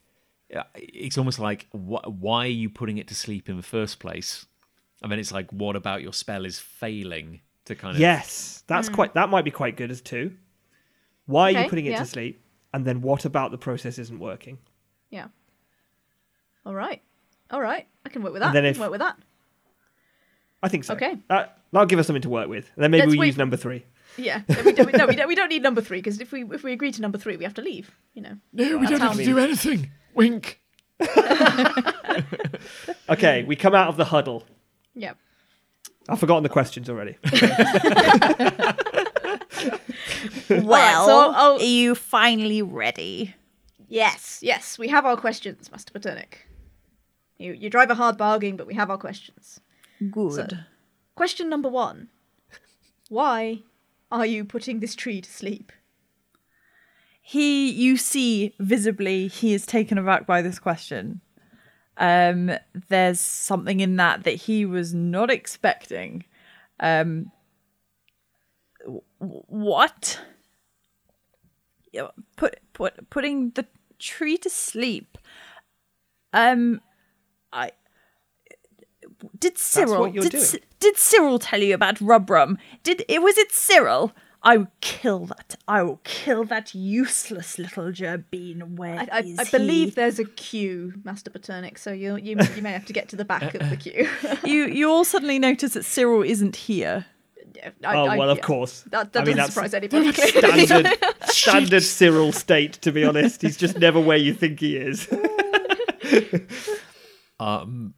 it's 0.77 1.19
almost 1.19 1.41
like 1.41 1.67
wh- 1.73 2.07
why 2.07 2.47
are 2.47 2.49
you 2.49 2.71
putting 2.71 2.99
it 2.99 3.09
to 3.09 3.17
sleep 3.17 3.49
in 3.49 3.57
the 3.57 3.65
first 3.65 3.99
place? 3.99 4.47
And 5.03 5.11
then 5.11 5.19
it's 5.19 5.33
like, 5.33 5.51
what 5.51 5.75
about 5.75 6.03
your 6.03 6.13
spell 6.13 6.45
is 6.45 6.61
failing 6.61 7.41
to 7.65 7.75
kind 7.75 7.97
of 7.97 8.01
Yes, 8.01 8.63
that's 8.69 8.89
quite. 8.89 9.15
That 9.15 9.29
might 9.29 9.45
be 9.45 9.51
quite 9.51 9.77
good 9.77 9.91
as 9.91 10.01
two. 10.01 10.37
Why 11.27 11.53
are 11.53 11.63
you. 11.63 11.69
Putting 11.69 11.87
it 11.87 11.93
yeah. 11.93 11.99
to 11.99 12.07
sleep? 12.07 12.45
And 12.73 12.85
then 12.85 13.03
what 13.03 13.25
about 13.25 13.51
the 13.51 13.59
process 13.59 13.99
isn't 13.99 14.19
working? 14.19 14.59
yeah. 15.11 15.27
All 16.65 16.75
right. 16.75 17.03
All 17.51 17.61
right. 17.61 17.87
I 18.07 18.09
can 18.09 18.23
work 18.23 18.33
with 18.33 18.41
that. 18.41 18.49
And 18.49 18.57
then 18.57 18.67
I 18.67 18.73
can 18.73 18.81
work 18.81 18.91
with 18.93 19.01
that. 19.01 19.19
I 20.63 20.69
think 20.69 20.85
so. 20.85 20.95
Okay. 20.95 21.17
Uh, 21.29 21.47
that'll 21.73 21.87
give 21.87 21.99
us 21.99 22.07
something 22.07 22.23
to 22.23 22.29
work 22.29 22.49
with. 22.49 22.71
And 22.77 22.83
then 22.85 22.91
maybe 22.91 23.03
Let's 23.03 23.13
we 23.13 23.19
wait 23.19 23.27
use 23.29 23.37
number 23.39 23.57
three. 23.57 23.85
Yeah. 24.17 24.43
No, 24.49 24.63
we 24.63 24.73
don't, 24.73 24.93
no, 24.97 25.07
we 25.07 25.17
don't, 25.17 25.29
we 25.29 25.35
don't 25.35 25.49
need 25.49 25.63
number 25.63 25.81
three 25.81 25.99
because 25.99 26.21
if 26.21 26.33
we 26.33 26.45
if 26.45 26.63
we 26.63 26.73
agree 26.73 26.93
to 26.93 27.01
number 27.01 27.17
three, 27.19 27.37
we 27.37 27.45
have 27.45 27.55
to 27.55 27.63
leave. 27.63 27.91
You 28.15 28.23
know. 28.23 28.37
No, 28.53 28.65
we 28.77 28.87
That's 28.87 28.91
don't 28.91 29.01
how 29.01 29.09
have 29.09 29.17
to 29.17 29.19
we- 29.19 29.25
do 29.25 29.39
anything. 29.39 29.91
Wink. 30.15 30.61
Okay, 33.09 33.43
we 33.45 33.57
come 33.57 33.75
out 33.75 33.89
of 33.89 33.97
the 33.97 34.05
huddle. 34.05 34.45
Yep. 34.95 35.17
I've 36.09 36.21
forgotten 36.21 36.43
the 36.43 36.49
questions 36.49 36.89
already. 36.91 37.17
Well, 40.49 41.07
so 41.07 41.33
I'll- 41.33 41.55
are 41.59 41.63
you 41.63 41.95
finally 41.95 42.63
ready? 42.63 43.35
Yes. 43.89 44.41
Yes. 44.43 44.79
We 44.79 44.89
have 44.89 45.05
our 45.07 45.17
questions, 45.17 45.71
Master 45.71 45.93
Paternic. 45.93 46.47
You, 47.39 47.53
you 47.53 47.71
drive 47.71 47.91
a 47.91 47.95
hard 47.95 48.17
bargain, 48.19 48.57
but 48.57 48.67
we 48.67 48.75
have 48.75 48.91
our 48.91 48.99
questions. 48.99 49.61
Good. 50.11 50.59
Question 51.15 51.49
number 51.49 51.69
one. 51.69 52.09
Why 53.09 53.63
are 54.11 54.27
you 54.27 54.45
putting 54.45 54.81
this 54.81 54.95
tree 54.95 55.21
to 55.21 55.31
sleep? 55.31 55.73
he 57.25 57.71
you 57.71 57.97
see 57.97 58.53
visibly 58.59 59.29
he 59.29 59.55
is 59.55 59.65
taken 59.65 59.97
aback 59.97 60.27
by 60.27 60.43
this 60.43 60.59
question. 60.59 61.21
Um 61.97 62.51
there's 62.89 63.21
something 63.21 63.79
in 63.81 63.97
that 63.97 64.25
that 64.25 64.35
he 64.35 64.67
was 64.67 64.93
not 64.93 65.31
expecting. 65.31 66.25
Um 66.81 67.31
w- 68.81 69.03
what? 69.21 70.21
Yeah, 71.93 72.09
put 72.37 72.59
put 72.73 73.09
putting 73.09 73.51
the 73.51 73.67
tree 74.01 74.37
to 74.39 74.51
sleep. 74.51 75.17
Um 76.33 76.81
i 77.53 77.71
did 79.39 79.59
Cyril 79.59 80.11
did. 80.11 80.33
C- 80.41 80.61
did 80.81 80.97
Cyril 80.97 81.39
tell 81.39 81.61
you 81.61 81.75
about 81.75 82.01
Rubrum? 82.01 82.59
Did 82.83 83.05
it 83.09 83.23
was 83.23 83.39
it 83.39 83.53
Cyril? 83.53 84.13
I 84.45 84.57
will 84.57 84.69
kill 84.81 85.27
that. 85.27 85.55
I 85.69 85.83
will 85.83 86.01
kill 86.03 86.45
that 86.47 86.75
useless 86.75 87.59
little 87.61 87.93
gerbine. 87.93 88.75
Where 88.77 88.99
I, 88.99 89.09
I, 89.13 89.19
is 89.21 89.39
I 89.39 89.45
believe 89.45 89.91
he? 89.91 89.95
there's 89.95 90.19
a 90.19 90.25
queue, 90.25 90.95
Master 91.05 91.31
Paternic, 91.31 91.79
so 91.79 91.93
you, 91.93 92.17
you 92.17 92.37
you 92.57 92.63
may 92.63 92.73
have 92.73 92.85
to 92.87 92.93
get 92.93 93.09
to 93.11 93.17
the 93.17 93.25
back 93.25 93.55
of 93.55 93.71
the 93.71 93.77
queue. 93.77 94.09
you 94.45 94.67
you 94.67 94.91
all 94.91 95.05
suddenly 95.05 95.39
notice 95.39 95.75
that 95.75 95.85
Cyril 95.85 96.23
isn't 96.23 96.57
here. 96.57 97.07
I- 97.85 97.95
oh 97.95 98.07
I- 98.07 98.17
well, 98.19 98.31
of 98.31 98.39
yeah. 98.39 98.45
course. 98.45 98.83
That, 98.91 99.13
that 99.13 99.23
I 99.23 99.25
doesn't 99.25 99.37
that's 99.37 99.55
surprise 99.55 99.75
anybody. 99.75 100.13
standard 100.13 100.99
standard 101.27 101.83
Cyril 101.83 102.33
state. 102.33 102.73
To 102.83 102.91
be 102.91 103.05
honest, 103.05 103.43
he's 103.43 103.57
just 103.57 103.79
never 103.79 104.01
where 104.01 104.17
you 104.17 104.35
think 104.35 104.59
he 104.59 104.77
is. 104.77 105.09
Um, 107.39 107.95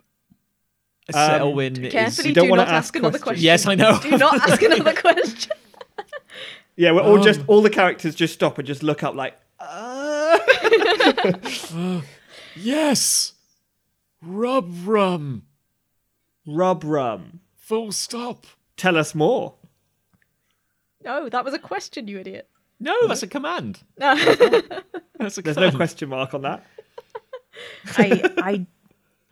Selwyn 1.13 1.85
is. 1.85 1.93
Carefully, 1.93 2.29
We 2.31 2.35
don't 2.35 2.45
do 2.47 2.51
wanna 2.51 2.65
not 2.65 2.69
ask 2.73 2.77
ask 2.89 2.97
another 2.97 3.19
question. 3.19 3.45
Yes, 3.45 3.67
I 3.67 3.75
know. 3.75 3.99
Do 4.01 4.17
not 4.17 4.49
ask 4.49 4.63
another 4.63 4.93
question. 5.01 5.53
yeah, 6.77 6.93
we're 6.93 7.03
all 7.03 7.19
Um. 7.19 7.23
just 7.23 7.41
all 7.47 7.61
the 7.63 7.71
characters 7.71 8.15
just 8.15 8.35
stop 8.35 8.59
and 8.59 8.67
just 8.67 8.83
look 8.83 9.03
up 9.03 9.15
like. 9.15 9.39
Uh... 9.61 10.39
Yes. 12.57 13.33
Rub 14.23 14.71
rum. 14.87 15.43
Rub 16.47 16.85
rum. 16.85 17.41
Full 17.57 17.91
stop. 17.93 18.47
Tell 18.77 18.97
us 18.97 19.15
more. 19.15 19.55
No, 21.05 21.29
that 21.29 21.45
was 21.45 21.53
a 21.53 21.59
question, 21.59 22.07
you 22.09 22.19
idiot. 22.21 22.49
No, 22.81 23.09
that's 23.09 23.23
a 23.23 23.27
command. 23.27 23.81
No. 23.99 24.15
That's 25.19 25.37
a 25.39 25.43
There's 25.43 25.57
no 25.57 25.71
question 25.73 26.09
mark 26.09 26.33
on 26.35 26.43
that. 26.43 26.65
I 27.97 28.23
I 28.39 28.67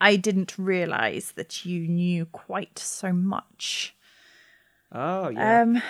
I 0.01 0.15
didn't 0.17 0.57
realize 0.57 1.31
that 1.35 1.65
you 1.65 1.87
knew 1.87 2.25
quite 2.25 2.77
so 2.79 3.13
much. 3.13 3.95
Oh 4.91 5.29
yeah. 5.29 5.61
Um, 5.61 5.81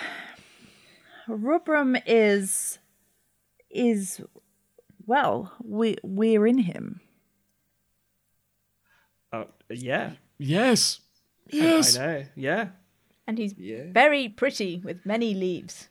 Rubrum 1.28 1.96
is 2.06 2.78
is 3.70 4.20
well, 5.06 5.52
we 5.62 5.96
we're 6.02 6.46
in 6.46 6.58
him. 6.58 7.00
oh 9.32 9.46
yeah. 9.70 10.12
Yes. 10.38 11.00
Yes. 11.50 11.96
I 11.98 12.06
know. 12.06 12.24
Yeah. 12.36 12.68
and 13.26 13.38
he's 13.38 13.54
Yeah. 13.58 13.84
very 13.92 14.28
pretty 14.28 14.80
with 14.84 15.04
many 15.06 15.34
leaves. 15.34 15.88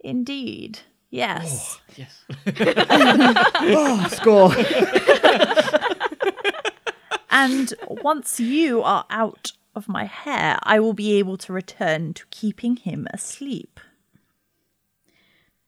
Indeed, 0.00 0.80
yes. 1.10 1.80
Yes. 1.96 2.24
Oh, 3.58 4.08
score. 4.10 4.52
And 7.38 7.74
once 7.86 8.40
you 8.40 8.82
are 8.82 9.04
out 9.10 9.52
of 9.74 9.90
my 9.90 10.06
hair, 10.06 10.58
I 10.62 10.80
will 10.80 10.94
be 10.94 11.18
able 11.18 11.36
to 11.36 11.52
return 11.52 12.14
to 12.14 12.24
keeping 12.30 12.76
him 12.76 13.06
asleep. 13.12 13.78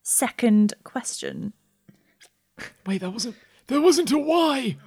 Second 0.03 0.73
question. 0.83 1.53
Wait, 2.87 3.03
that 3.03 3.11
wasn't. 3.11 3.37
There 3.67 3.83
wasn't 3.83 4.11
a 4.13 4.19
why. 4.19 4.79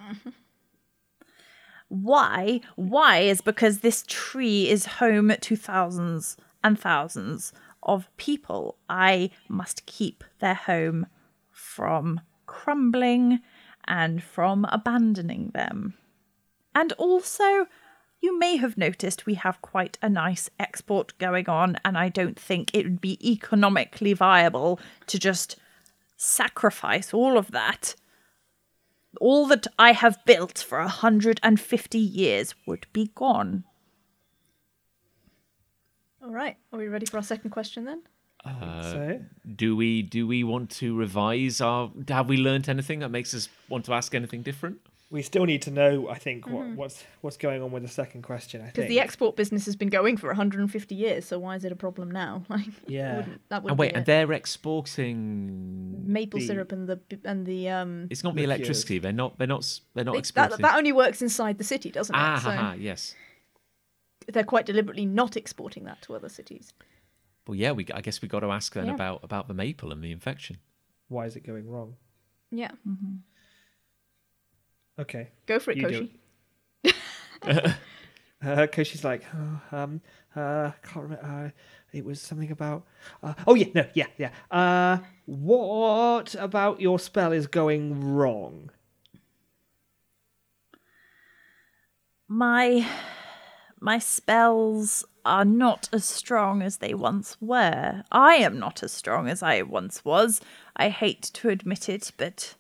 Why? 1.88 2.62
Why 2.76 3.20
is 3.20 3.42
because 3.42 3.82
this 3.82 4.04
tree 4.08 4.68
is 4.68 4.98
home 4.98 5.32
to 5.40 5.56
thousands 5.56 6.36
and 6.64 6.80
thousands 6.80 7.54
of 7.84 8.10
people. 8.18 8.80
I 8.90 9.30
must 9.48 9.86
keep 9.86 10.24
their 10.40 10.56
home 10.56 11.06
from 11.52 12.22
crumbling 12.48 13.42
and 13.88 14.24
from 14.24 14.66
abandoning 14.72 15.52
them. 15.54 15.94
And 16.74 16.93
also, 16.93 17.67
you 18.22 18.38
may 18.38 18.57
have 18.57 18.78
noticed 18.78 19.26
we 19.26 19.36
have 19.36 19.61
quite 19.61 19.97
a 20.01 20.09
nice 20.09 20.49
export 20.59 21.17
going 21.17 21.49
on, 21.49 21.78
and 21.84 21.97
I 21.97 22.09
don't 22.09 22.39
think 22.39 22.72
it 22.74 22.86
would 22.86 23.01
be 23.01 23.17
economically 23.30 24.13
viable 24.13 24.80
to 25.07 25.19
just 25.19 25.57
sacrifice 26.17 27.13
all 27.13 27.38
of 27.38 27.51
that 27.51 27.95
all 29.19 29.47
that 29.47 29.67
I 29.78 29.91
have 29.91 30.24
built 30.26 30.59
for 30.59 30.80
a 30.80 30.88
hundred 30.88 31.39
and 31.43 31.59
fifty 31.59 31.99
years 31.99 32.55
would 32.65 32.86
be 32.93 33.11
gone. 33.15 33.65
All 36.24 36.32
right, 36.32 36.55
are 36.72 36.80
we 36.80 36.88
ready 36.88 37.05
for 37.05 37.17
our 37.17 37.24
second 37.24 37.49
question 37.49 37.84
then? 37.84 38.03
Uh, 38.45 38.82
so 38.82 39.19
Do 39.55 39.76
we 39.76 40.01
do 40.01 40.26
we 40.26 40.43
want 40.43 40.69
to 40.72 40.95
revise 40.95 41.61
our? 41.61 41.91
Have 42.07 42.30
we 42.30 42.38
learnt 42.38 42.69
anything 42.69 42.99
that 42.99 43.09
makes 43.09 43.34
us 43.34 43.49
want 43.69 43.86
to 43.86 43.93
ask 43.93 44.15
anything 44.15 44.43
different? 44.43 44.78
We 45.12 45.22
still 45.22 45.43
need 45.45 45.62
to 45.64 45.72
know. 45.72 46.07
I 46.09 46.18
think 46.18 46.47
what, 46.47 46.66
what's 46.70 47.03
what's 47.20 47.36
going 47.38 47.62
on 47.62 47.72
with 47.72 47.84
the 47.84 47.89
second 47.89 48.22
question. 48.24 48.62
I 48.62 48.68
Because 48.68 48.88
the 48.88 48.99
export 49.01 49.36
business 49.36 49.66
has 49.66 49.76
been 49.76 49.89
going 49.89 50.16
for 50.18 50.28
150 50.28 50.95
years, 50.95 51.26
so 51.26 51.38
why 51.38 51.55
is 51.57 51.66
it 51.66 51.72
a 51.72 51.76
problem 51.76 52.09
now? 52.09 52.43
Like, 52.49 52.66
Yeah. 52.88 53.18
wouldn't, 53.18 53.49
that 53.49 53.62
would 53.64 53.72
And 53.72 53.78
wait, 53.80 53.91
be 53.91 53.95
and 53.97 54.05
they're 54.05 54.32
exporting. 54.32 56.12
maple 56.12 56.39
the- 56.39 56.47
syrup 56.47 56.72
and 56.72 56.88
the 56.88 56.99
and 57.26 57.45
the 57.45 57.70
um. 57.70 58.07
It's 58.09 58.24
not 58.24 58.36
the 58.36 58.43
electricity. 58.45 58.99
They're 58.99 59.12
not. 59.12 59.38
They're 59.38 59.47
not. 59.47 59.80
They're 59.93 60.05
not 60.05 60.16
it- 60.16 60.20
exporting. 60.20 60.51
that, 60.51 60.62
that 60.62 60.78
only 60.78 60.91
works 60.93 61.22
inside 61.22 61.57
the 61.57 61.64
city, 61.66 61.91
doesn't 61.91 62.16
it? 62.16 62.18
ah, 62.18 62.39
so 62.43 62.49
ha, 62.51 62.55
ha, 62.57 62.74
yes. 62.80 63.14
they're 64.32 64.43
quite 64.43 64.66
deliberately 64.66 65.05
not 65.05 65.36
exporting 65.36 65.84
that 65.86 66.01
to 66.03 66.16
other 66.16 66.30
cities. 66.30 66.74
Well, 67.47 67.55
yeah. 67.55 67.72
We. 67.72 67.86
I 67.93 68.01
guess 68.01 68.22
we 68.22 68.28
got 68.28 68.41
to 68.41 68.51
ask 68.51 68.74
then 68.74 68.86
Yeah. 68.86 68.93
about 68.93 69.24
about 69.24 69.47
the 69.49 69.53
maple 69.53 69.91
and 69.91 70.01
the 70.03 70.12
infection. 70.12 70.57
Why 71.09 71.26
is 71.26 71.36
it 71.36 71.41
going 71.45 71.68
wrong? 71.70 71.95
Yeah, 72.53 72.72
Okay. 75.00 75.30
go 75.46 75.60
for 75.60 75.72
it, 75.72 75.78
You 75.78 75.88
do 75.88 76.10
Koshi. 76.84 77.76
Uh, 78.44 78.66
Koshi's 78.66 79.04
like, 79.04 79.24
oh, 79.36 79.62
um, 79.72 80.02
uh, 80.36 80.72
can't 80.82 81.04
remember. 81.04 81.24
Uh, 81.24 81.50
it 81.94 82.04
was 82.04 82.20
something 82.20 82.50
about. 82.50 82.88
Uh, 83.22 83.36
oh 83.46 83.54
yeah, 83.54 83.68
no, 83.76 83.86
yeah, 83.94 84.08
yeah. 84.18 84.32
Uh, 84.50 84.98
what 85.26 86.34
about 86.39 86.82
your 86.82 86.98
spell 86.98 87.32
is 87.32 87.46
going 87.46 88.16
wrong? 88.16 88.72
My 92.28 92.88
my 93.80 94.00
spells 94.00 95.06
are 95.24 95.46
not 95.46 95.89
as 95.94 96.06
strong 96.06 96.64
as 96.64 96.78
they 96.78 96.96
once 96.96 97.38
were. 97.39 98.04
I 98.12 98.36
am 98.36 98.58
not 98.58 98.82
as 98.82 98.92
strong 98.92 99.28
as 99.28 99.44
I 99.44 99.62
once 99.62 100.04
was. 100.04 100.42
I 100.76 100.89
hate 100.89 101.22
to 101.34 101.50
admit 101.50 101.89
it, 101.89 102.12
but 102.18 102.56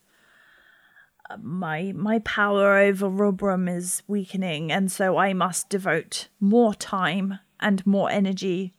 my 1.41 1.91
my 1.95 2.19
power 2.19 2.77
over 2.77 3.09
Rubrum 3.09 3.67
is 3.67 4.03
weakening, 4.07 4.71
and 4.71 4.91
so 4.91 5.17
I 5.17 5.33
must 5.33 5.69
devote 5.69 6.27
more 6.39 6.73
time 6.73 7.39
and 7.59 7.85
more 7.85 8.09
energy 8.09 8.73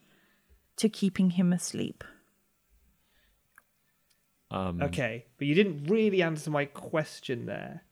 to 0.77 0.89
keeping 0.89 1.31
him 1.31 1.53
asleep. 1.53 2.05
Um, 4.51 4.83
Okay, 4.83 5.27
but 5.39 5.47
you 5.47 5.55
didn't 5.55 5.85
really 5.85 6.23
answer 6.23 6.51
my 6.51 6.65
question 6.65 7.47
there, 7.47 7.85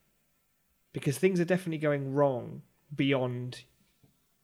because 0.93 1.17
things 1.17 1.39
are 1.39 1.45
definitely 1.45 1.79
going 1.79 2.13
wrong 2.13 2.61
beyond 2.95 3.63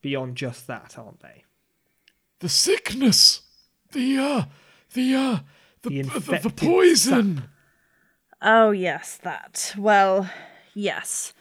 beyond 0.02 0.38
just 0.38 0.68
that, 0.68 0.98
aren't 0.98 1.20
they? 1.20 1.44
The 2.40 2.50
sickness. 2.50 3.42
The 3.92 4.18
uh. 4.18 4.46
The 4.94 5.16
uh. 5.16 5.40
The, 5.82 5.90
The 5.90 5.90
the, 5.90 5.90
the, 5.90 6.00
infected 6.00 6.56
poison. 6.56 7.44
Oh, 8.42 8.72
yes, 8.72 9.18
that. 9.24 9.74
Well, 9.78 10.30
yes. 10.74 11.34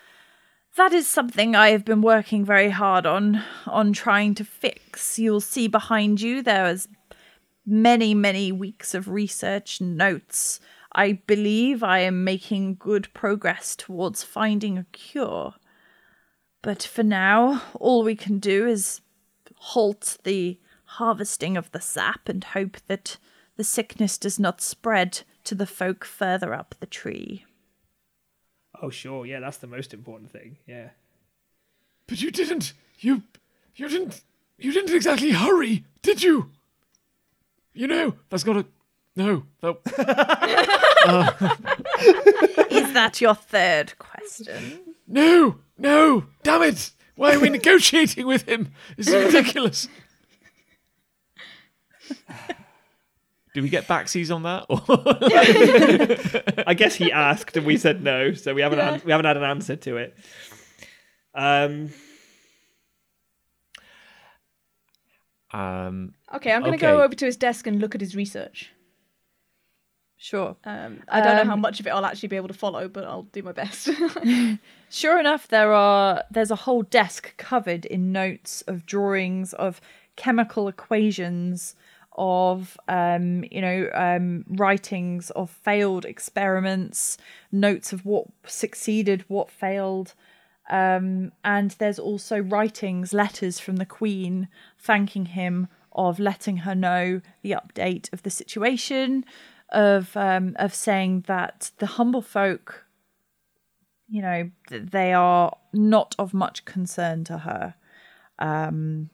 That 0.76 0.92
is 0.92 1.06
something 1.06 1.54
I 1.54 1.70
have 1.70 1.84
been 1.84 2.02
working 2.02 2.44
very 2.44 2.70
hard 2.70 3.06
on, 3.06 3.42
on 3.66 3.92
trying 3.92 4.34
to 4.36 4.44
fix. 4.44 5.18
You'll 5.18 5.40
see 5.40 5.68
behind 5.68 6.20
you 6.20 6.42
there 6.42 6.66
is 6.66 6.88
many, 7.66 8.14
many 8.14 8.52
weeks 8.52 8.94
of 8.94 9.08
research 9.08 9.80
notes. 9.80 10.60
I 10.92 11.12
believe 11.12 11.82
I 11.82 11.98
am 11.98 12.24
making 12.24 12.76
good 12.76 13.12
progress 13.12 13.76
towards 13.76 14.22
finding 14.22 14.78
a 14.78 14.86
cure. 14.92 15.54
But 16.62 16.82
for 16.82 17.02
now, 17.02 17.62
all 17.74 18.02
we 18.02 18.16
can 18.16 18.38
do 18.38 18.66
is 18.66 19.00
halt 19.56 20.18
the 20.24 20.58
harvesting 20.84 21.56
of 21.56 21.70
the 21.72 21.80
sap 21.80 22.28
and 22.28 22.42
hope 22.42 22.78
that 22.86 23.18
the 23.56 23.64
sickness 23.64 24.16
does 24.16 24.38
not 24.38 24.60
spread 24.60 25.22
to 25.46 25.54
the 25.54 25.66
folk 25.66 26.04
further 26.04 26.52
up 26.52 26.74
the 26.80 26.86
tree. 26.86 27.44
Oh 28.82 28.90
sure, 28.90 29.24
yeah, 29.24 29.40
that's 29.40 29.56
the 29.58 29.66
most 29.66 29.94
important 29.94 30.30
thing. 30.30 30.58
Yeah. 30.66 30.90
but 32.06 32.20
you 32.20 32.30
didn't. 32.30 32.72
You, 32.98 33.22
you 33.74 33.88
didn't. 33.88 34.20
You 34.58 34.72
didn't 34.72 34.94
exactly 34.94 35.32
hurry, 35.32 35.84
did 36.02 36.22
you? 36.22 36.50
You 37.72 37.86
know, 37.86 38.14
that's 38.30 38.44
got 38.44 38.56
a. 38.58 38.66
No, 39.16 39.44
no. 39.62 39.78
Uh. 41.06 41.30
Is 42.68 42.92
that 42.92 43.20
your 43.20 43.34
third 43.36 43.96
question? 43.96 44.80
no, 45.06 45.58
no. 45.78 46.24
Damn 46.42 46.64
it! 46.64 46.90
Why 47.14 47.34
are 47.34 47.38
we 47.38 47.48
negotiating 47.48 48.26
with 48.26 48.48
him? 48.48 48.72
This 48.96 49.06
is 49.06 49.32
ridiculous. 49.32 49.86
Do 53.56 53.62
we 53.62 53.70
get 53.70 53.88
backsies 53.88 54.30
on 54.34 54.42
that? 54.42 54.66
I 56.66 56.74
guess 56.74 56.94
he 56.94 57.10
asked 57.10 57.56
and 57.56 57.64
we 57.64 57.78
said 57.78 58.02
no, 58.02 58.34
so 58.34 58.52
we 58.52 58.60
haven't 58.60 58.80
had, 58.80 59.02
we 59.02 59.12
haven't 59.12 59.24
had 59.24 59.38
an 59.38 59.44
answer 59.44 59.76
to 59.76 59.96
it. 59.96 60.14
Um, 61.34 61.88
um, 65.52 66.12
Okay, 66.34 66.52
I'm 66.52 66.60
going 66.60 66.78
to 66.78 66.84
Okay. 66.86 66.92
go 66.96 67.02
over 67.02 67.14
to 67.14 67.24
his 67.24 67.38
desk 67.38 67.66
and 67.66 67.80
look 67.80 67.94
at 67.94 68.02
his 68.02 68.14
research. 68.14 68.72
Sure. 70.18 70.54
Um, 70.64 71.00
I 71.08 71.22
don't 71.22 71.36
know 71.36 71.44
how 71.46 71.54
Um, 71.54 71.60
much 71.62 71.80
of 71.80 71.86
it 71.86 71.90
I'll 71.90 72.04
actually 72.04 72.28
be 72.28 72.36
able 72.36 72.48
to 72.48 72.54
follow, 72.54 72.88
but 72.88 73.04
I'll 73.04 73.22
do 73.22 73.42
my 73.42 73.52
best. 73.52 73.88
Sure 74.90 75.18
enough, 75.18 75.48
there 75.48 75.72
are 75.72 76.24
there's 76.30 76.50
a 76.50 76.56
whole 76.56 76.82
desk 76.82 77.34
covered 77.38 77.86
in 77.86 78.12
notes 78.12 78.62
of 78.66 78.84
drawings 78.84 79.54
of 79.54 79.80
chemical 80.14 80.68
equations, 80.68 81.74
of 82.16 82.78
um, 82.88 83.44
you 83.50 83.60
know 83.60 83.90
um, 83.94 84.44
writings 84.48 85.30
of 85.30 85.50
failed 85.50 86.04
experiments, 86.04 87.18
notes 87.52 87.92
of 87.92 88.04
what 88.04 88.26
succeeded, 88.46 89.24
what 89.28 89.50
failed, 89.50 90.14
um, 90.70 91.32
and 91.44 91.72
there's 91.72 91.98
also 91.98 92.40
writings, 92.40 93.12
letters 93.12 93.60
from 93.60 93.76
the 93.76 93.86
Queen 93.86 94.48
thanking 94.78 95.26
him 95.26 95.68
of 95.92 96.18
letting 96.18 96.58
her 96.58 96.74
know 96.74 97.20
the 97.42 97.52
update 97.52 98.12
of 98.12 98.22
the 98.22 98.30
situation, 98.30 99.24
of 99.70 100.16
um, 100.16 100.56
of 100.58 100.74
saying 100.74 101.24
that 101.26 101.70
the 101.78 101.86
humble 101.86 102.22
folk 102.22 102.86
you 104.08 104.22
know 104.22 104.50
they 104.70 105.12
are 105.12 105.56
not 105.72 106.14
of 106.18 106.32
much 106.32 106.64
concern 106.64 107.24
to 107.24 107.38
her. 107.38 107.74
Um 108.38 109.10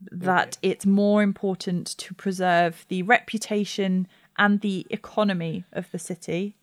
that 0.00 0.58
it's 0.62 0.86
more 0.86 1.22
important 1.22 1.86
to 1.98 2.14
preserve 2.14 2.84
the 2.88 3.02
reputation 3.02 4.06
and 4.36 4.60
the 4.60 4.86
economy 4.90 5.64
of 5.72 5.90
the 5.90 5.98
city 5.98 6.56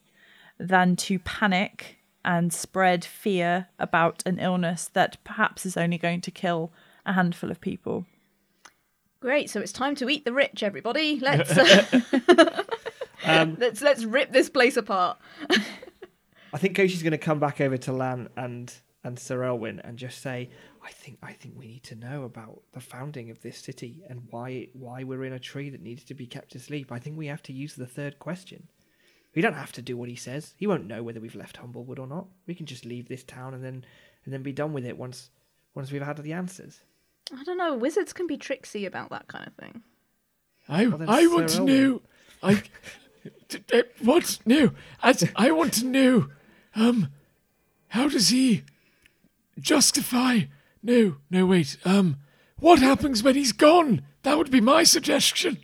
than 0.57 0.95
to 0.95 1.19
panic 1.19 1.97
and 2.23 2.53
spread 2.53 3.03
fear 3.03 3.67
about 3.77 4.23
an 4.25 4.39
illness 4.39 4.89
that 4.93 5.17
perhaps 5.23 5.65
is 5.65 5.75
only 5.75 5.97
going 5.97 6.21
to 6.21 6.31
kill 6.31 6.71
a 7.05 7.13
handful 7.13 7.51
of 7.51 7.61
people 7.61 8.05
Great, 9.25 9.49
so 9.49 9.59
it's 9.59 9.71
time 9.71 9.95
to 9.95 10.07
eat 10.07 10.23
the 10.23 10.31
rich, 10.31 10.61
everybody. 10.61 11.19
Let's 11.19 11.49
uh, 11.57 12.03
um, 13.25 13.57
let's 13.59 13.81
let's 13.81 14.03
rip 14.03 14.31
this 14.31 14.51
place 14.51 14.77
apart. 14.77 15.17
I 15.49 16.59
think 16.59 16.77
Koshi's 16.77 17.01
going 17.01 17.09
to 17.09 17.17
come 17.17 17.39
back 17.39 17.59
over 17.59 17.75
to 17.75 17.91
Lan 17.91 18.29
and 18.37 18.71
and 19.05 19.19
Sir 19.19 19.43
Elwin 19.43 19.79
and 19.81 19.99
just 19.99 20.19
say, 20.19 20.49
I 20.83 20.89
think 20.89 21.19
I 21.21 21.31
think 21.31 21.53
we 21.57 21.67
need 21.67 21.83
to 21.83 21.95
know 21.95 22.23
about 22.23 22.63
the 22.73 22.79
founding 22.81 23.29
of 23.29 23.41
this 23.43 23.59
city 23.59 24.03
and 24.09 24.23
why 24.31 24.69
why 24.73 25.03
we're 25.03 25.23
in 25.23 25.31
a 25.31 25.39
tree 25.39 25.69
that 25.69 25.81
needs 25.81 26.03
to 26.05 26.15
be 26.15 26.25
kept 26.25 26.55
asleep. 26.55 26.91
I 26.91 26.97
think 26.97 27.15
we 27.15 27.27
have 27.27 27.43
to 27.43 27.53
use 27.53 27.75
the 27.75 27.85
third 27.85 28.17
question. 28.17 28.67
We 29.35 29.43
don't 29.43 29.53
have 29.53 29.71
to 29.73 29.81
do 29.83 29.95
what 29.95 30.09
he 30.09 30.15
says. 30.15 30.55
He 30.57 30.65
won't 30.65 30.87
know 30.87 31.03
whether 31.03 31.19
we've 31.19 31.35
left 31.35 31.57
Humblewood 31.57 31.99
or 31.99 32.07
not. 32.07 32.25
We 32.47 32.55
can 32.55 32.65
just 32.65 32.83
leave 32.83 33.07
this 33.07 33.23
town 33.23 33.53
and 33.53 33.63
then 33.63 33.85
and 34.25 34.33
then 34.33 34.41
be 34.41 34.51
done 34.51 34.73
with 34.73 34.85
it 34.85 34.97
once 34.97 35.29
once 35.75 35.91
we've 35.91 36.01
had 36.01 36.17
the 36.17 36.33
answers. 36.33 36.79
I 37.31 37.43
don't 37.43 37.59
know. 37.59 37.75
Wizards 37.75 38.11
can 38.11 38.25
be 38.25 38.37
tricksy 38.37 38.87
about 38.87 39.11
that 39.11 39.27
kind 39.27 39.45
of 39.45 39.53
thing. 39.53 39.83
I, 40.67 40.87
Well, 40.87 40.97
then 40.97 41.09
I 41.09 41.27
want 41.27 41.51
Sir 41.51 41.57
to 41.59 41.65
know. 41.65 42.01
I, 42.41 42.63
t- 43.49 43.83
what? 44.01 44.39
No, 44.47 44.71
I, 45.03 45.13
I 45.35 45.51
want 45.51 45.73
to 45.73 45.85
know. 45.85 46.29
Um, 46.75 47.09
how 47.89 48.09
does 48.09 48.29
he 48.29 48.63
justify? 49.59 50.41
No, 50.83 51.17
no, 51.29 51.45
wait. 51.45 51.77
Um, 51.85 52.17
what 52.57 52.79
happens 52.79 53.23
when 53.23 53.35
he's 53.35 53.51
gone? 53.51 54.03
That 54.23 54.37
would 54.37 54.51
be 54.51 54.61
my 54.61 54.83
suggestion. 54.83 55.59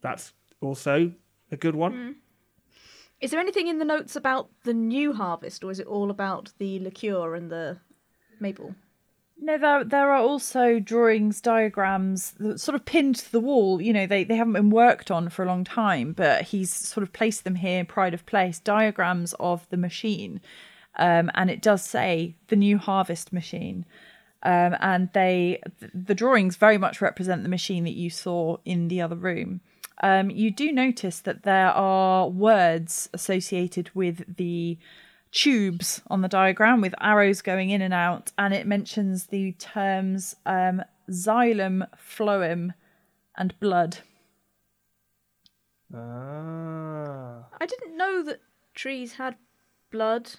That's 0.00 0.32
also 0.60 1.12
a 1.50 1.56
good 1.56 1.74
one. 1.74 2.16
Is 3.20 3.30
there 3.30 3.40
anything 3.40 3.68
in 3.68 3.78
the 3.78 3.84
notes 3.84 4.16
about 4.16 4.50
the 4.64 4.74
new 4.74 5.14
harvest, 5.14 5.64
or 5.64 5.70
is 5.70 5.80
it 5.80 5.86
all 5.86 6.10
about 6.10 6.52
the 6.58 6.78
liqueur 6.80 7.34
and 7.34 7.50
the 7.50 7.78
maple? 8.40 8.74
No, 9.40 9.58
there 9.58 9.84
there 9.84 10.10
are 10.10 10.22
also 10.22 10.78
drawings, 10.78 11.40
diagrams, 11.40 12.32
that 12.32 12.60
sort 12.60 12.74
of 12.74 12.84
pinned 12.84 13.16
to 13.16 13.32
the 13.32 13.40
wall. 13.40 13.80
You 13.80 13.92
know, 13.92 14.06
they, 14.06 14.24
they 14.24 14.36
haven't 14.36 14.52
been 14.52 14.70
worked 14.70 15.10
on 15.10 15.28
for 15.28 15.42
a 15.42 15.48
long 15.48 15.64
time, 15.64 16.12
but 16.12 16.42
he's 16.42 16.72
sort 16.72 17.02
of 17.02 17.12
placed 17.12 17.44
them 17.44 17.56
here, 17.56 17.84
pride 17.84 18.14
of 18.14 18.26
place, 18.26 18.58
diagrams 18.58 19.34
of 19.40 19.68
the 19.70 19.76
machine. 19.76 20.40
Um, 20.96 21.30
and 21.34 21.50
it 21.50 21.60
does 21.60 21.82
say 21.82 22.36
the 22.48 22.56
new 22.56 22.78
harvest 22.78 23.32
machine. 23.32 23.84
Um, 24.42 24.76
and 24.80 25.08
they 25.12 25.60
th- 25.80 25.92
the 25.94 26.14
drawings 26.14 26.56
very 26.56 26.78
much 26.78 27.00
represent 27.00 27.42
the 27.42 27.48
machine 27.48 27.84
that 27.84 27.94
you 27.94 28.10
saw 28.10 28.58
in 28.64 28.88
the 28.88 29.00
other 29.00 29.16
room. 29.16 29.60
Um, 30.02 30.30
you 30.30 30.50
do 30.50 30.70
notice 30.72 31.20
that 31.20 31.44
there 31.44 31.70
are 31.70 32.28
words 32.28 33.08
associated 33.14 33.90
with 33.94 34.36
the 34.36 34.76
tubes 35.30 36.02
on 36.08 36.20
the 36.20 36.28
diagram 36.28 36.80
with 36.80 36.94
arrows 37.00 37.42
going 37.42 37.70
in 37.70 37.80
and 37.80 37.94
out, 37.94 38.32
and 38.36 38.52
it 38.52 38.66
mentions 38.66 39.26
the 39.26 39.52
terms 39.52 40.36
um, 40.46 40.82
xylem, 41.10 41.86
phloem, 41.96 42.74
and 43.36 43.58
blood. 43.60 43.98
Ah. 45.92 47.46
I 47.60 47.66
didn't 47.66 47.96
know 47.96 48.22
that 48.24 48.40
trees 48.74 49.14
had 49.14 49.36
blood. 49.90 50.30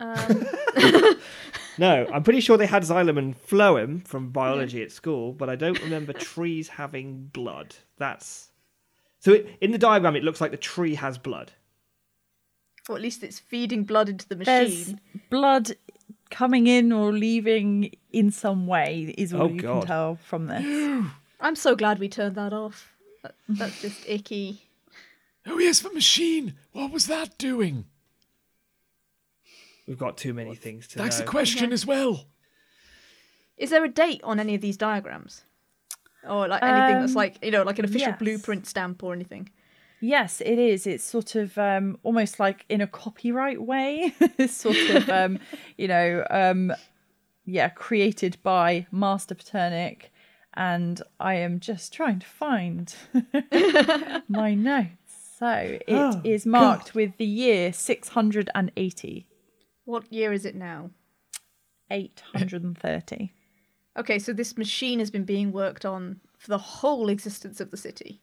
Um, 0.00 0.46
No, 1.78 2.06
I'm 2.12 2.22
pretty 2.22 2.40
sure 2.40 2.56
they 2.56 2.64
had 2.66 2.84
xylem 2.84 3.18
and 3.18 3.36
phloem 3.38 4.06
from 4.08 4.30
biology 4.30 4.82
at 4.82 4.90
school, 4.90 5.32
but 5.34 5.50
I 5.50 5.56
don't 5.56 5.78
remember 5.82 6.14
trees 6.14 6.68
having 6.68 7.26
blood. 7.34 7.74
That's 7.98 8.48
so. 9.18 9.32
It, 9.34 9.58
in 9.60 9.72
the 9.72 9.78
diagram, 9.78 10.16
it 10.16 10.24
looks 10.24 10.40
like 10.40 10.52
the 10.52 10.56
tree 10.56 10.94
has 10.94 11.18
blood. 11.18 11.52
or 12.88 12.96
at 12.96 13.02
least 13.02 13.22
it's 13.22 13.38
feeding 13.38 13.84
blood 13.84 14.08
into 14.08 14.26
the 14.26 14.36
machine. 14.36 14.54
There's 14.54 14.78
machine. 14.86 15.00
blood 15.28 15.72
coming 16.30 16.66
in 16.66 16.92
or 16.92 17.12
leaving 17.12 17.90
in 18.10 18.30
some 18.30 18.66
way, 18.66 19.14
is 19.18 19.34
all 19.34 19.42
Oh, 19.42 19.48
you 19.48 19.60
God. 19.60 19.80
can 19.80 19.86
tell 19.86 20.16
from 20.16 20.46
this. 20.46 20.64
I'm 21.40 21.56
so 21.56 21.76
glad 21.76 21.98
we 21.98 22.08
turned 22.08 22.36
that 22.36 22.54
off. 22.54 22.90
That, 23.22 23.34
that's 23.50 23.82
just 23.82 24.02
icky. 24.08 24.62
Oh 25.48 25.58
yes, 25.58 25.78
the 25.80 25.92
machine. 25.92 26.54
What 26.72 26.90
was 26.90 27.06
that 27.06 27.36
doing? 27.38 27.84
We've 29.86 29.98
got 29.98 30.16
too 30.16 30.34
many 30.34 30.54
things 30.54 30.86
to 30.88 30.98
That's 30.98 31.18
know. 31.20 31.24
a 31.24 31.28
question 31.28 31.72
as 31.72 31.86
well. 31.86 32.26
Is 33.56 33.70
there 33.70 33.84
a 33.84 33.88
date 33.88 34.20
on 34.24 34.38
any 34.40 34.54
of 34.54 34.60
these 34.60 34.76
diagrams? 34.76 35.44
Or 36.28 36.48
like 36.48 36.62
anything 36.62 37.00
that's 37.00 37.12
Um, 37.12 37.16
like, 37.16 37.38
you 37.42 37.50
know, 37.52 37.62
like 37.62 37.78
an 37.78 37.84
official 37.84 38.08
yes. 38.08 38.18
blueprint 38.18 38.66
stamp 38.66 39.02
or 39.02 39.12
anything? 39.12 39.48
Yes, 40.00 40.40
it 40.40 40.58
is. 40.58 40.86
It's 40.86 41.04
sort 41.04 41.36
of 41.36 41.56
um, 41.56 41.98
almost 42.02 42.38
like 42.40 42.66
in 42.68 42.80
a 42.80 42.86
copyright 42.86 43.62
way. 43.62 44.12
it's 44.20 44.54
sort 44.54 44.76
of, 44.76 45.08
um, 45.20 45.38
you 45.78 45.88
know, 45.88 46.26
um, 46.30 46.72
yeah, 47.44 47.68
created 47.68 48.36
by 48.42 48.86
Master 48.90 49.34
Paternic. 49.36 50.12
And 50.54 51.00
I 51.20 51.34
am 51.34 51.60
just 51.60 51.92
trying 51.92 52.18
to 52.18 52.26
find 52.26 52.94
my 54.28 54.54
notes. 54.54 54.90
So 55.38 55.78
it 55.86 56.20
is 56.24 56.46
Oh, 56.46 56.50
marked 56.50 56.94
with 56.94 57.16
the 57.18 57.26
year 57.26 57.72
680. 57.72 59.26
What 59.86 60.12
year 60.12 60.32
is 60.32 60.44
it 60.44 60.54
now? 60.54 60.90
830. 61.90 63.32
Okay, 63.96 64.18
so 64.18 64.32
this 64.32 64.58
machine 64.58 64.98
has 64.98 65.10
been 65.10 65.24
being 65.24 65.52
worked 65.52 65.86
on 65.86 66.20
for 66.36 66.48
the 66.48 66.58
whole 66.58 67.08
existence 67.08 67.60
of 67.60 67.70
the 67.70 67.76
city. 67.76 68.20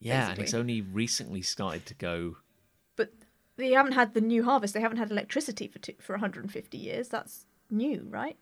yeah, 0.00 0.30
and 0.30 0.38
it's 0.40 0.54
only 0.54 0.80
recently 0.80 1.42
started 1.42 1.86
to 1.86 1.94
go. 1.94 2.36
But 2.96 3.12
they 3.56 3.70
haven't 3.72 3.92
had 3.92 4.14
the 4.14 4.20
new 4.20 4.42
harvest. 4.42 4.74
They 4.74 4.80
haven't 4.80 4.96
had 4.98 5.10
electricity 5.10 5.68
for 5.68 5.78
two, 5.78 5.94
for 6.00 6.14
150 6.14 6.76
years. 6.78 7.08
That's 7.08 7.46
new, 7.70 8.06
right? 8.08 8.36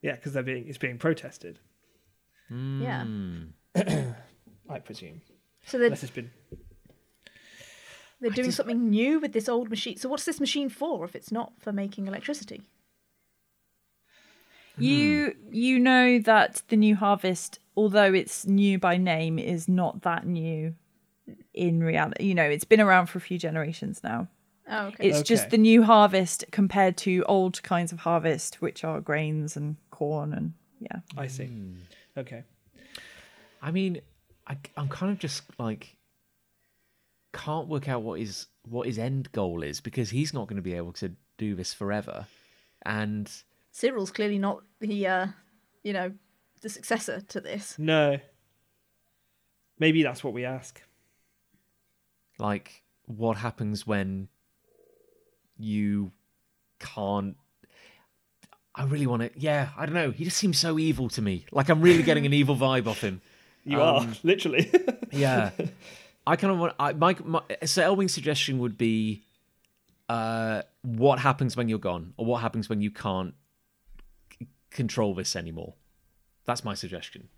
Yeah, 0.00 0.14
because 0.14 0.32
they're 0.32 0.42
being 0.42 0.66
it's 0.68 0.78
being 0.78 0.96
protested. 0.96 1.58
Hmm. 2.48 2.82
Yeah. 2.82 3.04
I 4.70 4.78
presume. 4.78 5.20
So 5.66 5.76
they're, 5.78 5.86
Unless 5.86 6.04
it's 6.04 6.12
been 6.12 6.30
they're 8.22 8.30
doing 8.30 8.52
something 8.52 8.88
new 8.88 9.18
with 9.18 9.32
this 9.32 9.48
old 9.48 9.68
machine. 9.68 9.96
So 9.96 10.08
what's 10.08 10.24
this 10.24 10.40
machine 10.40 10.68
for 10.68 11.04
if 11.04 11.14
it's 11.14 11.32
not 11.32 11.52
for 11.58 11.72
making 11.72 12.06
electricity? 12.06 12.62
You 14.78 15.34
you 15.50 15.78
know 15.78 16.18
that 16.20 16.62
the 16.68 16.76
new 16.76 16.96
harvest, 16.96 17.58
although 17.76 18.14
it's 18.14 18.46
new 18.46 18.78
by 18.78 18.96
name, 18.96 19.38
is 19.38 19.68
not 19.68 20.02
that 20.02 20.26
new 20.26 20.74
in 21.52 21.82
reality. 21.82 22.24
You 22.24 22.34
know, 22.34 22.44
it's 22.44 22.64
been 22.64 22.80
around 22.80 23.06
for 23.06 23.18
a 23.18 23.20
few 23.20 23.38
generations 23.38 24.00
now. 24.02 24.28
Oh, 24.68 24.86
okay. 24.86 25.08
It's 25.08 25.22
just 25.22 25.50
the 25.50 25.58
new 25.58 25.82
harvest 25.82 26.44
compared 26.52 26.96
to 26.98 27.24
old 27.24 27.62
kinds 27.62 27.92
of 27.92 27.98
harvest, 27.98 28.62
which 28.62 28.84
are 28.84 29.00
grains 29.00 29.56
and 29.56 29.76
corn 29.90 30.32
and 30.32 30.54
yeah. 30.80 31.00
I 31.16 31.26
see. 31.26 31.46
Hmm. 31.46 31.74
Okay. 32.16 32.44
I 33.60 33.70
mean, 33.70 34.00
I, 34.46 34.56
I'm 34.76 34.88
kind 34.88 35.12
of 35.12 35.18
just 35.18 35.42
like 35.58 35.96
can't 37.32 37.68
work 37.68 37.88
out 37.88 38.02
what 38.02 38.18
his 38.20 38.46
what 38.68 38.86
his 38.86 38.98
end 38.98 39.30
goal 39.32 39.62
is 39.62 39.80
because 39.80 40.10
he's 40.10 40.32
not 40.34 40.46
going 40.48 40.56
to 40.56 40.62
be 40.62 40.74
able 40.74 40.92
to 40.94 41.12
do 41.38 41.54
this 41.54 41.72
forever, 41.74 42.26
and 42.84 43.30
Cyril's 43.72 44.10
clearly 44.10 44.38
not 44.38 44.62
the, 44.80 45.06
uh, 45.06 45.26
you 45.82 45.92
know, 45.92 46.12
the 46.60 46.68
successor 46.68 47.20
to 47.20 47.40
this. 47.40 47.76
No. 47.78 48.18
Maybe 49.78 50.02
that's 50.02 50.22
what 50.22 50.32
we 50.32 50.44
ask. 50.44 50.80
like 52.38 52.82
what 53.06 53.36
happens 53.36 53.86
when 53.86 54.28
you 55.58 56.12
can't 56.78 57.36
I 58.74 58.84
really 58.84 59.06
want 59.06 59.22
to 59.22 59.30
yeah, 59.38 59.68
I 59.76 59.84
don't 59.86 59.94
know. 59.94 60.10
He 60.12 60.24
just 60.24 60.36
seems 60.38 60.58
so 60.58 60.78
evil 60.78 61.08
to 61.10 61.22
me. 61.22 61.44
Like 61.52 61.68
I'm 61.68 61.80
really 61.82 62.02
getting 62.02 62.24
an 62.26 62.32
evil 62.32 62.56
vibe 62.56 62.86
off 62.86 63.00
him. 63.00 63.20
You 63.64 63.80
Um, 63.80 64.08
are 64.08 64.14
literally. 64.24 64.68
Yeah. 65.12 65.50
I 66.26 66.36
kind 66.36 66.52
of 66.52 66.58
want 66.58 66.74
I 66.78 66.92
my, 66.92 67.16
my 67.24 67.42
so 67.64 67.82
Elwyn's 67.82 68.12
suggestion 68.14 68.58
would 68.60 68.78
be 68.78 69.22
uh 70.08 70.62
what 70.82 71.18
happens 71.18 71.56
when 71.56 71.68
you're 71.68 71.78
gone 71.78 72.14
or 72.16 72.26
what 72.26 72.40
happens 72.42 72.68
when 72.68 72.80
you 72.80 72.90
can't 72.90 73.34
c- 74.38 74.46
control 74.70 75.14
this 75.14 75.34
anymore. 75.36 75.74
That's 76.44 76.64
my 76.64 76.74
suggestion. 76.74 77.28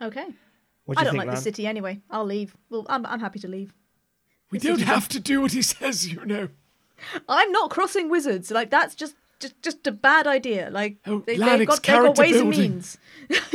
Okay. 0.00 0.26
what 0.84 0.96
do 0.96 1.00
I 1.00 1.04
don't 1.04 1.12
think, 1.12 1.18
like 1.18 1.26
Lan? 1.28 1.36
the 1.36 1.42
city 1.42 1.66
anyway. 1.66 2.00
I'll 2.10 2.24
leave. 2.24 2.56
Well, 2.70 2.86
I'm, 2.88 3.04
I'm 3.06 3.20
happy 3.20 3.38
to 3.40 3.48
leave. 3.48 3.74
We 4.50 4.58
This 4.58 4.68
don't 4.68 4.80
is- 4.80 4.86
have 4.86 5.08
to 5.08 5.20
do 5.20 5.40
what 5.40 5.52
he 5.52 5.62
says, 5.62 6.10
you 6.10 6.24
know. 6.24 6.48
I'm 7.28 7.52
not 7.52 7.70
crossing 7.70 8.08
wizards. 8.10 8.50
Like 8.50 8.70
that's 8.70 8.94
just 8.96 9.14
just 9.38 9.60
just 9.62 9.86
a 9.86 9.92
bad 9.92 10.26
idea. 10.26 10.68
Like 10.70 10.96
oh, 11.06 11.20
they, 11.26 11.36
they've 11.36 11.38
got 11.46 11.58
they've 11.58 11.68
got 11.68 11.82
character 11.82 12.22
ways 12.22 12.36
and 12.36 12.50
means. 12.50 12.98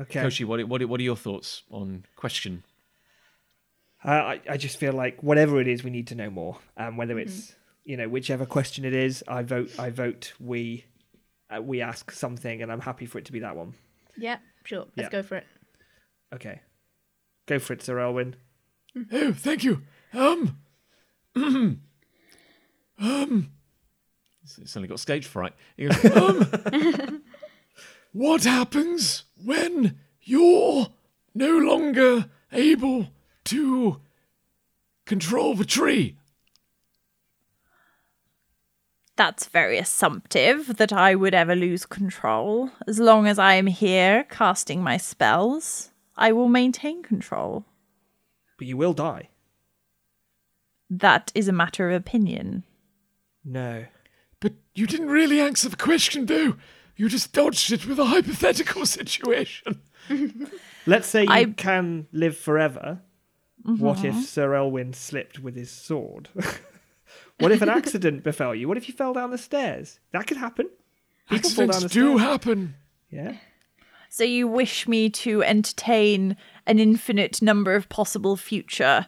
Okay. 0.00 0.20
Koshi, 0.20 0.44
what 0.44 0.62
what 0.68 0.84
what 0.86 1.00
are 1.00 1.04
your 1.04 1.16
thoughts 1.16 1.62
on 1.70 2.04
question? 2.16 2.64
Uh, 4.02 4.08
I, 4.10 4.40
I 4.48 4.56
just 4.56 4.78
feel 4.78 4.94
like 4.94 5.22
whatever 5.22 5.60
it 5.60 5.68
is, 5.68 5.84
we 5.84 5.90
need 5.90 6.06
to 6.06 6.14
know 6.14 6.30
more. 6.30 6.56
And 6.76 6.96
whether 6.96 7.14
Mm-hmm. 7.14 7.28
it's 7.28 7.54
you 7.84 7.96
know 7.96 8.08
whichever 8.08 8.46
question 8.46 8.84
it 8.84 8.94
is, 8.94 9.22
I 9.28 9.42
vote. 9.42 9.70
I 9.78 9.90
vote. 9.90 10.32
We 10.40 10.84
uh, 11.54 11.60
we 11.60 11.82
ask 11.82 12.10
something, 12.10 12.62
and 12.62 12.72
I'm 12.72 12.80
happy 12.80 13.04
for 13.06 13.18
it 13.18 13.26
to 13.26 13.32
be 13.32 13.40
that 13.40 13.56
one. 13.56 13.74
yeah, 14.16 14.38
sure. 14.64 14.86
Let's 14.96 15.08
Yeah. 15.08 15.10
go 15.10 15.22
for 15.22 15.36
it. 15.36 15.46
Okay, 16.32 16.60
go 17.46 17.58
for 17.58 17.72
it, 17.74 17.82
Sir 17.82 17.98
Elwin. 17.98 18.36
Oh, 19.12 19.32
thank 19.32 19.64
you. 19.64 19.82
Um, 20.14 20.58
um, 21.36 21.80
It's 24.58 24.76
only 24.76 24.88
got 24.88 25.00
stage 25.00 25.26
fright. 25.26 25.52
Goes, 25.78 26.04
um, 26.16 27.22
what 28.12 28.44
happens 28.44 29.24
when 29.44 29.98
you're 30.22 30.88
no 31.34 31.58
longer 31.58 32.30
able 32.52 33.08
to 33.44 34.00
control 35.06 35.54
the 35.54 35.64
tree? 35.64 36.16
That's 39.16 39.46
very 39.46 39.76
assumptive 39.76 40.78
that 40.78 40.92
I 40.92 41.14
would 41.14 41.34
ever 41.34 41.54
lose 41.54 41.84
control. 41.84 42.70
As 42.86 42.98
long 42.98 43.26
as 43.26 43.38
I 43.38 43.54
am 43.54 43.66
here 43.66 44.24
casting 44.30 44.82
my 44.82 44.96
spells, 44.96 45.90
I 46.16 46.32
will 46.32 46.48
maintain 46.48 47.02
control. 47.02 47.66
But 48.56 48.66
you 48.66 48.76
will 48.76 48.94
die. 48.94 49.28
That 50.88 51.30
is 51.34 51.48
a 51.48 51.52
matter 51.52 51.90
of 51.90 51.96
opinion. 51.96 52.64
No. 53.44 53.84
But 54.40 54.54
you 54.74 54.86
didn't 54.86 55.08
really 55.08 55.38
answer 55.38 55.68
the 55.68 55.76
question, 55.76 56.26
though. 56.26 56.56
You 57.00 57.08
just 57.08 57.32
dodged 57.32 57.72
it 57.72 57.86
with 57.86 57.98
a 57.98 58.04
hypothetical 58.04 58.84
situation. 58.98 59.80
Let's 60.84 61.06
say 61.08 61.22
you 61.22 61.30
I- 61.30 61.44
can 61.46 62.06
live 62.12 62.36
forever. 62.36 63.00
What 63.64 63.96
Mm-hmm. 63.98 64.18
if 64.18 64.26
Sir 64.28 64.54
Elwin 64.54 64.92
slipped 64.92 65.38
with 65.38 65.56
his 65.56 65.70
sword? 65.70 66.28
what 67.38 67.52
if 67.52 67.62
an 67.62 67.70
accident 67.70 68.22
befell 68.30 68.54
you? 68.54 68.68
What 68.68 68.76
if 68.76 68.86
you 68.86 68.92
fell 68.92 69.14
down 69.14 69.30
the 69.30 69.38
stairs? 69.38 69.98
That 70.12 70.26
could 70.26 70.36
happen. 70.36 70.68
People 71.30 71.48
fall 71.48 71.66
down 71.68 71.76
Accidents 71.76 71.94
the 71.94 72.00
do 72.00 72.18
stairs. 72.18 72.30
happen. 72.30 72.74
Yeah. 73.08 73.36
So 74.10 74.22
you 74.24 74.46
wish 74.46 74.86
me 74.86 75.08
to 75.08 75.42
entertain 75.42 76.36
an 76.66 76.78
infinite 76.78 77.40
number 77.40 77.74
of 77.74 77.88
possible 77.88 78.36
future 78.36 79.06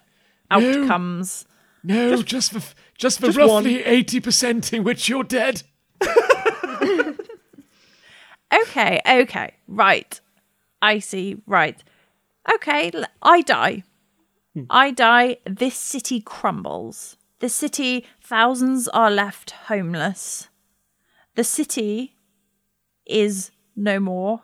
No. 0.51 0.57
outcomes. 0.81 1.45
No, 1.85 2.23
just, 2.23 2.53
for 2.53 2.63
just 2.97 3.19
for 3.21 3.27
just 3.27 3.37
roughly 3.37 3.85
eighty 3.85 4.19
percent 4.19 4.73
in 4.73 4.83
which 4.83 5.11
you're 5.11 5.25
dead. 5.25 5.63
Okay, 8.53 9.01
okay, 9.09 9.55
right. 9.67 10.21
I 10.81 10.99
see, 10.99 11.41
right. 11.47 11.83
Okay, 12.55 12.91
I 13.23 13.41
die. 13.43 13.85
Hmm. 14.55 14.65
I 14.69 14.91
die. 14.91 15.39
This 15.47 15.77
city 15.77 16.21
crumbles. 16.21 17.17
The 17.39 17.49
city, 17.49 18.05
thousands 18.21 18.89
are 18.89 19.11
left 19.11 19.53
homeless. 19.69 20.49
The 21.35 21.45
city 21.45 22.17
is 23.07 23.51
no 23.75 23.99
more. 23.99 24.43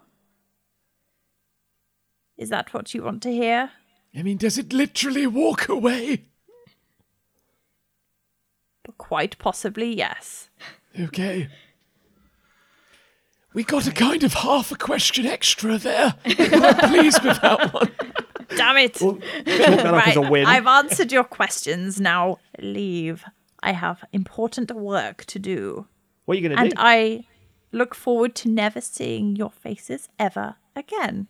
Is 2.37 2.49
that 2.51 2.73
what 2.73 2.95
you 2.95 3.03
want 3.03 3.23
to 3.25 3.33
hear? 3.33 3.71
I 4.17 4.23
mean, 4.23 4.39
does 4.39 4.59
it 4.59 4.73
literally 4.73 5.27
walk 5.27 5.69
away? 5.69 6.25
Quite 8.97 9.39
possibly, 9.39 9.95
yes. 9.95 10.49
Okay. 10.99 11.49
We 13.59 13.65
got 13.65 13.89
a 13.89 13.91
kind 13.91 14.23
of 14.23 14.35
half 14.35 14.71
a 14.71 14.77
question 14.77 15.27
extra 15.27 15.79
there. 15.79 16.15
I'm 16.25 16.91
pleased 16.91 17.25
with 17.25 17.41
that 17.43 17.75
one. 17.75 17.91
Damn 18.57 18.77
it! 18.77 18.95
Chalk 18.95 19.19
that 19.47 19.85
up 19.85 19.95
right, 19.95 20.15
a 20.15 20.21
win. 20.21 20.47
I've 20.47 20.69
answered 20.69 21.11
your 21.11 21.25
questions. 21.25 22.01
Now 22.01 22.39
leave. 22.61 23.25
I 23.61 23.73
have 23.73 24.05
important 24.13 24.71
work 24.71 25.25
to 25.25 25.41
do. 25.41 25.89
What 26.25 26.37
are 26.37 26.41
you 26.41 26.49
going 26.49 26.57
to 26.57 26.63
do? 26.63 26.71
And? 26.71 26.75
I 26.77 27.25
look 27.73 27.97
forward 27.97 28.37
to 28.37 28.49
never 28.49 28.81
seeing 28.81 29.35
your 29.35 29.51
faces 29.51 30.09
ever 30.21 30.55
again. 30.77 31.27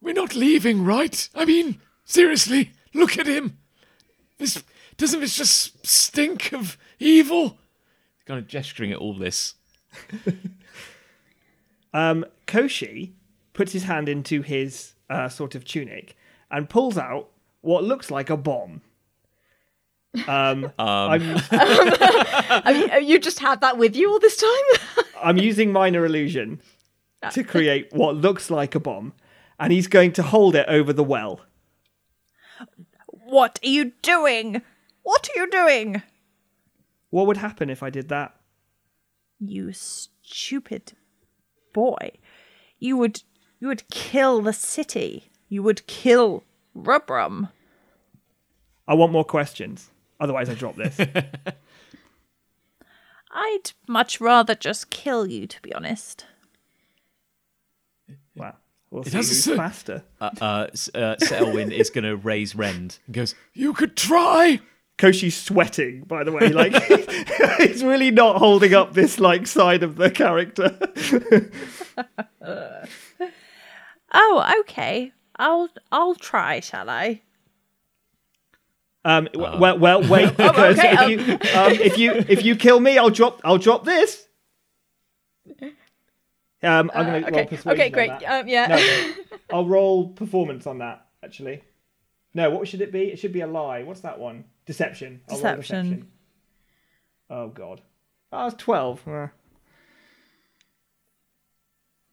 We're 0.00 0.14
not 0.14 0.34
leaving, 0.34 0.82
right? 0.82 1.28
I 1.34 1.44
mean, 1.44 1.78
seriously, 2.06 2.72
look 2.94 3.18
at 3.18 3.26
him. 3.26 3.58
This 4.38 4.64
doesn't 4.96 5.20
this 5.20 5.36
just 5.36 5.86
stink 5.86 6.54
of 6.54 6.78
evil? 6.98 7.58
He's 8.14 8.24
kind 8.24 8.38
of 8.38 8.48
gesturing 8.48 8.92
at 8.92 8.98
all 8.98 9.12
this. 9.12 9.56
Um, 11.92 12.24
Koshi 12.46 13.12
puts 13.52 13.72
his 13.72 13.84
hand 13.84 14.08
into 14.08 14.42
his 14.42 14.92
uh, 15.08 15.28
sort 15.28 15.54
of 15.54 15.64
tunic 15.64 16.16
and 16.50 16.68
pulls 16.68 16.96
out 16.96 17.28
what 17.62 17.84
looks 17.84 18.10
like 18.10 18.30
a 18.30 18.36
bomb. 18.36 18.82
Um, 20.28 20.72
I'm, 20.78 21.36
I 21.50 22.72
mean, 22.72 23.08
you 23.08 23.18
just 23.18 23.38
had 23.40 23.60
that 23.60 23.78
with 23.78 23.96
you 23.96 24.10
all 24.10 24.18
this 24.18 24.36
time. 24.36 25.04
I'm 25.22 25.36
using 25.36 25.72
minor 25.72 26.04
illusion 26.04 26.60
to 27.32 27.44
create 27.44 27.92
what 27.92 28.16
looks 28.16 28.50
like 28.50 28.74
a 28.74 28.80
bomb, 28.80 29.12
and 29.58 29.72
he's 29.72 29.86
going 29.86 30.12
to 30.12 30.22
hold 30.22 30.54
it 30.54 30.66
over 30.68 30.92
the 30.92 31.04
well. 31.04 31.40
What 33.06 33.60
are 33.62 33.68
you 33.68 33.92
doing? 34.02 34.62
What 35.02 35.28
are 35.28 35.40
you 35.40 35.50
doing? 35.50 36.02
What 37.10 37.26
would 37.26 37.36
happen 37.36 37.68
if 37.68 37.82
I 37.82 37.90
did 37.90 38.08
that? 38.08 38.39
You 39.40 39.72
stupid 39.72 40.92
boy. 41.72 42.12
You 42.78 42.96
would 42.98 43.22
you 43.58 43.68
would 43.68 43.88
kill 43.90 44.42
the 44.42 44.52
city. 44.52 45.30
You 45.48 45.62
would 45.62 45.86
kill 45.86 46.44
Rubrum. 46.74 47.48
I 48.86 48.94
want 48.94 49.12
more 49.12 49.24
questions. 49.24 49.90
Otherwise, 50.20 50.50
I 50.50 50.54
drop 50.54 50.76
this. 50.76 50.98
I'd 53.32 53.72
much 53.86 54.20
rather 54.20 54.54
just 54.54 54.90
kill 54.90 55.26
you, 55.26 55.46
to 55.46 55.62
be 55.62 55.72
honest. 55.74 56.26
wow. 58.34 58.56
We'll 58.90 59.04
see 59.04 59.16
has 59.16 59.28
who's 59.28 59.46
a- 59.46 59.56
faster. 59.56 60.02
Uh, 60.20 60.30
uh, 60.40 60.44
uh, 60.44 60.66
Sir 61.18 61.36
Elwyn 61.38 61.70
is 61.70 61.90
going 61.90 62.04
to 62.04 62.16
raise 62.16 62.56
Rend 62.56 62.98
and 63.06 63.14
goes, 63.14 63.36
You 63.54 63.72
could 63.72 63.96
try. 63.96 64.60
Koshi's 65.00 65.36
sweating, 65.36 66.02
by 66.02 66.22
the 66.24 66.30
way. 66.32 66.48
Like 66.50 66.74
he's 67.58 67.82
really 67.82 68.10
not 68.10 68.36
holding 68.36 68.74
up 68.74 68.92
this 68.92 69.18
like 69.18 69.46
side 69.46 69.82
of 69.82 69.96
the 69.96 70.10
character. 70.10 70.78
Oh, 74.12 74.60
okay. 74.60 75.12
I'll 75.36 75.68
I'll 75.92 76.16
try, 76.16 76.58
shall 76.60 76.90
I? 76.90 77.22
Um, 79.04 79.28
w- 79.32 79.60
well, 79.60 79.78
well, 79.78 80.02
wait, 80.08 80.36
because 80.36 80.78
okay, 80.78 81.14
if, 81.14 81.28
you, 81.28 81.34
um, 81.58 81.72
if 81.72 81.96
you 81.98 82.12
if 82.28 82.44
you 82.44 82.56
kill 82.56 82.80
me, 82.80 82.98
I'll 82.98 83.10
drop 83.10 83.40
I'll 83.44 83.56
drop 83.58 83.84
this. 83.84 84.26
Um, 85.62 85.70
I'm 86.62 86.90
Uh, 86.92 87.04
going 87.04 87.22
to 87.24 87.30
roll 87.30 87.40
okay, 87.40 87.46
persuasion. 87.56 87.70
okay, 87.80 87.86
on 87.86 87.92
great. 87.92 88.10
that. 88.20 88.40
Um, 88.40 88.48
yeah. 88.48 88.66
No, 88.66 89.12
I'll 89.52 89.66
roll 89.66 90.08
performance 90.08 90.66
on 90.66 90.78
that. 90.78 91.06
Actually, 91.22 91.62
no. 92.34 92.50
What 92.50 92.66
should 92.66 92.80
it 92.80 92.90
be? 92.92 93.04
It 93.12 93.18
should 93.20 93.32
be 93.32 93.42
a 93.42 93.46
lie. 93.46 93.84
What's 93.84 94.00
that 94.00 94.18
one? 94.18 94.44
Deception. 94.70 95.20
I'll 95.28 95.40
roll 95.40 95.56
Deception. 95.56 95.84
deception. 95.86 96.08
Oh 97.28 97.48
God. 97.48 97.80
Oh, 98.30 98.44
was 98.44 98.54
twelve. 98.54 99.00
Uh, 99.08 99.26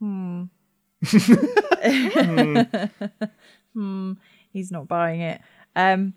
He's 4.52 4.72
not 4.72 4.88
buying 4.88 5.22
it. 5.22 5.42
Um, 5.76 6.14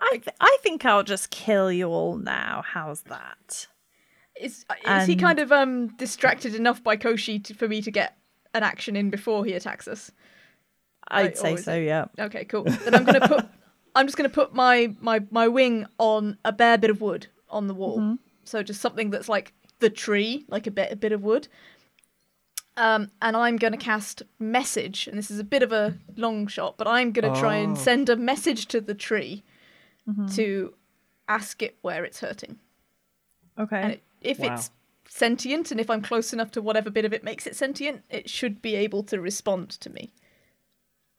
I 0.00 0.10
th- 0.18 0.36
I 0.40 0.58
think 0.62 0.84
I'll 0.84 1.02
just 1.02 1.30
kill 1.30 1.72
you 1.72 1.88
all 1.88 2.16
now. 2.16 2.62
How's 2.66 3.02
that? 3.02 3.66
Is, 4.38 4.66
is 4.86 5.06
he 5.06 5.16
kind 5.16 5.38
of 5.38 5.50
um 5.50 5.88
distracted 5.96 6.54
enough 6.54 6.84
by 6.84 6.98
Koshi 6.98 7.42
to, 7.44 7.54
for 7.54 7.66
me 7.68 7.80
to 7.80 7.90
get 7.90 8.18
an 8.52 8.62
action 8.62 8.94
in 8.96 9.08
before 9.08 9.46
he 9.46 9.54
attacks 9.54 9.88
us? 9.88 10.10
I'd 11.08 11.26
Right, 11.26 11.38
say 11.38 11.56
so. 11.56 11.72
it- 11.74 11.84
Yeah. 11.86 12.06
Okay, 12.18 12.44
cool. 12.44 12.64
Then 12.64 12.94
I'm 12.94 13.04
gonna 13.04 13.26
put 13.26 13.46
I'm 13.96 14.06
just 14.06 14.16
gonna 14.16 14.28
put 14.28 14.54
my 14.54 14.94
my 15.00 15.24
my 15.30 15.48
wing 15.48 15.86
on 15.98 16.38
a 16.44 16.52
bare 16.52 16.78
bit 16.78 16.90
of 16.90 17.00
wood 17.00 17.26
on 17.50 17.66
the 17.66 17.74
wall. 17.74 18.18
So 18.44 18.62
just 18.62 18.80
something 18.80 19.10
that's 19.10 19.28
like 19.28 19.52
the 19.80 19.90
tree, 19.90 20.44
like 20.48 20.66
a 20.66 20.70
bit 20.70 20.92
a 20.92 20.96
bit 20.96 21.10
of 21.12 21.22
wood. 21.24 21.48
Um, 22.76 23.10
and 23.22 23.34
I'm 23.36 23.56
gonna 23.56 23.78
cast 23.78 24.22
message, 24.38 25.06
and 25.08 25.16
this 25.16 25.30
is 25.30 25.38
a 25.38 25.44
bit 25.44 25.62
of 25.62 25.72
a 25.72 25.96
long 26.14 26.46
shot, 26.46 26.76
but 26.76 26.86
I'm 26.86 27.10
gonna 27.10 27.34
try 27.40 27.56
and 27.56 27.72
Oh. 27.72 27.80
send 27.80 28.08
a 28.10 28.16
message 28.16 28.66
to 28.66 28.80
the 28.82 28.94
tree 28.94 29.42
to 30.34 30.74
ask 31.26 31.62
it 31.62 31.76
where 31.82 32.04
it's 32.04 32.20
hurting. 32.20 32.58
Okay. 33.58 33.80
And 33.82 33.92
it, 33.94 34.02
if 34.20 34.38
Wow. 34.38 34.52
it's 34.54 34.70
sentient, 35.08 35.70
and 35.70 35.80
if 35.80 35.88
I'm 35.88 36.02
close 36.02 36.32
enough 36.34 36.50
to 36.52 36.60
whatever 36.62 36.90
bit 36.90 37.04
of 37.06 37.12
it 37.14 37.24
makes 37.24 37.46
it 37.46 37.56
sentient, 37.56 38.04
it 38.10 38.28
should 38.28 38.60
be 38.60 38.74
able 38.76 39.02
to 39.04 39.20
respond 39.20 39.70
to 39.70 39.88
me. 39.90 40.12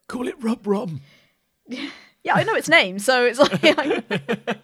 Call 0.07 0.27
it 0.27 0.39
Rubrum. 0.39 1.01
Yeah, 2.27 2.35
I 2.35 2.43
know 2.43 2.55
its 2.55 2.67
name, 2.67 2.99
so 2.99 3.25
it's 3.25 3.39
like 3.39 3.63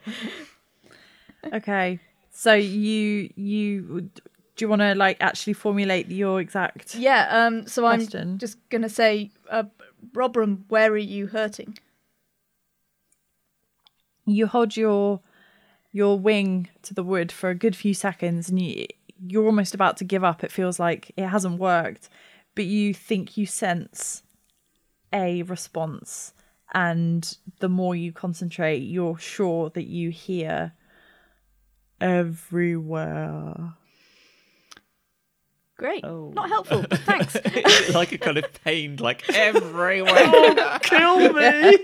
okay. 1.53 1.99
So 2.31 2.53
you 2.53 3.31
you 3.35 4.09
do 4.55 4.65
you 4.65 4.67
want 4.67 4.81
to 4.81 4.95
like 4.95 5.17
actually 5.21 5.53
formulate 5.53 6.09
your 6.09 6.41
exact? 6.41 6.95
yeah. 6.95 7.27
Um, 7.29 7.65
so 7.67 7.85
I'm 7.85 8.05
just 8.37 8.57
gonna 8.69 8.89
say, 8.89 9.31
uh, 9.49 9.63
Rubrum, 10.13 10.65
where 10.67 10.91
are 10.91 10.97
you 10.97 11.27
hurting? 11.27 11.77
You 14.25 14.47
hold 14.47 14.75
your 14.75 15.21
your 15.93 16.19
wing 16.19 16.67
to 16.81 16.93
the 16.93 17.03
wood 17.03 17.31
for 17.31 17.49
a 17.49 17.55
good 17.55 17.75
few 17.77 17.93
seconds, 17.93 18.49
and 18.49 18.59
you 18.59 18.87
you're 19.25 19.45
almost 19.45 19.73
about 19.73 19.95
to 19.97 20.03
give 20.03 20.23
up. 20.23 20.43
It 20.43 20.51
feels 20.51 20.79
like 20.79 21.11
it 21.15 21.27
hasn't 21.27 21.59
worked, 21.59 22.09
but 22.55 22.65
you 22.65 22.93
think 22.93 23.37
you 23.37 23.45
sense 23.45 24.23
a 25.13 25.43
response, 25.43 26.33
and 26.73 27.37
the 27.59 27.69
more 27.69 27.95
you 27.95 28.11
concentrate, 28.11 28.77
you're 28.79 29.17
sure 29.17 29.69
that 29.71 29.85
you 29.87 30.09
hear 30.09 30.73
everywhere. 32.01 33.73
Great, 35.77 36.03
Oh. 36.05 36.31
not 36.35 36.49
helpful. 36.49 36.83
Thanks. 36.91 37.35
like 37.93 38.11
a 38.11 38.17
kind 38.17 38.37
of 38.37 38.45
pained, 38.63 39.01
like 39.01 39.23
everywhere. 39.35 40.13
oh, 40.15 40.77
Kill 40.83 41.33
me. 41.33 41.77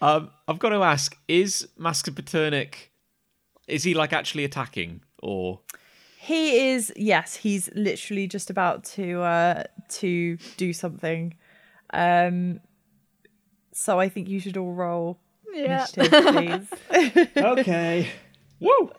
um, 0.00 0.30
I've 0.48 0.58
got 0.58 0.70
to 0.70 0.82
ask: 0.82 1.16
Is 1.28 1.68
Master 1.76 2.12
Paternic? 2.12 2.92
Is 3.66 3.82
he 3.84 3.94
like 3.94 4.12
actually 4.12 4.44
attacking, 4.44 5.02
or 5.22 5.60
He 6.18 6.70
is 6.70 6.92
yes, 6.96 7.36
he's 7.36 7.68
literally 7.74 8.26
just 8.26 8.50
about 8.50 8.84
to 8.96 9.20
uh 9.22 9.64
to 10.00 10.36
do 10.56 10.72
something. 10.72 11.34
Um 11.92 12.60
so 13.72 13.98
I 14.00 14.08
think 14.08 14.28
you 14.28 14.40
should 14.40 14.56
all 14.56 14.72
roll 14.72 15.18
Yeah. 15.52 15.86
initiative, 15.94 16.68
please. 16.90 17.28
okay. 17.36 18.08
woo? 18.60 18.90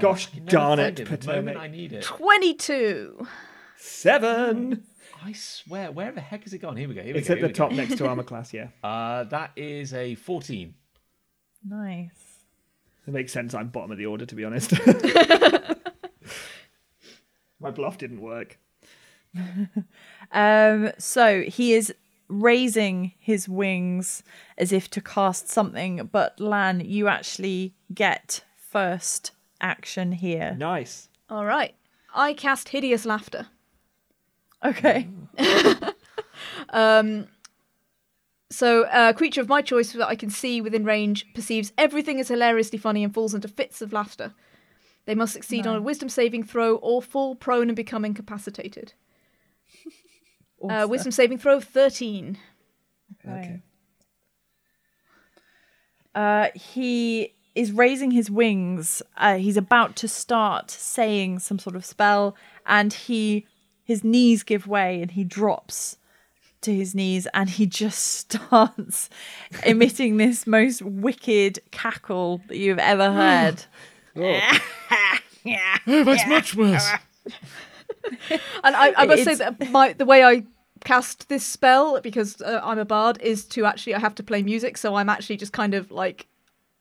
Gosh 0.00 0.28
darn 0.46 0.78
it, 0.78 0.96
The 0.96 1.04
moment 1.04 1.20
Potomac. 1.26 1.56
I 1.56 1.68
need 1.68 1.92
it. 1.92 2.02
Twenty-two. 2.04 3.26
Seven. 3.76 4.84
I 5.24 5.32
swear, 5.32 5.90
where 5.90 6.12
the 6.12 6.20
heck 6.20 6.44
has 6.44 6.52
it 6.52 6.58
gone? 6.58 6.76
Here 6.76 6.88
we 6.88 6.94
go. 6.94 7.02
Here 7.02 7.12
we 7.12 7.18
It's 7.18 7.28
go. 7.28 7.34
at 7.34 7.40
the 7.40 7.46
we 7.48 7.52
go. 7.52 7.56
top 7.66 7.72
next 7.72 7.96
to 7.98 8.06
armor 8.08 8.22
class. 8.22 8.54
Yeah, 8.54 8.68
Uh, 8.82 9.24
that 9.24 9.50
is 9.56 9.92
a 9.92 10.14
fourteen. 10.14 10.74
nice. 11.66 12.10
it 13.06 13.12
makes 13.12 13.32
sense. 13.32 13.52
I'm 13.54 13.68
bottom 13.68 13.90
of 13.90 13.98
the 13.98 14.06
order, 14.06 14.24
to 14.26 14.34
be 14.34 14.44
honest. 14.44 14.72
My 17.60 17.70
bluff 17.72 17.98
didn't 17.98 18.20
work. 18.20 18.58
Um 20.32 20.92
so 20.98 21.42
he 21.42 21.74
is 21.74 21.92
raising 22.28 23.12
his 23.18 23.48
wings 23.48 24.22
as 24.56 24.72
if 24.72 24.90
to 24.90 25.00
cast 25.00 25.48
something, 25.48 26.08
but 26.12 26.38
Lan, 26.38 26.80
you 26.80 27.08
actually 27.08 27.74
get 27.92 28.44
first 28.54 29.32
action 29.60 30.12
here. 30.12 30.54
Nice. 30.58 31.08
All 31.30 31.44
right. 31.44 31.74
I 32.14 32.34
cast 32.34 32.70
hideous 32.70 33.04
laughter. 33.04 33.46
Okay. 34.64 35.08
Um, 36.70 37.28
so, 38.50 38.86
a 38.92 39.12
creature 39.12 39.40
of 39.40 39.48
my 39.48 39.60
choice 39.60 39.92
that 39.92 40.08
I 40.08 40.14
can 40.14 40.30
see 40.30 40.60
within 40.60 40.84
range 40.84 41.26
perceives 41.34 41.72
everything 41.76 42.18
as 42.18 42.28
hilariously 42.28 42.78
funny 42.78 43.04
and 43.04 43.12
falls 43.12 43.34
into 43.34 43.48
fits 43.48 43.82
of 43.82 43.92
laughter. 43.92 44.34
They 45.04 45.14
must 45.14 45.32
succeed 45.32 45.66
on 45.66 45.76
a 45.76 45.82
wisdom 45.82 46.08
saving 46.08 46.44
throw 46.44 46.76
or 46.76 47.00
fall 47.00 47.34
prone 47.34 47.68
and 47.68 47.76
become 47.76 48.04
incapacitated. 48.04 48.94
Uh, 50.66 50.86
wisdom 50.88 51.12
saving 51.12 51.38
throw 51.38 51.56
of 51.58 51.64
13. 51.64 52.38
Okay. 53.26 53.62
Uh, 56.14 56.48
he 56.54 57.34
is 57.54 57.72
raising 57.72 58.10
his 58.10 58.30
wings. 58.30 59.02
Uh, 59.16 59.36
he's 59.36 59.56
about 59.56 59.96
to 59.96 60.08
start 60.08 60.70
saying 60.70 61.38
some 61.38 61.58
sort 61.58 61.76
of 61.76 61.84
spell, 61.84 62.34
and 62.66 62.92
he 62.92 63.46
his 63.84 64.04
knees 64.04 64.42
give 64.42 64.66
way, 64.66 65.00
and 65.00 65.12
he 65.12 65.24
drops 65.24 65.96
to 66.60 66.74
his 66.74 66.94
knees, 66.94 67.26
and 67.34 67.50
he 67.50 67.66
just 67.66 68.04
starts 68.32 69.08
emitting 69.64 70.16
this 70.16 70.46
most 70.46 70.82
wicked 70.82 71.60
cackle 71.70 72.40
that 72.48 72.56
you've 72.56 72.78
ever 72.78 73.12
heard. 73.12 73.64
Oh, 75.86 76.04
that's 76.04 76.26
much 76.28 76.54
worse. 76.56 76.86
And 78.64 78.76
I, 78.76 78.92
I 78.96 79.06
must 79.06 79.24
say 79.24 79.34
that 79.36 79.70
my 79.70 79.92
the 79.92 80.04
way 80.04 80.24
I 80.24 80.44
cast 80.84 81.28
this 81.28 81.44
spell, 81.44 82.00
because 82.00 82.40
uh, 82.42 82.60
I'm 82.62 82.78
a 82.78 82.84
bard, 82.84 83.20
is 83.20 83.44
to 83.46 83.64
actually, 83.64 83.94
I 83.94 83.98
have 83.98 84.14
to 84.16 84.22
play 84.22 84.42
music, 84.42 84.76
so 84.76 84.94
I'm 84.94 85.08
actually 85.08 85.36
just 85.36 85.52
kind 85.52 85.74
of 85.74 85.90
like 85.90 86.26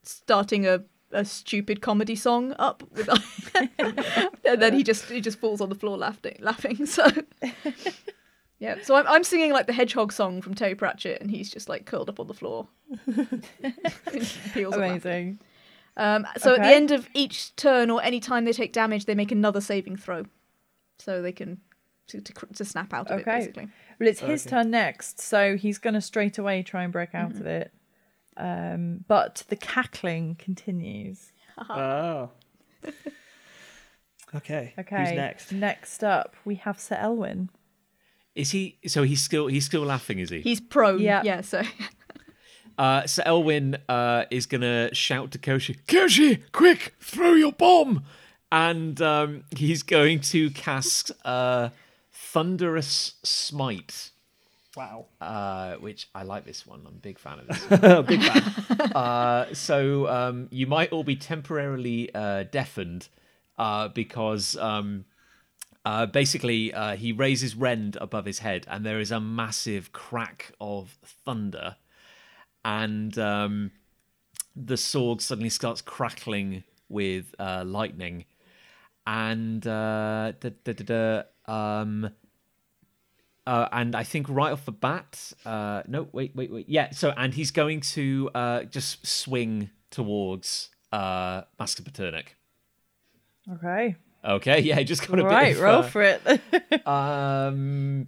starting 0.03 0.67
a, 0.67 0.83
a 1.11 1.25
stupid 1.25 1.81
comedy 1.81 2.15
song 2.15 2.53
up 2.59 2.83
with 2.91 3.09
and 4.45 4.61
then 4.61 4.73
he 4.73 4.83
just 4.83 5.05
he 5.09 5.19
just 5.19 5.39
falls 5.39 5.59
on 5.59 5.69
the 5.69 5.75
floor 5.75 5.97
laughing 5.97 6.37
laughing 6.39 6.85
so 6.85 7.05
yeah 8.59 8.75
so 8.83 8.95
I'm, 8.95 9.05
I'm 9.07 9.23
singing 9.23 9.51
like 9.51 9.67
the 9.67 9.73
hedgehog 9.73 10.13
song 10.13 10.41
from 10.41 10.53
terry 10.53 10.75
pratchett 10.75 11.21
and 11.21 11.29
he's 11.29 11.49
just 11.49 11.67
like 11.67 11.85
curled 11.85 12.09
up 12.09 12.19
on 12.21 12.27
the 12.27 12.33
floor 12.33 12.67
Peels 14.53 14.73
of 14.73 14.79
laughter. 14.81 14.83
Amazing. 14.83 15.39
Um, 15.97 16.27
so 16.37 16.53
at 16.53 16.61
the 16.61 16.67
end 16.67 16.91
of 16.91 17.09
each 17.13 17.55
turn 17.55 17.89
or 17.89 18.01
any 18.03 18.19
time 18.19 18.45
they 18.45 18.53
take 18.53 18.71
damage, 18.71 19.05
they 19.05 19.15
make 19.15 19.31
another 19.31 19.59
saving 19.59 19.97
throw, 19.97 20.25
so 20.99 21.21
they 21.21 21.31
can 21.31 21.59
to, 22.07 22.21
to, 22.21 22.33
to 22.55 22.63
snap 22.65 22.93
out 22.93 23.07
of 23.11 23.19
Okay. 23.19 23.21
it 23.21 23.25
basically. 23.39 23.67
Well, 23.99 24.07
it's 24.09 24.19
his 24.21 24.45
Okay. 24.45 24.49
turn 24.55 24.71
next, 24.71 25.19
so 25.19 25.57
he's 25.57 25.77
going 25.77 25.93
to 25.93 26.01
straight 26.01 26.37
away 26.37 26.63
try 26.63 26.83
and 26.83 26.93
break 26.93 27.13
out 27.13 27.31
of 27.31 27.45
it. 27.45 27.71
Um, 28.37 29.03
but 29.07 29.43
the 29.49 29.55
cackling 29.55 30.35
continues. 30.35 31.31
Oh. 31.69 32.29
Okay. 34.35 34.73
Okay. 34.79 34.95
Who's 34.99 35.11
next? 35.13 35.51
Next 35.51 36.03
up, 36.03 36.35
we 36.45 36.55
have 36.55 36.79
Sir 36.79 36.95
Elwyn. 36.97 37.49
Is 38.35 38.51
he? 38.51 38.77
So 38.85 39.01
he's 39.03 39.23
still 39.23 39.47
he's 39.47 39.65
still 39.65 39.81
laughing, 39.83 40.19
is 40.19 40.29
he? 40.29 40.41
He's 40.41 40.59
prone. 40.61 40.99
Yeah. 40.99 41.21
Yeah. 41.23 41.41
So 41.41 41.63
Uh, 42.77 43.07
so 43.07 43.23
Elwyn 43.23 43.75
uh, 43.89 44.25
is 44.29 44.45
gonna 44.45 44.93
shout 44.93 45.31
to 45.31 45.39
Koshi, 45.39 45.79
Koshi, 45.87 46.43
quick, 46.51 46.93
throw 46.99 47.33
your 47.33 47.51
bomb. 47.51 48.03
And 48.51 49.01
um, 49.01 49.43
he's 49.55 49.83
going 49.83 50.19
to 50.21 50.49
cast 50.51 51.11
uh, 51.25 51.69
Thunderous 52.11 53.15
Smite, 53.23 54.11
Wow. 54.75 55.05
uh, 55.19 55.75
which 55.75 56.07
I 56.13 56.23
like 56.23 56.45
this 56.45 56.65
one. 56.67 56.81
I'm 56.81 56.87
a 56.87 56.91
big 56.99 57.17
fan 57.19 57.39
of 57.39 57.47
this. 57.47 58.05
Big 58.07 58.21
fan. 58.21 58.91
uh, 58.95 59.53
so 59.53 60.07
um, 60.07 60.47
you 60.51 60.67
might 60.67 60.91
all 60.91 61.03
be 61.03 61.15
temporarily 61.15 62.13
uh, 62.13 62.43
deafened 62.43 63.09
uh, 63.57 63.87
because 63.89 64.55
um, 64.57 65.05
uh, 65.83 66.05
basically 66.05 66.73
uh, 66.73 66.95
he 66.95 67.11
raises 67.11 67.55
Rend 67.55 67.97
above 67.99 68.25
his 68.25 68.39
head, 68.39 68.65
and 68.69 68.85
there 68.85 68.99
is 68.99 69.11
a 69.11 69.19
massive 69.19 69.91
crack 69.93 70.51
of 70.61 70.97
thunder, 71.25 71.75
and 72.63 73.17
um, 73.17 73.71
the 74.55 74.77
sword 74.77 75.21
suddenly 75.21 75.49
starts 75.49 75.81
crackling 75.81 76.63
with 76.89 77.33
uh, 77.39 77.63
lightning. 77.65 78.25
And 79.07 79.65
uh, 79.65 80.33
da, 80.39 80.49
da, 80.63 80.73
da, 80.73 81.23
da, 81.47 81.81
um, 81.81 82.09
uh, 83.47 83.67
and 83.71 83.95
I 83.95 84.03
think 84.03 84.27
right 84.29 84.51
off 84.51 84.65
the 84.65 84.73
bat, 84.73 85.31
uh, 85.45 85.81
no, 85.87 86.09
wait, 86.11 86.35
wait, 86.35 86.51
wait, 86.51 86.67
yeah. 86.67 86.91
So, 86.91 87.13
and 87.15 87.33
he's 87.33 87.49
going 87.51 87.79
to 87.95 88.29
uh, 88.35 88.63
just 88.63 89.07
swing 89.07 89.69
towards 89.89 90.69
uh, 90.91 91.43
Master 91.57 91.81
Paternic. 91.81 92.35
Okay. 93.53 93.95
Okay, 94.25 94.59
yeah, 94.59 94.83
just 94.83 95.07
got 95.07 95.19
a 95.19 95.23
Right, 95.23 95.53
bit. 95.53 95.57
of, 95.57 95.63
roll 95.63 95.79
uh, 95.79 95.81
for 95.83 96.01
it. 96.01 96.21
Um, 96.85 98.07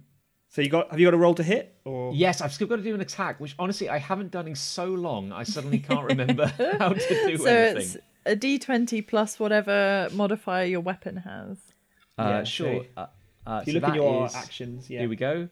So 0.50 0.60
you 0.60 0.68
got 0.68 0.90
have 0.90 1.00
you 1.00 1.06
got 1.06 1.14
a 1.14 1.16
roll 1.16 1.34
to 1.36 1.42
hit 1.42 1.76
or 1.84 2.12
yes, 2.12 2.40
I've 2.42 2.52
still 2.52 2.66
got 2.66 2.76
to 2.76 2.82
do 2.82 2.94
an 2.94 3.00
attack, 3.00 3.40
which 3.40 3.54
honestly 3.58 3.88
I 3.88 3.96
haven't 3.98 4.30
done 4.32 4.46
in 4.48 4.54
so 4.56 4.84
long. 4.86 5.32
I 5.32 5.44
suddenly 5.44 5.78
can't 5.78 6.04
remember 6.04 6.46
how 6.78 6.90
to 6.92 7.26
do 7.26 7.38
so 7.38 7.46
anything. 7.46 8.02
It's 8.26 8.32
a 8.32 8.36
d20 8.36 9.06
plus 9.06 9.38
whatever 9.38 10.08
modifier 10.12 10.64
your 10.64 10.80
weapon 10.80 11.16
has. 11.18 11.58
Uh, 12.18 12.22
Yeah, 12.28 12.44
sure. 12.44 12.84
so 12.84 12.88
Uh, 12.96 13.06
uh, 13.46 13.58
if 13.62 13.66
you 13.68 13.72
so 13.74 13.78
look 13.80 13.88
at 13.90 13.94
your 13.96 14.26
is- 14.26 14.34
actions, 14.34 14.90
yeah. 14.90 15.00
Here 15.00 15.08
we 15.08 15.16
go. 15.16 15.48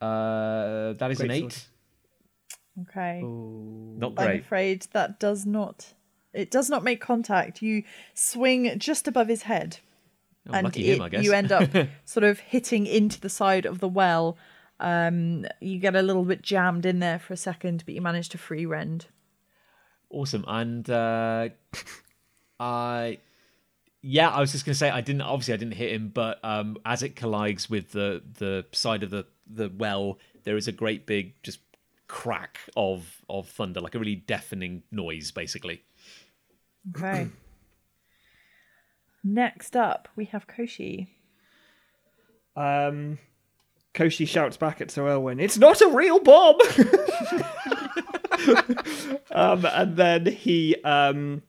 Uh, 0.00 0.92
that 0.94 1.10
is 1.10 1.20
an 1.20 1.30
eight. 1.30 1.52
sword. 1.52 2.88
Okay. 2.88 3.22
Not 3.22 4.14
great. 4.16 4.28
I'm 4.30 4.40
afraid 4.40 4.86
that 4.92 5.20
does 5.20 5.46
not. 5.46 5.94
It 6.32 6.50
does 6.50 6.68
not 6.68 6.82
make 6.82 7.00
contact. 7.00 7.62
You 7.62 7.84
swing 8.14 8.78
just 8.78 9.06
above 9.06 9.28
his 9.28 9.42
head, 9.42 9.78
Oh, 10.48 10.52
and 10.52 10.64
lucky 10.64 10.92
him, 10.92 11.00
I 11.00 11.08
guess. 11.08 11.24
you 11.24 11.32
end 11.32 11.52
up 11.52 11.70
sort 12.04 12.24
of 12.24 12.40
hitting 12.40 12.86
into 12.86 13.20
the 13.20 13.28
side 13.28 13.64
of 13.64 13.78
the 13.78 13.88
well. 13.88 14.36
Um, 14.80 15.46
you 15.60 15.78
get 15.78 15.94
a 15.94 16.02
little 16.02 16.24
bit 16.24 16.42
jammed 16.42 16.84
in 16.84 16.98
there 16.98 17.20
for 17.20 17.32
a 17.32 17.36
second, 17.36 17.84
but 17.86 17.94
you 17.94 18.02
manage 18.02 18.28
to 18.30 18.38
free 18.38 18.66
rend. 18.66 19.06
Awesome. 20.14 20.44
And 20.46 20.88
uh, 20.88 21.48
I, 22.60 23.18
yeah, 24.02 24.28
I 24.30 24.40
was 24.40 24.52
just 24.52 24.64
gonna 24.64 24.74
say 24.74 24.90
I 24.90 25.00
didn't. 25.00 25.22
Obviously, 25.22 25.54
I 25.54 25.56
didn't 25.56 25.74
hit 25.74 25.92
him, 25.92 26.10
but 26.12 26.38
um, 26.44 26.78
as 26.84 27.02
it 27.02 27.16
collides 27.16 27.68
with 27.68 27.92
the 27.92 28.22
the 28.38 28.64
side 28.72 29.02
of 29.02 29.10
the 29.10 29.26
the 29.46 29.70
well, 29.76 30.18
there 30.44 30.56
is 30.56 30.68
a 30.68 30.72
great 30.72 31.06
big 31.06 31.34
just 31.42 31.60
crack 32.08 32.58
of 32.76 33.22
of 33.28 33.48
thunder, 33.48 33.80
like 33.80 33.94
a 33.94 33.98
really 33.98 34.16
deafening 34.16 34.82
noise, 34.90 35.30
basically. 35.30 35.82
Okay. 36.96 37.28
Next 39.24 39.74
up, 39.74 40.08
we 40.16 40.26
have 40.26 40.46
Koshi. 40.46 41.08
Um, 42.56 43.18
Koshi 43.94 44.28
shouts 44.28 44.56
back 44.56 44.80
at 44.82 44.90
Sir 44.90 45.08
Elwyn, 45.08 45.40
"It's 45.40 45.56
not 45.56 45.80
a 45.80 45.88
real 45.88 46.20
bomb!" 46.20 46.58
um, 49.30 49.66
and 49.66 49.96
then 49.96 50.26
he 50.26 50.76
um, 50.84 51.42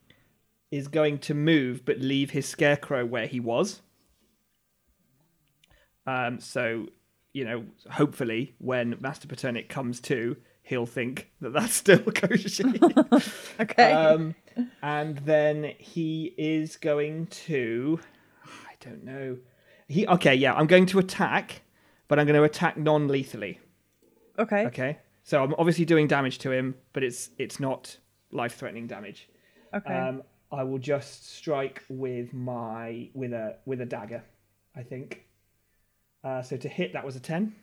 is 0.72 0.88
going 0.88 1.20
to 1.20 1.34
move, 1.34 1.86
but 1.86 2.00
leave 2.00 2.32
his 2.32 2.46
scarecrow 2.48 3.06
where 3.06 3.28
he 3.28 3.40
was. 3.40 3.82
Um, 6.08 6.40
so, 6.40 6.88
you 7.34 7.46
know, 7.46 7.66
hopefully, 7.92 8.56
when 8.60 8.96
Master 9.00 9.28
Paternic 9.28 9.70
comes 9.70 10.00
to, 10.02 10.38
he'll 10.64 10.86
think 10.86 11.32
that 11.42 11.54
that's 11.54 11.74
still 11.74 11.98
Koshi. 12.00 13.32
Okay. 13.60 13.92
um, 13.92 14.36
and 14.82 15.18
then 15.20 15.74
he 15.80 16.34
is 16.38 16.78
going 16.78 17.28
to. 17.28 18.00
I 18.46 18.74
don't 18.80 19.04
know. 19.04 19.38
He 19.88 20.08
okay, 20.08 20.36
yeah. 20.36 20.54
I'm 20.54 20.68
going 20.68 20.86
to 20.88 21.00
attack, 21.00 21.62
but 22.08 22.20
I'm 22.20 22.26
going 22.26 22.38
to 22.38 22.44
attack 22.44 22.78
non-lethally. 22.78 23.60
okay. 24.38 24.66
Okay, 24.66 24.98
so 25.26 25.44
I'm 25.44 25.54
obviously 25.58 25.84
doing 25.84 26.08
damage 26.08 26.38
to 26.40 26.52
him, 26.52 26.76
but 26.94 27.04
it's 27.04 27.32
it's 27.38 27.60
not 27.60 27.98
life-threatening 28.32 28.88
damage. 28.88 29.28
Okay. 29.74 29.94
Um, 29.94 30.24
I 30.54 30.64
will 30.64 30.80
just 30.80 31.36
strike 31.36 31.84
with 31.90 32.34
my 32.34 33.10
with 33.14 33.34
a 33.34 33.58
with 33.66 33.82
a 33.82 33.86
dagger. 33.86 34.24
I 34.74 34.84
think. 34.84 35.26
Uh, 36.24 36.42
so 36.42 36.56
to 36.56 36.70
hit, 36.70 36.94
that 36.94 37.06
was 37.06 37.18
a 37.18 37.20
ten. 37.20 37.54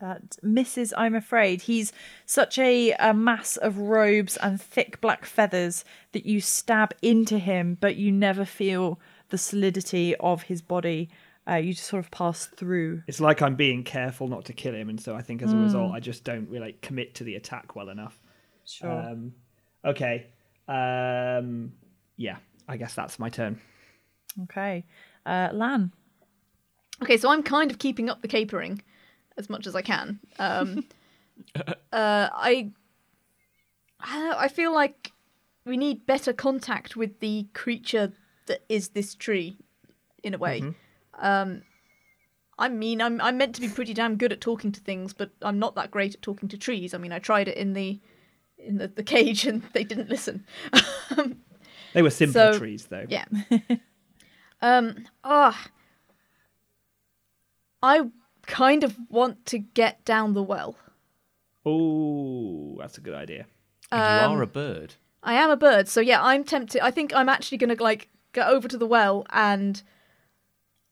That 0.00 0.36
misses, 0.42 0.92
I'm 0.94 1.14
afraid. 1.14 1.62
He's 1.62 1.90
such 2.26 2.58
a, 2.58 2.92
a 2.98 3.14
mass 3.14 3.56
of 3.56 3.78
robes 3.78 4.36
and 4.36 4.60
thick 4.60 5.00
black 5.00 5.24
feathers 5.24 5.86
that 6.12 6.26
you 6.26 6.40
stab 6.42 6.92
into 7.00 7.38
him, 7.38 7.78
but 7.80 7.96
you 7.96 8.12
never 8.12 8.44
feel 8.44 9.00
the 9.30 9.38
solidity 9.38 10.14
of 10.16 10.42
his 10.42 10.60
body. 10.60 11.08
Uh, 11.48 11.56
you 11.56 11.74
just 11.74 11.86
sort 11.86 12.04
of 12.04 12.10
pass 12.10 12.46
through. 12.46 13.02
It's 13.06 13.20
like 13.20 13.40
I'm 13.40 13.54
being 13.54 13.84
careful 13.84 14.26
not 14.26 14.44
to 14.46 14.52
kill 14.52 14.74
him, 14.74 14.88
and 14.88 15.00
so 15.00 15.14
I 15.14 15.22
think 15.22 15.42
as 15.42 15.52
a 15.52 15.56
result, 15.56 15.92
I 15.92 16.00
just 16.00 16.24
don't 16.24 16.48
really 16.48 16.66
like, 16.66 16.80
commit 16.80 17.14
to 17.16 17.24
the 17.24 17.36
attack 17.36 17.76
well 17.76 17.88
enough. 17.88 18.18
Sure. 18.64 18.90
Um, 18.90 19.32
okay. 19.84 20.26
Um, 20.66 21.72
yeah, 22.16 22.38
I 22.66 22.76
guess 22.76 22.94
that's 22.94 23.18
my 23.18 23.28
turn. 23.28 23.60
okay. 24.44 24.84
Uh, 25.24 25.50
Lan. 25.52 25.92
Okay, 27.02 27.16
so 27.16 27.30
I'm 27.30 27.42
kind 27.42 27.70
of 27.70 27.78
keeping 27.78 28.08
up 28.08 28.22
the 28.22 28.28
capering 28.28 28.82
as 29.36 29.48
much 29.50 29.66
as 29.66 29.76
I 29.76 29.82
can. 29.82 30.18
Um, 30.38 30.84
uh, 31.56 31.64
I, 31.92 32.72
I, 34.00 34.34
I 34.36 34.48
feel 34.48 34.72
like 34.74 35.12
we 35.64 35.76
need 35.76 36.06
better 36.06 36.32
contact 36.32 36.96
with 36.96 37.20
the 37.20 37.46
creature 37.52 38.12
that 38.46 38.64
is 38.68 38.90
this 38.90 39.14
tree, 39.14 39.58
in 40.22 40.34
a 40.34 40.38
way. 40.38 40.62
Um, 41.16 41.62
I 42.58 42.68
mean, 42.68 43.00
I'm 43.02 43.20
I'm 43.20 43.36
meant 43.38 43.54
to 43.56 43.60
be 43.60 43.68
pretty 43.68 43.92
damn 43.94 44.16
good 44.16 44.32
at 44.32 44.40
talking 44.40 44.72
to 44.72 44.80
things, 44.80 45.12
but 45.12 45.30
I'm 45.42 45.58
not 45.58 45.74
that 45.74 45.90
great 45.90 46.14
at 46.14 46.22
talking 46.22 46.48
to 46.48 46.58
trees. 46.58 46.94
I 46.94 46.98
mean, 46.98 47.12
I 47.12 47.18
tried 47.18 47.48
it 47.48 47.56
in 47.56 47.72
the 47.74 48.00
in 48.58 48.78
the, 48.78 48.88
the 48.88 49.02
cage 49.02 49.46
and 49.46 49.62
they 49.72 49.84
didn't 49.84 50.08
listen. 50.08 50.44
They 51.92 52.02
were 52.02 52.10
simple 52.10 52.52
So- 52.52 52.58
trees, 52.58 52.86
though. 52.86 53.06
Yeah. 53.08 53.24
um. 54.62 55.04
Ah. 55.24 55.68
I 57.82 58.02
kind 58.46 58.84
of 58.84 58.96
want 59.10 59.44
to 59.46 59.58
get 59.58 60.04
down 60.04 60.34
the 60.34 60.42
well. 60.42 60.76
Oh, 61.64 62.76
that's 62.78 62.96
a 62.98 63.00
good 63.00 63.14
idea. 63.14 63.46
Um, 63.92 64.00
you 64.32 64.38
are 64.38 64.42
a 64.42 64.46
bird. 64.46 64.94
I 65.22 65.34
am 65.34 65.50
a 65.50 65.56
bird, 65.56 65.88
so 65.88 66.00
yeah, 66.00 66.22
I'm 66.22 66.42
tempted. 66.44 66.80
I 66.80 66.90
think 66.90 67.14
I'm 67.14 67.28
actually 67.28 67.58
gonna 67.58 67.76
like 67.78 68.08
go 68.32 68.42
over 68.42 68.66
to 68.68 68.78
the 68.78 68.86
well 68.86 69.26
and 69.30 69.82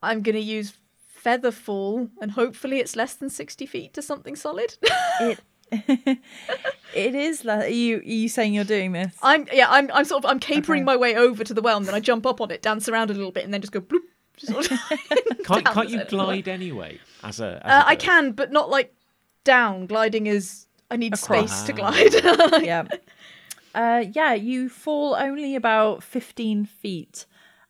I'm 0.05 0.23
gonna 0.23 0.39
use 0.39 0.75
feather 1.09 1.51
fall, 1.51 2.09
and 2.21 2.33
hopefully 2.33 2.79
it's 2.81 2.97
less 2.97 3.15
than 3.15 3.31
sixty 3.31 3.67
feet 3.67 3.95
to 3.95 4.03
something 4.03 4.37
solid. 4.37 4.77
It. 5.21 5.41
it 6.95 7.15
is. 7.15 7.45
La- 7.45 7.55
are 7.61 7.67
you 7.67 7.99
are 7.99 8.03
you 8.03 8.29
saying 8.29 8.55
you're 8.55 8.65
doing 8.65 8.93
this? 8.93 9.17
I'm 9.23 9.47
yeah, 9.53 9.67
I'm 9.71 9.91
I'm 9.93 10.05
sort 10.05 10.25
of 10.25 10.31
I'm 10.31 10.39
capering 10.39 10.83
Okay. 10.83 10.87
my 10.87 10.97
way 10.97 11.17
over 11.17 11.43
to 11.45 11.55
the 11.55 11.63
well, 11.63 11.77
and 11.79 11.87
then 11.87 11.95
I 11.95 12.01
jump 12.01 12.27
up 12.27 12.41
on 12.41 12.51
it, 12.51 12.63
dance 12.63 12.89
around 12.89 13.11
a 13.11 13.15
little 13.15 13.33
bit, 13.33 13.45
and 13.45 13.53
then 13.53 13.61
just 13.61 13.73
go 13.73 13.81
bloop. 13.81 14.01
Sort 14.37 14.71
of 14.71 14.79
Can't, 15.45 15.65
can't 15.65 15.89
you 15.91 15.99
the 15.99 15.99
side 15.99 16.03
of 16.07 16.11
the 16.11 16.17
well. 16.17 16.27
glide 16.27 16.49
anyway? 16.49 16.99
As 17.23 17.39
a, 17.41 17.61
as 17.65 17.71
Uh, 17.73 17.85
a 17.87 17.89
I 17.91 17.97
can, 17.97 18.33
but 18.33 18.51
not 18.53 18.69
like 18.69 18.93
down. 19.45 19.87
Gliding 19.87 20.27
is 20.27 20.67
I 20.91 20.97
need 20.97 21.15
Across. 21.15 21.51
space 21.51 21.63
to 21.75 21.83
Ah. 21.83 21.91
glide. 22.51 22.65
yeah. 22.65 22.85
Uh, 23.75 24.05
yeah, 24.13 24.35
you 24.35 24.69
fall 24.69 25.15
only 25.15 25.55
about 25.57 26.03
15 26.03 26.65
feet. 26.67 27.27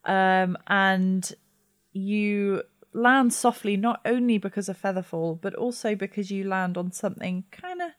Um, 0.06 0.56
and 0.66 1.32
you 1.94 2.62
land 2.92 3.32
softly 3.32 3.76
not 3.76 4.00
only 4.04 4.36
because 4.38 4.68
of 4.68 4.80
featherfall, 4.80 5.40
but 5.40 5.54
also 5.54 5.94
because 5.94 6.30
you 6.30 6.44
land 6.44 6.76
on 6.76 6.92
something 6.92 7.44
kind 7.50 7.80
of 7.80 7.90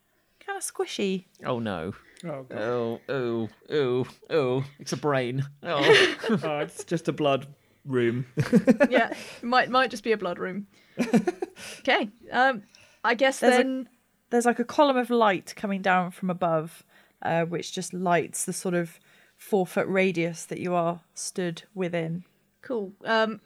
kind 0.46 0.58
of 0.58 0.64
squishy. 0.64 1.26
Oh 1.44 1.60
no. 1.60 1.94
Oh, 2.24 2.44
God. 2.44 2.58
Oh, 2.58 3.02
oh, 3.10 3.50
oh, 3.70 4.06
oh. 4.30 4.64
It's 4.80 4.94
a 4.94 4.98
brain. 4.98 5.46
Oh. 5.64 6.08
oh, 6.44 6.60
it's 6.60 6.84
just 6.84 7.08
a 7.08 7.14
blood 7.14 7.48
room. 7.86 8.26
yeah, 8.90 9.14
might 9.42 9.70
might 9.70 9.92
just 9.92 10.04
be 10.04 10.12
a 10.12 10.18
blood 10.18 10.40
room. 10.40 10.68
okay, 11.80 12.10
um, 12.32 12.64
I 13.04 13.16
guess 13.16 13.40
There's 13.40 13.56
a- 13.56 13.58
then. 13.58 13.90
There's 14.32 14.46
like 14.46 14.60
a 14.60 14.66
column 14.66 14.98
of 14.98 15.12
light 15.12 15.54
coming 15.56 15.82
down 15.82 16.12
from 16.12 16.30
above, 16.30 16.84
uh, 17.22 17.46
which 17.46 17.74
just 17.74 17.94
lights 17.94 18.44
the 18.44 18.54
sort 18.54 18.74
of 18.74 19.00
four 19.38 19.68
foot 19.68 19.88
radius 19.88 20.46
that 20.46 20.60
you 20.60 20.74
are 20.74 21.02
stood 21.14 21.64
within. 21.76 22.24
Cool. 22.62 22.94
Um, 23.06 23.40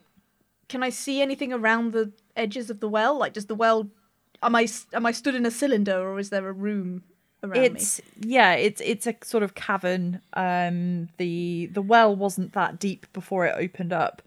can 0.70 0.82
I 0.84 0.90
see 0.92 1.22
anything 1.22 1.52
around 1.52 1.92
the 1.92 2.12
edges 2.38 2.70
of 2.70 2.80
the 2.80 2.88
well? 2.88 3.18
Like, 3.18 3.34
does 3.34 3.48
the 3.48 3.56
well? 3.56 3.90
Am 4.42 4.56
I 4.56 4.64
s- 4.64 4.88
am 4.94 5.06
I 5.06 5.12
stood 5.12 5.36
in 5.36 5.46
a 5.46 5.52
cylinder, 5.52 6.00
or 6.00 6.18
is 6.20 6.30
there 6.30 6.48
a 6.48 6.54
room 6.54 7.04
around 7.44 7.64
it's 7.66 8.02
yeah 8.20 8.52
it's 8.52 8.82
it's 8.82 9.08
a 9.08 9.16
sort 9.24 9.44
of 9.44 9.56
cavern 9.56 10.20
um 10.34 11.08
the 11.18 11.68
the 11.72 11.82
well 11.82 12.14
wasn't 12.14 12.52
that 12.52 12.78
deep 12.80 13.08
before 13.14 13.46
it 13.46 13.56
opened 13.58 13.94
up 13.94 14.22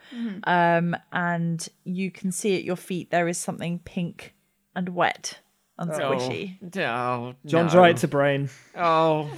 um 0.44 0.96
and 1.12 1.68
you 1.84 2.10
can 2.10 2.32
see 2.32 2.56
at 2.56 2.64
your 2.64 2.74
feet 2.76 3.10
there 3.10 3.28
is 3.28 3.36
something 3.36 3.78
pink 3.84 4.32
and 4.74 4.88
wet 4.88 5.38
and 5.78 5.90
squishy 5.90 6.56
Oh, 6.78 7.34
John's 7.44 7.74
no. 7.74 7.80
right, 7.80 7.90
it's 7.90 8.02
a 8.04 8.08
brain. 8.08 8.48
Oh. 8.74 9.30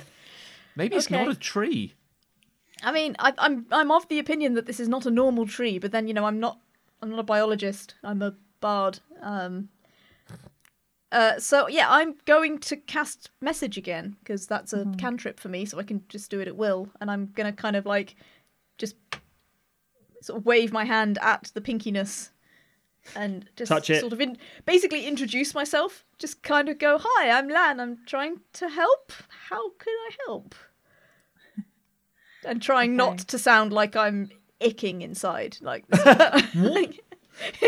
Maybe 0.77 0.95
it's 0.95 1.07
Okay. 1.09 1.25
not 1.25 1.35
a 1.35 1.39
tree. 1.39 1.95
I 2.83 2.93
mean, 2.93 3.17
I, 3.19 3.33
I'm 3.39 3.67
I'm 3.73 3.91
of 3.91 4.07
the 4.09 4.21
opinion 4.21 4.55
that 4.55 4.67
this 4.67 4.79
is 4.79 4.89
not 4.89 5.05
a 5.05 5.11
normal 5.11 5.47
tree, 5.49 5.79
but 5.81 5.91
then 5.91 6.07
you 6.07 6.15
know 6.15 6.27
I'm 6.27 6.39
not 6.39 6.59
I'm 7.03 7.11
not 7.11 7.19
a 7.19 7.25
biologist. 7.25 7.95
I'm 8.03 8.23
a 8.23 8.35
bard. 8.61 9.01
Um. 9.21 9.69
Uh, 11.13 11.39
so 11.39 11.69
yeah, 11.69 11.87
I'm 11.89 12.17
going 12.25 12.59
to 12.59 12.77
cast 12.77 13.31
message 13.41 13.77
again 13.77 14.17
because 14.19 14.49
that's 14.49 14.73
a 14.73 14.85
cantrip 14.99 15.39
for 15.39 15.49
me, 15.49 15.65
so 15.65 15.79
I 15.79 15.85
can 15.85 16.03
just 16.09 16.29
do 16.31 16.41
it 16.41 16.49
at 16.49 16.57
will. 16.57 16.89
And 17.01 17.09
I'm 17.11 17.31
gonna 17.35 17.53
kind 17.53 17.77
of 17.77 17.87
like 17.87 18.17
just 18.79 18.97
sort 20.23 20.39
of 20.39 20.47
wave 20.47 20.73
my 20.73 20.85
hand 20.85 21.19
at 21.23 21.53
the 21.55 21.61
pinkiness 21.61 22.31
and 23.15 23.49
just 23.57 23.69
Touch 23.69 23.91
it. 23.91 24.01
sort 24.01 24.13
of 24.13 24.21
in, 24.21 24.39
basically 24.65 25.07
introduce 25.07 25.55
myself. 25.55 26.05
Just 26.19 26.43
kind 26.43 26.69
of 26.69 26.79
go, 26.79 26.99
"Hi, 27.01 27.31
I'm 27.31 27.49
Lan. 27.49 27.79
I'm 27.79 27.99
trying 28.07 28.41
to 28.55 28.69
help. 28.69 29.13
How 29.49 29.71
can 29.71 29.93
I 29.93 30.11
help?" 30.27 30.55
And 32.45 32.61
trying 32.61 32.97
not 32.97 33.19
to 33.19 33.39
sound 33.39 33.73
like 33.73 33.95
I'm 33.97 34.31
icking 34.65 35.03
inside, 35.03 35.59
like 35.61 35.85
like 36.55 37.01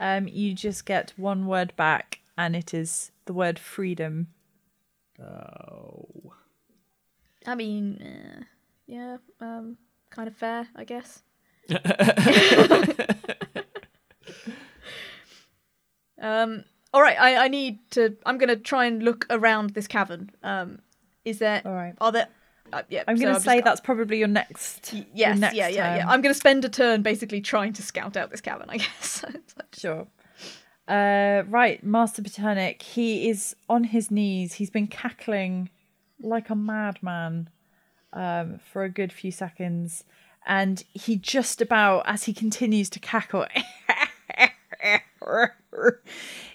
Um, 0.00 0.28
you 0.28 0.54
just 0.54 0.86
get 0.86 1.12
one 1.16 1.46
word 1.46 1.74
back, 1.76 2.20
and 2.38 2.56
it 2.56 2.72
is 2.72 3.12
the 3.26 3.34
word 3.34 3.58
freedom. 3.58 4.28
Oh. 5.22 6.32
I 7.46 7.54
mean, 7.54 8.00
uh, 8.00 8.44
yeah, 8.86 9.18
um, 9.40 9.76
kind 10.08 10.26
of 10.26 10.34
fair, 10.34 10.68
I 10.74 10.84
guess. 10.84 11.22
um, 16.18 16.64
all 16.94 17.02
right, 17.02 17.20
I, 17.20 17.44
I 17.44 17.48
need 17.48 17.78
to. 17.90 18.16
I'm 18.24 18.38
going 18.38 18.48
to 18.48 18.56
try 18.56 18.86
and 18.86 19.02
look 19.02 19.26
around 19.28 19.70
this 19.70 19.86
cavern. 19.86 20.30
Um, 20.42 20.78
is 21.26 21.40
there? 21.40 21.60
All 21.66 21.74
right. 21.74 21.94
Are 22.00 22.10
there? 22.10 22.28
Uh, 22.72 22.82
yeah, 22.88 23.02
I'm 23.08 23.16
going 23.16 23.28
to 23.28 23.34
just- 23.34 23.44
say 23.44 23.60
that's 23.60 23.80
probably 23.80 24.18
your 24.18 24.28
next. 24.28 24.90
y- 24.92 24.98
your 24.98 25.06
Yes, 25.14 25.38
next 25.38 25.54
yeah, 25.56 25.68
yeah, 25.68 25.96
yeah. 25.96 26.08
I'm 26.08 26.20
going 26.22 26.32
to 26.32 26.38
spend 26.38 26.64
a 26.64 26.68
turn 26.68 27.02
basically 27.02 27.40
trying 27.40 27.72
to 27.74 27.82
scout 27.82 28.16
out 28.16 28.30
this 28.30 28.40
cavern. 28.40 28.66
I 28.68 28.76
guess. 28.78 29.24
Like- 29.56 29.74
Sure. 29.76 30.06
Uh, 30.88 31.44
right, 31.48 31.82
Master 31.84 32.20
Paternic. 32.22 32.82
He 32.82 33.28
is 33.30 33.54
on 33.68 33.84
his 33.84 34.10
knees. 34.10 34.54
He's 34.54 34.70
been 34.70 34.88
cackling 34.88 35.70
like 36.20 36.50
a 36.50 36.56
madman 36.56 37.48
um, 38.12 38.58
for 38.72 38.82
a 38.82 38.88
good 38.88 39.12
few 39.12 39.30
seconds, 39.30 40.02
and 40.46 40.82
he 40.92 41.14
just 41.16 41.62
about, 41.62 42.02
as 42.06 42.24
he 42.24 42.32
continues 42.34 42.90
to 42.90 42.98
cackle, 42.98 43.46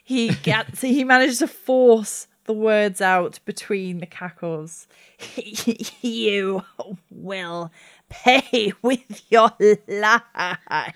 he 0.04 0.30
gets. 0.44 0.82
he 0.82 1.04
manages 1.04 1.40
to 1.40 1.48
force 1.48 2.28
the 2.45 2.53
words 2.53 3.01
out 3.01 3.39
between 3.45 3.99
the 3.99 4.05
cackles. 4.05 4.88
you 6.01 6.63
will 7.11 7.72
pay 8.09 8.73
with 8.81 9.23
your 9.30 9.51
lives. 9.88 10.22
I 10.27 10.93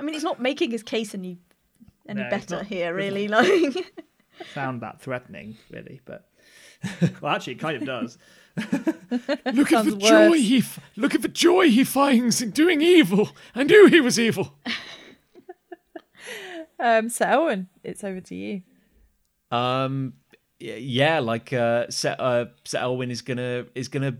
mean, 0.00 0.14
he's 0.14 0.24
not 0.24 0.40
making 0.40 0.70
his 0.70 0.82
case 0.82 1.14
any 1.14 1.38
any 2.08 2.22
No, 2.22 2.30
better 2.30 2.56
not. 2.56 2.66
here, 2.66 2.94
really. 2.94 3.28
Like, 3.28 3.94
found 4.54 4.80
that 4.80 5.00
threatening, 5.00 5.56
really, 5.70 6.00
but 6.04 6.28
well, 7.20 7.34
actually, 7.34 7.54
it 7.54 7.60
kind 7.60 7.76
of 7.76 7.84
does. 7.84 8.18
Look 8.56 9.72
at 9.72 9.84
the 9.84 9.90
Sounds 9.92 10.04
joy 10.08 10.32
he 10.32 10.58
f- 10.58 10.80
look 10.96 11.14
at 11.14 11.22
the 11.22 11.28
joy 11.28 11.70
he 11.70 11.84
finds 11.84 12.42
in 12.42 12.50
doing 12.50 12.80
evil. 12.82 13.30
I 13.54 13.62
knew 13.62 13.86
he 13.86 14.00
was 14.00 14.18
evil. 14.18 14.54
Um, 16.78 17.08
so 17.10 17.26
Owen, 17.26 17.68
it's 17.84 18.02
over 18.02 18.20
to 18.20 18.34
you. 18.34 18.62
Um, 19.52 20.14
yeah, 20.58 21.20
like 21.20 21.52
uh, 21.52 21.86
Sir, 21.90 22.16
uh, 22.18 22.46
Sir 22.64 22.78
Elwyn 22.78 23.10
is 23.10 23.22
gonna 23.22 23.66
is 23.74 23.88
gonna 23.88 24.16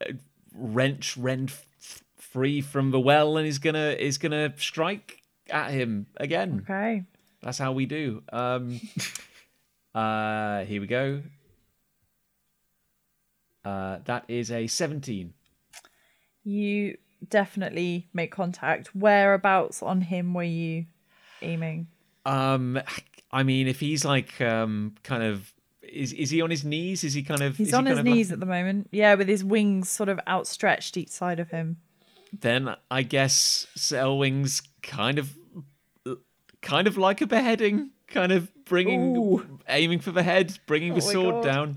uh, 0.00 0.12
wrench 0.54 1.16
Rend 1.16 1.50
f- 1.50 2.02
free 2.16 2.60
from 2.60 2.90
the 2.90 3.00
well, 3.00 3.36
and 3.36 3.46
is 3.46 3.58
gonna 3.58 3.96
is 3.98 4.18
gonna 4.18 4.54
strike 4.56 5.22
at 5.50 5.70
him 5.72 6.06
again. 6.16 6.60
Okay. 6.62 7.02
That's 7.42 7.58
how 7.58 7.72
we 7.72 7.86
do. 7.86 8.22
Um, 8.32 8.80
uh, 9.94 10.64
here 10.64 10.80
we 10.80 10.86
go. 10.86 11.22
Uh, 13.64 13.98
that 14.04 14.24
is 14.28 14.50
a 14.50 14.66
seventeen. 14.66 15.34
You 16.44 16.98
definitely 17.28 18.08
make 18.12 18.30
contact. 18.30 18.94
Whereabouts 18.94 19.82
on 19.82 20.02
him 20.02 20.34
were 20.34 20.42
you 20.42 20.84
aiming? 21.42 21.88
Um, 22.26 22.80
I 23.34 23.42
mean, 23.42 23.66
if 23.68 23.80
he's 23.80 24.04
like 24.04 24.40
um, 24.40 24.94
kind 25.02 25.22
of. 25.22 25.52
Is, 25.82 26.12
is 26.12 26.30
he 26.30 26.40
on 26.40 26.50
his 26.50 26.64
knees? 26.64 27.04
Is 27.04 27.12
he 27.14 27.22
kind 27.22 27.42
of? 27.42 27.56
He's 27.56 27.68
is 27.68 27.72
he 27.72 27.76
on 27.76 27.86
his 27.86 27.98
of 27.98 28.04
like- 28.04 28.14
knees 28.14 28.32
at 28.32 28.40
the 28.40 28.46
moment. 28.46 28.88
Yeah, 28.90 29.14
with 29.14 29.28
his 29.28 29.44
wings 29.44 29.88
sort 29.88 30.08
of 30.08 30.18
outstretched 30.26 30.96
each 30.96 31.10
side 31.10 31.38
of 31.38 31.50
him. 31.50 31.76
then 32.32 32.74
I 32.90 33.02
guess 33.02 33.66
Selwing's 33.76 34.62
kind 34.82 35.18
of 35.18 35.36
kind 36.62 36.86
of 36.86 36.96
like 36.96 37.20
a 37.20 37.26
beheading, 37.26 37.90
kind 38.08 38.32
of 38.32 38.50
bringing 38.64 39.16
Ooh. 39.16 39.58
aiming 39.68 40.00
for 40.00 40.10
the 40.10 40.22
head, 40.22 40.58
bringing 40.66 40.92
Oh 40.92 40.96
the 40.96 41.00
sword 41.02 41.34
God. 41.36 41.44
down. 41.44 41.76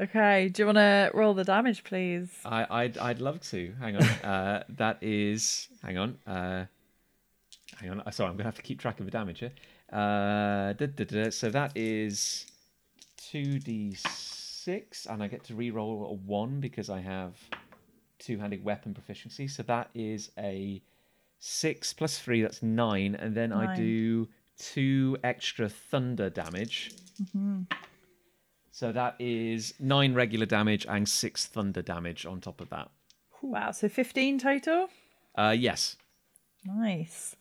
Okay, 0.00 0.48
do 0.50 0.62
you 0.62 0.66
want 0.66 0.76
to 0.78 1.10
roll 1.14 1.34
the 1.34 1.42
damage, 1.44 1.82
please? 1.82 2.30
I 2.44 2.66
I'd 2.84 2.98
I'd 2.98 3.20
love 3.20 3.40
to. 3.50 3.72
Hang 3.80 3.96
on. 3.96 4.02
uh 4.24 4.62
that 4.76 4.98
is 5.02 5.68
hang 5.82 5.98
on. 5.98 6.18
Uh 6.26 6.66
hang 7.80 7.90
on. 7.90 8.12
Sorry, 8.12 8.28
I'm 8.28 8.34
going 8.34 8.38
to 8.38 8.44
have 8.44 8.56
to 8.56 8.62
keep 8.62 8.78
track 8.80 9.00
of 9.00 9.06
the 9.06 9.10
damage 9.12 9.40
here. 9.40 9.52
Uh 9.92 10.72
da, 10.74 10.86
da, 10.86 11.04
da. 11.04 11.30
so 11.30 11.48
that 11.50 11.72
is 11.74 12.44
2d6 13.32 15.06
and 15.08 15.22
I 15.22 15.28
get 15.28 15.44
to 15.44 15.54
re-roll 15.54 16.06
a 16.06 16.12
1 16.12 16.60
because 16.60 16.90
I 16.90 17.00
have 17.00 17.34
two-handed 18.18 18.62
weapon 18.64 18.92
proficiency. 18.92 19.48
So 19.48 19.62
that 19.64 19.88
is 19.94 20.30
a 20.38 20.82
6 21.38 21.92
plus 21.94 22.18
3 22.18 22.42
that's 22.42 22.62
9 22.62 23.14
and 23.14 23.34
then 23.34 23.52
I 23.52 23.74
do 23.76 24.28
2 24.58 25.18
extra 25.24 25.68
thunder 25.68 26.28
damage. 26.28 26.90
So 28.70 28.92
that 28.92 29.16
is 29.18 29.74
9 29.80 30.14
regular 30.14 30.46
damage 30.46 30.84
and 30.88 31.08
6 31.08 31.46
thunder 31.46 31.80
damage 31.82 32.26
on 32.26 32.40
top 32.40 32.60
of 32.60 32.68
that. 32.70 32.90
Wow, 33.40 33.70
so 33.70 33.88
15 33.88 34.38
total? 34.38 34.88
Uh 35.34 35.54
yes. 35.56 35.96
Nice. 36.64 37.36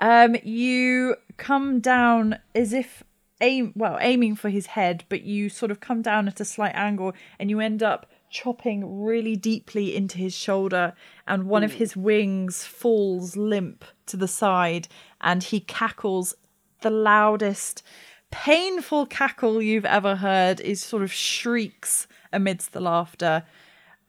Um, 0.00 0.36
you 0.42 1.16
come 1.36 1.80
down 1.80 2.38
as 2.54 2.72
if 2.72 3.04
aim 3.40 3.72
well, 3.76 3.98
aiming 4.00 4.36
for 4.36 4.48
his 4.48 4.66
head, 4.66 5.04
but 5.08 5.22
you 5.22 5.48
sort 5.48 5.70
of 5.70 5.80
come 5.80 6.02
down 6.02 6.26
at 6.26 6.40
a 6.40 6.44
slight 6.44 6.74
angle 6.74 7.12
and 7.38 7.50
you 7.50 7.60
end 7.60 7.82
up 7.82 8.06
chopping 8.30 9.02
really 9.02 9.36
deeply 9.36 9.94
into 9.94 10.16
his 10.16 10.34
shoulder 10.34 10.94
and 11.26 11.44
one 11.44 11.64
of 11.64 11.74
his 11.74 11.96
wings 11.96 12.64
falls 12.64 13.36
limp 13.36 13.84
to 14.06 14.16
the 14.16 14.28
side 14.28 14.88
and 15.20 15.42
he 15.44 15.60
cackles. 15.60 16.34
The 16.80 16.90
loudest 16.90 17.82
painful 18.30 19.06
cackle 19.06 19.60
you've 19.60 19.84
ever 19.84 20.16
heard 20.16 20.60
is 20.60 20.82
sort 20.82 21.02
of 21.02 21.12
shrieks 21.12 22.06
amidst 22.32 22.72
the 22.72 22.80
laughter 22.80 23.44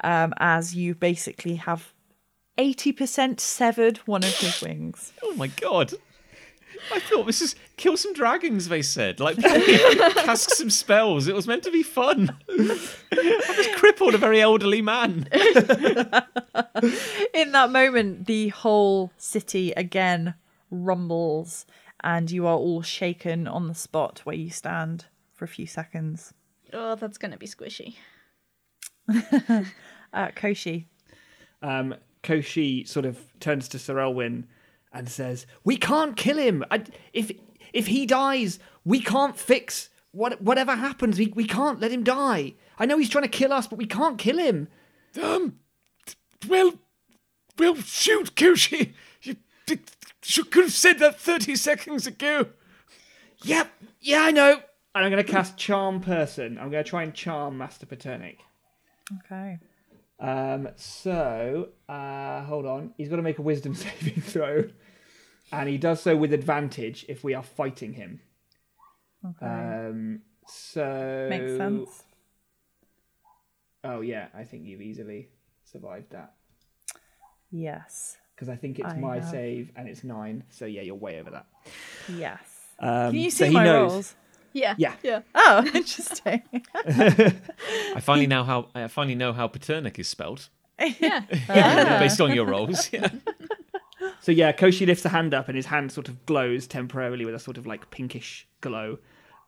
um, 0.03 0.33
as 0.37 0.75
you 0.75 0.95
basically 0.95 1.55
have 1.55 1.93
80% 2.57 3.39
severed 3.39 3.97
one 3.99 4.23
of 4.23 4.35
his 4.37 4.61
wings. 4.61 5.13
Oh 5.23 5.33
my 5.35 5.47
god. 5.47 5.93
I 6.93 6.99
thought 6.99 7.25
this 7.27 7.41
is 7.41 7.55
kill 7.77 7.95
some 7.95 8.13
dragons, 8.13 8.67
they 8.67 8.81
said. 8.81 9.19
Like 9.19 9.37
cast 9.41 10.55
some 10.57 10.69
spells. 10.69 11.27
It 11.27 11.35
was 11.35 11.47
meant 11.47 11.63
to 11.63 11.71
be 11.71 11.83
fun. 11.83 12.35
I 12.49 13.53
just 13.55 13.75
crippled 13.75 14.13
a 14.15 14.17
very 14.17 14.41
elderly 14.41 14.81
man. 14.81 15.27
In 17.33 17.51
that 17.53 17.69
moment, 17.71 18.25
the 18.25 18.49
whole 18.49 19.11
city 19.17 19.71
again 19.73 20.33
rumbles, 20.71 21.65
and 22.03 22.31
you 22.31 22.47
are 22.47 22.57
all 22.57 22.81
shaken 22.81 23.47
on 23.47 23.67
the 23.67 23.75
spot 23.75 24.21
where 24.23 24.35
you 24.35 24.49
stand 24.49 25.05
for 25.33 25.45
a 25.45 25.47
few 25.47 25.67
seconds. 25.67 26.33
oh, 26.73 26.95
that's 26.95 27.17
going 27.19 27.31
to 27.31 27.37
be 27.37 27.47
squishy. 27.47 27.95
Uh, 30.13 30.27
Koshi, 30.35 30.85
Um, 31.61 31.95
Koshi 32.23 32.87
sort 32.87 33.05
of 33.05 33.19
turns 33.39 33.67
to 33.69 33.79
Sir 33.79 33.95
Elwyn 33.99 34.45
and 34.93 35.09
says, 35.09 35.45
"We 35.63 35.77
can't 35.77 36.15
kill 36.15 36.37
him. 36.37 36.63
I, 36.71 36.83
if 37.13 37.31
if 37.73 37.87
he 37.87 38.05
dies, 38.05 38.59
we 38.85 38.99
can't 39.01 39.37
fix 39.37 39.89
what 40.11 40.41
whatever 40.41 40.75
happens. 40.75 41.17
We 41.17 41.27
we 41.27 41.45
can't 41.45 41.79
let 41.79 41.91
him 41.91 42.03
die. 42.03 42.53
I 42.77 42.85
know 42.85 42.97
he's 42.97 43.09
trying 43.09 43.23
to 43.23 43.29
kill 43.29 43.53
us, 43.53 43.67
but 43.67 43.77
we 43.79 43.85
can't 43.85 44.17
kill 44.17 44.37
him." 44.37 44.67
Um, 45.21 45.59
well, 46.47 46.73
well, 47.57 47.75
shoot, 47.75 48.35
Koshi. 48.35 48.93
You, 49.21 49.35
you, 49.67 49.79
you 50.25 50.43
could 50.43 50.63
have 50.65 50.73
said 50.73 50.99
that 50.99 51.19
30 51.19 51.55
seconds 51.55 52.07
ago. 52.07 52.47
Yep, 53.43 53.69
yeah, 53.99 54.21
I 54.23 54.31
know. 54.31 54.61
And 54.93 55.05
I'm 55.05 55.11
going 55.11 55.23
to 55.23 55.31
cast 55.31 55.57
Charm 55.57 56.01
Person. 56.01 56.57
I'm 56.57 56.69
going 56.69 56.83
to 56.83 56.89
try 56.89 57.03
and 57.03 57.13
charm 57.13 57.57
Master 57.57 57.85
Paternic. 57.85 58.39
okay. 59.25 59.59
Um, 60.21 60.69
so, 60.75 61.69
uh, 61.89 62.43
hold 62.43 62.65
on. 62.67 62.93
He's 62.95 63.09
got 63.09 63.15
to 63.17 63.21
make 63.23 63.39
a 63.39 63.41
wisdom 63.41 63.73
saving 63.75 64.21
throw. 64.21 64.65
And 65.51 65.67
he 65.67 65.77
does 65.77 66.01
so 66.01 66.15
with 66.15 66.31
advantage 66.31 67.05
if 67.09 67.23
we 67.23 67.33
are 67.33 67.43
fighting 67.43 67.93
him. 67.93 68.21
Okay. 69.25 69.45
Um, 69.45 70.21
so. 70.47 71.27
Makes 71.29 71.57
sense. 71.57 72.03
Oh, 73.83 74.01
yeah. 74.01 74.27
I 74.33 74.43
think 74.43 74.65
you've 74.65 74.81
easily 74.81 75.29
survived 75.65 76.11
that. 76.11 76.33
Yes. 77.51 78.17
Because 78.35 78.47
I 78.47 78.55
think 78.55 78.79
it's 78.79 78.87
I 78.93 78.97
my 78.97 79.15
have. 79.15 79.29
save 79.29 79.71
and 79.75 79.89
it's 79.89 80.03
nine. 80.03 80.43
So, 80.49 80.65
yeah, 80.65 80.81
you're 80.83 80.95
way 80.95 81.19
over 81.19 81.31
that. 81.31 81.47
Yes. 82.15 82.39
Um, 82.79 83.11
Can 83.11 83.19
you 83.19 83.31
so 83.31 83.45
see 83.45 83.49
he 83.49 83.55
my 83.55 83.63
knows. 83.65 83.91
rolls? 83.91 84.15
Yeah. 84.53 84.75
Yeah. 84.77 84.95
Yeah. 85.03 85.21
Oh, 85.35 85.65
interesting. 85.73 86.41
I 86.75 87.99
finally 88.01 88.27
now 88.27 88.43
how 88.43 88.67
I 88.75 88.87
finally 88.87 89.15
know 89.15 89.33
how 89.33 89.47
Paternic 89.47 89.99
is 89.99 90.07
spelled. 90.07 90.49
Yeah. 90.99 91.21
Ah. 91.49 91.97
based 91.99 92.19
on 92.21 92.33
your 92.33 92.45
roles. 92.45 92.91
Yeah. 92.91 93.09
So 94.21 94.31
yeah, 94.31 94.51
Koshi 94.51 94.85
lifts 94.85 95.05
a 95.05 95.09
hand 95.09 95.33
up, 95.33 95.47
and 95.47 95.55
his 95.55 95.67
hand 95.67 95.91
sort 95.91 96.07
of 96.07 96.25
glows 96.25 96.65
temporarily 96.67 97.23
with 97.25 97.35
a 97.35 97.39
sort 97.39 97.57
of 97.57 97.65
like 97.67 97.89
pinkish 97.91 98.47
glow. 98.59 98.97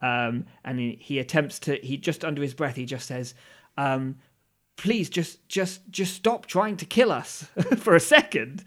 Um, 0.02 0.46
and 0.64 0.80
he, 0.80 0.98
he 1.00 1.20
attempts 1.20 1.60
to. 1.60 1.76
He 1.76 1.98
just 1.98 2.24
under 2.24 2.42
his 2.42 2.54
breath, 2.54 2.76
he 2.76 2.86
just 2.86 3.08
says, 3.08 3.34
um, 3.78 4.18
"Please, 4.78 5.10
just, 5.10 5.48
just, 5.48 5.90
just 5.90 6.14
stop 6.16 6.46
trying 6.46 6.78
to 6.78 6.86
kill 6.86 7.12
us 7.12 7.48
for 7.78 7.96
a 7.96 8.00
second. 8.00 8.64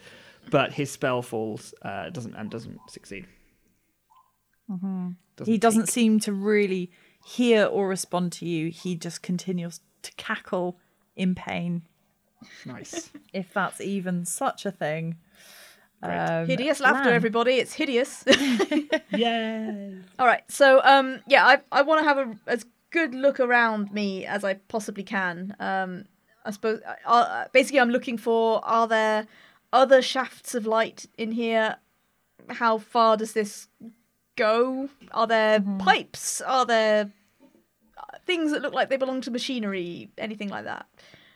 But 0.50 0.72
his 0.72 0.90
spell 0.90 1.22
falls, 1.22 1.74
uh, 1.82 2.10
doesn't 2.10 2.34
and 2.34 2.50
doesn't 2.50 2.78
succeed. 2.88 3.26
He 5.44 5.58
doesn't 5.58 5.82
take- 5.82 5.90
seem 5.90 6.20
to 6.20 6.32
really 6.32 6.90
hear 7.24 7.64
or 7.66 7.88
respond 7.88 8.32
to 8.32 8.46
you. 8.46 8.70
He 8.70 8.94
just 8.96 9.22
continues 9.22 9.80
to 10.02 10.12
cackle 10.16 10.78
in 11.16 11.34
pain, 11.34 11.82
Nice. 12.64 13.10
if 13.32 13.52
that's 13.52 13.80
even 13.80 14.24
such 14.24 14.66
a 14.66 14.70
thing. 14.70 15.16
Um, 16.02 16.46
hideous 16.46 16.78
laughter, 16.78 17.06
Lan. 17.06 17.14
everybody. 17.14 17.54
It's 17.54 17.72
hideous. 17.72 18.22
yeah. 19.10 19.90
All 20.18 20.26
right. 20.26 20.42
So, 20.48 20.80
um, 20.84 21.20
yeah, 21.26 21.44
I 21.46 21.58
I 21.72 21.82
want 21.82 22.00
to 22.00 22.04
have 22.04 22.18
a 22.18 22.36
as 22.46 22.66
good 22.90 23.14
look 23.14 23.40
around 23.40 23.92
me 23.92 24.26
as 24.26 24.44
I 24.44 24.54
possibly 24.54 25.02
can. 25.02 25.56
Um, 25.58 26.04
I 26.44 26.50
suppose 26.50 26.80
uh, 26.86 27.10
uh, 27.10 27.44
basically 27.52 27.80
I'm 27.80 27.90
looking 27.90 28.18
for 28.18 28.64
are 28.64 28.86
there 28.86 29.26
other 29.72 30.02
shafts 30.02 30.54
of 30.54 30.66
light 30.66 31.06
in 31.18 31.32
here? 31.32 31.76
How 32.50 32.78
far 32.78 33.16
does 33.16 33.32
this 33.32 33.66
go? 34.36 34.88
Are 35.12 35.26
there 35.26 35.60
pipes? 35.78 36.40
Are 36.40 36.64
there 36.66 37.10
uh, 37.98 38.18
things 38.26 38.52
that 38.52 38.62
look 38.62 38.72
like 38.74 38.88
they 38.90 38.96
belong 38.96 39.20
to 39.22 39.30
machinery? 39.30 40.10
Anything 40.18 40.48
like 40.48 40.64
that? 40.64 40.86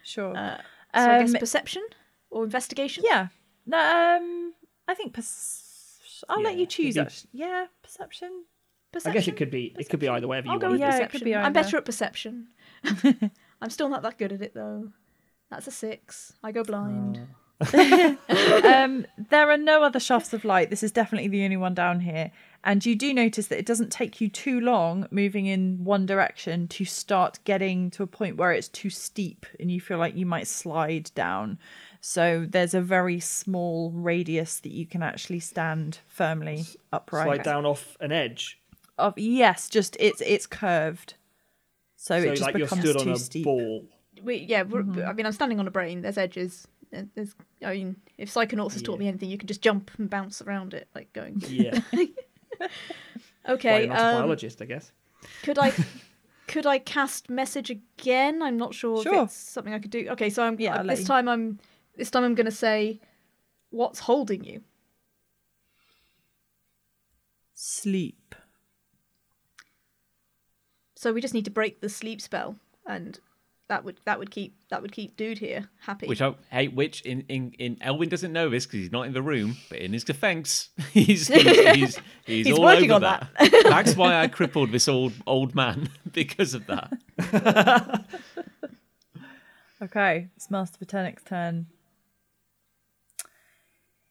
Sure. 0.02 0.36
Uh, 0.36 0.56
so 0.94 1.10
I 1.10 1.20
guess 1.20 1.34
Um, 1.34 1.40
perception 1.40 1.82
or 2.30 2.44
investigation. 2.44 3.04
yeah. 3.06 3.28
No, 3.66 3.78
um, 3.78 4.54
I 4.88 4.94
think 4.94 5.12
perce- 5.12 6.24
I'll 6.28 6.42
let 6.42 6.56
you 6.56 6.66
choose. 6.66 6.96
maybe- 6.96 7.10
Yeah, 7.32 7.66
perception. 7.82 8.44
Perception? 8.92 9.10
I 9.10 9.14
guess 9.14 9.28
it 9.28 9.36
could 9.36 9.50
be. 9.50 9.74
It 9.78 9.88
could 9.88 10.00
be 10.00 10.08
either 10.08 10.26
way. 10.26 10.38
Whatever 10.38 10.46
you 10.48 10.52
I'll 10.52 10.58
go 10.58 10.66
want. 10.68 10.80
with 10.80 10.88
Yeah, 10.88 10.96
it 10.96 11.10
could 11.10 11.20
perception. 11.20 11.24
be 11.24 11.34
I'm 11.36 11.52
better 11.52 11.76
at 11.76 11.84
perception. 11.84 12.48
I'm 13.62 13.70
still 13.70 13.88
not 13.88 14.02
that 14.02 14.18
good 14.18 14.32
at 14.32 14.42
it 14.42 14.52
though. 14.54 14.88
That's 15.50 15.66
a 15.66 15.70
six. 15.70 16.32
I 16.42 16.50
go 16.52 16.64
blind. 16.64 17.20
um, 17.72 19.06
there 19.28 19.50
are 19.50 19.56
no 19.56 19.82
other 19.82 20.00
shafts 20.00 20.32
of 20.32 20.44
light. 20.44 20.70
This 20.70 20.82
is 20.82 20.92
definitely 20.92 21.28
the 21.28 21.44
only 21.44 21.56
one 21.56 21.74
down 21.74 22.00
here. 22.00 22.32
And 22.62 22.84
you 22.84 22.94
do 22.94 23.14
notice 23.14 23.46
that 23.46 23.58
it 23.58 23.64
doesn't 23.66 23.90
take 23.90 24.20
you 24.20 24.28
too 24.28 24.60
long 24.60 25.06
moving 25.10 25.46
in 25.46 25.82
one 25.82 26.04
direction 26.04 26.68
to 26.68 26.84
start 26.84 27.38
getting 27.44 27.90
to 27.92 28.02
a 28.02 28.06
point 28.06 28.36
where 28.36 28.52
it's 28.52 28.68
too 28.68 28.90
steep 28.90 29.46
and 29.58 29.70
you 29.70 29.80
feel 29.80 29.96
like 29.96 30.14
you 30.14 30.26
might 30.26 30.46
slide 30.46 31.10
down. 31.14 31.58
So 32.02 32.46
there's 32.48 32.74
a 32.74 32.82
very 32.82 33.18
small 33.18 33.90
radius 33.92 34.60
that 34.60 34.72
you 34.72 34.86
can 34.86 35.02
actually 35.02 35.40
stand 35.40 36.00
firmly 36.06 36.64
upright. 36.92 37.26
Slide 37.26 37.42
down 37.42 37.64
off 37.64 37.96
an 38.00 38.12
edge. 38.12 38.58
Of 38.98 39.18
yes, 39.18 39.70
just 39.70 39.96
it's 39.98 40.20
it's 40.20 40.46
curved. 40.46 41.14
So, 41.96 42.20
So 42.20 42.28
it 42.28 42.30
just 42.30 42.42
like 42.42 42.56
you're 42.56 42.66
becomes 42.66 42.82
stood 42.82 42.96
on 42.96 43.08
a 43.08 43.16
steep. 43.16 43.44
ball. 43.44 43.84
We, 44.22 44.36
yeah, 44.36 44.62
we're, 44.62 44.82
mm-hmm. 44.82 45.08
I 45.08 45.12
mean, 45.14 45.24
I'm 45.24 45.32
standing 45.32 45.60
on 45.60 45.66
a 45.66 45.70
brain. 45.70 46.02
There's 46.02 46.18
edges. 46.18 46.66
There's, 46.90 47.34
I 47.64 47.74
mean, 47.74 47.96
if 48.18 48.32
Psychonauts 48.32 48.72
has 48.72 48.82
taught 48.82 48.98
me 48.98 49.08
anything, 49.08 49.30
you 49.30 49.38
can 49.38 49.46
just 49.46 49.62
jump 49.62 49.90
and 49.96 50.10
bounce 50.10 50.42
around 50.42 50.74
it, 50.74 50.88
like 50.94 51.12
going. 51.12 51.42
Yeah. 51.46 51.80
Why 52.58 52.68
Okay, 53.48 53.80
you're 53.80 53.88
not 53.88 53.98
a 53.98 54.04
um, 54.06 54.14
biologist, 54.16 54.60
I 54.62 54.66
guess. 54.66 54.92
could 55.42 55.58
I, 55.58 55.72
could 56.46 56.66
I 56.66 56.78
cast 56.78 57.30
message 57.30 57.70
again? 57.70 58.42
I'm 58.42 58.56
not 58.56 58.74
sure 58.74 59.02
Sure. 59.02 59.14
if 59.22 59.24
it's 59.24 59.34
something 59.34 59.72
I 59.74 59.78
could 59.78 59.90
do. 59.90 60.08
Okay, 60.10 60.30
so 60.30 60.42
I'm 60.42 60.58
Yeah, 60.60 60.74
uh, 60.74 60.78
I'll 60.78 60.86
this 60.86 61.04
time 61.04 61.28
I'm 61.28 61.58
this 61.96 62.10
time 62.10 62.24
I'm 62.24 62.34
gonna 62.34 62.50
say, 62.50 63.00
what's 63.70 64.00
holding 64.00 64.44
you? 64.44 64.62
Sleep. 67.54 68.34
So 70.96 71.12
we 71.12 71.20
just 71.20 71.34
need 71.34 71.44
to 71.46 71.50
break 71.50 71.80
the 71.80 71.88
sleep 71.88 72.20
spell, 72.20 72.56
and 72.86 73.18
that 73.70 73.84
would 73.84 74.00
that 74.04 74.18
would 74.18 74.32
keep 74.32 74.56
that 74.68 74.82
would 74.82 74.90
keep 74.90 75.16
dude 75.16 75.38
here 75.38 75.68
happy. 75.78 76.08
Which 76.08 76.20
I 76.20 76.34
hey, 76.50 76.66
which 76.68 77.02
in 77.02 77.24
in, 77.28 77.52
in 77.58 77.76
Elwyn 77.80 78.08
doesn't 78.08 78.32
know 78.32 78.48
this 78.50 78.66
because 78.66 78.80
he's 78.80 78.92
not 78.92 79.06
in 79.06 79.12
the 79.12 79.22
room, 79.22 79.56
but 79.68 79.78
in 79.78 79.92
his 79.92 80.02
defence, 80.02 80.70
he's 80.92 81.28
he's 81.28 81.44
he's, 81.44 81.76
he's, 82.26 82.46
He's 82.46 82.58
all 82.58 82.64
working 82.64 82.90
over 82.90 83.06
on 83.06 83.20
that. 83.38 83.62
That's 83.62 83.94
why 83.94 84.20
I 84.20 84.26
crippled 84.26 84.72
this 84.72 84.88
old 84.88 85.12
old 85.24 85.54
man 85.54 85.88
because 86.12 86.52
of 86.54 86.66
that. 86.66 88.04
Okay, 89.80 90.28
it's 90.36 90.50
Master 90.50 90.84
Paternic's 90.84 91.22
turn. 91.22 91.66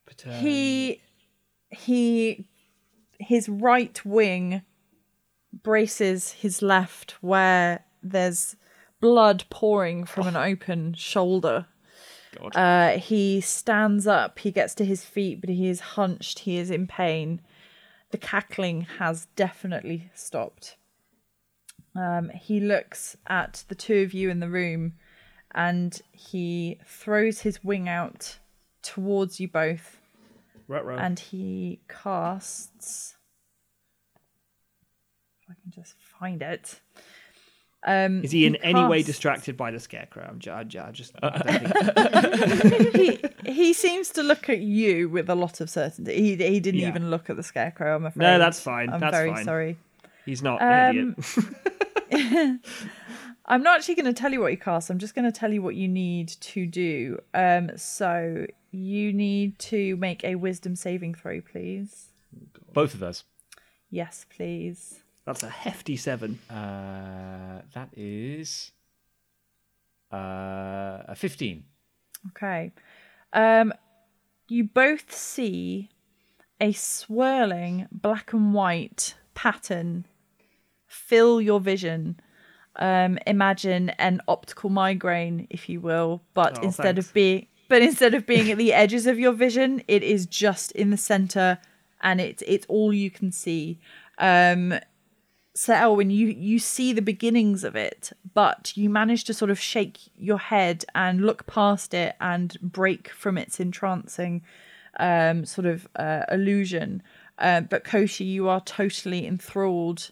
But, 0.05 0.25
uh, 0.25 0.31
he 0.39 1.01
he 1.69 2.47
his 3.19 3.49
right 3.49 4.03
wing 4.05 4.61
braces 5.51 6.31
his 6.31 6.61
left 6.61 7.17
where 7.21 7.83
there's 8.01 8.55
blood 8.99 9.43
pouring 9.49 10.05
from 10.05 10.27
an 10.27 10.35
open 10.35 10.93
shoulder 10.93 11.65
God. 12.37 12.55
uh 12.55 12.97
he 12.99 13.41
stands 13.41 14.05
up 14.07 14.39
he 14.39 14.51
gets 14.51 14.73
to 14.75 14.85
his 14.85 15.03
feet 15.05 15.41
but 15.41 15.49
he 15.49 15.67
is 15.67 15.79
hunched 15.79 16.39
he 16.39 16.57
is 16.57 16.69
in 16.69 16.85
pain 16.87 17.41
the 18.11 18.17
cackling 18.17 18.81
has 18.99 19.27
definitely 19.35 20.11
stopped 20.13 20.75
um 21.95 22.29
he 22.29 22.59
looks 22.59 23.15
at 23.27 23.63
the 23.67 23.75
two 23.75 24.01
of 24.01 24.13
you 24.13 24.29
in 24.29 24.39
the 24.39 24.49
room 24.49 24.93
and 25.55 26.01
he 26.11 26.79
throws 26.85 27.41
his 27.41 27.63
wing 27.63 27.89
out 27.89 28.37
towards 28.81 29.39
you 29.39 29.47
both 29.47 29.97
Ruh-roh. 30.67 30.97
and 30.97 31.19
he 31.19 31.81
casts. 31.89 33.15
If 35.41 35.49
I 35.49 35.53
can 35.61 35.71
just 35.71 35.95
find 36.19 36.41
it. 36.43 36.79
Um, 37.85 38.23
Is 38.25 38.31
he 38.31 38.45
in 38.45 38.57
any 38.57 38.83
way 38.85 39.03
distracted 39.03 39.55
by 39.55 39.71
the 39.71 39.79
scarecrow? 39.79 40.27
I'm 40.29 40.39
ju- 40.39 40.51
I 40.51 40.63
ju- 40.65 40.81
just. 40.91 41.13
I 41.23 41.29
don't 41.29 41.71
think- 42.91 42.95
he 43.45 43.51
he 43.53 43.73
seems 43.73 44.09
to 44.09 44.23
look 44.23 44.49
at 44.49 44.59
you 44.59 45.07
with 45.07 45.29
a 45.29 45.35
lot 45.35 45.61
of 45.61 45.69
certainty. 45.69 46.13
He 46.15 46.35
he 46.35 46.59
didn't 46.59 46.81
Yeah. 46.81 46.89
even 46.89 47.09
look 47.09 47.29
at 47.29 47.37
the 47.37 47.43
scarecrow. 47.43 47.95
I'm 47.95 48.05
afraid. 48.05 48.21
No, 48.25 48.37
that's 48.37 48.59
fine. 48.59 48.89
I'm 48.89 48.99
That's 48.99 49.15
very 49.15 49.31
fine. 49.31 49.45
sorry. 49.45 49.77
He's 50.25 50.43
not 50.43 50.61
an 50.61 51.15
Um, 51.15 51.15
idiot. 52.11 52.59
I'm 53.45 53.63
not 53.63 53.77
actually 53.79 53.95
going 53.95 54.05
to 54.05 54.13
tell 54.13 54.31
you 54.31 54.41
what 54.41 54.51
you 54.51 54.57
cast. 54.57 54.89
I'm 54.89 54.99
just 54.99 55.15
going 55.15 55.25
to 55.25 55.31
tell 55.31 55.51
you 55.51 55.61
what 55.61 55.75
you 55.75 55.87
need 55.87 56.27
to 56.29 56.65
do. 56.67 57.17
Um, 57.33 57.71
so 57.77 58.45
you 58.71 59.11
need 59.13 59.57
to 59.59 59.95
make 59.97 60.23
a 60.23 60.35
Wisdom 60.35 60.75
saving 60.75 61.15
throw, 61.15 61.41
please. 61.41 62.09
Both 62.73 62.93
of 62.93 63.01
us. 63.01 63.23
Yes, 63.89 64.25
please. 64.29 64.99
That's 65.29 65.43
a 65.43 65.49
hefty 65.49 65.95
seven. 65.95 66.39
Uh, 66.49 67.61
that 67.75 67.89
is 67.95 68.71
uh, 70.11 71.03
a 71.07 71.13
fifteen. 71.15 71.65
Okay. 72.29 72.71
Um, 73.31 73.71
you 74.47 74.63
both 74.63 75.13
see 75.13 75.89
a 76.59 76.71
swirling 76.71 77.87
black 77.91 78.33
and 78.33 78.55
white 78.55 79.13
pattern 79.35 80.05
fill 80.87 81.39
your 81.39 81.59
vision. 81.59 82.19
Um, 82.77 83.19
imagine 83.27 83.89
an 83.99 84.21
optical 84.27 84.71
migraine, 84.71 85.45
if 85.51 85.69
you 85.69 85.79
will, 85.79 86.23
but 86.33 86.57
Oh, 86.57 86.63
instead 86.63 86.95
thanks. 86.95 87.07
of 87.09 87.13
being 87.13 87.45
but 87.67 87.83
instead 87.83 88.15
of 88.15 88.25
being 88.25 88.49
at 88.49 88.57
the 88.57 88.73
edges 88.83 89.05
of 89.05 89.19
your 89.19 89.33
vision, 89.33 89.83
it 89.87 90.01
is 90.01 90.25
just 90.25 90.71
in 90.71 90.89
the 90.89 90.97
center, 90.97 91.59
and 92.01 92.19
it's 92.19 92.41
it's 92.47 92.65
all 92.67 92.91
you 92.91 93.11
can 93.11 93.31
see. 93.31 93.77
Um, 94.17 94.73
so 95.59 95.73
Elwyn, 95.73 96.09
you 96.09 96.27
you 96.27 96.57
see 96.57 96.93
the 96.93 97.01
beginnings 97.01 97.65
of 97.65 97.75
it, 97.75 98.13
but 98.33 98.71
you 98.77 98.89
manage 98.89 99.25
to 99.25 99.33
sort 99.33 99.51
of 99.51 99.59
shake 99.59 99.97
your 100.15 100.37
head 100.37 100.85
and 100.95 101.19
look 101.19 101.45
past 101.47 101.93
it 101.93 102.15
and 102.21 102.57
break 102.61 103.09
from 103.09 103.37
its 103.37 103.59
entrancing 103.59 104.41
um, 105.01 105.43
sort 105.43 105.67
of 105.67 105.85
uh, 105.97 106.21
illusion. 106.31 107.03
Uh, 107.37 107.59
but 107.59 107.83
Koshi, 107.83 108.25
you 108.25 108.47
are 108.47 108.61
totally 108.61 109.27
enthralled 109.27 110.11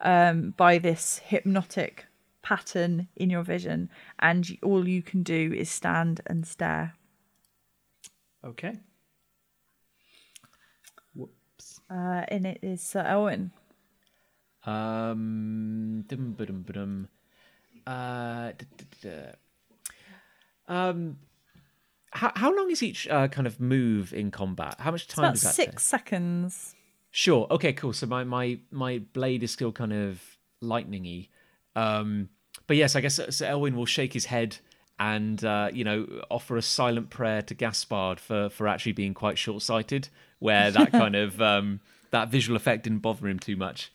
um, 0.00 0.52
by 0.56 0.78
this 0.78 1.20
hypnotic 1.24 2.06
pattern 2.42 3.06
in 3.14 3.30
your 3.30 3.44
vision, 3.44 3.90
and 4.18 4.58
all 4.64 4.88
you 4.88 5.00
can 5.00 5.22
do 5.22 5.54
is 5.56 5.70
stand 5.70 6.22
and 6.26 6.44
stare. 6.44 6.94
Okay. 8.44 8.80
Whoops. 11.14 11.78
Uh, 11.88 12.24
and 12.26 12.44
it 12.44 12.58
is 12.62 12.82
Sir 12.82 13.04
Elwyn. 13.04 13.52
Um, 14.68 16.04
dum, 16.06 16.34
ba-dum, 16.36 16.62
ba-dum. 16.62 17.08
Uh, 17.86 18.52
um, 20.68 21.16
how 22.10 22.32
how 22.34 22.54
long 22.54 22.70
is 22.70 22.82
each 22.82 23.08
uh, 23.08 23.28
kind 23.28 23.46
of 23.46 23.60
move 23.60 24.12
in 24.12 24.30
combat? 24.30 24.76
How 24.78 24.90
much 24.90 25.04
It's 25.04 25.14
time 25.14 25.24
about 25.24 25.34
does 25.34 25.42
that 25.42 25.54
six 25.54 25.70
take? 25.70 25.80
seconds. 25.80 26.74
Sure. 27.10 27.46
Okay. 27.50 27.72
Cool. 27.72 27.92
So 27.92 28.06
my 28.06 28.24
my 28.24 28.58
my 28.70 28.98
blade 28.98 29.42
is 29.42 29.50
still 29.50 29.72
kind 29.72 29.92
of 29.92 30.20
lightningy. 30.62 31.28
Um, 31.74 32.28
but 32.66 32.76
yes, 32.76 32.96
I 32.96 33.00
guess 33.00 33.18
uh, 33.18 33.30
so 33.30 33.46
Elwyn 33.46 33.74
will 33.74 33.86
shake 33.86 34.12
his 34.12 34.26
head 34.26 34.58
and 34.98 35.42
uh, 35.44 35.70
you 35.72 35.84
know 35.84 36.06
offer 36.30 36.56
a 36.56 36.62
silent 36.62 37.08
prayer 37.10 37.40
to 37.42 37.54
Gaspard 37.54 38.20
for 38.20 38.50
for 38.50 38.68
actually 38.68 38.92
being 38.92 39.14
quite 39.14 39.38
short 39.38 39.62
sighted, 39.62 40.08
where 40.38 40.70
that 40.70 40.92
kind 41.02 41.16
of 41.16 41.40
um, 41.40 41.80
that 42.10 42.28
visual 42.28 42.56
effect 42.56 42.84
didn't 42.84 42.98
bother 43.00 43.28
him 43.28 43.38
too 43.38 43.56
much, 43.56 43.92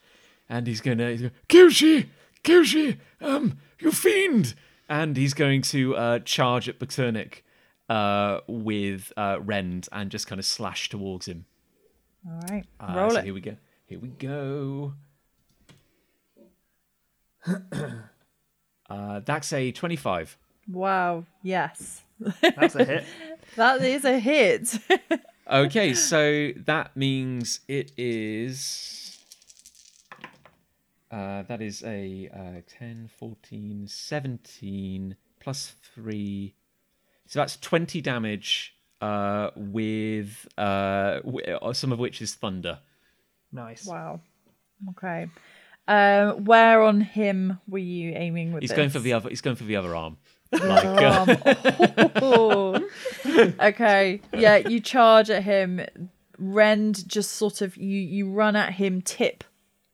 and 0.50 0.68
he's 0.68 0.82
gonna, 0.82 1.10
he's 1.12 1.22
gonna 1.22 1.34
Kyushi, 1.50 2.08
Kyushi, 2.44 2.98
um, 3.22 3.58
you 3.80 3.92
fiend, 3.92 4.54
and 4.90 5.16
he's 5.18 5.34
going 5.34 5.62
to 5.64 5.96
uh, 5.96 6.20
charge 6.20 6.68
at 6.70 6.80
Paternic 6.80 7.44
uh, 7.90 8.40
with 8.48 9.12
uh, 9.18 9.38
Rend 9.42 9.88
and 9.92 10.10
just 10.10 10.28
kind 10.28 10.40
of 10.40 10.46
slash 10.46 10.90
towards 10.90 11.28
him. 11.28 11.46
All 12.26 12.40
right, 12.50 12.66
Uh, 12.80 12.94
roll 12.96 13.10
so 13.12 13.18
it. 13.18 13.26
Here 13.26 13.34
we 13.34 13.42
go. 13.42 13.58
Here 13.86 14.00
we 14.00 14.10
go. 14.10 14.94
uh, 18.90 19.20
that's 19.26 19.52
a 19.54 19.72
25. 19.72 20.38
Wow, 20.72 21.26
yes, 21.42 22.02
That's 22.42 22.76
a 22.76 22.86
hit. 22.86 23.04
that 23.58 23.82
is 23.82 24.06
a 24.06 24.20
hit. 24.20 24.78
Okay, 25.46 25.94
so 25.94 26.52
that 26.66 26.96
means 26.96 27.60
it 27.68 27.92
is. 27.98 29.03
Uh, 31.14 31.44
that 31.44 31.62
is 31.62 31.84
a 31.84 32.28
uh, 32.34 32.62
10, 32.80 33.08
14, 33.20 33.88
17 33.88 35.16
plus 35.40 35.76
3. 35.94 36.56
So 37.28 37.40
that's 37.40 37.58
20 37.58 38.02
damage 38.02 38.76
uh, 39.00 39.52
with 39.56 40.48
uh, 40.58 41.20
w- 41.20 41.46
uh, 41.46 41.74
some 41.74 41.92
of 41.92 42.00
which 42.00 42.20
is 42.22 42.34
thunder. 42.34 42.80
Nice. 43.52 43.86
wow. 43.86 44.22
Okay. 44.92 45.28
Um, 45.88 46.46
where 46.46 46.82
on 46.82 47.02
him 47.02 47.60
were 47.68 47.78
you 47.78 48.14
aiming 48.16 48.54
with 48.54 48.62
He's 48.62 48.72
this? 48.72 48.78
going 48.78 48.90
for 48.90 49.00
the 49.00 49.14
other. 49.14 49.30
He's 49.30 49.42
going 49.42 49.56
for 49.56 49.66
the 49.66 49.76
other 49.76 49.96
arm. 49.96 50.18
Like, 50.52 50.84
uh, 50.86 51.26
Um, 51.98 52.12
oh. 52.24 52.90
okay. 53.60 54.20
Yeah, 54.34 54.56
you 54.58 54.80
charge 54.80 55.30
at 55.30 55.44
him. 55.44 55.82
Rend 56.40 57.08
just 57.08 57.34
sort 57.34 57.62
of 57.62 57.78
you 57.78 58.00
you 58.00 58.32
run 58.32 58.56
at 58.56 58.74
him 58.74 59.02
tip 59.02 59.44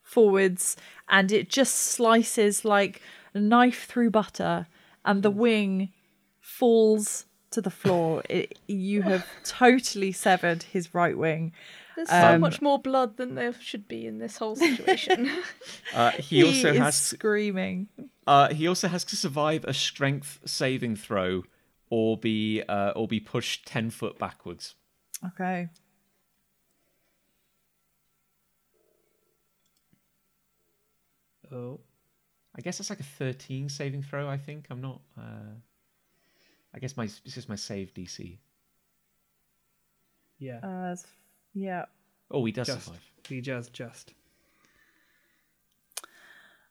forwards 0.02 0.76
and 1.10 1.32
it 1.32 1.50
just 1.50 1.76
slices 1.76 2.64
like 2.66 3.02
a 3.34 3.40
knife 3.40 3.86
through 3.86 4.10
butter 4.12 4.68
and 5.06 5.24
the 5.24 5.32
wing 5.32 5.92
falls 6.40 7.26
to 7.52 7.62
the 7.62 7.72
floor. 7.72 8.22
It, 8.30 8.60
you 8.68 9.02
have 9.04 9.26
totally 9.44 10.12
severed 10.12 10.64
his 10.64 10.94
right 10.94 11.18
wing. 11.18 11.52
There's 11.96 12.10
so 12.10 12.36
Um, 12.36 12.42
much 12.42 12.62
more 12.62 12.80
blood 12.80 13.18
than 13.18 13.36
there 13.36 13.54
should 13.54 13.88
be 13.88 14.06
in 14.08 14.20
this 14.20 14.38
whole 14.38 14.56
situation. 14.56 15.30
uh, 15.94 16.12
he 16.12 16.44
also 16.44 16.72
is 16.72 16.78
has. 16.78 16.96
screaming. 16.96 17.88
Uh, 18.26 18.54
he 18.54 18.68
also 18.68 18.88
has 18.88 19.04
to 19.06 19.16
survive 19.16 19.66
a 19.66 19.74
strength 19.74 20.40
saving 20.46 20.96
throw, 20.96 21.44
or 21.90 22.18
be 22.18 22.62
uh, 22.70 22.92
or 22.96 23.08
be 23.08 23.20
pushed 23.20 23.66
ten 23.66 23.90
foot 23.90 24.18
backwards. 24.20 24.76
Okay. 25.26 25.68
Oh. 31.52 31.80
I 32.58 32.62
guess 32.62 32.78
that's 32.78 32.90
like 32.90 33.00
a 33.00 33.04
thirteen 33.04 33.70
saving 33.70 34.02
throw. 34.04 34.28
I 34.28 34.38
think 34.38 34.66
I'm 34.70 34.82
not. 34.82 35.02
Uh, 35.18 35.54
I 36.74 36.80
guess 36.80 36.98
my 36.98 37.06
this 37.06 37.38
is 37.38 37.48
my 37.48 37.56
save 37.56 37.94
DC. 37.94 38.38
Yeah. 40.40 40.60
Uh, 40.64 40.96
yeah. 41.54 41.86
Oh, 42.32 42.44
he 42.46 42.52
does 42.52 42.68
just. 42.68 42.86
survive. 42.86 43.02
He 43.28 43.42
just 43.42 43.74
just. 43.74 44.14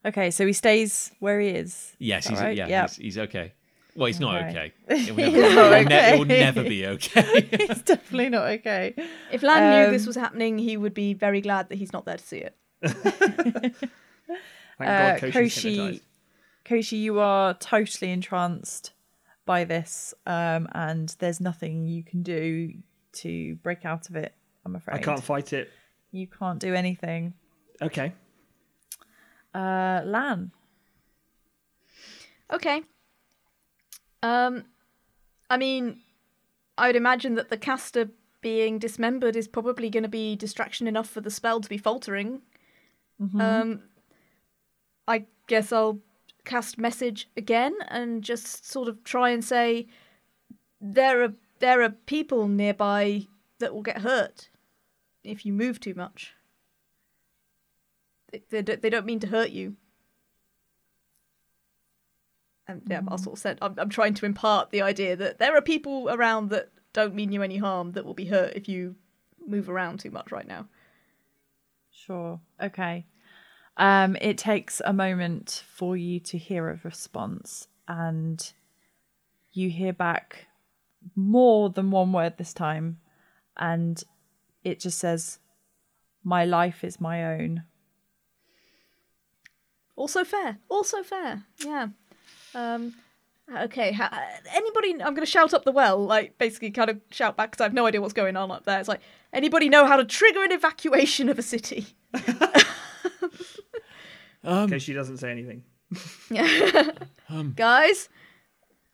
Okay, 0.04 0.30
so 0.30 0.46
he 0.46 0.52
stays 0.52 1.10
where 1.18 1.40
he 1.40 1.48
is. 1.48 1.94
Yes, 1.98 2.26
he's 2.26 2.38
Alright, 2.38 2.56
yeah, 2.56 2.68
yep. 2.68 2.88
he's, 2.90 2.96
he's 2.96 3.18
okay. 3.18 3.52
Well, 3.96 4.06
he's 4.06 4.20
not 4.20 4.36
Okay. 4.44 4.72
okay. 4.88 5.08
It 5.08 5.16
will 5.16 5.24
He's 5.24 5.34
never, 5.34 5.54
not 5.54 5.72
it 5.72 5.78
will 5.80 5.84
ne- 5.86 6.12
it 6.14 6.18
will 6.18 6.24
never 6.26 6.62
be 6.62 6.86
okay. 6.86 7.48
He's 7.66 7.82
definitely 7.82 8.28
not 8.28 8.44
okay. 8.50 8.94
if 9.32 9.42
Lan 9.42 9.86
knew 9.86 9.90
this 9.92 10.02
Um, 10.04 10.06
was 10.06 10.14
happening, 10.16 10.56
he 10.58 10.76
would 10.76 10.94
be 10.94 11.14
very 11.14 11.40
glad 11.40 11.68
that 11.70 11.78
he's 11.78 11.92
not 11.92 12.04
there 12.04 12.16
to 12.16 12.24
see 12.24 12.38
it. 12.46 12.54
Thank 14.78 14.90
Uh, 14.90 15.18
God 15.18 15.32
Koshi's 15.32 15.54
Koshi. 15.54 16.00
Koshi, 16.64 17.00
you 17.00 17.18
are 17.18 17.54
totally 17.54 18.12
entranced 18.12 18.92
by 19.46 19.64
this, 19.64 20.14
um, 20.26 20.68
and 20.72 21.14
there's 21.18 21.40
nothing 21.40 21.86
you 21.86 22.02
can 22.02 22.22
do 22.22 22.74
to 23.12 23.56
break 23.56 23.84
out 23.84 24.08
of 24.10 24.16
it. 24.16 24.34
I'm 24.64 24.76
afraid 24.76 24.96
I 24.96 24.98
can't 25.00 25.22
fight 25.22 25.52
it. 25.52 25.70
You 26.12 26.26
can't 26.26 26.58
do 26.58 26.74
anything. 26.74 27.34
Okay. 27.80 28.12
Uh, 29.54 30.02
Lan. 30.04 30.50
Okay. 32.52 32.82
Um, 34.22 34.64
I 35.48 35.56
mean, 35.56 36.00
I 36.76 36.88
would 36.88 36.96
imagine 36.96 37.34
that 37.36 37.48
the 37.48 37.56
caster 37.56 38.10
being 38.40 38.78
dismembered 38.78 39.36
is 39.36 39.48
probably 39.48 39.90
going 39.90 40.02
to 40.02 40.08
be 40.08 40.36
distraction 40.36 40.86
enough 40.86 41.08
for 41.08 41.20
the 41.20 41.30
spell 41.30 41.60
to 41.60 41.68
be 41.68 41.78
faltering. 41.78 42.42
Um, 43.40 43.82
I 45.08 45.24
guess 45.46 45.72
I'll 45.72 45.98
cast 46.44 46.78
message 46.78 47.28
again 47.36 47.74
and 47.88 48.22
just 48.22 48.70
sort 48.70 48.88
of 48.88 49.02
try 49.02 49.30
and 49.30 49.44
say 49.44 49.86
there 50.80 51.22
are 51.24 51.32
there 51.58 51.82
are 51.82 51.90
people 51.90 52.46
nearby 52.46 53.26
that 53.58 53.74
will 53.74 53.82
get 53.82 54.02
hurt 54.02 54.50
if 55.24 55.44
you 55.44 55.52
move 55.52 55.80
too 55.80 55.94
much. 55.94 56.34
They, 58.30 58.42
they, 58.50 58.62
don't- 58.62 58.82
they 58.82 58.90
don't 58.90 59.06
mean 59.06 59.18
to 59.20 59.26
hurt 59.26 59.50
you. 59.50 59.74
And 62.68 62.82
yeah, 62.86 63.00
I'll 63.08 63.18
mm. 63.18 63.24
sort 63.24 63.38
of 63.38 63.40
said 63.40 63.58
I'm, 63.62 63.74
I'm 63.78 63.88
trying 63.88 64.14
to 64.14 64.26
impart 64.26 64.70
the 64.70 64.82
idea 64.82 65.16
that 65.16 65.38
there 65.38 65.56
are 65.56 65.62
people 65.62 66.08
around 66.10 66.50
that 66.50 66.68
don't 66.92 67.14
mean 67.14 67.32
you 67.32 67.42
any 67.42 67.56
harm 67.56 67.92
that 67.92 68.04
will 68.04 68.14
be 68.14 68.26
hurt 68.26 68.52
if 68.54 68.68
you 68.68 68.94
move 69.46 69.68
around 69.68 70.00
too 70.00 70.10
much 70.10 70.30
right 70.30 70.46
now. 70.46 70.68
Sure. 71.90 72.38
Okay. 72.62 73.06
Um, 73.78 74.16
it 74.20 74.36
takes 74.36 74.82
a 74.84 74.92
moment 74.92 75.62
for 75.72 75.96
you 75.96 76.18
to 76.20 76.36
hear 76.36 76.68
a 76.68 76.80
response, 76.82 77.68
and 77.86 78.52
you 79.52 79.70
hear 79.70 79.92
back 79.92 80.48
more 81.14 81.70
than 81.70 81.90
one 81.90 82.12
word 82.12 82.36
this 82.36 82.52
time, 82.52 82.98
and 83.56 84.02
it 84.64 84.80
just 84.80 84.98
says, 84.98 85.38
"My 86.24 86.44
life 86.44 86.82
is 86.82 87.00
my 87.00 87.24
own." 87.24 87.62
Also 89.94 90.24
fair. 90.24 90.58
Also 90.68 91.02
fair. 91.02 91.44
Yeah. 91.64 91.88
Um, 92.54 92.94
okay. 93.56 93.92
Ha- 93.92 94.26
anybody? 94.54 94.92
I'm 94.92 95.14
going 95.14 95.16
to 95.16 95.26
shout 95.26 95.52
up 95.52 95.64
the 95.64 95.72
well, 95.72 96.04
like 96.04 96.38
basically 96.38 96.70
kind 96.70 96.90
of 96.90 97.00
shout 97.10 97.36
back 97.36 97.50
because 97.50 97.60
I 97.60 97.64
have 97.64 97.74
no 97.74 97.86
idea 97.86 98.00
what's 98.00 98.12
going 98.12 98.36
on 98.36 98.50
up 98.50 98.64
there. 98.64 98.78
It's 98.78 98.88
like 98.88 99.00
anybody 99.32 99.68
know 99.68 99.86
how 99.86 99.96
to 99.96 100.04
trigger 100.04 100.44
an 100.44 100.52
evacuation 100.52 101.28
of 101.28 101.38
a 101.38 101.42
city? 101.42 101.86
Um, 104.44 104.78
she 104.78 104.92
doesn't 104.92 105.18
say 105.18 105.30
anything. 105.30 105.62
Guys, 107.56 108.08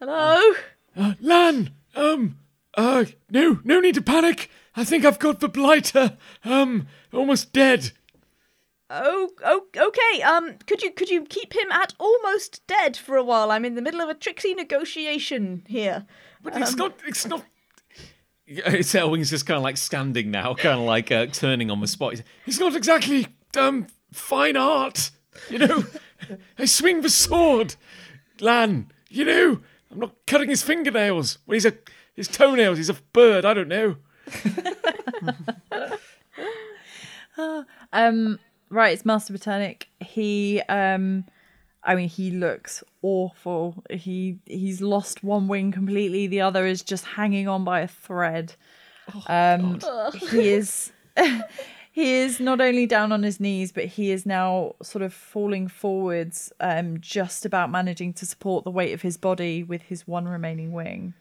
hello. 0.00 0.52
uh, 0.96 1.14
Lan, 1.20 1.70
um, 1.94 2.38
uh, 2.76 3.04
no, 3.30 3.60
no 3.64 3.80
need 3.80 3.94
to 3.94 4.02
panic. 4.02 4.50
I 4.76 4.84
think 4.84 5.04
I've 5.04 5.18
got 5.18 5.40
the 5.40 5.48
blighter. 5.48 6.16
Um, 6.44 6.86
almost 7.12 7.52
dead. 7.52 7.92
Oh, 8.90 9.30
oh, 9.44 9.62
okay. 9.76 10.22
Um, 10.22 10.56
could 10.66 10.82
you 10.82 10.90
could 10.92 11.08
you 11.10 11.24
keep 11.24 11.54
him 11.54 11.70
at 11.72 11.94
almost 11.98 12.66
dead 12.66 12.96
for 12.96 13.16
a 13.16 13.24
while? 13.24 13.50
I'm 13.50 13.64
in 13.64 13.74
the 13.74 13.82
middle 13.82 14.00
of 14.00 14.08
a 14.08 14.14
tricksy 14.14 14.54
negotiation 14.54 15.64
here. 15.66 16.06
But 16.42 16.56
it's 16.56 16.76
not. 16.76 16.98
It's 17.06 17.26
not. 17.26 17.44
It's 18.46 18.94
Elwyn's 18.94 19.30
just 19.30 19.46
kind 19.46 19.56
of 19.56 19.62
like 19.62 19.78
standing 19.78 20.30
now, 20.30 20.54
kind 20.54 20.78
of 20.78 20.84
like 20.86 21.10
uh, 21.10 21.26
turning 21.26 21.70
on 21.70 21.80
the 21.80 21.88
spot. 21.88 22.12
He's- 22.12 22.24
It's 22.46 22.58
not 22.60 22.76
exactly 22.76 23.26
um 23.56 23.86
fine 24.12 24.56
art. 24.56 25.10
You 25.50 25.58
know, 25.58 25.84
I 26.58 26.64
swing 26.64 27.02
the 27.02 27.10
sword. 27.10 27.76
Lan, 28.40 28.90
you 29.08 29.24
know, 29.24 29.60
I'm 29.90 29.98
not 30.00 30.14
cutting 30.26 30.48
his 30.48 30.62
fingernails. 30.62 31.38
Well, 31.46 31.54
he's 31.54 31.66
a 31.66 31.74
his 32.14 32.28
toenails. 32.28 32.78
He's 32.78 32.88
a 32.90 32.94
bird. 33.12 33.44
I 33.44 33.54
don't 33.54 33.68
know. 33.68 33.96
Um, 37.92 38.38
right, 38.70 38.92
it's 38.92 39.04
Master 39.04 39.32
Paternic. 39.32 39.88
He, 40.00 40.60
um, 40.68 41.24
I 41.82 41.94
mean, 41.94 42.08
he 42.08 42.30
looks 42.30 42.84
awful. 43.02 43.82
He 43.90 44.38
he's 44.46 44.80
lost 44.80 45.24
one 45.24 45.48
wing 45.48 45.72
completely. 45.72 46.26
The 46.26 46.40
other 46.42 46.66
is 46.66 46.82
just 46.82 47.04
hanging 47.04 47.48
on 47.48 47.64
by 47.64 47.80
a 47.80 47.88
thread. 47.88 48.54
um, 49.26 49.80
he 50.14 50.48
is. 50.50 50.92
He 51.94 52.14
is 52.14 52.40
not 52.40 52.60
only 52.60 52.86
down 52.86 53.12
on 53.12 53.22
his 53.22 53.38
knees, 53.38 53.70
but 53.70 53.84
he 53.84 54.10
is 54.10 54.26
now 54.26 54.74
sort 54.82 55.02
of 55.02 55.14
falling 55.14 55.68
forwards, 55.68 56.52
um, 56.58 56.98
just 56.98 57.46
about 57.46 57.70
managing 57.70 58.12
to 58.14 58.26
support 58.26 58.64
the 58.64 58.72
weight 58.72 58.92
of 58.92 59.02
his 59.02 59.16
body 59.16 59.62
with 59.62 59.82
his 59.82 60.04
one 60.04 60.26
remaining 60.26 60.72
wing. 60.72 61.14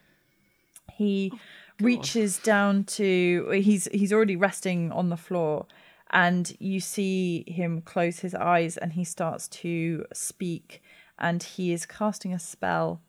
He 0.91 1.31
reaches 1.79 2.39
down 2.39 2.85
to 2.85 3.51
he's 3.51 3.87
he's 3.91 4.11
already 4.11 4.35
resting 4.35 4.91
on 4.91 5.09
the 5.09 5.15
floor, 5.15 5.67
and 6.09 6.51
you 6.57 6.79
see 6.79 7.43
him 7.45 7.81
close 7.81 8.21
his 8.21 8.33
eyes, 8.33 8.75
and 8.75 8.93
he 8.93 9.03
starts 9.03 9.47
to 9.49 10.07
speak, 10.11 10.81
and 11.19 11.43
he 11.43 11.71
is 11.71 11.85
casting 11.85 12.33
a 12.33 12.39
spell, 12.39 12.99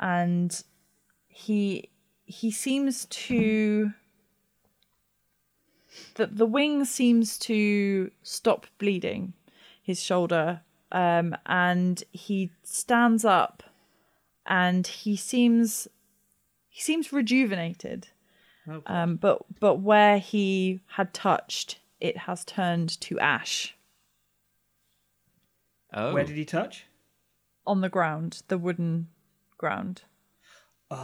and 0.00 0.64
he 1.28 1.90
he 2.24 2.50
seems 2.50 3.04
to 3.04 3.92
the 6.14 6.26
the 6.26 6.46
wing 6.46 6.84
seems 6.84 7.38
to 7.38 8.10
stop 8.22 8.66
bleeding 8.78 9.32
his 9.82 10.00
shoulder 10.02 10.60
um 10.92 11.36
and 11.46 12.04
he 12.12 12.50
stands 12.62 13.24
up 13.24 13.62
and 14.46 14.86
he 14.86 15.16
seems 15.16 15.88
he 16.68 16.80
seems 16.80 17.12
rejuvenated. 17.12 18.08
Um 18.86 19.16
but 19.16 19.42
but 19.60 19.80
where 19.80 20.18
he 20.18 20.80
had 20.96 21.12
touched 21.12 21.80
it 22.00 22.16
has 22.18 22.44
turned 22.44 23.00
to 23.02 23.18
ash. 23.20 23.74
Oh, 25.94 26.14
Where 26.14 26.24
did 26.24 26.36
he 26.36 26.44
touch? 26.44 26.86
on 27.66 27.80
the 27.80 27.88
ground 27.88 28.42
the 28.48 28.58
wooden 28.58 29.08
ground. 29.58 30.02
Oh. 30.90 30.98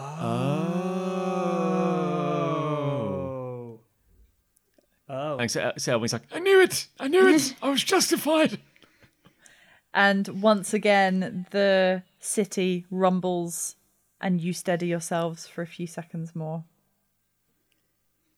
Oh. 5.09 5.39
Thanks. 5.39 5.57
Uh, 5.57 5.73
Selwyn's 5.79 6.13
like, 6.13 6.23
I 6.33 6.39
knew 6.39 6.61
it. 6.61 6.87
I 7.01 7.09
knew 7.09 7.27
it. 7.29 7.55
I 7.63 7.71
was 7.71 7.83
justified. 7.83 8.59
And 9.95 10.29
once 10.43 10.75
again, 10.75 11.47
the 11.51 12.03
city 12.21 12.85
rumbles, 12.91 13.77
and 14.21 14.41
you 14.41 14.53
steady 14.53 14.87
yourselves 14.87 15.47
for 15.47 15.63
a 15.63 15.67
few 15.67 15.87
seconds 15.87 16.37
more. 16.37 16.65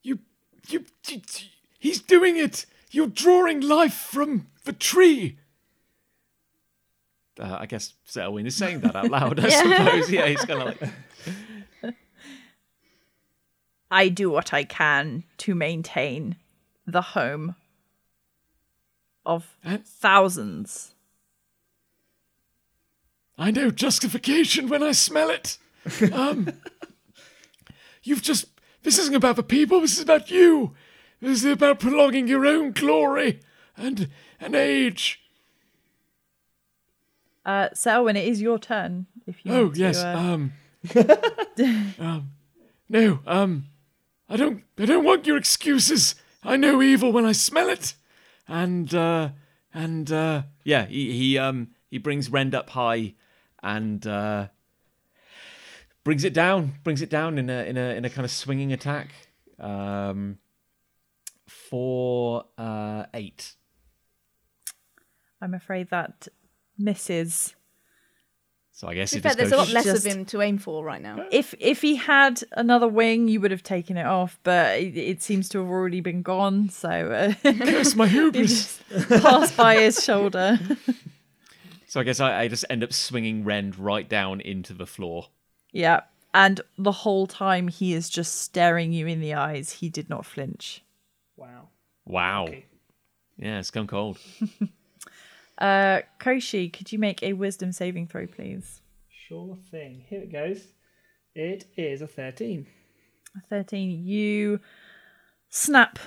You, 0.02 0.20
you, 0.68 0.84
you, 1.08 1.20
he's 1.78 2.00
doing 2.00 2.36
it. 2.36 2.66
You're 2.92 3.08
drawing 3.08 3.60
life 3.60 3.94
from 3.94 4.46
the 4.64 4.72
tree. 4.72 5.38
uh, 7.38 7.56
I 7.60 7.66
guess 7.66 7.94
Selwyn 8.04 8.46
is 8.46 8.54
saying 8.54 8.80
that 8.80 8.94
out 8.94 9.10
loud. 9.10 9.40
I 9.40 9.48
suppose. 9.48 10.10
Yeah, 10.10 10.26
he's 10.26 10.44
kind 10.44 10.62
of 10.62 10.80
like, 10.80 11.94
I 13.90 14.08
do 14.08 14.30
what 14.30 14.54
I 14.54 14.62
can 14.64 15.24
to 15.38 15.54
maintain 15.54 16.36
the 16.90 17.00
home 17.02 17.54
of 19.24 19.56
thousands. 19.84 20.94
I 23.38 23.50
know 23.50 23.70
justification 23.70 24.68
when 24.68 24.82
I 24.82 24.92
smell 24.92 25.30
it. 25.30 25.58
Um, 26.12 26.52
you've 28.02 28.20
just. 28.22 28.46
This 28.82 28.98
isn't 28.98 29.14
about 29.14 29.36
the 29.36 29.42
people. 29.42 29.80
This 29.80 29.94
is 29.94 30.00
about 30.00 30.30
you. 30.30 30.74
This 31.20 31.42
is 31.42 31.52
about 31.52 31.80
prolonging 31.80 32.28
your 32.28 32.44
own 32.46 32.72
glory 32.72 33.40
and 33.76 34.08
and 34.40 34.54
age. 34.54 35.22
Uh, 37.44 37.68
Selwyn, 37.74 38.16
it 38.16 38.28
is 38.28 38.40
your 38.42 38.58
turn. 38.58 39.06
If 39.26 39.44
you 39.44 39.52
Oh 39.52 39.62
want 39.64 39.74
to, 39.74 39.80
yes. 39.80 39.96
uh, 39.98 40.16
Um. 40.18 40.52
um. 41.98 42.30
No. 42.88 43.20
Um. 43.26 43.66
I 44.28 44.36
don't. 44.36 44.62
I 44.78 44.84
don't 44.84 45.04
want 45.04 45.26
your 45.26 45.36
excuses. 45.38 46.14
I 46.42 46.56
know 46.56 46.80
evil 46.82 47.12
when 47.12 47.24
I 47.24 47.32
smell 47.32 47.68
it. 47.68 47.94
And 48.48 48.92
uh. 48.94 49.30
And 49.72 50.10
uh. 50.10 50.42
yeah. 50.64 50.86
He, 50.86 51.12
he 51.12 51.38
um 51.38 51.68
he 51.90 51.98
brings 51.98 52.30
Rend 52.30 52.54
up 52.54 52.70
high, 52.70 53.14
and 53.62 54.06
uh, 54.06 54.48
brings 56.04 56.24
it 56.24 56.32
down. 56.32 56.74
Brings 56.84 57.02
it 57.02 57.10
down 57.10 57.36
in 57.36 57.50
a 57.50 57.64
in 57.64 57.76
a 57.76 57.94
in 57.96 58.04
a 58.04 58.10
kind 58.10 58.24
of 58.24 58.30
swinging 58.30 58.72
attack. 58.72 59.08
Um, 59.58 60.38
for 61.46 62.44
uh 62.56 63.06
eight. 63.12 63.54
I'm 65.42 65.54
afraid 65.54 65.90
that 65.90 66.28
misses. 66.78 67.54
So 68.80 68.88
I 68.88 68.94
guess 68.94 69.10
To 69.10 69.16
be 69.16 69.20
fair, 69.20 69.32
just 69.32 69.38
there's 69.38 69.52
a 69.52 69.56
goes. 69.56 69.66
lot 69.66 69.74
less 69.74 69.84
Just- 69.84 70.06
of 70.06 70.10
him 70.12 70.24
to 70.24 70.40
aim 70.40 70.56
for 70.56 70.82
right 70.82 71.02
now. 71.02 71.26
If 71.30 71.54
if 71.60 71.82
he 71.82 71.96
had 71.96 72.42
another 72.52 72.88
wing, 72.88 73.28
you 73.28 73.38
would 73.42 73.50
have 73.50 73.62
taken 73.62 73.98
it 73.98 74.06
off, 74.06 74.38
but 74.42 74.78
it, 74.80 74.96
it 74.96 75.22
seems 75.22 75.50
to 75.50 75.58
have 75.58 75.68
already 75.68 76.00
been 76.00 76.22
gone. 76.22 76.70
So 76.70 76.88
uh, 76.88 77.34
curse 77.52 77.94
my 77.94 78.06
you 78.08 78.22
hubris. 78.32 78.80
just 78.88 79.08
pass 79.22 79.52
by 79.54 79.74
his 79.76 80.02
shoulder. 80.02 80.58
So 81.88 81.98
I 82.00 82.04
guess 82.04 82.20
I, 82.20 82.42
I 82.42 82.48
just 82.48 82.64
end 82.70 82.84
up 82.84 82.92
swinging 82.92 83.42
Rend 83.44 83.76
right 83.76 84.08
down 84.08 84.40
into 84.40 84.72
the 84.72 84.86
floor. 84.86 85.26
Yeah. 85.72 86.02
And 86.32 86.60
the 86.78 86.92
whole 86.92 87.26
time 87.26 87.66
he 87.66 87.92
is 87.94 88.08
just 88.08 88.42
staring 88.42 88.92
you 88.92 89.08
in 89.08 89.20
the 89.20 89.34
eyes. 89.34 89.72
He 89.72 89.88
did 89.88 90.08
not 90.08 90.24
flinch. 90.24 90.84
Wow. 91.36 91.68
Wow. 92.06 92.44
Okay. 92.44 92.64
Yeah, 93.36 93.58
it's 93.58 93.72
gone 93.72 93.88
cold. 93.88 94.18
Uh, 95.60 96.00
Koshi, 96.18 96.72
could 96.72 96.90
you 96.90 96.98
make 96.98 97.22
a 97.22 97.34
wisdom 97.34 97.72
saving 97.72 98.06
throw, 98.06 98.26
please? 98.26 98.80
Sure 99.28 99.58
thing. 99.70 100.04
Here 100.08 100.22
it 100.22 100.32
goes. 100.32 100.68
It 101.34 101.66
is 101.76 102.02
a 102.02 102.06
13. 102.06 102.66
A 103.36 103.40
13. 103.48 104.04
You 104.04 104.60
snap 105.50 105.98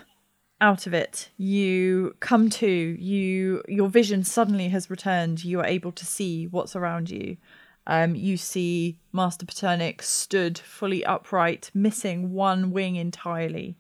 out 0.60 0.88
of 0.88 0.94
it. 0.94 1.30
You 1.38 2.16
come 2.20 2.50
to. 2.50 2.68
You 2.68 3.64
your 3.68 3.90
vision 3.90 4.24
suddenly 4.24 4.70
has 4.70 4.90
returned. 4.90 5.44
You 5.44 5.60
are 5.60 5.66
able 5.66 5.92
to 5.92 6.06
see 6.06 6.48
what's 6.48 6.76
around 6.76 7.10
you. 7.10 7.38
Um, 7.86 8.16
you 8.16 8.38
see 8.38 8.98
Master 9.12 9.46
Paternic 9.46 10.02
stood 10.02 10.58
fully 10.58 11.06
upright, 11.06 11.70
missing 11.74 12.32
one 12.32 12.72
wing 12.72 12.96
entirely, 12.96 13.78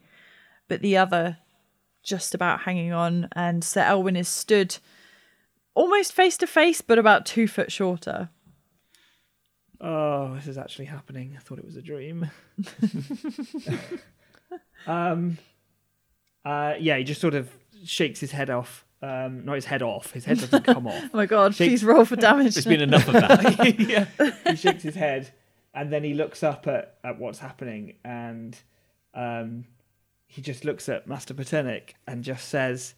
but 0.68 0.82
the 0.82 0.98
other 0.98 1.38
just 2.04 2.36
about 2.36 2.62
hanging 2.62 2.92
on. 2.92 3.30
And 3.32 3.64
Sir 3.64 3.82
Elwyn 3.82 4.18
is 4.18 4.28
stood 4.28 4.78
almost 5.76 6.14
face 6.14 6.38
to 6.38 6.48
face, 6.48 6.82
but 6.82 7.00
about 7.00 7.26
two 7.26 7.48
foot 7.48 7.72
shorter. 7.72 8.30
Oh, 9.82 10.36
this 10.36 10.48
is 10.48 10.58
actually 10.58 10.86
happening. 10.86 11.34
I 11.38 11.42
thought 11.42 11.60
it 11.60 11.66
was 11.66 11.76
a 11.76 11.82
dream. 11.82 12.30
um, 14.88 15.38
uh, 16.46 16.74
yeah, 16.80 16.98
he 16.98 17.04
just 17.04 17.22
sort 17.22 17.34
of 17.34 17.50
shakes 17.84 18.20
his 18.20 18.32
head 18.32 18.50
off. 18.50 18.86
Um, 19.02 19.44
not 19.44 19.56
his 19.56 19.66
head 19.66 19.82
off. 19.82 20.12
His 20.12 20.26
head 20.26 20.40
doesn't 20.40 20.64
come 20.66 20.88
off. 20.88 21.04
Oh 21.14 21.18
my 21.18 21.26
god, 21.26 21.56
Shake- 21.56 21.70
please 21.72 21.84
roll 21.84 22.06
for 22.06 22.16
damage. 22.16 22.54
There's 22.56 22.66
been 22.66 22.82
enough 22.82 23.08
of 23.08 23.14
that. 23.16 23.80
yeah. 23.80 24.06
he 24.50 24.56
shakes 24.56 24.84
his 24.84 24.96
head 24.96 25.34
and 25.74 25.92
then 25.92 26.04
he 26.04 26.14
looks 26.14 26.44
up 26.44 26.68
at, 26.68 26.98
at 27.04 27.20
what's 27.20 27.40
happening 27.40 27.96
and 28.06 28.58
um, 29.14 29.66
he 30.28 30.42
just 30.42 30.64
looks 30.64 30.88
at 30.88 31.08
Master 31.08 31.34
Paternic 31.34 31.96
and 32.08 32.24
just 32.24 32.48
says, 32.48 32.94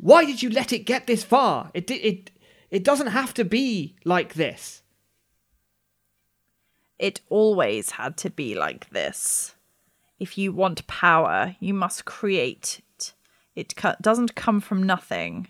"Why 0.00 0.24
did 0.24 0.42
you 0.42 0.50
let 0.50 0.72
it 0.72 0.80
get 0.80 1.06
this 1.06 1.24
far? 1.24 1.70
It 1.74 1.90
it 1.90 2.30
it 2.70 2.84
doesn't 2.84 3.08
have 3.08 3.34
to 3.34 3.44
be 3.44 3.96
like 4.04 4.34
this." 4.34 4.82
It 6.98 7.22
always 7.30 7.92
had 7.92 8.16
to 8.18 8.30
be 8.30 8.54
like 8.54 8.90
this. 8.90 9.54
If 10.18 10.36
you 10.36 10.52
want 10.52 10.86
power, 10.86 11.56
you 11.58 11.72
must 11.72 12.04
create 12.04 12.82
it. 12.98 13.14
It 13.56 13.74
co- 13.74 13.96
doesn't 14.02 14.34
come 14.34 14.60
from 14.60 14.82
nothing. 14.82 15.48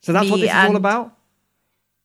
So 0.00 0.12
that's 0.12 0.30
what 0.30 0.36
Me 0.36 0.42
this 0.42 0.50
is 0.50 0.56
all 0.56 0.76
about. 0.76 1.12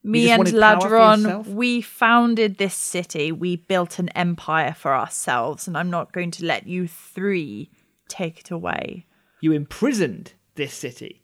Me 0.04 0.30
and 0.30 0.40
wanted 0.40 0.60
power 0.60 0.80
for 0.80 0.88
Ladron, 0.88 1.46
we 1.46 1.80
founded 1.80 2.58
this 2.58 2.74
city. 2.74 3.30
We 3.30 3.56
built 3.56 3.98
an 3.98 4.08
empire 4.10 4.74
for 4.74 4.94
ourselves, 4.94 5.68
and 5.68 5.76
I'm 5.78 5.90
not 5.90 6.12
going 6.12 6.32
to 6.32 6.44
let 6.44 6.66
you 6.66 6.88
three 6.88 7.70
take 8.08 8.40
it 8.40 8.50
away. 8.50 9.06
You 9.40 9.52
imprisoned 9.52 10.34
this 10.56 10.74
city. 10.74 11.21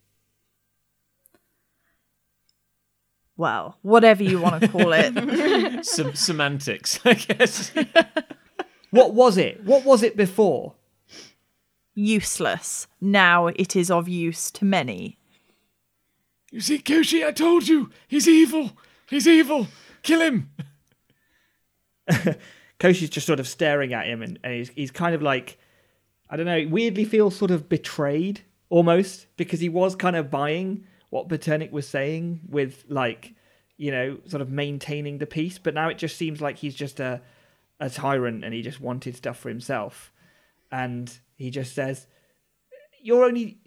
Well, 3.39 3.79
whatever 3.83 4.25
you 4.25 4.41
want 4.41 4.63
to 4.63 4.69
call 4.69 4.93
it. 4.93 5.87
Some 5.87 6.15
semantics, 6.15 7.01
I 7.07 7.15
guess. 7.15 7.73
What 8.91 9.13
was 9.13 9.37
it? 9.37 9.63
What 9.65 9.85
was 9.85 10.03
it 10.03 10.17
before? 10.17 10.73
Useless. 11.95 12.87
Now 13.03 13.49
it 13.49 13.77
is 13.77 13.91
of 13.91 14.09
use 14.09 14.51
to 14.53 14.65
many. 14.65 15.19
You 16.51 16.63
see, 16.63 16.79
Koshi, 16.79 17.23
I 17.23 17.33
told 17.33 17.69
you. 17.69 17.91
He's 18.07 18.27
evil. 18.27 18.71
He's 19.07 19.29
evil. 19.29 19.67
Kill 20.03 20.23
him. 20.23 20.51
Koshi's 22.81 23.11
just 23.11 23.27
sort 23.27 23.41
of 23.41 23.47
staring 23.47 23.93
at 23.93 24.07
him, 24.07 24.23
and, 24.23 24.39
and 24.43 24.55
he's 24.55 24.71
he's 24.71 24.91
kind 24.91 25.15
of 25.15 25.21
like, 25.21 25.59
I 26.31 26.39
don't 26.39 26.47
know, 26.47 26.67
weirdly 26.71 27.05
feels 27.05 27.37
sort 27.37 27.51
of 27.51 27.69
betrayed 27.69 28.41
almost 28.71 29.27
because 29.37 29.61
he 29.61 29.69
was 29.69 29.95
kind 29.97 30.17
of 30.17 30.31
buying 30.31 30.87
what 31.11 31.29
Paternic 31.29 31.73
was 31.73 31.89
saying 31.89 32.41
with 32.49 32.85
like, 32.89 33.35
you 33.77 33.91
know, 33.91 34.19
sort 34.27 34.43
of 34.43 34.51
maintaining 34.51 35.19
the 35.19 35.27
peace, 35.27 35.59
but 35.59 35.75
now 35.75 35.89
it 35.89 35.99
just 35.99 36.17
seems 36.17 36.41
like 36.41 36.59
he's 36.59 36.75
just 36.75 37.01
a 37.01 37.21
a 37.81 37.89
tyrant 37.89 38.45
and 38.45 38.53
he 38.53 38.61
just 38.61 38.81
wanted 38.81 39.15
stuff 39.15 39.39
for 39.39 39.49
himself, 39.49 40.13
and 40.73 41.19
he 41.37 41.51
just 41.51 41.75
says, 41.75 42.07
"You're 43.03 43.25
only." 43.25 43.59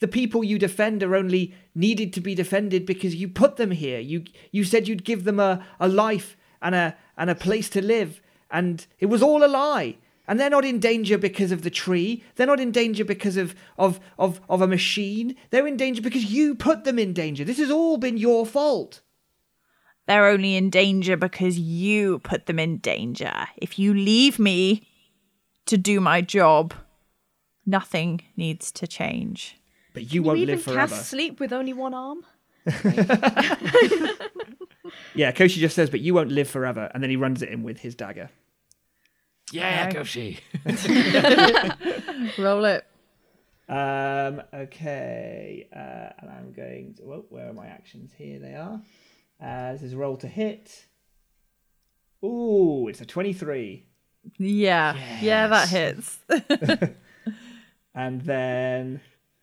The 0.00 0.06
people 0.06 0.44
you 0.44 0.60
defend 0.60 1.02
are 1.02 1.16
only 1.16 1.54
needed 1.74 2.12
to 2.12 2.20
be 2.20 2.36
defended 2.36 2.86
because 2.86 3.16
you 3.16 3.26
put 3.26 3.56
them 3.56 3.72
here. 3.72 3.98
You 3.98 4.22
you 4.52 4.62
said 4.62 4.86
you'd 4.86 5.04
give 5.04 5.24
them 5.24 5.40
a, 5.40 5.66
a 5.80 5.88
life 5.88 6.36
and 6.62 6.74
a 6.74 6.96
and 7.16 7.28
a 7.28 7.34
place 7.34 7.68
to 7.70 7.84
live, 7.84 8.22
and 8.48 8.86
it 9.00 9.06
was 9.06 9.22
all 9.22 9.44
a 9.44 9.48
lie. 9.48 9.96
And 10.28 10.38
they're 10.38 10.50
not 10.50 10.64
in 10.64 10.78
danger 10.78 11.18
because 11.18 11.50
of 11.50 11.62
the 11.62 11.70
tree. 11.70 12.22
They're 12.36 12.46
not 12.46 12.60
in 12.60 12.70
danger 12.70 13.04
because 13.04 13.36
of 13.36 13.54
of 13.78 13.98
of, 14.18 14.40
of 14.48 14.60
a 14.62 14.68
machine. 14.68 15.34
They're 15.50 15.66
in 15.66 15.76
danger 15.76 16.02
because 16.02 16.26
you 16.26 16.54
put 16.54 16.84
them 16.84 16.98
in 16.98 17.12
danger. 17.14 17.44
This 17.44 17.58
has 17.58 17.70
all 17.70 17.96
been 17.96 18.16
your 18.18 18.44
fault. 18.46 19.00
They're 20.06 20.26
only 20.26 20.54
in 20.54 20.70
danger 20.70 21.16
because 21.16 21.58
you 21.58 22.18
put 22.20 22.46
them 22.46 22.58
in 22.58 22.76
danger. 22.78 23.48
If 23.56 23.78
you 23.78 23.92
leave 23.94 24.38
me 24.38 24.86
to 25.66 25.76
do 25.76 25.98
my 26.00 26.20
job, 26.20 26.74
nothing 27.66 28.20
needs 28.36 28.70
to 28.72 28.86
change. 28.86 29.56
But 29.94 30.04
you 30.12 30.20
You 30.20 30.22
won't 30.22 30.38
even 30.38 30.54
live 30.56 30.62
forever. 30.64 30.94
cast 30.94 31.08
sleep 31.10 31.40
with 31.40 31.52
only 31.52 31.72
one 31.72 31.94
arm. 31.94 32.24
Yeah, 35.14 35.32
Koshi 35.32 35.58
just 35.58 35.74
says, 35.74 35.90
but 35.90 36.00
you 36.00 36.14
won't 36.14 36.30
live 36.30 36.48
forever. 36.48 36.90
And 36.94 37.02
then 37.02 37.10
he 37.10 37.16
runs 37.16 37.42
it 37.42 37.48
in 37.48 37.62
with 37.62 37.80
his 37.80 37.94
dagger. 37.94 38.30
Yeah, 39.52 39.88
Okay. 39.90 39.98
Koshi. 39.98 40.38
Roll 42.38 42.64
it. 42.64 42.84
Um, 43.68 44.42
okay. 44.54 45.66
Uh, 45.74 46.10
and 46.20 46.30
I'm 46.30 46.52
going 46.52 46.94
to. 46.98 47.04
Well, 47.04 47.24
where 47.28 47.48
are 47.48 47.52
my 47.52 47.66
actions? 47.66 48.12
Here 48.16 48.38
they 48.38 48.54
are. 48.54 48.80
Uh, 49.42 49.72
this 49.72 49.82
is 49.82 49.94
roll 49.94 50.16
to 50.18 50.28
hit. 50.28 50.86
Ooh, 52.24 52.88
it's 52.88 53.00
a 53.00 53.06
23. 53.06 53.84
Yeah. 54.38 54.96
Yeah, 55.20 55.48
that 55.48 55.68
hits. 55.68 56.18
And 57.94 58.20
then 58.22 59.00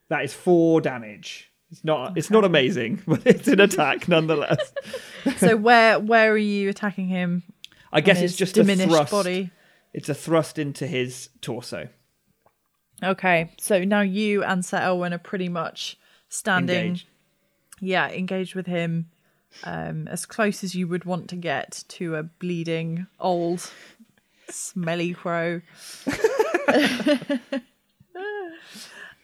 that 0.10 0.24
is 0.24 0.34
four 0.34 0.80
damage. 0.80 1.52
It's 1.72 1.84
not. 1.84 2.18
It's 2.18 2.32
not 2.32 2.46
amazing, 2.46 3.02
but 3.08 3.22
it's 3.26 3.50
an 3.50 3.60
attack 3.60 4.08
nonetheless. 4.08 4.72
so 5.38 5.58
where 5.58 6.00
where 6.00 6.32
are 6.32 6.38
you 6.38 6.70
attacking 6.70 7.10
him? 7.10 7.44
I 7.92 8.00
guess 8.00 8.22
it's 8.22 8.36
just 8.36 8.56
diminished 8.56 8.88
a 8.88 8.92
thrust. 8.96 9.12
body. 9.12 9.52
It's 9.96 10.10
a 10.10 10.14
thrust 10.14 10.60
into 10.60 10.86
his 10.88 11.30
torso. 11.40 11.88
Okay, 13.02 13.52
so 13.58 13.86
now 13.86 14.02
you 14.02 14.44
and 14.44 14.66
Sir 14.66 14.80
Elwyn 14.80 15.14
are 15.14 15.18
pretty 15.18 15.48
much 15.48 15.98
standing, 16.28 16.88
Engaged. 16.88 17.08
yeah, 17.80 18.10
engaged 18.10 18.56
with 18.56 18.68
him, 18.68 19.10
um, 19.64 20.10
as 20.10 20.26
close 20.26 20.66
as 20.66 20.76
you 20.76 20.86
would 20.90 21.06
want 21.06 21.30
to 21.30 21.38
get 21.38 21.86
to 21.88 22.16
a 22.16 22.24
bleeding 22.24 23.08
old, 23.22 23.72
smelly 24.50 25.14
crow. 25.14 25.62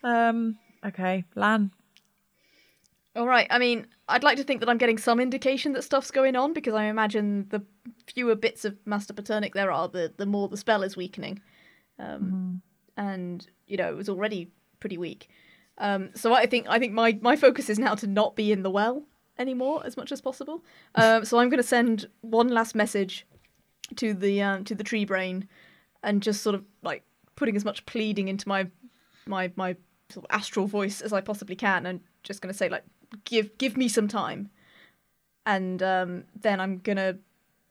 um. 0.06 0.58
Okay, 0.86 1.26
Lan. 1.36 1.72
All 3.16 3.28
right. 3.28 3.48
I 3.50 3.60
mean, 3.60 3.88
I'd 4.08 4.24
like 4.24 4.38
to 4.38 4.44
think 4.44 4.62
that 4.62 4.70
I'm 4.70 4.78
getting 4.78 4.98
some 4.98 5.20
indication 5.20 5.74
that 5.74 5.84
stuff's 5.84 6.12
going 6.12 6.36
on 6.36 6.54
because 6.54 6.74
I 6.74 6.86
imagine 6.86 7.48
the 7.50 7.62
fewer 8.14 8.36
bits 8.36 8.64
of 8.64 8.78
Master 8.86 9.14
Paternic 9.14 9.54
there 9.54 9.72
are, 9.72 9.88
the 9.90 10.14
the 10.16 10.26
more 10.26 10.48
the 10.48 10.58
spell 10.58 10.84
is 10.84 10.96
weakening. 10.96 11.42
Um, 12.00 12.62
And 12.98 13.48
you 13.68 13.78
know, 13.78 13.90
it 13.90 13.96
was 13.96 14.10
already 14.10 14.52
pretty 14.80 14.98
weak. 14.98 15.30
Um, 15.78 16.10
so 16.14 16.34
I 16.34 16.46
think 16.46 16.68
I 16.70 16.80
think 16.80 16.94
my 16.94 17.18
my 17.22 17.36
focus 17.36 17.70
is 17.70 17.80
now 17.80 17.96
to 17.96 18.08
not 18.08 18.36
be 18.36 18.52
in 18.52 18.64
the 18.64 18.70
well 18.72 19.04
anymore 19.38 19.82
as 19.86 19.98
much 19.98 20.12
as 20.12 20.22
possible. 20.22 20.64
Um, 20.96 21.26
so 21.26 21.40
I'm 21.40 21.50
going 21.50 21.62
to 21.62 21.68
send 21.68 22.08
one 22.22 22.50
last 22.50 22.76
message 22.76 23.26
to 23.96 24.14
the 24.14 24.42
um, 24.42 24.64
to 24.66 24.76
the 24.76 24.84
tree 24.84 25.06
brain, 25.06 25.48
and 26.04 26.22
just 26.22 26.42
sort 26.42 26.56
of 26.56 26.64
like 26.82 27.04
putting 27.36 27.56
as 27.56 27.66
much 27.66 27.86
pleading 27.86 28.28
into 28.28 28.48
my 28.48 28.68
my 29.26 29.52
my 29.56 29.76
sort 30.10 30.26
of 30.26 30.32
astral 30.36 30.68
voice 30.68 31.02
as 31.02 31.14
I 31.14 31.22
possibly 31.22 31.56
can, 31.56 31.86
and 31.86 32.02
just 32.24 32.42
going 32.42 32.54
to 32.54 32.58
say 32.58 32.70
like, 32.70 32.84
give 33.26 33.58
give 33.58 33.78
me 33.78 33.88
some 33.88 34.08
time, 34.08 34.50
and 35.46 35.82
um, 35.82 36.24
then 36.40 36.60
I'm 36.60 36.80
gonna 36.80 37.18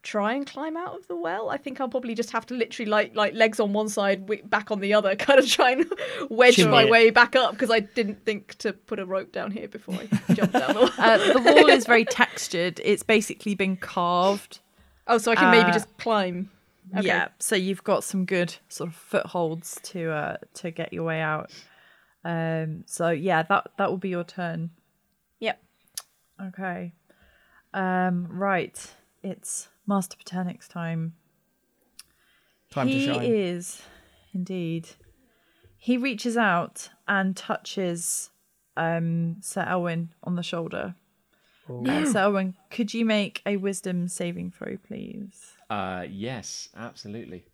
try 0.02 0.32
and 0.32 0.46
climb 0.46 0.76
out 0.76 0.96
of 0.96 1.06
the 1.08 1.16
well. 1.16 1.50
I 1.50 1.56
think 1.56 1.80
I'll 1.80 1.88
probably 1.88 2.14
just 2.14 2.30
have 2.30 2.46
to 2.46 2.54
literally 2.54 2.88
like 2.90 3.14
like 3.14 3.34
legs 3.34 3.60
on 3.60 3.72
one 3.72 3.88
side, 3.88 4.28
back 4.48 4.70
on 4.70 4.80
the 4.80 4.94
other, 4.94 5.14
kind 5.16 5.38
of 5.38 5.48
try 5.48 5.72
and 5.72 5.92
wedge 6.30 6.56
Chimney 6.56 6.70
my 6.70 6.82
it. 6.84 6.90
way 6.90 7.10
back 7.10 7.36
up 7.36 7.52
because 7.52 7.70
I 7.70 7.80
didn't 7.80 8.24
think 8.24 8.54
to 8.58 8.72
put 8.72 8.98
a 8.98 9.06
rope 9.06 9.32
down 9.32 9.50
here 9.50 9.68
before 9.68 9.96
I 9.96 10.34
jumped 10.34 10.54
down 10.54 10.74
the 10.74 10.80
well. 10.98 11.10
Uh, 11.10 11.32
the 11.32 11.40
wall 11.40 11.68
is 11.68 11.86
very 11.86 12.04
textured. 12.04 12.80
It's 12.84 13.02
basically 13.02 13.54
been 13.54 13.76
carved. 13.76 14.60
Oh, 15.06 15.18
so 15.18 15.32
I 15.32 15.34
can 15.34 15.50
maybe 15.50 15.70
uh, 15.70 15.72
just 15.72 15.96
climb. 15.98 16.50
Okay. 16.96 17.06
Yeah, 17.06 17.28
so 17.38 17.54
you've 17.54 17.84
got 17.84 18.02
some 18.02 18.24
good 18.24 18.56
sort 18.68 18.90
of 18.90 18.96
footholds 18.96 19.78
to 19.84 20.10
uh 20.10 20.36
to 20.54 20.70
get 20.70 20.92
your 20.92 21.04
way 21.04 21.20
out. 21.20 21.52
Um 22.24 22.84
so 22.86 23.10
yeah, 23.10 23.42
that 23.44 23.70
that 23.76 23.90
will 23.90 23.98
be 23.98 24.08
your 24.08 24.24
turn. 24.24 24.70
Yep. 25.40 25.62
Okay. 26.48 26.92
Um 27.74 28.26
right. 28.30 28.78
It's 29.22 29.68
Master 29.86 30.16
Paternic's 30.16 30.68
time. 30.68 31.14
Time 32.70 32.88
he 32.88 33.06
to 33.06 33.12
shine. 33.14 33.22
He 33.22 33.28
is 33.34 33.82
indeed. 34.32 34.88
He 35.76 35.96
reaches 35.96 36.36
out 36.36 36.90
and 37.08 37.36
touches 37.36 38.30
um 38.76 39.36
Sir 39.40 39.64
Elwyn 39.68 40.10
on 40.22 40.36
the 40.36 40.42
shoulder. 40.42 40.94
Uh, 41.68 42.04
Sir 42.04 42.20
Elwyn, 42.20 42.54
could 42.70 42.92
you 42.94 43.04
make 43.04 43.42
a 43.46 43.56
wisdom 43.56 44.08
saving 44.08 44.50
throw, 44.50 44.76
please? 44.76 45.52
Uh, 45.68 46.04
yes, 46.10 46.68
absolutely. 46.76 47.44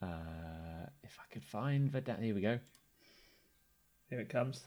Uh, 0.00 0.86
if 1.02 1.18
I 1.20 1.30
could 1.32 1.44
find 1.44 1.92
the 1.92 2.00
da- 2.00 2.16
here 2.16 2.34
we 2.34 2.40
go. 2.40 2.58
Here 4.08 4.20
it 4.20 4.30
comes. 4.30 4.64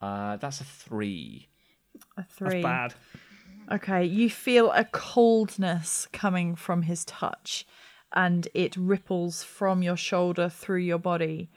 Uh, 0.00 0.38
that's 0.38 0.60
a 0.60 0.64
three. 0.64 1.48
A 2.16 2.22
That's 2.22 2.34
three. 2.34 2.62
bad. 2.62 2.94
Okay, 3.72 4.04
you 4.04 4.28
feel 4.28 4.70
a 4.72 4.84
coldness 4.84 6.06
coming 6.12 6.54
from 6.54 6.82
his 6.82 7.04
touch, 7.04 7.66
and 8.12 8.46
it 8.54 8.76
ripples 8.76 9.42
from 9.42 9.82
your 9.82 9.96
shoulder 9.96 10.48
through 10.48 10.80
your 10.80 10.98
body. 10.98 11.50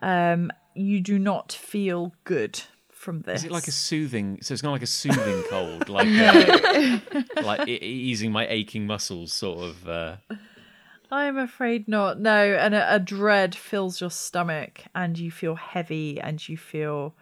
Um, 0.00 0.52
you 0.74 1.00
do 1.00 1.18
not 1.18 1.52
feel 1.52 2.14
good 2.24 2.60
from 2.90 3.22
this. 3.22 3.40
Is 3.40 3.46
it 3.46 3.52
like 3.52 3.66
a 3.66 3.72
soothing? 3.72 4.38
So 4.40 4.54
it's 4.54 4.62
not 4.62 4.70
like 4.70 4.82
a 4.82 4.86
soothing 4.86 5.42
cold, 5.50 5.88
like 5.88 6.06
uh, 6.08 7.00
like 7.42 7.68
easing 7.68 8.30
my 8.30 8.46
aching 8.46 8.86
muscles, 8.86 9.32
sort 9.32 9.58
of. 9.58 9.88
Uh, 9.88 10.16
I'm 11.10 11.36
afraid 11.36 11.88
not. 11.88 12.20
No, 12.20 12.54
and 12.54 12.74
a, 12.74 12.94
a 12.94 13.00
dread 13.00 13.54
fills 13.54 14.00
your 14.00 14.10
stomach, 14.10 14.84
and 14.94 15.18
you 15.18 15.30
feel 15.30 15.56
heavy, 15.56 16.20
and 16.20 16.48
you 16.48 16.56
feel 16.56 17.14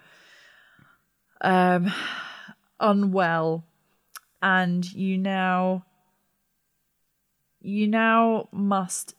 um 1.40 1.90
unwell, 2.80 3.64
and 4.42 4.90
you 4.92 5.16
now 5.18 5.84
you 7.60 7.86
now 7.86 8.48
must 8.52 9.14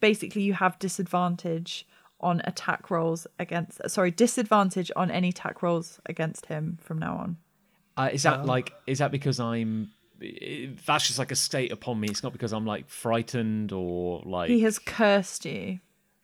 basically 0.00 0.42
you 0.42 0.54
have 0.54 0.78
disadvantage 0.78 1.86
on 2.20 2.40
attack 2.44 2.90
rolls 2.90 3.26
against 3.38 3.80
sorry 3.88 4.10
disadvantage 4.10 4.90
on 4.96 5.10
any 5.10 5.28
attack 5.28 5.62
rolls 5.62 6.00
against 6.06 6.46
him 6.46 6.78
from 6.82 6.98
now 6.98 7.16
on. 7.16 7.36
uh, 7.96 8.08
is 8.12 8.22
that 8.24 8.44
like? 8.46 8.72
Is 8.86 8.98
that 8.98 9.10
because 9.12 9.38
I'm? 9.38 9.90
i- 10.22 10.70
That's 10.86 11.06
just 11.06 11.18
like 11.18 11.30
a 11.30 11.36
state 11.36 11.70
upon 11.72 12.00
me. 12.00 12.08
It's 12.08 12.22
not 12.22 12.32
because 12.32 12.52
I'm 12.52 12.66
like 12.66 12.88
frightened 12.88 13.70
or 13.72 14.22
like. 14.24 14.48
He 14.50 14.62
has 14.62 14.78
cursed 14.78 15.44
you. 15.44 15.78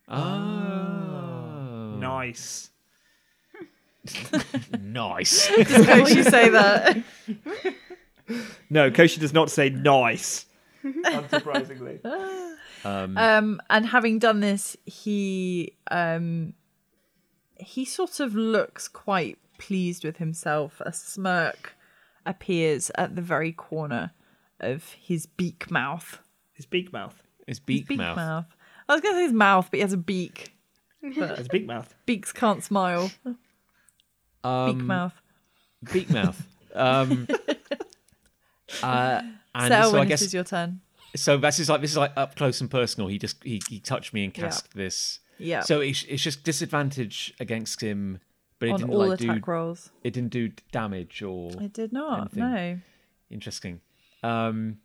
Oh, 0.08 1.96
Nice. 1.98 2.70
Nice. 4.80 5.48
Don't 5.68 6.10
you 6.10 6.22
say 6.24 6.48
that? 6.50 6.96
No, 8.70 8.90
Koshi 8.90 9.18
does 9.18 9.32
not 9.32 9.50
say 9.50 9.70
nice. 9.70 10.46
Unsurprisingly. 10.84 12.04
um, 12.84 13.16
Um, 13.16 13.60
and 13.70 13.86
having 13.86 14.18
done 14.18 14.40
this, 14.40 14.76
he 14.84 15.74
um, 15.90 16.54
he 17.58 17.84
sort 17.84 18.20
of 18.20 18.34
looks 18.34 18.88
quite 18.88 19.38
pleased 19.58 20.04
with 20.04 20.16
himself. 20.18 20.80
A 20.84 20.92
smirk 20.92 21.74
appears 22.26 22.90
at 22.96 23.16
the 23.16 23.22
very 23.22 23.52
corner 23.52 24.12
of 24.60 24.92
his 25.00 25.26
beak 25.26 25.70
mouth. 25.70 26.18
His 26.52 26.66
beak 26.66 26.92
mouth. 26.92 27.22
His 27.46 27.60
beak, 27.60 27.88
beak 27.88 27.98
mouth. 27.98 28.16
mouth. 28.16 28.46
I 28.88 28.92
was 28.94 29.00
going 29.02 29.14
to 29.14 29.18
say 29.18 29.24
his 29.24 29.32
mouth, 29.32 29.68
but 29.70 29.78
he 29.78 29.82
has 29.82 29.92
a 29.92 29.98
beak. 29.98 30.54
His 31.02 31.48
beak 31.48 31.66
mouth. 31.66 31.94
Beaks 32.06 32.32
can't 32.32 32.62
smile. 32.62 33.10
Um, 34.44 34.76
Beak 34.78 34.84
mouth. 34.86 35.14
Beak 35.92 36.10
mouth. 36.10 36.46
Um, 36.74 37.26
uh, 38.82 39.22
and 39.54 39.72
so, 39.72 39.92
so 39.92 40.00
I 40.00 40.04
guess 40.04 40.20
this 40.20 40.28
is 40.28 40.34
your 40.34 40.44
turn. 40.44 40.80
so. 41.16 41.36
This 41.38 41.58
is 41.60 41.68
like 41.68 41.80
this 41.80 41.90
is 41.92 41.96
like 41.96 42.12
up 42.16 42.36
close 42.36 42.60
and 42.60 42.70
personal. 42.70 43.08
He 43.08 43.18
just 43.18 43.42
he, 43.44 43.60
he 43.68 43.80
touched 43.80 44.12
me 44.12 44.24
and 44.24 44.36
Yeah. 44.36 44.44
cast 44.44 44.74
this. 44.74 45.20
Yeah. 45.38 45.60
So 45.60 45.80
it's, 45.80 46.04
it's 46.04 46.22
just 46.22 46.44
disadvantage 46.44 47.34
against 47.40 47.80
him, 47.80 48.20
but 48.58 48.68
it 48.68 48.72
on 48.72 48.78
didn't 48.80 48.94
all 48.94 49.08
like 49.08 49.18
do 49.18 49.40
rolls. 49.46 49.90
it 50.04 50.12
didn't 50.12 50.30
do 50.30 50.52
damage 50.72 51.22
or 51.22 51.50
It 51.60 51.72
did 51.72 51.92
not. 51.92 52.20
anything. 52.20 52.40
No. 52.42 52.78
interesting. 53.30 53.80
Um, 54.22 54.78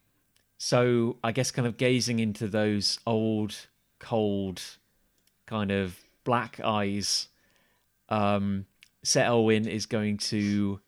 so 0.57 1.17
I 1.23 1.31
guess 1.31 1.51
kind 1.51 1.67
of 1.67 1.77
gazing 1.77 2.19
into 2.19 2.47
those 2.47 2.99
old, 3.05 3.55
cold, 3.99 4.61
kind 5.45 5.71
of 5.71 5.97
black 6.23 6.59
eyes, 6.63 7.27
um, 8.09 8.65
Sir 9.03 9.21
Elwyn 9.21 9.67
is 9.67 9.85
going 9.85 10.17
to 10.17 10.79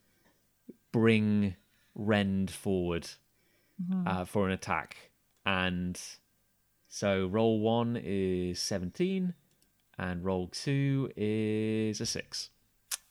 bring 0.91 1.55
Rend 1.95 2.51
forward 2.51 3.07
uh, 4.05 4.25
for 4.25 4.45
an 4.45 4.51
attack, 4.53 4.95
and 5.45 5.99
so 6.87 7.27
roll 7.27 7.59
one 7.59 7.99
is 8.01 8.59
seventeen, 8.59 9.33
and 9.97 10.23
roll 10.23 10.47
two 10.47 11.11
is 11.15 11.99
a 12.01 12.05
six. 12.05 12.49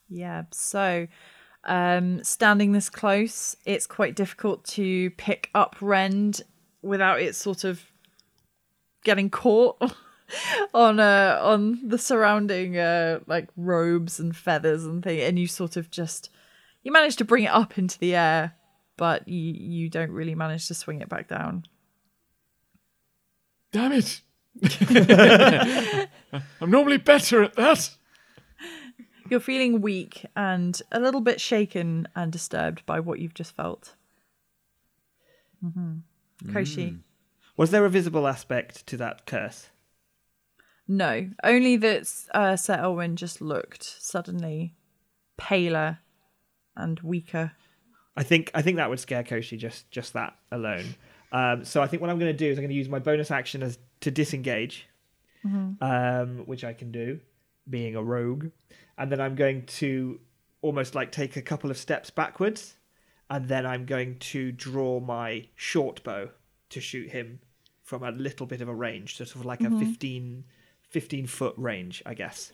Yeah. 0.08 0.44
So, 0.52 1.06
Um, 1.64 2.24
standing 2.24 2.72
this 2.72 2.88
close, 2.88 3.54
it's 3.66 3.86
quite 3.86 4.14
difficult 4.16 4.64
to 4.76 5.10
pick 5.10 5.50
up 5.54 5.76
Rend 5.80 6.42
without 6.82 7.20
it 7.20 7.34
sort 7.34 7.64
of 7.64 7.82
getting 9.04 9.28
caught 9.28 9.76
on 10.74 11.00
uh 11.00 11.38
on 11.42 11.80
the 11.88 11.98
surrounding 11.98 12.76
uh 12.78 13.20
like 13.26 13.48
robes 13.56 14.20
and 14.20 14.36
feathers 14.36 14.84
and 14.84 15.02
thing 15.02 15.20
and 15.20 15.38
you 15.38 15.46
sort 15.46 15.76
of 15.76 15.90
just 15.90 16.30
you 16.82 16.92
manage 16.92 17.16
to 17.16 17.24
bring 17.24 17.44
it 17.44 17.52
up 17.52 17.76
into 17.78 17.98
the 17.98 18.14
air 18.14 18.54
but 18.96 19.26
you 19.28 19.52
you 19.52 19.88
don't 19.88 20.10
really 20.10 20.34
manage 20.34 20.66
to 20.68 20.74
swing 20.74 21.00
it 21.00 21.08
back 21.08 21.28
down 21.28 21.64
Damn 23.72 23.92
it. 23.92 24.20
I'm 26.60 26.70
normally 26.70 26.96
better 26.96 27.44
at 27.44 27.54
that. 27.54 27.90
you're 29.30 29.38
feeling 29.38 29.80
weak 29.80 30.26
and 30.34 30.80
a 30.90 30.98
little 30.98 31.20
bit 31.20 31.40
shaken 31.40 32.08
and 32.16 32.32
disturbed 32.32 32.84
by 32.84 32.98
what 32.98 33.20
you've 33.20 33.34
just 33.34 33.54
felt 33.54 33.94
hmm 35.62 35.98
koshi 36.46 36.98
Was 37.56 37.70
there 37.70 37.84
a 37.84 37.90
visible 37.90 38.26
aspect 38.26 38.86
to 38.88 38.96
that 38.96 39.24
curse? 39.26 39.68
No 40.90 41.30
only 41.44 41.76
that 41.76 42.02
uh 42.34 42.56
sir 42.56 42.74
elwyn 42.74 43.14
just 43.16 43.40
looked 43.40 43.84
suddenly 43.84 44.74
paler 45.38 45.98
and 46.76 47.00
weaker. 47.00 47.52
I 48.16 48.22
think 48.22 48.50
I 48.54 48.62
think 48.62 48.76
that 48.76 48.90
would 48.90 49.00
scare 49.00 49.22
Koshi 49.22 49.58
just 49.58 49.90
just 49.90 50.12
that 50.12 50.36
alone. 50.50 50.94
Um, 51.32 51.64
so 51.64 51.80
I 51.80 51.86
think 51.86 52.00
what 52.00 52.10
I'm 52.10 52.18
going 52.18 52.32
to 52.32 52.36
do 52.36 52.46
is 52.50 52.58
I'm 52.58 52.62
going 52.62 52.70
to 52.70 52.74
use 52.76 52.88
my 52.88 52.98
bonus 52.98 53.30
action 53.30 53.62
as 53.62 53.78
to 54.00 54.10
disengage, 54.10 54.88
um, 55.80 56.42
which 56.46 56.64
I 56.64 56.72
can 56.72 56.90
do, 56.90 57.20
being 57.68 57.94
a 57.94 58.02
rogue, 58.02 58.46
and 58.98 59.12
then 59.12 59.20
I'm 59.20 59.36
going 59.36 59.66
to 59.66 60.18
almost 60.60 60.94
like 60.96 61.12
take 61.12 61.36
a 61.36 61.42
couple 61.42 61.70
of 61.70 61.78
steps 61.78 62.10
backwards, 62.10 62.74
and 63.30 63.46
then 63.46 63.64
I'm 63.64 63.86
going 63.86 64.18
to 64.18 64.50
draw 64.50 64.98
my 64.98 65.46
short 65.54 66.02
bow 66.02 66.30
to 66.70 66.80
shoot 66.80 67.10
him 67.10 67.38
from 67.84 68.02
a 68.02 68.10
little 68.10 68.46
bit 68.46 68.60
of 68.60 68.68
a 68.68 68.74
range, 68.74 69.16
so 69.16 69.24
sort 69.24 69.40
of 69.40 69.46
like 69.46 69.60
a 69.60 69.70
15, 69.70 70.44
15 70.90 71.26
foot 71.26 71.54
range, 71.56 72.02
I 72.04 72.14
guess. 72.14 72.52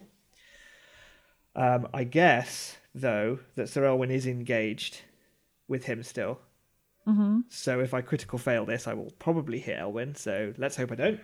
Um, 1.55 1.89
I 1.93 2.05
guess 2.05 2.77
though 2.95 3.39
that 3.57 3.69
Sir 3.69 3.85
Elwyn 3.85 4.11
is 4.11 4.27
engaged 4.27 5.01
with 5.69 5.85
him 5.85 6.03
still. 6.03 6.39
mm-hmm. 7.07 7.41
So 7.49 7.81
if 7.81 7.93
I 7.95 8.03
critical 8.03 8.39
fail 8.39 8.65
this, 8.65 8.87
I 8.87 8.95
will 8.95 9.13
probably 9.19 9.59
hit 9.59 9.79
Elwyn. 9.79 10.15
So 10.15 10.53
let's 10.59 10.77
hope 10.77 10.93
I 10.93 10.95
don't. 10.95 11.21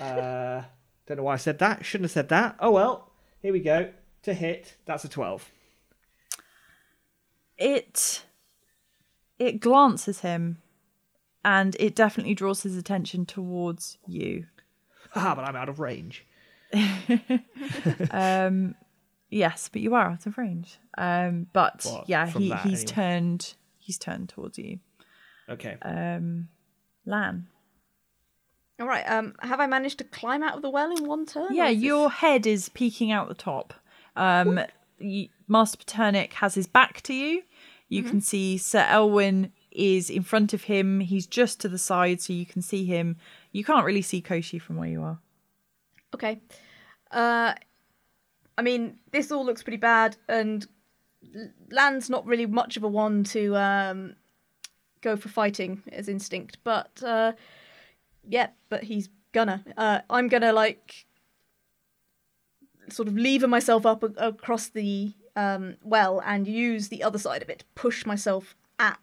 Uh, 0.00 0.62
don't 1.06 1.18
know 1.18 1.22
why 1.22 1.34
I 1.34 1.36
said 1.36 1.58
that. 1.60 1.84
Shouldn't 1.84 2.06
have 2.06 2.12
said 2.12 2.28
that. 2.30 2.56
Oh 2.58 2.70
well. 2.70 3.12
Here 3.42 3.52
we 3.52 3.60
go. 3.60 3.90
To 4.24 4.34
hit, 4.34 4.76
that's 4.84 5.04
a 5.04 5.08
twelve. 5.08 5.50
it 7.56 8.24
it 9.38 9.60
glances 9.60 10.20
him 10.20 10.58
and 11.42 11.74
it 11.80 11.94
definitely 11.94 12.34
draws 12.34 12.62
his 12.62 12.76
attention 12.76 13.24
towards 13.24 13.96
you 14.06 14.46
Haha, 15.12 15.34
but 15.34 15.44
I'm 15.44 15.56
out 15.56 15.68
of 15.68 15.80
range. 15.80 16.24
um 18.10 18.74
yes 19.30 19.68
but 19.72 19.80
you 19.82 19.94
are 19.94 20.06
out 20.10 20.26
of 20.26 20.36
range 20.38 20.78
um 20.98 21.46
but 21.52 21.82
Well, 21.84 22.04
yeah 22.06 22.26
he, 22.28 22.48
that 22.48 22.60
he's 22.60 22.80
anyway. 22.80 22.92
turned 22.94 23.54
he's 23.78 23.98
turned 23.98 24.28
towards 24.28 24.58
you 24.58 24.78
Okay. 25.48 25.76
um 25.82 26.48
lan 27.06 27.48
All 28.80 28.86
right. 28.86 29.02
Um, 29.10 29.34
have 29.40 29.60
I 29.60 29.66
managed 29.66 29.98
to 29.98 30.04
climb 30.04 30.42
out 30.42 30.54
of 30.56 30.62
the 30.62 30.70
well 30.70 30.90
in 30.96 31.06
one 31.06 31.26
turn? 31.26 31.54
yeah 31.54 31.66
or 31.66 31.70
is 31.70 31.76
this- 31.76 31.84
your 31.84 32.10
head 32.10 32.46
is 32.46 32.68
peeking 32.70 33.10
out 33.10 33.28
the 33.28 33.34
top 33.34 33.74
um 34.16 34.60
y 35.00 35.28
master 35.48 35.78
paternic 35.78 36.34
has 36.34 36.54
his 36.54 36.66
back 36.66 37.00
to 37.02 37.14
you 37.14 37.42
you 37.88 38.02
Mm-hmm. 38.02 38.10
can 38.10 38.20
see 38.20 38.58
sir 38.58 38.86
elwyn 38.88 39.50
is 39.72 40.10
in 40.10 40.22
front 40.22 40.52
of 40.52 40.64
him 40.64 41.00
he's 41.00 41.26
just 41.26 41.60
to 41.60 41.68
the 41.68 41.78
side 41.78 42.20
so 42.20 42.32
you 42.32 42.46
can 42.46 42.62
see 42.62 42.84
him 42.84 43.16
you 43.52 43.64
can't 43.64 43.84
really 43.84 44.02
see 44.02 44.20
koshi 44.22 44.60
from 44.60 44.76
where 44.76 44.88
you 44.88 45.02
are 45.02 45.18
Okay. 46.14 46.40
Uh, 47.10 47.54
I 48.58 48.62
mean, 48.62 48.98
this 49.10 49.30
all 49.32 49.44
looks 49.44 49.62
pretty 49.62 49.76
bad, 49.78 50.16
and 50.28 50.66
Lan's 51.70 52.10
not 52.10 52.26
really 52.26 52.46
much 52.46 52.76
of 52.76 52.82
a 52.84 52.88
one 52.88 53.24
to 53.24 53.56
um, 53.56 54.16
go 55.00 55.16
for 55.16 55.28
fighting 55.28 55.82
as 55.92 56.08
instinct, 56.08 56.58
but 56.64 57.02
uh, 57.02 57.32
yeah, 58.28 58.48
but 58.68 58.84
he's 58.84 59.08
gonna. 59.32 59.64
Uh, 59.76 60.00
I'm 60.10 60.28
gonna 60.28 60.52
like 60.52 61.06
sort 62.88 63.08
of 63.08 63.16
lever 63.16 63.46
myself 63.48 63.86
up 63.86 64.02
a- 64.02 64.26
across 64.26 64.68
the 64.68 65.12
um, 65.36 65.76
well 65.82 66.20
and 66.24 66.46
use 66.46 66.88
the 66.88 67.02
other 67.02 67.18
side 67.18 67.42
of 67.42 67.48
it 67.48 67.60
to 67.60 67.64
push 67.74 68.04
myself 68.04 68.56
at 68.78 68.98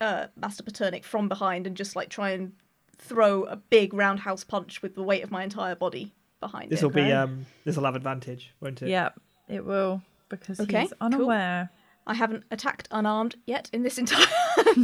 uh, 0.00 0.26
Master 0.36 0.62
Paternic 0.62 1.04
from 1.04 1.28
behind 1.28 1.66
and 1.66 1.76
just 1.76 1.94
like 1.94 2.08
try 2.08 2.30
and 2.30 2.52
throw 2.98 3.44
a 3.44 3.56
big 3.56 3.92
roundhouse 3.92 4.42
punch 4.42 4.80
with 4.82 4.94
the 4.94 5.02
weight 5.02 5.22
of 5.22 5.30
my 5.30 5.42
entire 5.44 5.74
body 5.74 6.14
behind 6.46 6.70
This 6.70 6.82
it. 6.82 6.84
will 6.86 6.92
be 7.04 7.12
um. 7.12 7.46
This 7.64 7.76
will 7.76 7.84
have 7.84 7.96
advantage, 7.96 8.42
won't 8.60 8.82
it? 8.82 8.88
Yeah, 8.88 9.10
it 9.48 9.64
will 9.64 10.02
because 10.28 10.60
Okay, 10.60 10.80
he's 10.82 10.90
cool. 10.90 10.96
unaware. 11.06 11.70
I 12.08 12.14
haven't 12.14 12.44
attacked 12.52 12.86
unarmed 12.92 13.34
yet 13.46 13.68
in 13.72 13.82
this 13.82 13.98
entire 14.02 14.26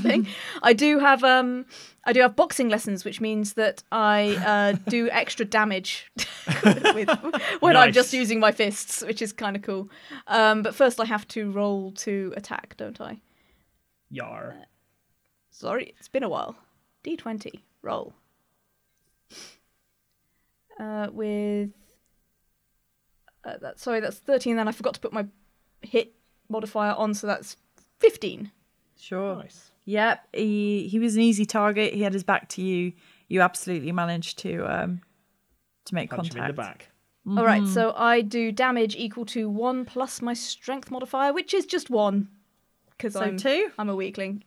thing. 0.01 0.27
I 0.63 0.73
do 0.73 0.99
have 0.99 1.23
um 1.23 1.67
I 2.05 2.13
do 2.13 2.21
have 2.21 2.35
boxing 2.35 2.69
lessons, 2.69 3.05
which 3.05 3.21
means 3.21 3.53
that 3.55 3.85
I 3.93 4.37
uh, 4.53 4.73
do 4.91 5.09
extra 5.23 5.45
damage 5.45 6.11
with, 6.97 7.09
when 7.61 7.77
I'm 7.77 7.93
just 7.93 8.13
using 8.13 8.41
my 8.41 8.51
fists, 8.51 9.03
which 9.03 9.23
is 9.23 9.33
kind 9.33 9.55
of 9.57 9.63
cool. 9.63 9.89
Um, 10.27 10.63
but 10.63 10.75
first, 10.75 10.99
I 10.99 11.05
have 11.05 11.27
to 11.29 11.51
roll 11.53 11.93
to 12.07 12.33
attack, 12.37 12.75
don't 12.77 13.01
I? 13.01 13.21
Yar. 14.11 14.57
Sorry, 15.51 15.95
it's 15.99 16.09
been 16.09 16.25
a 16.25 16.29
while. 16.29 16.57
D20 17.05 17.61
roll. 17.83 18.15
Uh, 20.81 21.09
with 21.13 21.71
uh, 23.45 23.57
that, 23.61 23.79
sorry, 23.79 24.01
that's 24.01 24.19
13. 24.19 24.57
Then 24.57 24.69
I 24.69 24.73
forgot 24.73 24.95
to 24.95 25.01
put 25.01 25.13
my 25.13 25.27
hit 25.83 26.15
modifier 26.49 26.93
on, 26.95 27.15
so 27.15 27.27
that's 27.27 27.57
15. 28.01 28.51
Sure. 28.99 29.37
Nice. 29.37 29.71
Yep. 29.85 30.29
He 30.33 30.87
he 30.89 30.99
was 31.01 31.17
an 31.17 31.23
easy 31.23 31.45
target. 31.45 31.93
He 31.93 32.03
had 32.03 32.13
his 32.13 32.23
back 32.23 32.49
to 32.51 32.63
you. 32.63 32.93
You 33.29 33.41
absolutely 33.41 33.91
managed 33.91 34.39
to 34.41 34.63
um 34.65 35.01
to 35.87 35.95
make 35.95 36.09
Punch 36.11 36.31
contact. 36.31 36.37
him 36.37 36.43
in 36.45 36.47
the 36.49 36.53
back. 36.55 36.89
All 37.37 37.45
right, 37.45 37.67
so 37.69 37.93
I 37.97 38.21
do 38.21 38.51
damage 38.51 38.97
equal 38.97 39.25
to 39.27 39.49
one 39.49 39.85
plus 39.85 40.21
my 40.21 40.35
strength 40.35 40.91
modifier, 40.91 41.33
which 41.33 41.55
is 41.55 41.67
just 41.67 41.89
one, 41.89 42.29
because 42.91 43.13
So 43.13 43.21
I'm 43.23 43.37
two. 43.37 43.71
I'm 43.79 43.89
a 43.89 43.95
weakling. 43.95 44.43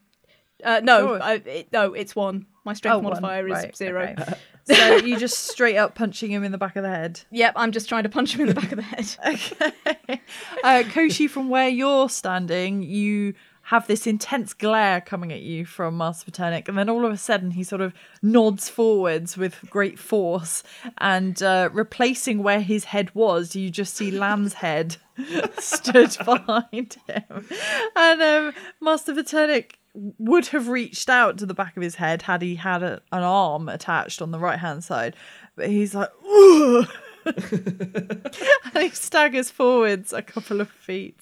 Uh, 0.61 0.81
no, 0.84 1.07
Sure. 1.07 1.23
I, 1.23 1.34
it, 1.35 1.72
no, 1.72 1.93
it's 1.93 2.18
one. 2.18 2.47
My 2.65 2.73
strength 2.73 2.95
Oh, 2.95 2.97
one. 2.99 3.03
modifier 3.14 3.47
is 3.47 3.53
Right, 3.53 3.76
zero. 3.77 4.14
okay. 4.19 4.34
so 4.65 4.95
you 4.97 5.17
just 5.17 5.45
straight 5.45 5.77
up 5.77 5.95
punching 5.95 6.31
him 6.31 6.43
in 6.43 6.51
the 6.51 6.57
back 6.57 6.75
of 6.75 6.83
the 6.83 6.89
head. 6.89 7.21
Yep, 7.31 7.53
I'm 7.55 7.71
just 7.71 7.87
trying 7.87 8.03
to 8.03 8.09
punch 8.09 8.35
him 8.35 8.41
in 8.41 8.47
the 8.47 8.53
back 8.53 8.71
of 8.71 8.77
the 8.77 8.81
head. 8.81 9.15
Okay. 9.25 10.21
uh, 10.63 10.83
Koshi, 10.87 11.29
from 11.29 11.49
where 11.49 11.69
you're 11.69 12.09
standing, 12.09 12.81
you 12.83 13.33
have 13.63 13.87
this 13.87 14.05
intense 14.05 14.53
glare 14.53 15.01
coming 15.01 15.33
at 15.33 15.41
you 15.41 15.65
from 15.65 15.97
Master 15.97 16.25
Paternic, 16.25 16.67
and 16.67 16.77
then 16.77 16.89
all 16.89 17.05
of 17.05 17.11
a 17.11 17.17
sudden 17.17 17.51
he 17.51 17.63
sort 17.63 17.81
of 17.81 17.93
nods 18.21 18.69
forwards 18.69 19.37
with 19.37 19.57
great 19.69 19.97
force, 19.97 20.61
and 20.99 21.41
uh, 21.41 21.69
replacing 21.73 22.43
where 22.43 22.61
his 22.61 22.85
head 22.85 23.13
was, 23.15 23.55
you 23.55 23.71
just 23.71 23.95
see 23.95 24.11
Lan's 24.11 24.53
head 24.53 24.97
stood 25.57 26.15
behind 26.25 26.97
him, 27.07 27.47
and 27.95 28.21
um, 28.21 28.53
Master 28.81 29.15
Paternic 29.15 29.79
would 29.95 30.47
have 30.47 30.67
reached 30.67 31.09
out 31.09 31.38
to 31.38 31.45
the 31.45 31.53
back 31.53 31.76
of 31.77 31.84
his 31.84 31.95
head 31.95 32.23
had 32.23 32.41
he 32.41 32.55
had 32.55 32.84
a, 32.84 33.01
an 33.11 33.23
arm 33.23 33.69
attached 33.69 34.22
on 34.22 34.31
the 34.31 34.39
right 34.39 34.59
hand 34.59 34.84
side, 34.84 35.15
but 35.55 35.69
he's 35.69 35.95
like, 35.95 36.09
Ugh! 36.23 36.88
and 37.26 38.30
he 38.76 38.89
staggers 38.89 39.49
forwards 39.49 40.13
a 40.13 40.22
couple 40.22 40.61
of 40.61 40.69
feet. 40.69 41.19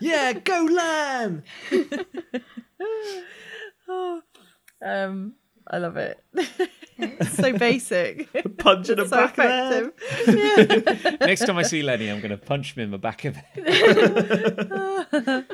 Yeah, 0.00 0.32
go 0.32 0.68
Lan! 0.70 1.42
Um, 4.84 5.34
I 5.68 5.78
love 5.78 5.96
it. 5.96 6.22
It's 6.98 7.32
so 7.36 7.56
basic. 7.56 8.28
Punch 8.58 8.90
in 8.90 8.98
the 8.98 9.06
so 9.06 9.16
back 9.16 9.38
of 9.38 9.44
the 9.44 9.48
head. 9.48 9.92
effective. 10.28 11.20
Next 11.20 11.46
time 11.46 11.56
I 11.56 11.62
see 11.62 11.82
Lenny, 11.82 12.10
I'm 12.10 12.20
going 12.20 12.30
to 12.30 12.36
punch 12.36 12.76
him 12.76 12.82
in 12.84 12.90
the 12.90 12.98
back 12.98 13.24
of 13.24 13.34
the 13.34 13.40
head. 15.22 15.46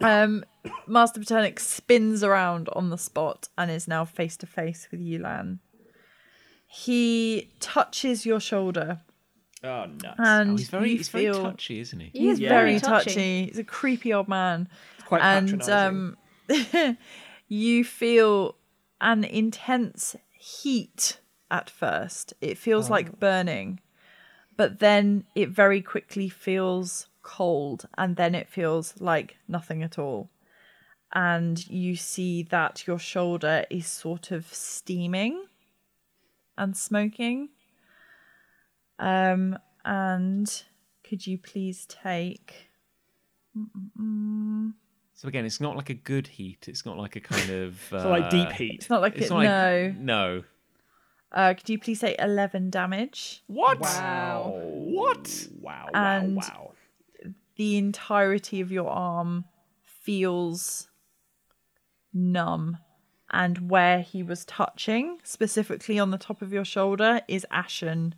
Um, 0.00 0.44
Master 0.86 1.20
Paternic 1.20 1.58
spins 1.60 2.22
around 2.22 2.68
on 2.72 2.90
the 2.90 2.98
spot 2.98 3.48
and 3.56 3.70
is 3.70 3.88
now 3.88 4.04
face 4.04 4.36
to 4.38 4.46
face 4.46 4.88
with 4.90 5.00
Yulan. 5.00 5.60
He 6.66 7.52
touches 7.60 8.26
your 8.26 8.40
shoulder 8.40 9.00
Oh, 9.62 9.86
nuts. 9.86 10.16
and 10.18 10.50
Oh, 10.50 10.56
he's 10.56 10.68
very, 10.68 10.96
he's 10.96 11.08
feel 11.08 11.34
very 11.34 11.44
touchy, 11.44 11.80
isn't 11.80 12.00
he? 12.00 12.10
he's 12.12 12.38
Yeah. 12.40 12.48
very 12.50 12.70
Very 12.72 12.80
touchy. 12.80 13.10
touchy. 13.10 13.44
He's 13.46 13.58
a 13.58 13.64
creepy 13.64 14.12
old 14.12 14.28
man. 14.28 14.68
It's 14.98 15.06
quite 15.08 15.22
and 15.22 15.48
patronising. 15.60 16.16
um, 16.50 16.98
you 17.48 17.84
feel 17.84 18.56
an 19.00 19.24
intense 19.24 20.16
heat 20.38 21.18
at 21.50 21.70
first. 21.70 22.34
It 22.40 22.58
feels 22.58 22.88
Oh. 22.90 22.92
like 22.92 23.18
burning, 23.20 23.80
but 24.56 24.80
then 24.80 25.24
it 25.34 25.48
very 25.48 25.80
quickly 25.80 26.28
feels 26.28 27.06
cold 27.24 27.86
and 27.98 28.14
then 28.14 28.34
it 28.36 28.48
feels 28.48 28.94
like 29.00 29.36
nothing 29.48 29.82
at 29.82 29.98
all. 29.98 30.30
And 31.12 31.66
you 31.68 31.96
see 31.96 32.42
that 32.44 32.86
your 32.86 32.98
shoulder 33.00 33.64
is 33.70 33.86
sort 33.86 34.30
of 34.30 34.46
steaming 34.52 35.44
and 36.56 36.76
smoking. 36.76 37.48
Um, 38.98 39.58
and 39.84 40.62
could 41.08 41.26
you 41.26 41.38
please 41.38 41.86
take. 41.86 42.70
So 45.16 45.28
again, 45.28 45.44
it's 45.44 45.60
not 45.60 45.76
like 45.76 45.90
a 45.90 45.94
good 45.94 46.26
heat. 46.26 46.66
It's 46.68 46.84
not 46.84 46.98
like 46.98 47.16
a 47.16 47.20
kind 47.20 47.50
of. 47.50 47.80
Uh, 47.92 48.02
So 48.02 48.10
like 48.10 48.30
deep 48.30 48.50
heat. 48.52 48.74
It's 48.80 48.90
not 48.90 49.00
like 49.00 49.14
It's 49.16 49.26
it. 49.26 49.30
not 49.30 49.36
like, 49.36 49.46
no. 49.48 49.94
no. 50.00 50.42
Uh, 51.32 51.54
could 51.54 51.68
you 51.68 51.78
please 51.80 51.98
say 52.00 52.14
11 52.18 52.70
damage? 52.70 53.42
What? 53.48 53.80
Wow. 53.80 54.52
What? 54.62 55.48
Wow! 55.60 55.88
Wow! 55.92 56.18
And- 56.18 56.36
wow! 56.36 56.73
The 57.56 57.76
entirety 57.76 58.60
of 58.60 58.72
your 58.72 58.90
arm 58.90 59.44
feels 59.84 60.88
numb 62.12 62.78
and 63.30 63.70
where 63.70 64.00
he 64.00 64.22
was 64.22 64.44
touching 64.44 65.18
specifically 65.24 65.98
on 65.98 66.10
the 66.10 66.18
top 66.18 66.42
of 66.42 66.52
your 66.52 66.64
shoulder 66.64 67.20
is 67.26 67.46
ashen 67.50 68.14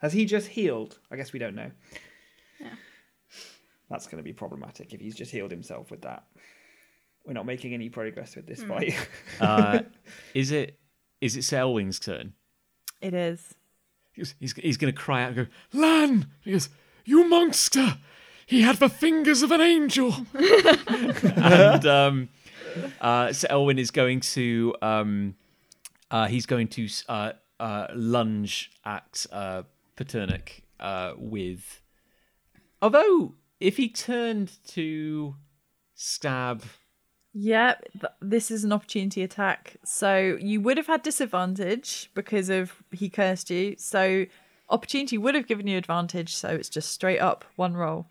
Has 0.00 0.12
he 0.12 0.24
just 0.24 0.48
healed? 0.48 0.98
I 1.10 1.16
guess 1.16 1.32
we 1.32 1.38
don't 1.38 1.54
know. 1.54 1.70
Yeah. 2.60 2.74
That's 3.88 4.06
going 4.06 4.18
to 4.18 4.22
be 4.24 4.32
problematic 4.32 4.92
if 4.94 5.00
he's 5.00 5.16
just 5.16 5.32
healed 5.32 5.50
himself 5.50 5.90
with 5.90 6.02
that. 6.02 6.24
We're 7.26 7.32
not 7.34 7.46
making 7.46 7.74
any 7.74 7.88
progress 7.88 8.36
with 8.36 8.46
this 8.46 8.62
fight. 8.62 8.94
Uh, 9.40 9.80
is 10.34 10.50
it? 10.52 10.78
Is 11.20 11.36
it 11.36 11.42
Sir 11.44 11.58
Elwyn's 11.58 11.98
turn? 12.00 12.32
it 13.00 13.14
is 13.14 13.54
He 14.12 14.20
goes- 14.20 14.34
He's, 14.38 14.52
he's 14.52 14.76
going 14.76 14.92
to 14.92 14.98
cry 14.98 15.22
out 15.22 15.28
and 15.32 15.36
go, 15.36 15.46
Lan! 15.72 16.26
He 16.42 16.52
goes, 16.52 16.68
You 17.04 17.28
monster! 17.28 17.98
He 18.46 18.62
had 18.62 18.76
the 18.76 18.88
fingers 18.88 19.42
of 19.42 19.52
an 19.52 19.60
angel! 19.60 20.26
and 20.34 21.86
um, 21.86 22.28
uh, 23.00 23.32
so 23.32 23.46
Elwyn 23.48 23.78
is 23.78 23.90
going 23.90 24.20
to 24.20 24.74
um, 24.82 25.34
uh, 26.10 26.26
he's 26.26 26.46
going 26.46 26.68
to 26.68 26.88
uh, 27.08 27.32
uh, 27.58 27.86
lunge 27.94 28.70
at 28.84 29.26
uh, 29.30 29.62
Paternic 29.96 30.64
uh, 30.80 31.12
with. 31.16 31.80
Although, 32.82 33.34
if 33.60 33.76
he 33.76 33.88
turned 33.88 34.52
to 34.68 35.36
stab, 35.94 36.64
yeah 37.32 37.74
th- 37.92 38.12
this 38.20 38.50
is 38.50 38.64
an 38.64 38.72
opportunity 38.72 39.22
attack 39.22 39.76
so 39.84 40.36
you 40.40 40.60
would 40.60 40.76
have 40.76 40.88
had 40.88 41.02
disadvantage 41.02 42.10
because 42.14 42.48
of 42.48 42.82
he 42.90 43.08
cursed 43.08 43.50
you 43.50 43.76
so 43.78 44.26
opportunity 44.70 45.18
would 45.18 45.34
have 45.34 45.46
given 45.46 45.66
you 45.66 45.76
advantage 45.76 46.34
so 46.34 46.48
it's 46.48 46.68
just 46.68 46.90
straight 46.90 47.18
up 47.18 47.44
one 47.56 47.74
roll 47.74 48.06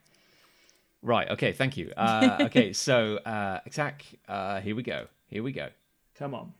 right? 1.02 1.30
Okay, 1.30 1.54
thank 1.54 1.78
you. 1.78 1.92
Uh, 1.96 2.38
okay, 2.42 2.74
so 2.74 3.18
uh, 3.18 3.60
attack. 3.66 4.06
Uh, 4.28 4.60
here 4.62 4.76
we 4.76 4.84
go. 4.84 5.08
Here 5.28 5.44
we 5.44 5.52
go. 5.52 5.70
Come 6.16 6.34
on. 6.34 6.54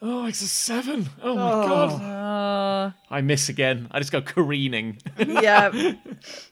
Oh, 0.00 0.26
it's 0.26 0.42
a 0.42 0.46
seven! 0.48 1.08
Oh 1.22 1.34
my 1.34 1.66
god! 1.66 2.02
uh 2.02 2.90
I 3.10 3.20
miss 3.20 3.48
again. 3.48 3.88
I 3.90 3.98
just 3.98 4.12
go 4.12 4.22
careening. 4.22 4.98
yeah 5.18 5.94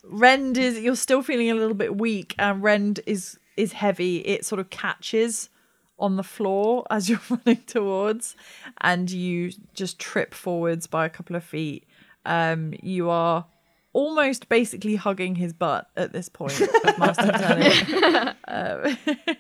rend 0.03 0.59
is 0.59 0.81
you're 0.81 0.97
still 0.97 1.23
feeling 1.23 1.51
a 1.51 1.55
little 1.55 1.75
bit 1.75 1.97
weak 1.97 2.35
and 2.39 2.63
rend 2.63 3.01
is 3.07 3.39
is 3.57 3.73
heavy 3.73 4.19
it 4.19 4.45
sort 4.45 4.59
of 4.59 4.71
catches 4.71 5.49
on 5.99 6.17
the 6.17 6.25
floor 6.25 6.85
as 6.91 7.09
you're 7.09 7.21
running 7.31 7.63
towards 7.67 8.35
and 8.81 9.11
you 9.11 9.53
just 9.75 9.99
trip 9.99 10.35
forwards 10.35 10.87
by 10.87 11.07
a 11.07 11.11
couple 11.11 11.37
of 11.37 11.45
feet 11.45 11.87
um 12.27 12.75
you 12.83 13.09
are 13.09 13.47
almost 13.93 14.49
basically 14.51 14.97
hugging 14.97 15.35
his 15.37 15.53
butt 15.55 15.89
at 15.97 16.13
this 16.13 16.29
point 16.29 16.61
of 16.61 16.69
master 16.99 17.33
turning 17.33 18.35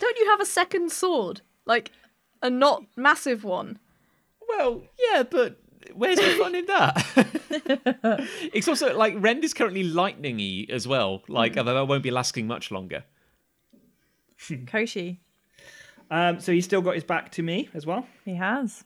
Don't 0.00 0.18
you 0.18 0.26
have 0.30 0.40
a 0.40 0.46
second 0.46 0.90
sword? 0.92 1.40
Like 1.64 1.92
a 2.42 2.50
not 2.50 2.84
massive 2.96 3.44
one. 3.44 3.78
Well, 4.48 4.82
yeah, 5.10 5.22
but 5.22 5.58
where's 5.94 6.18
the 6.18 6.30
fun 6.38 6.54
in 6.54 6.66
that? 6.66 7.06
it's 8.52 8.66
also 8.68 8.96
like 8.96 9.14
Rend 9.18 9.44
is 9.44 9.54
currently 9.54 9.84
lightningy 9.84 10.68
as 10.70 10.86
well. 10.88 11.22
Like 11.28 11.54
Mm. 11.54 11.64
that 11.64 11.88
won't 11.88 12.02
be 12.02 12.10
lasting 12.10 12.46
much 12.46 12.70
longer. 12.70 13.04
koshi 14.66 15.18
Um, 16.10 16.40
so 16.40 16.52
he's 16.52 16.64
still 16.64 16.82
got 16.82 16.94
his 16.94 17.04
back 17.04 17.30
to 17.32 17.42
me 17.42 17.68
as 17.74 17.86
well. 17.86 18.06
he 18.24 18.34
has 18.34 18.84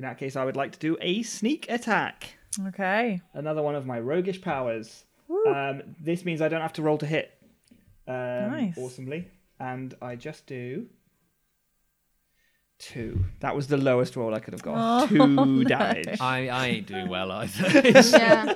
In 0.00 0.04
that 0.04 0.16
case, 0.16 0.34
I 0.34 0.46
would 0.46 0.56
like 0.56 0.72
to 0.72 0.78
do 0.78 0.96
a 1.02 1.22
sneak 1.22 1.66
attack. 1.68 2.32
okay 2.68 3.20
Another 3.34 3.60
one 3.62 3.74
of 3.74 3.84
my 3.84 4.00
roguish 4.00 4.40
powers. 4.40 5.04
Um, 5.46 5.82
this 6.00 6.24
means 6.24 6.40
I 6.40 6.48
don't 6.48 6.62
have 6.62 6.72
to 6.74 6.82
roll 6.82 6.96
to 6.96 7.06
hit. 7.06 7.36
Um, 8.08 8.14
Nice. 8.50 8.78
Awesomely. 8.78 9.28
And 9.58 9.94
I 10.00 10.16
just 10.16 10.46
do 10.46 10.86
two. 12.78 13.26
That 13.40 13.54
was 13.54 13.66
the 13.66 13.76
lowest 13.76 14.16
roll 14.16 14.34
I 14.34 14.40
could 14.40 14.54
have 14.54 14.62
got. 14.62 15.08
two 15.10 15.64
damage. 15.64 16.18
I, 16.18 16.48
I 16.48 16.66
ain't 16.68 16.86
doing 16.86 17.10
well 17.10 17.30
either. 17.30 17.82
Yeah. 18.18 18.54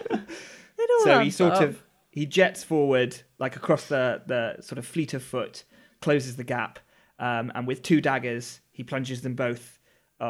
So 1.02 1.18
he 1.18 1.28
sort 1.30 1.52
up. 1.52 1.60
of 1.62 1.82
he 2.10 2.24
jets 2.24 2.64
forward 2.64 3.20
like 3.38 3.54
across 3.56 3.88
the 3.88 4.22
the 4.26 4.62
sort 4.62 4.78
of 4.78 4.86
fleet 4.86 5.12
of 5.12 5.22
foot 5.22 5.64
closes 6.00 6.36
the 6.36 6.44
gap 6.44 6.78
um, 7.18 7.52
and 7.54 7.66
with 7.66 7.82
two 7.82 8.00
daggers 8.00 8.60
he 8.72 8.82
plunges 8.82 9.20
them 9.20 9.34
both 9.34 9.73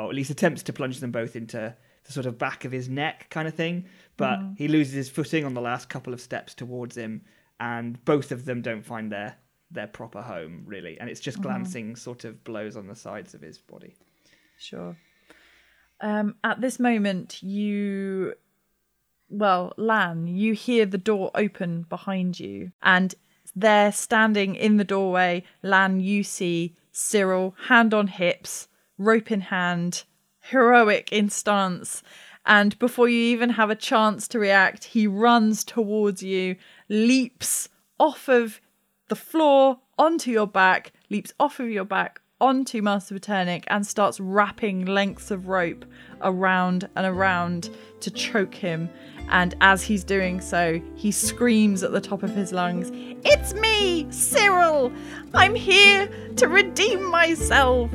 or 0.03 0.09
at 0.09 0.15
least 0.15 0.31
attempts 0.31 0.63
to 0.65 0.73
plunge 0.73 1.01
them 1.01 1.11
both 1.11 1.37
into 1.37 1.75
the 2.05 2.13
sort 2.13 2.27
of 2.27 2.39
back 2.39 2.65
of 2.65 2.73
his 2.73 2.89
neck 2.89 3.29
kind 3.31 3.49
of 3.49 3.55
thing. 3.55 3.87
But 4.17 4.41
he 4.57 4.69
loses 4.69 4.95
his 4.95 5.09
footing 5.09 5.45
on 5.45 5.55
the 5.55 5.61
last 5.61 5.89
couple 5.89 6.13
of 6.13 6.21
steps 6.21 6.55
towards 6.55 6.97
him 6.97 7.23
and 7.61 8.05
both 8.05 8.33
of 8.33 8.45
them 8.45 8.63
don't 8.63 8.85
find 8.85 9.11
their 9.11 9.37
their 9.71 9.87
proper 9.87 10.23
home 10.23 10.63
really. 10.67 10.99
And 11.01 11.11
it's 11.11 11.21
just 11.21 11.41
glancing 11.41 11.97
sort 11.97 12.25
of 12.25 12.45
blows 12.45 12.77
on 12.77 12.87
the 12.87 12.95
sides 12.95 13.35
of 13.35 13.41
his 13.41 13.59
body. 13.59 13.97
Sure. 14.59 14.97
Um, 16.01 16.37
at 16.45 16.61
this 16.61 16.79
moment, 16.79 17.43
you, 17.43 18.35
well, 19.29 19.73
Lan, 19.77 20.27
you 20.27 20.53
hear 20.53 20.87
the 20.87 20.99
door 20.99 21.31
open 21.35 21.87
behind 21.89 22.39
you, 22.39 22.73
and 22.83 23.15
there, 23.57 23.93
standing 23.93 24.55
in 24.55 24.77
the 24.77 24.85
doorway, 24.85 25.45
Lan, 25.63 26.01
you 26.01 26.23
see 26.23 26.75
Cyril, 26.93 27.55
hand 27.69 27.95
on 27.95 28.09
hips, 28.09 28.69
rope 28.99 29.31
in 29.31 29.43
hand, 29.43 30.05
heroic 30.41 31.13
in 31.13 31.31
stance. 31.31 32.03
And 32.47 32.79
before 32.79 33.09
you 33.09 33.19
even 33.19 33.51
have 33.51 33.71
a 33.71 33.77
chance 33.77 34.29
to 34.29 34.39
react, 34.39 34.85
he 34.85 35.07
runs 35.07 35.65
towards 35.65 36.23
you, 36.23 36.57
leaps 36.89 37.69
off 37.99 38.29
of 38.29 38.61
the 39.09 39.17
floor 39.17 39.79
onto 39.99 40.31
your 40.31 40.47
back, 40.47 40.93
leaps 41.11 41.33
off 41.41 41.61
of 41.61 41.69
your 41.69 41.85
back 41.85 42.21
onto 42.41 42.83
Master 42.83 43.15
Paternic, 43.15 43.65
and 43.69 43.87
starts 43.87 44.21
wrapping 44.21 44.85
lengths 44.85 45.31
of 45.31 45.49
rope 45.49 45.85
around 46.21 46.89
and 46.97 47.07
around 47.07 47.71
to 48.01 48.11
choke 48.11 48.55
him. 48.55 48.91
And 49.31 49.55
as 49.63 49.83
he's 49.83 50.05
doing 50.05 50.41
so, 50.43 50.83
he 50.97 51.11
screams 51.11 51.83
at 51.83 51.93
the 51.93 52.01
top 52.01 52.23
of 52.23 52.31
his 52.31 52.53
lungs, 52.53 52.91
It's 53.25 53.55
me, 53.55 54.07
Cyril! 54.11 54.93
I'm 55.33 55.55
here 55.55 56.11
to 56.37 56.49
redeem 56.49 57.11
myself! 57.11 57.91